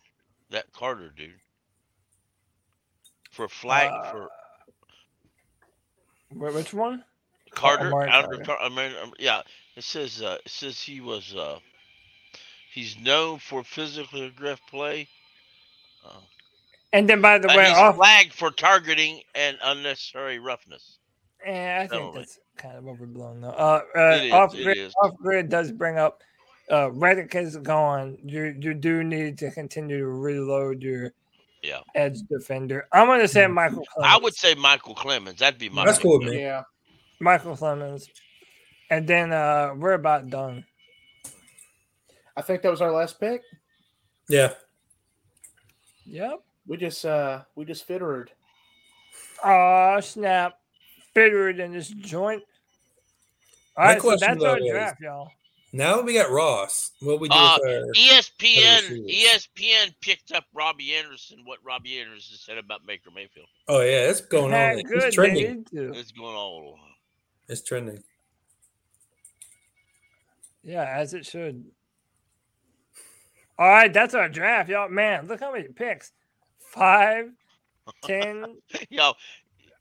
[0.49, 1.35] That Carter dude.
[3.35, 4.29] For flag Uh, for
[6.53, 7.03] which one?
[7.51, 7.87] Carter.
[7.87, 8.43] Amari Under, Carter.
[8.45, 9.41] Car- I mean, um, yeah.
[9.75, 10.21] It says.
[10.21, 11.35] Uh, it says he was.
[11.35, 11.59] Uh,
[12.73, 15.07] he's known for physically aggressive play.
[16.05, 16.19] Uh,
[16.93, 17.95] And then, by the way, he's off.
[17.97, 20.97] flagged for targeting and unnecessary roughness.
[21.43, 23.49] Eh, I think that's kind of overblown, though.
[23.49, 24.93] Uh, uh, It is, off it grid, is.
[25.01, 26.23] off grid does bring up.
[26.71, 28.17] Uh, Reddick is gone.
[28.23, 31.11] You you do need to continue to reload your
[31.65, 31.79] Yeah.
[31.95, 32.87] edge defender.
[32.93, 34.03] I'm going to say Michael Clemons.
[34.05, 35.37] I would say Michael Clemons.
[35.37, 35.85] That'd be my.
[35.85, 36.41] That's cool with me.
[36.41, 36.63] Yeah.
[37.19, 38.09] Michael Clemens,
[38.89, 40.65] and then uh, we're about done.
[42.37, 43.41] I think that was our last pick.
[44.27, 44.53] Yeah.
[46.05, 46.43] Yep.
[46.67, 48.31] We just uh we just fittered.
[49.43, 50.53] Oh snap!
[51.13, 52.43] Fittered in this joint.
[53.77, 55.29] All My right, so question, that's our though, is- draft, y'all.
[55.75, 58.95] Now that we got Ross, what we do Uh, with our ESPN other?
[58.95, 61.39] ESPN picked up Robbie Anderson.
[61.43, 63.47] What Robbie Anderson said about Baker Mayfield.
[63.67, 64.77] Oh yeah, it's going on.
[64.77, 65.65] Heck, It's trending.
[65.73, 66.79] It's going all.
[67.49, 68.01] It's trending.
[70.63, 71.65] Yeah, as it should.
[73.59, 74.87] All right, that's our draft, y'all.
[74.89, 76.11] Man, look how many picks.
[76.57, 77.31] Five,
[78.03, 78.45] ten.
[78.89, 79.11] Yo,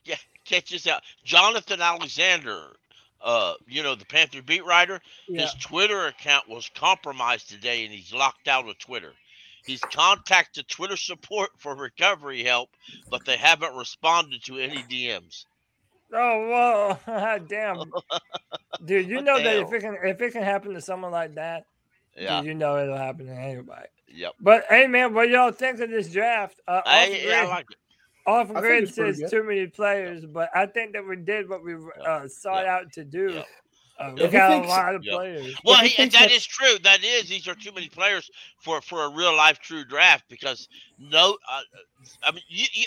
[0.05, 1.02] yeah, catch this out.
[1.24, 2.76] Jonathan Alexander,
[3.24, 5.42] uh, you know, the Panther beat writer, Yeah.
[5.42, 9.12] his Twitter account was compromised today and he's locked out of Twitter.
[9.64, 12.68] He's contacted Twitter support for recovery help,
[13.10, 15.46] but they haven't responded to any DMs.
[16.12, 17.90] Oh whoa, damn,
[18.84, 19.08] dude!
[19.08, 21.64] You know that if it can if it can happen to someone like that,
[22.14, 22.36] Yeah.
[22.36, 23.88] dude, you know it'll happen to anybody.
[24.08, 24.34] Yep.
[24.38, 26.60] But hey, man, what y'all think of this draft?
[26.68, 27.76] Uh, I, yeah, I like it.
[28.26, 29.30] Off I think grid says good.
[29.30, 31.74] too many players, but I think that we did what we
[32.06, 33.42] uh, sought out to do.
[33.98, 35.14] Uh, we If got a thinks- lot of Yep.
[35.14, 35.54] players.
[35.64, 36.78] Well, If he he, thinks that that- is true.
[36.82, 38.30] That is, these are too many players
[38.60, 41.60] for for a real life true draft because no, uh,
[42.22, 42.86] I mean, you, you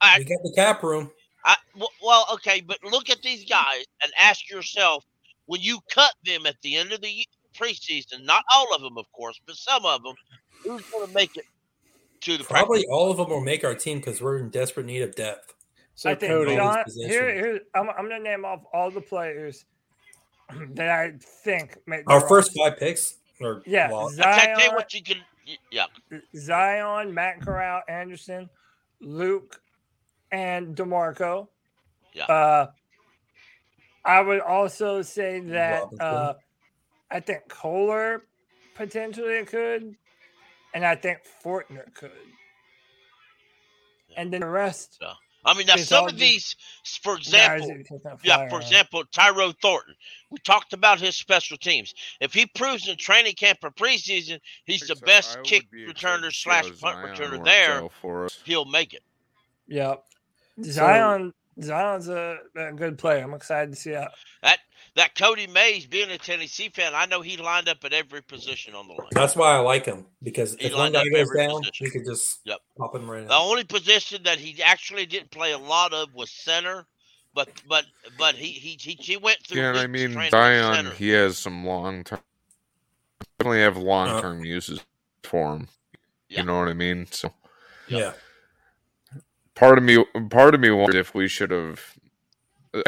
[0.00, 1.10] I, We got the cap room.
[1.44, 5.04] I well, well, okay, but look at these guys and ask yourself
[5.46, 7.26] when you cut them at the end of the
[7.56, 8.22] preseason.
[8.24, 10.14] Not all of them, of course, but some of them.
[10.64, 11.44] Who's going to make it
[12.22, 12.90] to the Probably practice?
[12.92, 15.54] all of them will make our team because we're in desperate need of depth.
[15.94, 19.64] So I think Cody, John, here, here I'm, I'm gonna name off all the players
[20.74, 21.12] that I
[21.44, 24.20] think make the Our first five picks are Yeah, lost.
[24.20, 25.16] I tell- tell you Zion, what you can.
[25.70, 25.86] Yeah,
[26.36, 28.48] Zion, Matt Corral, Andersen,
[29.00, 29.60] Luke,
[30.30, 31.48] and D'Marco.
[32.12, 32.24] Yeah.
[32.26, 32.66] Uh,
[34.04, 36.34] I would also say that uh,
[37.10, 38.24] I think Kolar
[38.74, 39.96] potentially could,
[40.74, 42.10] and I think Fortner could.
[44.16, 45.12] And then the rest, yeah.
[45.44, 46.56] I mean, now some of these,
[47.02, 49.94] for example, that are taking a Yeah, for example, Tyro Thornton.
[50.30, 51.94] We talked about his special teams.
[52.20, 55.86] If he proves in training camp or preseason he's the So best I kick be
[55.86, 58.38] returner slash punt returner there, for us.
[58.44, 59.02] he'll make it.
[59.68, 60.04] Yep.
[60.64, 61.32] Zion,
[61.62, 63.22] Zion's a, a good player.
[63.22, 64.08] I'm excited to see how.
[64.42, 64.58] That
[64.98, 68.74] that Cade Mays, being a Tennessee fan, I know he lined up at every position
[68.74, 69.08] on the line.
[69.12, 71.86] That's why I like him because He if one guy up goes every down, position.
[71.86, 72.58] you could just Yep.
[72.76, 73.28] pop him right in.
[73.28, 73.40] The in.
[73.40, 76.84] only position that he actually didn't play a lot of was center,
[77.32, 77.86] but but
[78.18, 79.60] but he he he, he went through.
[79.60, 82.18] Yeah, I mean training at Zion, he has some long term.
[83.38, 84.46] Definitely have long term uh-huh.
[84.48, 84.80] uses
[85.22, 85.68] for him.
[86.28, 86.40] Yeah.
[86.40, 87.06] You know what I mean?
[87.12, 87.32] So
[87.86, 88.14] Yeah.
[89.54, 91.80] part of me, part of me wondered if we should have.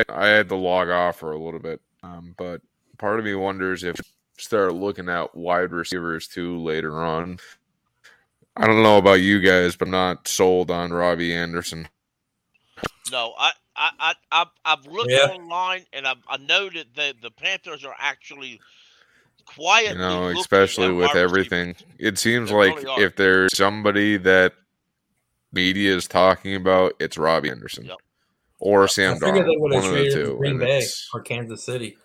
[0.09, 2.61] I had to log off for a little bit, um, but
[2.99, 3.97] part of me wonders if
[4.39, 7.39] start looking at wide receivers too later on.
[8.57, 11.89] I don't know about you guys, but I'm not sold on Robbie Anderson.
[13.11, 15.27] No, I I I I've, I've looked Yeah.
[15.27, 18.61] online and I've, I know that the the Panthers are actually
[19.47, 19.93] quietly.
[19.93, 21.75] You know, especially with wide everything.
[21.99, 24.55] It seems They like really if there's somebody that
[25.53, 27.91] media is talking about, it's Robbie Anderson
[28.61, 30.37] or Sam I figured they Darnold, would have one of the to two.
[30.37, 31.97] Green and Bay or Kansas City.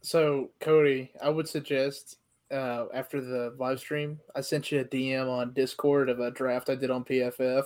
[0.00, 2.16] So Cody, I would suggest
[2.50, 6.70] uh, after the live stream, I sent you a DM on Discord of a draft
[6.70, 7.64] I did on PFF.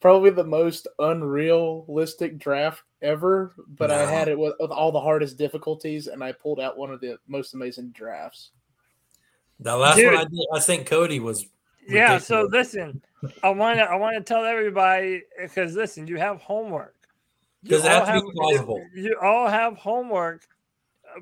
[0.00, 5.38] Probably the most unrealistic draft ever, but I had it with, with all the hardest
[5.38, 8.50] difficulties, and I pulled out one of the most amazing drafts.
[9.60, 10.12] The last Dude.
[10.12, 11.46] one I did, I think Cody was.
[11.88, 12.18] Yeah.
[12.18, 13.02] So listen,
[13.42, 16.94] I want to I want to tell everybody because listen, you have homework.
[17.64, 18.84] Does it have to plausible?
[18.94, 20.46] You all have homework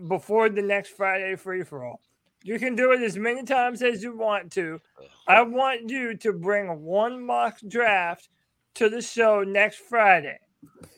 [0.08, 2.00] before the next Friday free for all.
[2.42, 4.80] You can do it as many times as you want to.
[5.28, 8.30] I want you to bring one mock draft
[8.74, 10.38] to the show next Friday.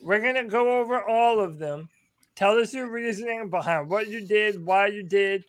[0.02, 1.88] We're gonna go over all of them.
[2.36, 5.44] Tell us your reasoning behind what you did, why you did.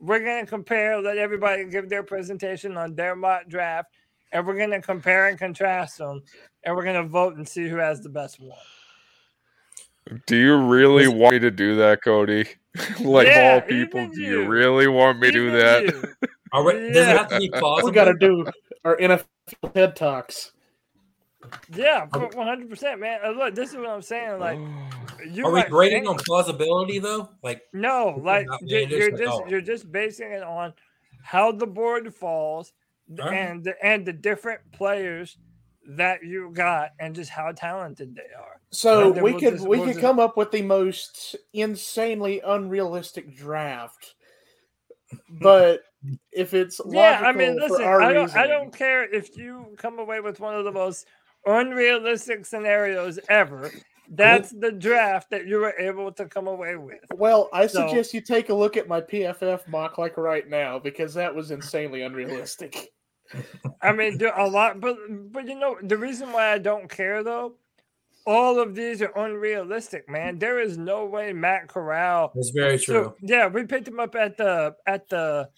[0.00, 3.92] We're gonna compare, let everybody give their presentation on their mock draft,
[4.32, 6.22] and we're gonna compare and contrast them,
[6.64, 8.58] and we're gonna vote and see who has the best one.
[10.26, 12.46] Do you really want me to do that, Cody?
[13.00, 14.48] like Yeah, all people, do you you.
[14.48, 15.84] really want me to do that?
[15.84, 16.04] you.
[16.52, 17.88] Are we- Does it have to be plausible?
[17.88, 18.46] We got to do
[18.84, 19.24] our NFL
[19.74, 20.52] head talks.
[21.72, 23.20] Yeah, one hundred percent, man.
[23.24, 24.40] Uh, Look, this is what I'm saying.
[24.40, 24.58] Like,
[25.30, 27.28] you Are we grading think- on plausibility though?
[27.42, 29.44] Like No, like you- outlandish you're just all.
[29.48, 30.72] you're just basing it on
[31.22, 32.72] how the board falls
[33.20, 33.34] All right.
[33.34, 35.36] and the, and the different players
[35.88, 38.55] that you got and just how talented they are.
[38.70, 44.14] So we could just- we could come up with the most insanely unrealistic draft,
[45.40, 45.82] but
[46.32, 50.20] if it's Yeah, I mean, listen, I don't, I don't care if you come away
[50.20, 51.06] with one of the most
[51.46, 53.70] unrealistic scenarios ever.
[54.08, 57.00] That's the draft that you were able to come away with.
[57.14, 60.78] Well, I So- suggest you take a look at my PFF mock like right now
[60.78, 62.92] because that was insanely unrealistic.
[63.82, 64.96] I mean, a lot, but
[65.32, 67.54] but you know the reason why I don't care though,
[68.26, 70.38] all of these are unrealistic, man.
[70.38, 72.32] There is no way Matt Corral.
[72.34, 73.14] That's very So, true.
[73.22, 75.48] yeah, we picked him up at the at the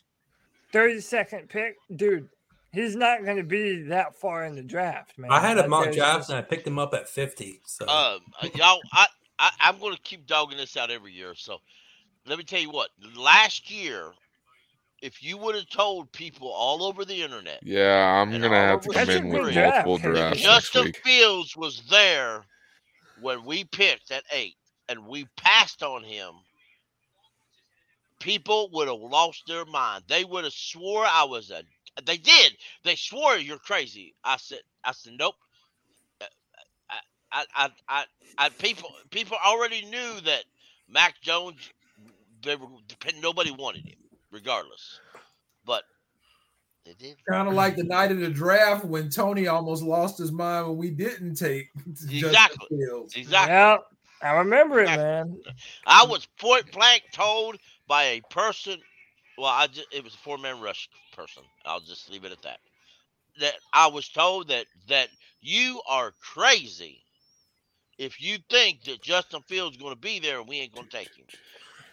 [0.72, 2.28] thirty second pick, dude.
[2.70, 5.30] He's not going to be that far in the draft, man.
[5.32, 7.62] I had a That mock draft and I picked him up at 50.
[7.64, 9.06] So Um, uh, y'all, I,
[9.38, 11.34] I, I'm going to keep dogging this out every year.
[11.34, 11.56] So
[12.26, 12.90] let me tell you what.
[13.16, 14.12] Last year,
[15.00, 18.90] if you would have told people all over the internet, Yeah, I'm gonna have to
[18.90, 20.92] come in with draft, multiple drafts next Justin.
[21.02, 22.44] Fields was there
[23.22, 24.56] when we picked at eight,
[24.88, 26.34] and we passed on him,
[28.20, 30.04] people would have lost their mind.
[30.08, 31.62] They would have swore I was a.
[32.04, 32.52] They did.
[32.84, 34.14] They swore you're crazy.
[34.24, 34.60] I said.
[34.84, 35.34] I said nope.
[36.20, 36.26] Uh,
[37.32, 38.04] I, I, I,
[38.38, 40.44] I, people, people already knew that
[40.88, 41.58] Mac Jones.
[42.42, 42.68] They were
[43.20, 43.98] nobody wanted him,
[44.32, 45.00] regardless.
[45.66, 45.84] But.
[47.28, 50.76] Kind of like the night of the draft when Tony almost lost his mind when
[50.76, 52.66] we didn't take Justin Exactly.
[52.70, 53.14] Fields.
[53.16, 53.54] Exactly.
[53.54, 53.76] Yeah,
[54.22, 55.38] I remember it, man.
[55.86, 58.80] I was point blank told by a person.
[59.36, 61.42] Well, I just, it was a four man rush person.
[61.64, 62.60] I'll just leave it at that.
[63.40, 65.08] That I was told that that
[65.40, 67.02] you are crazy
[67.98, 70.86] if you think that Justin Fields is going to be there and we ain't going
[70.86, 71.26] to take him.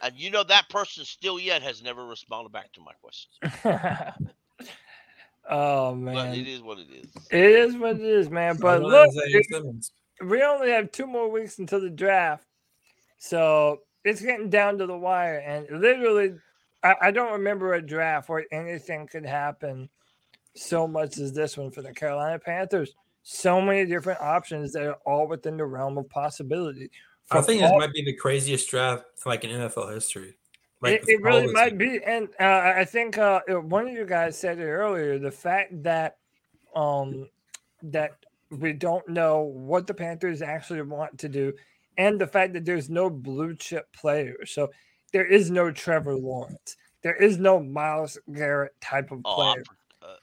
[0.01, 3.35] And you know that person still yet has never responded back to my questions.
[5.49, 7.09] oh But man, it is what it is.
[7.31, 8.57] It is what it is, man.
[8.57, 9.85] But look, it-
[10.25, 12.45] we only have two more weeks until the draft,
[13.17, 15.39] so it's getting down to the wire.
[15.39, 16.35] And literally,
[16.83, 19.89] I, I don't remember a draft where anything could happen
[20.55, 22.93] so much as this one for the Carolina Panthers.
[23.23, 26.91] So many different options that are all within the realm of possibility.
[27.31, 30.37] I From think this might be the craziest draft like in NFL history.
[30.83, 34.59] It, it really might be, and uh, I think uh, one of you guys said
[34.59, 35.17] it earlier.
[35.17, 36.17] The fact that
[36.75, 37.29] um,
[37.81, 38.11] that
[38.51, 41.53] we don't know what the Panthers actually want to do,
[41.97, 44.69] and the fact that there's no blue chip player, so
[45.13, 49.63] there is no Trevor Lawrence, there is no Myles Garrett type of Oh, player.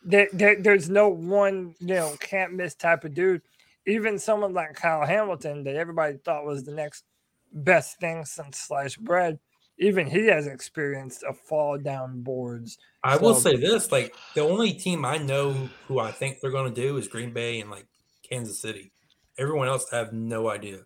[0.05, 3.43] there, there, there's no one you know can't miss type of dude.
[3.87, 7.05] Even someone like Kyle Hamilton that everybody thought was the next
[7.53, 9.41] best thing since sliced bread.
[9.83, 12.79] Even he has experienced a fall down boards.
[13.03, 15.53] I will say this: like the only team I know
[15.89, 17.87] who I think they're going to do is Green Bay and like
[18.29, 18.93] Kansas City.
[19.39, 20.81] Everyone else, I have no idea.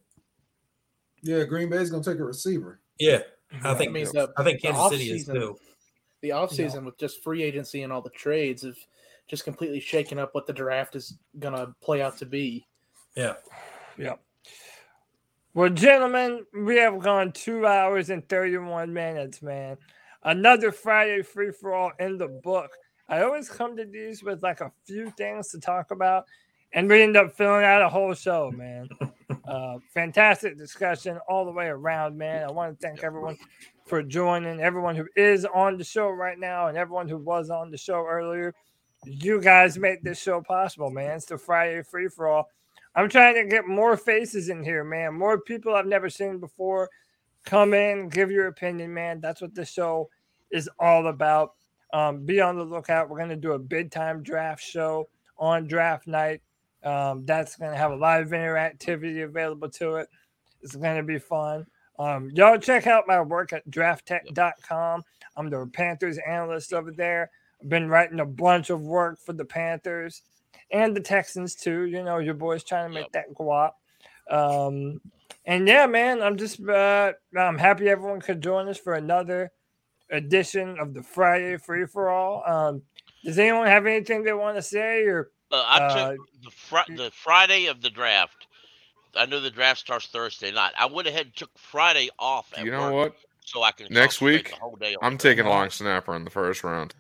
[1.23, 2.81] Yeah, Green Bay's gonna take a receiver.
[2.99, 3.65] Yeah, mhm.
[3.65, 5.59] I I think mean, the- I think the Kansas City is too.
[6.23, 8.77] The offseason with just free agency and all the trades have
[9.29, 12.67] just completely shaken up what the draft is gonna play out to be.
[13.15, 13.35] Yeah.
[13.99, 14.21] Yep.
[15.57, 19.79] Well, gentlemen, we have gone two hours and 31 minutes, man.
[20.23, 22.69] Another Friday free for all in the book.
[23.09, 26.27] I always come to these with like a few things to talk about,
[26.75, 28.87] and we end up filling out a whole show, man.
[29.49, 32.45] uh, fantastic discussion all the way around, man.
[32.47, 33.39] I want to thank everyone
[33.87, 37.71] for joining, everyone who is on the show right now, and everyone who was on
[37.71, 38.53] the show earlier.
[39.07, 41.17] You guys make this show possible, man.
[41.17, 42.51] It's the Friday free for all.
[42.97, 45.15] I'm trying to get more faces in here, man.
[45.15, 46.89] More people I've never seen before.
[47.45, 49.21] Come in, give your opinion, man.
[49.21, 50.09] That's what this show
[50.51, 51.53] is all about.
[51.93, 53.11] Um, be on the lookout.
[53.11, 55.09] We're going to do a big time draft show
[55.39, 56.41] on draft night.
[56.83, 60.09] Um, that's going to have a lot of interactivity available to it.
[60.63, 61.67] It's going to be fun.
[61.99, 65.03] Um, y'all check out my work at drafttech.com.
[65.37, 67.31] I'm the Panthers analyst over there.
[67.61, 70.23] I've been writing a bunch of work for the Panthers
[70.71, 71.85] and the Texans too.
[71.85, 73.73] You know, your boys trying to make that guap.
[74.31, 75.01] Um,
[75.45, 79.53] and yeah, man, I'm just uh, I'm happy everyone could join us for another
[80.11, 82.43] edition of the Friday Free for All.
[82.47, 82.83] Um,
[83.25, 85.31] does anyone have anything they want to say or?
[85.53, 88.47] Uh, I uh, took the fr- the Friday of the draft.
[89.15, 90.73] I know the draft starts Thursday night.
[90.79, 92.53] I went ahead and took Friday off.
[92.57, 93.17] At You know work what?
[93.45, 96.25] So I can Next week, the whole day I'm the taking a long snapper in
[96.25, 96.95] the first round.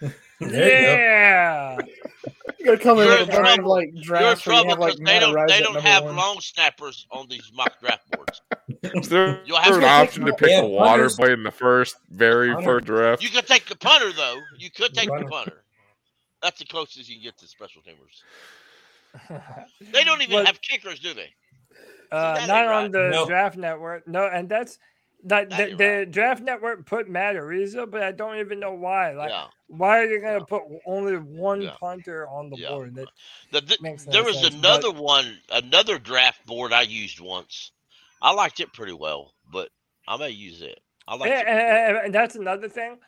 [0.40, 1.78] Yeah.
[2.58, 3.70] You're gonna come in You're with a bunch of trouble.
[3.70, 6.04] like You're in drafts where you trouble have like because they don't they don't have
[6.04, 6.16] one.
[6.16, 8.42] long snappers on these mock draft boards.
[8.82, 11.16] Is there You'll have an to option to take- pick Yeah, a water punters.
[11.16, 12.64] blade in the first, very Punter.
[12.66, 13.22] first draft?
[13.22, 14.38] You could take the punter though.
[14.58, 15.28] You could take the Punter.
[15.30, 15.64] punter.
[16.42, 18.22] That's the closest you can get to special teamers.
[19.92, 21.30] They don't even Well- have kickers, do they?
[22.12, 22.92] Uh, that not on right.
[22.92, 23.26] the No.
[23.26, 24.06] draft network.
[24.06, 24.78] No, and that's
[25.24, 29.12] Like the, the draft network put Matt Araiza, but I don't even know why.
[29.12, 29.46] Like, Yeah.
[29.66, 32.68] why are you going to put only one punter on the Yeah.
[32.68, 32.94] board?
[32.94, 33.08] That
[33.50, 37.72] The, the- no there was sense, but- another one, another draft board I used once.
[38.22, 39.70] I liked it pretty well, but
[40.06, 40.80] I may use it.
[41.08, 41.46] I eh, like Yeah, it.
[41.46, 42.98] Eh, and, and- eh, and that's another thing.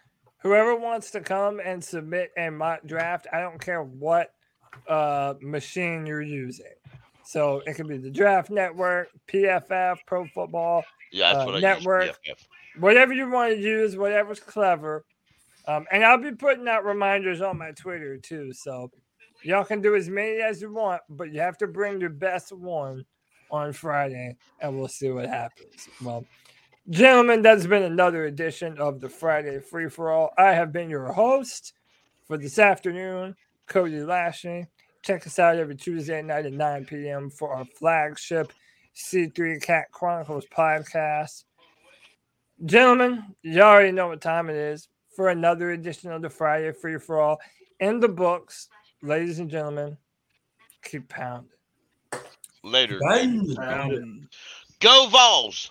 [0.43, 4.33] Whoever wants to come and submit a mock draft, I don't care what
[4.89, 6.67] uh, machine you're using.
[7.29, 10.83] So it could be the Draft Network, PFF, Pro Football
[11.13, 12.47] Yeah, that's uh, what I use, Network, PFF.
[12.81, 15.05] whatever you want to use, whatever's clever.
[15.67, 18.55] Um, and I'll be putting out reminders on my Twitter too.
[18.55, 18.91] So
[19.43, 22.51] y'all can do as many as you want, but you have to bring your best
[22.51, 23.05] one
[23.51, 25.87] on Friday, and we'll see what happens.
[26.03, 26.25] Well,
[26.89, 30.33] gentlemen, that's been another edition of the Friday Free for All.
[30.39, 31.75] I have been your host
[32.27, 34.67] for this afternoon, Cody Lashley.
[35.03, 37.31] Check us out every Tuesday night at 9 p.m.
[37.31, 38.53] for our flagship
[38.97, 41.45] C3 Cat Chronicles podcast.
[42.65, 46.99] Gentlemen, you already know what time it is for another edition of the Friday Free
[46.99, 47.39] for All
[47.81, 48.69] in the books.
[49.03, 49.97] Ladies and gentlemen,
[50.83, 51.51] keep pounding.
[52.65, 52.99] Later.
[53.01, 54.29] Pounding.
[54.81, 55.71] Go Vols!